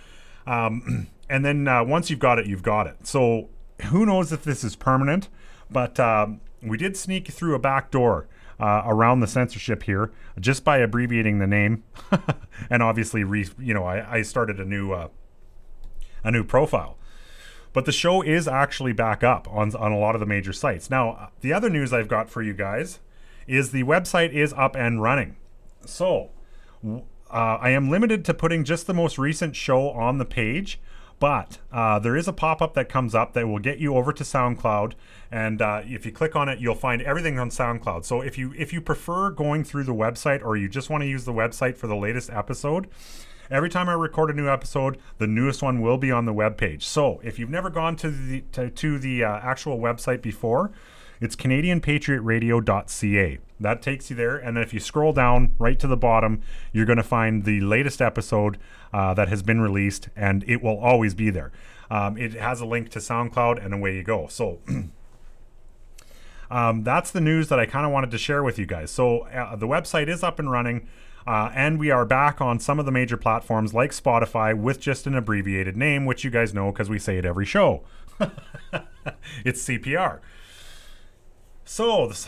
Um, 0.46 1.08
and 1.28 1.44
then 1.44 1.66
uh, 1.66 1.84
once 1.84 2.10
you've 2.10 2.20
got 2.20 2.38
it, 2.38 2.46
you've 2.46 2.62
got 2.62 2.86
it. 2.86 3.06
So 3.06 3.50
who 3.86 4.06
knows 4.06 4.32
if 4.32 4.44
this 4.44 4.62
is 4.62 4.76
permanent? 4.76 5.28
But 5.70 5.98
um, 5.98 6.40
we 6.62 6.76
did 6.76 6.96
sneak 6.96 7.28
through 7.28 7.54
a 7.54 7.58
back 7.58 7.90
door 7.90 8.28
uh, 8.58 8.82
around 8.84 9.20
the 9.20 9.26
censorship 9.26 9.84
here 9.84 10.12
just 10.38 10.64
by 10.64 10.78
abbreviating 10.78 11.38
the 11.38 11.46
name, 11.46 11.82
and 12.70 12.82
obviously, 12.82 13.24
re- 13.24 13.48
you 13.58 13.72
know, 13.72 13.84
I, 13.84 14.18
I 14.18 14.22
started 14.22 14.60
a 14.60 14.64
new 14.64 14.92
uh, 14.92 15.08
a 16.22 16.30
new 16.30 16.44
profile. 16.44 16.98
But 17.72 17.84
the 17.84 17.92
show 17.92 18.22
is 18.22 18.48
actually 18.48 18.92
back 18.92 19.22
up 19.22 19.46
on 19.50 19.74
on 19.76 19.92
a 19.92 19.98
lot 19.98 20.14
of 20.14 20.20
the 20.20 20.26
major 20.26 20.52
sites. 20.52 20.90
Now, 20.90 21.30
the 21.40 21.52
other 21.52 21.70
news 21.70 21.92
I've 21.92 22.08
got 22.08 22.28
for 22.28 22.42
you 22.42 22.52
guys 22.52 22.98
is 23.46 23.70
the 23.70 23.84
website 23.84 24.32
is 24.32 24.52
up 24.52 24.76
and 24.76 25.02
running. 25.02 25.36
So, 25.84 26.30
uh, 26.84 26.98
I 27.30 27.70
am 27.70 27.90
limited 27.90 28.24
to 28.26 28.34
putting 28.34 28.64
just 28.64 28.86
the 28.86 28.94
most 28.94 29.18
recent 29.18 29.56
show 29.56 29.90
on 29.90 30.18
the 30.18 30.24
page. 30.24 30.80
But 31.20 31.58
uh, 31.70 31.98
there 31.98 32.16
is 32.16 32.26
a 32.26 32.32
pop 32.32 32.62
up 32.62 32.72
that 32.74 32.88
comes 32.88 33.14
up 33.14 33.34
that 33.34 33.46
will 33.46 33.58
get 33.58 33.78
you 33.78 33.94
over 33.94 34.10
to 34.10 34.24
SoundCloud, 34.24 34.94
and 35.30 35.60
uh, 35.60 35.82
if 35.84 36.06
you 36.06 36.12
click 36.12 36.34
on 36.34 36.48
it, 36.48 36.60
you'll 36.60 36.74
find 36.74 37.02
everything 37.02 37.38
on 37.38 37.50
SoundCloud. 37.50 38.06
So 38.06 38.22
if 38.22 38.38
you 38.38 38.54
if 38.56 38.72
you 38.72 38.80
prefer 38.80 39.30
going 39.30 39.62
through 39.62 39.84
the 39.84 39.94
website 39.94 40.42
or 40.42 40.56
you 40.56 40.66
just 40.66 40.88
want 40.88 41.02
to 41.02 41.06
use 41.06 41.26
the 41.26 41.34
website 41.34 41.76
for 41.76 41.88
the 41.88 41.94
latest 41.94 42.30
episode, 42.30 42.88
every 43.50 43.68
time 43.68 43.88
I 43.88 43.94
record 43.94 44.30
a 44.30 44.32
new 44.32 44.48
episode, 44.48 44.96
the 45.18 45.26
newest 45.26 45.60
one 45.62 45.80
will 45.80 45.98
be 45.98 46.12
on 46.12 46.24
the 46.24 46.32
web 46.32 46.56
page. 46.56 46.86
So 46.86 47.20
if 47.22 47.38
you've 47.38 47.50
never 47.50 47.70
gone 47.70 47.94
to 47.96 48.10
the 48.10 48.42
to, 48.52 48.70
to 48.70 48.98
the 48.98 49.24
uh, 49.24 49.40
actual 49.42 49.78
website 49.78 50.22
before, 50.22 50.70
it's 51.20 51.36
CanadianPatriotRadio.ca. 51.36 53.38
That 53.60 53.82
takes 53.82 54.08
you 54.08 54.16
there, 54.16 54.38
and 54.38 54.56
then 54.56 54.64
if 54.64 54.72
you 54.72 54.80
scroll 54.80 55.12
down 55.12 55.52
right 55.58 55.78
to 55.80 55.86
the 55.86 55.96
bottom, 55.96 56.40
you're 56.72 56.86
going 56.86 56.96
to 56.96 57.02
find 57.02 57.44
the 57.44 57.60
latest 57.60 58.00
episode 58.00 58.56
uh, 58.92 59.14
that 59.14 59.28
has 59.28 59.42
been 59.42 59.60
released, 59.60 60.08
and 60.16 60.42
it 60.46 60.62
will 60.62 60.78
always 60.78 61.14
be 61.14 61.28
there. 61.28 61.52
Um, 61.90 62.16
it 62.16 62.32
has 62.32 62.62
a 62.62 62.66
link 62.66 62.88
to 62.90 63.00
SoundCloud, 63.00 63.62
and 63.62 63.74
away 63.74 63.96
you 63.96 64.02
go. 64.02 64.28
So. 64.28 64.60
um, 66.50 66.84
that's 66.84 67.10
the 67.10 67.20
news 67.20 67.48
that 67.48 67.60
I 67.60 67.66
kind 67.66 67.84
of 67.84 67.92
wanted 67.92 68.10
to 68.12 68.18
share 68.18 68.42
with 68.42 68.58
you 68.58 68.64
guys. 68.64 68.90
So 68.90 69.26
uh, 69.26 69.56
the 69.56 69.68
website 69.68 70.08
is 70.08 70.22
up 70.22 70.38
and 70.38 70.50
running. 70.50 70.88
Uh, 71.26 71.50
and 71.54 71.78
we 71.78 71.90
are 71.90 72.04
back 72.04 72.40
on 72.40 72.58
some 72.58 72.78
of 72.78 72.86
the 72.86 72.92
major 72.92 73.16
platforms 73.16 73.74
like 73.74 73.90
Spotify 73.90 74.56
with 74.56 74.80
just 74.80 75.06
an 75.06 75.14
abbreviated 75.14 75.76
name, 75.76 76.06
which 76.06 76.24
you 76.24 76.30
guys 76.30 76.54
know 76.54 76.72
because 76.72 76.88
we 76.88 76.98
say 76.98 77.18
it 77.18 77.24
every 77.24 77.44
show. 77.46 77.82
it's 79.44 79.64
CPR. 79.66 80.20
So 81.64 82.08
this, 82.08 82.26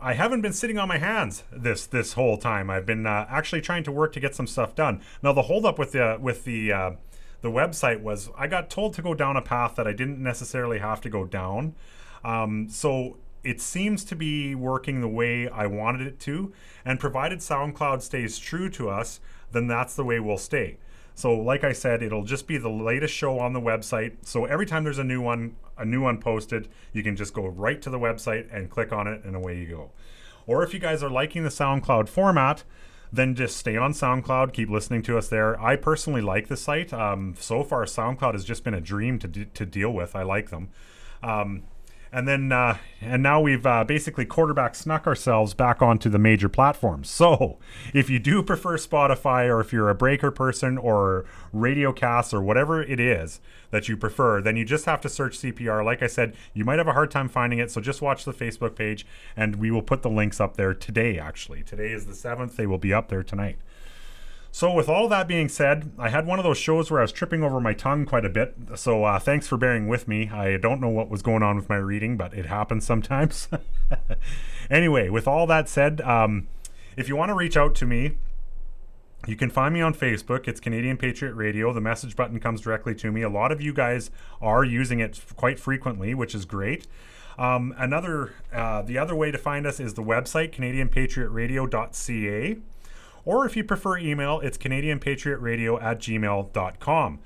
I 0.00 0.14
haven't 0.14 0.40
been 0.40 0.52
sitting 0.52 0.76
on 0.76 0.88
my 0.88 0.98
hands 0.98 1.44
this 1.52 1.86
this 1.86 2.14
whole 2.14 2.36
time. 2.36 2.68
I've 2.68 2.84
been 2.84 3.06
uh, 3.06 3.26
actually 3.28 3.60
trying 3.60 3.84
to 3.84 3.92
work 3.92 4.12
to 4.14 4.20
get 4.20 4.34
some 4.34 4.48
stuff 4.48 4.74
done. 4.74 5.02
Now 5.22 5.32
the 5.32 5.42
holdup 5.42 5.78
with 5.78 5.92
the 5.92 6.18
with 6.20 6.44
the 6.44 6.72
uh, 6.72 6.90
the 7.42 7.50
website 7.50 8.00
was 8.00 8.30
I 8.36 8.48
got 8.48 8.70
told 8.70 8.94
to 8.94 9.02
go 9.02 9.14
down 9.14 9.36
a 9.36 9.42
path 9.42 9.76
that 9.76 9.86
I 9.86 9.92
didn't 9.92 10.20
necessarily 10.20 10.78
have 10.78 11.00
to 11.02 11.08
go 11.08 11.24
down. 11.24 11.76
Um, 12.24 12.68
so 12.68 13.18
it 13.44 13.60
seems 13.60 14.04
to 14.04 14.16
be 14.16 14.54
working 14.54 15.00
the 15.00 15.08
way 15.08 15.48
I 15.48 15.66
wanted 15.66 16.06
it 16.06 16.20
to, 16.20 16.52
and 16.84 17.00
provided 17.00 17.40
SoundCloud 17.40 18.02
stays 18.02 18.38
true 18.38 18.70
to 18.70 18.88
us, 18.88 19.20
then 19.50 19.66
that's 19.66 19.94
the 19.94 20.04
way 20.04 20.20
we'll 20.20 20.38
stay. 20.38 20.78
So, 21.14 21.34
like 21.34 21.62
I 21.62 21.72
said, 21.72 22.02
it'll 22.02 22.24
just 22.24 22.46
be 22.46 22.56
the 22.56 22.70
latest 22.70 23.14
show 23.14 23.38
on 23.38 23.52
the 23.52 23.60
website. 23.60 24.16
So 24.22 24.46
every 24.46 24.64
time 24.64 24.84
there's 24.84 24.98
a 24.98 25.04
new 25.04 25.20
one, 25.20 25.56
a 25.76 25.84
new 25.84 26.00
one 26.00 26.18
posted, 26.18 26.68
you 26.92 27.02
can 27.02 27.16
just 27.16 27.34
go 27.34 27.46
right 27.46 27.82
to 27.82 27.90
the 27.90 27.98
website 27.98 28.46
and 28.50 28.70
click 28.70 28.92
on 28.92 29.06
it, 29.06 29.22
and 29.24 29.36
away 29.36 29.58
you 29.58 29.66
go. 29.66 29.90
Or 30.46 30.62
if 30.62 30.72
you 30.72 30.80
guys 30.80 31.02
are 31.02 31.10
liking 31.10 31.42
the 31.42 31.50
SoundCloud 31.50 32.08
format, 32.08 32.64
then 33.12 33.34
just 33.34 33.58
stay 33.58 33.76
on 33.76 33.92
SoundCloud, 33.92 34.54
keep 34.54 34.70
listening 34.70 35.02
to 35.02 35.18
us 35.18 35.28
there. 35.28 35.60
I 35.60 35.76
personally 35.76 36.22
like 36.22 36.48
the 36.48 36.56
site. 36.56 36.94
Um, 36.94 37.34
so 37.38 37.62
far, 37.62 37.84
SoundCloud 37.84 38.32
has 38.32 38.44
just 38.44 38.64
been 38.64 38.74
a 38.74 38.80
dream 38.80 39.18
to, 39.18 39.28
d- 39.28 39.46
to 39.52 39.66
deal 39.66 39.90
with. 39.90 40.16
I 40.16 40.22
like 40.22 40.48
them. 40.48 40.70
Um, 41.22 41.64
and 42.12 42.28
then 42.28 42.52
uh, 42.52 42.76
and 43.00 43.22
now 43.22 43.40
we've 43.40 43.64
uh, 43.64 43.84
basically 43.84 44.26
quarterback 44.26 44.74
snuck 44.74 45.06
ourselves 45.06 45.54
back 45.54 45.80
onto 45.80 46.10
the 46.10 46.18
major 46.18 46.48
platforms. 46.48 47.08
So 47.08 47.58
if 47.94 48.10
you 48.10 48.18
do 48.18 48.42
prefer 48.42 48.76
Spotify, 48.76 49.48
or 49.48 49.60
if 49.60 49.72
you're 49.72 49.88
a 49.88 49.94
breaker 49.94 50.30
person, 50.30 50.76
or 50.76 51.24
Radiocast, 51.54 52.34
or 52.34 52.42
whatever 52.42 52.82
it 52.82 53.00
is 53.00 53.40
that 53.70 53.88
you 53.88 53.96
prefer, 53.96 54.42
then 54.42 54.56
you 54.56 54.64
just 54.64 54.84
have 54.84 55.00
to 55.00 55.08
search 55.08 55.38
CPR. 55.38 55.84
Like 55.84 56.02
I 56.02 56.06
said, 56.06 56.36
you 56.52 56.64
might 56.64 56.78
have 56.78 56.88
a 56.88 56.92
hard 56.92 57.10
time 57.10 57.28
finding 57.28 57.58
it, 57.58 57.70
so 57.70 57.80
just 57.80 58.02
watch 58.02 58.24
the 58.24 58.34
Facebook 58.34 58.76
page, 58.76 59.06
and 59.34 59.56
we 59.56 59.70
will 59.70 59.82
put 59.82 60.02
the 60.02 60.10
links 60.10 60.40
up 60.40 60.56
there 60.56 60.74
today. 60.74 61.18
Actually, 61.18 61.62
today 61.62 61.92
is 61.92 62.06
the 62.06 62.14
seventh; 62.14 62.56
they 62.56 62.66
will 62.66 62.78
be 62.78 62.92
up 62.92 63.08
there 63.08 63.22
tonight. 63.22 63.56
So, 64.54 64.70
with 64.70 64.86
all 64.86 65.08
that 65.08 65.26
being 65.26 65.48
said, 65.48 65.92
I 65.98 66.10
had 66.10 66.26
one 66.26 66.38
of 66.38 66.44
those 66.44 66.58
shows 66.58 66.90
where 66.90 67.00
I 67.00 67.04
was 67.04 67.10
tripping 67.10 67.42
over 67.42 67.58
my 67.58 67.72
tongue 67.72 68.04
quite 68.04 68.26
a 68.26 68.28
bit. 68.28 68.54
So, 68.74 69.04
uh, 69.04 69.18
thanks 69.18 69.48
for 69.48 69.56
bearing 69.56 69.88
with 69.88 70.06
me. 70.06 70.28
I 70.28 70.58
don't 70.58 70.78
know 70.78 70.90
what 70.90 71.08
was 71.08 71.22
going 71.22 71.42
on 71.42 71.56
with 71.56 71.70
my 71.70 71.76
reading, 71.76 72.18
but 72.18 72.34
it 72.34 72.44
happens 72.44 72.84
sometimes. 72.84 73.48
anyway, 74.70 75.08
with 75.08 75.26
all 75.26 75.46
that 75.46 75.70
said, 75.70 76.02
um, 76.02 76.48
if 76.98 77.08
you 77.08 77.16
want 77.16 77.30
to 77.30 77.34
reach 77.34 77.56
out 77.56 77.74
to 77.76 77.86
me, 77.86 78.18
you 79.26 79.36
can 79.36 79.48
find 79.48 79.72
me 79.72 79.80
on 79.80 79.94
Facebook. 79.94 80.46
It's 80.46 80.60
Canadian 80.60 80.98
Patriot 80.98 81.32
Radio. 81.32 81.72
The 81.72 81.80
message 81.80 82.14
button 82.14 82.38
comes 82.38 82.60
directly 82.60 82.94
to 82.96 83.10
me. 83.10 83.22
A 83.22 83.30
lot 83.30 83.52
of 83.52 83.62
you 83.62 83.72
guys 83.72 84.10
are 84.42 84.64
using 84.64 85.00
it 85.00 85.18
quite 85.34 85.58
frequently, 85.58 86.12
which 86.12 86.34
is 86.34 86.44
great. 86.44 86.86
Um, 87.38 87.74
another, 87.78 88.34
uh, 88.52 88.82
the 88.82 88.98
other 88.98 89.16
way 89.16 89.30
to 89.30 89.38
find 89.38 89.66
us 89.66 89.80
is 89.80 89.94
the 89.94 90.02
website, 90.02 90.54
CanadianPatriotRadio.ca. 90.54 92.58
Or 93.24 93.46
if 93.46 93.56
you 93.56 93.64
prefer 93.64 93.98
email, 93.98 94.40
it's 94.40 94.58
CanadianPatriotRadio 94.58 95.82
at 95.82 95.98
gmail.com. 96.00 97.20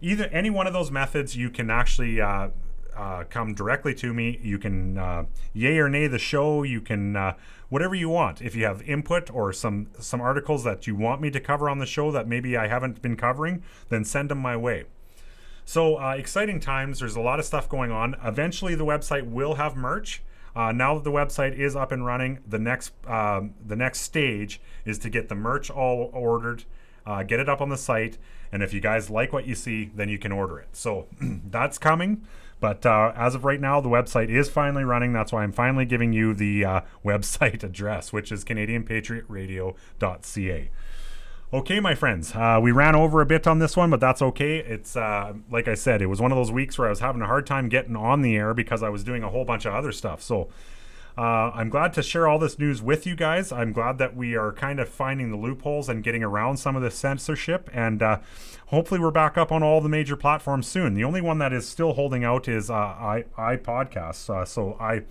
Either 0.00 0.24
any 0.26 0.50
one 0.50 0.66
of 0.66 0.72
those 0.72 0.90
methods, 0.90 1.36
you 1.36 1.50
can 1.50 1.70
actually 1.70 2.20
uh, 2.20 2.48
uh, 2.96 3.24
come 3.30 3.54
directly 3.54 3.94
to 3.94 4.12
me. 4.12 4.38
You 4.42 4.58
can 4.58 4.98
uh, 4.98 5.24
yay 5.52 5.78
or 5.78 5.88
nay 5.88 6.06
the 6.06 6.18
show. 6.18 6.62
You 6.62 6.80
can 6.80 7.16
uh, 7.16 7.34
whatever 7.68 7.94
you 7.94 8.08
want. 8.08 8.42
If 8.42 8.54
you 8.54 8.64
have 8.64 8.82
input 8.82 9.30
or 9.32 9.52
some 9.52 9.88
some 9.98 10.20
articles 10.20 10.64
that 10.64 10.86
you 10.86 10.94
want 10.94 11.20
me 11.20 11.30
to 11.30 11.40
cover 11.40 11.68
on 11.68 11.78
the 11.78 11.86
show 11.86 12.10
that 12.12 12.28
maybe 12.28 12.56
I 12.56 12.68
haven't 12.68 13.00
been 13.00 13.16
covering, 13.16 13.62
then 13.88 14.04
send 14.04 14.30
them 14.30 14.38
my 14.38 14.56
way. 14.56 14.84
So 15.64 15.96
uh, 15.96 16.14
exciting 16.18 16.60
times. 16.60 17.00
There's 17.00 17.16
a 17.16 17.20
lot 17.20 17.38
of 17.38 17.44
stuff 17.44 17.68
going 17.68 17.90
on. 17.90 18.16
Eventually, 18.24 18.74
the 18.74 18.86
website 18.86 19.30
will 19.30 19.54
have 19.54 19.76
merch. 19.76 20.22
Uh, 20.58 20.72
now 20.72 20.96
that 20.96 21.04
the 21.04 21.12
website 21.12 21.56
is 21.56 21.76
up 21.76 21.92
and 21.92 22.04
running, 22.04 22.40
the 22.44 22.58
next 22.58 22.92
um, 23.06 23.54
the 23.64 23.76
next 23.76 24.00
stage 24.00 24.60
is 24.84 24.98
to 24.98 25.08
get 25.08 25.28
the 25.28 25.36
merch 25.36 25.70
all 25.70 26.10
ordered, 26.12 26.64
uh, 27.06 27.22
get 27.22 27.38
it 27.38 27.48
up 27.48 27.60
on 27.60 27.68
the 27.68 27.76
site, 27.76 28.18
and 28.50 28.60
if 28.60 28.74
you 28.74 28.80
guys 28.80 29.08
like 29.08 29.32
what 29.32 29.46
you 29.46 29.54
see, 29.54 29.92
then 29.94 30.08
you 30.08 30.18
can 30.18 30.32
order 30.32 30.58
it. 30.58 30.66
So 30.72 31.06
that's 31.20 31.78
coming. 31.78 32.26
But 32.58 32.84
uh, 32.84 33.12
as 33.14 33.36
of 33.36 33.44
right 33.44 33.60
now, 33.60 33.80
the 33.80 33.88
website 33.88 34.30
is 34.30 34.48
finally 34.48 34.82
running. 34.82 35.12
That's 35.12 35.30
why 35.30 35.44
I'm 35.44 35.52
finally 35.52 35.84
giving 35.84 36.12
you 36.12 36.34
the 36.34 36.64
uh, 36.64 36.80
website 37.04 37.62
address, 37.62 38.12
which 38.12 38.32
is 38.32 38.44
CanadianPatriotRadio.ca. 38.44 40.70
Okay, 41.50 41.80
my 41.80 41.94
friends, 41.94 42.34
uh, 42.34 42.60
we 42.62 42.72
ran 42.72 42.94
over 42.94 43.22
a 43.22 43.26
bit 43.26 43.46
on 43.46 43.58
this 43.58 43.74
one, 43.74 43.88
but 43.88 44.00
that's 44.00 44.20
okay. 44.20 44.58
It's 44.58 44.94
uh, 44.94 45.32
like 45.50 45.66
I 45.66 45.76
said, 45.76 46.02
it 46.02 46.06
was 46.06 46.20
one 46.20 46.30
of 46.30 46.36
those 46.36 46.52
weeks 46.52 46.76
where 46.76 46.88
I 46.88 46.90
was 46.90 47.00
having 47.00 47.22
a 47.22 47.26
hard 47.26 47.46
time 47.46 47.70
getting 47.70 47.96
on 47.96 48.20
the 48.20 48.36
air 48.36 48.52
because 48.52 48.82
I 48.82 48.90
was 48.90 49.02
doing 49.02 49.22
a 49.22 49.30
whole 49.30 49.46
bunch 49.46 49.64
of 49.64 49.72
other 49.72 49.90
stuff. 49.90 50.20
So 50.20 50.50
uh, 51.16 51.50
I'm 51.54 51.70
glad 51.70 51.94
to 51.94 52.02
share 52.02 52.28
all 52.28 52.38
this 52.38 52.58
news 52.58 52.82
with 52.82 53.06
you 53.06 53.16
guys. 53.16 53.50
I'm 53.50 53.72
glad 53.72 53.96
that 53.96 54.14
we 54.14 54.36
are 54.36 54.52
kind 54.52 54.78
of 54.78 54.90
finding 54.90 55.30
the 55.30 55.38
loopholes 55.38 55.88
and 55.88 56.04
getting 56.04 56.22
around 56.22 56.58
some 56.58 56.76
of 56.76 56.82
the 56.82 56.90
censorship, 56.90 57.70
and 57.72 58.02
uh, 58.02 58.18
hopefully 58.66 59.00
we're 59.00 59.10
back 59.10 59.38
up 59.38 59.50
on 59.50 59.62
all 59.62 59.80
the 59.80 59.88
major 59.88 60.16
platforms 60.16 60.66
soon. 60.66 60.92
The 60.92 61.04
only 61.04 61.22
one 61.22 61.38
that 61.38 61.54
is 61.54 61.66
still 61.66 61.94
holding 61.94 62.24
out 62.24 62.46
is 62.46 62.68
uh, 62.68 62.74
i 62.74 63.24
iPodcasts. 63.38 64.28
Uh, 64.28 64.44
so 64.44 64.76
I 64.78 65.04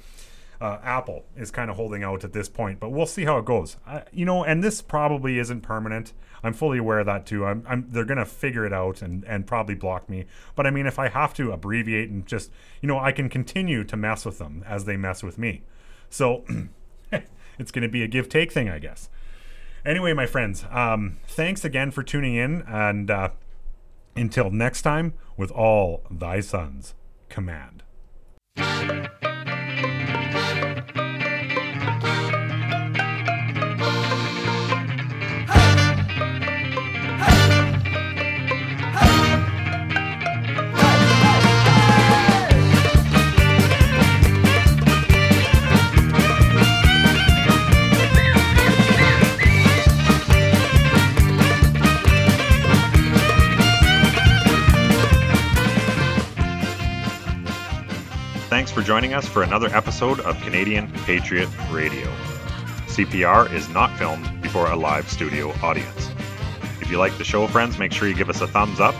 uh, 0.61 0.77
Apple 0.83 1.25
is 1.35 1.51
kind 1.51 1.69
of 1.69 1.77
holding 1.77 2.03
out 2.03 2.23
at 2.23 2.33
this 2.33 2.49
point, 2.49 2.79
but 2.79 2.89
we'll 2.89 3.05
see 3.05 3.25
how 3.25 3.37
it 3.37 3.45
goes. 3.45 3.77
Uh, 3.87 4.01
you 4.11 4.25
know, 4.25 4.43
and 4.43 4.63
this 4.63 4.81
probably 4.81 5.39
isn't 5.39 5.61
permanent. 5.61 6.13
I'm 6.43 6.53
fully 6.53 6.77
aware 6.77 6.99
of 6.99 7.05
that 7.07 7.25
too. 7.25 7.45
I'm, 7.45 7.63
I'm 7.67 7.87
they're 7.89 8.05
gonna 8.05 8.25
figure 8.25 8.65
it 8.65 8.73
out 8.73 9.01
and 9.01 9.23
and 9.25 9.47
probably 9.47 9.75
block 9.75 10.09
me. 10.09 10.25
But 10.55 10.67
I 10.67 10.71
mean, 10.71 10.85
if 10.85 10.99
I 10.99 11.09
have 11.09 11.33
to 11.35 11.51
abbreviate 11.51 12.09
and 12.09 12.25
just 12.25 12.51
you 12.81 12.87
know, 12.87 12.99
I 12.99 13.11
can 13.11 13.29
continue 13.29 13.83
to 13.83 13.97
mess 13.97 14.25
with 14.25 14.37
them 14.37 14.63
as 14.67 14.85
they 14.85 14.97
mess 14.97 15.23
with 15.23 15.37
me. 15.37 15.63
So 16.09 16.45
it's 17.59 17.71
gonna 17.71 17.89
be 17.89 18.03
a 18.03 18.07
give 18.07 18.29
take 18.29 18.51
thing, 18.51 18.69
I 18.69 18.79
guess. 18.79 19.09
Anyway, 19.85 20.11
my 20.13 20.25
friends, 20.25 20.65
um, 20.69 21.17
thanks 21.27 21.63
again 21.63 21.91
for 21.91 22.03
tuning 22.03 22.35
in, 22.35 22.61
and 22.63 23.09
uh, 23.09 23.29
until 24.15 24.49
next 24.49 24.81
time, 24.81 25.13
with 25.37 25.51
all 25.51 26.03
thy 26.11 26.41
sons, 26.41 26.93
command. 27.29 27.83
Thanks 58.57 58.71
for 58.71 58.81
joining 58.81 59.13
us 59.13 59.27
for 59.27 59.43
another 59.43 59.67
episode 59.67 60.19
of 60.21 60.35
Canadian 60.41 60.91
Patriot 61.05 61.47
Radio. 61.69 62.07
CPR 62.87 63.53
is 63.53 63.69
not 63.69 63.95
filmed 63.99 64.41
before 64.41 64.65
a 64.71 64.75
live 64.75 65.07
studio 65.11 65.53
audience. 65.61 66.09
If 66.81 66.89
you 66.89 66.97
like 66.97 67.15
the 67.19 67.23
show, 67.23 67.45
friends, 67.45 67.77
make 67.77 67.91
sure 67.91 68.07
you 68.07 68.15
give 68.15 68.31
us 68.31 68.41
a 68.41 68.47
thumbs 68.47 68.79
up 68.79 68.95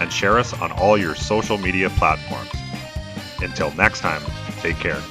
and 0.00 0.10
share 0.10 0.38
us 0.38 0.54
on 0.54 0.72
all 0.72 0.96
your 0.96 1.14
social 1.14 1.58
media 1.58 1.90
platforms. 1.90 2.48
Until 3.42 3.70
next 3.72 4.00
time, 4.00 4.22
take 4.62 4.76
care. 4.76 5.02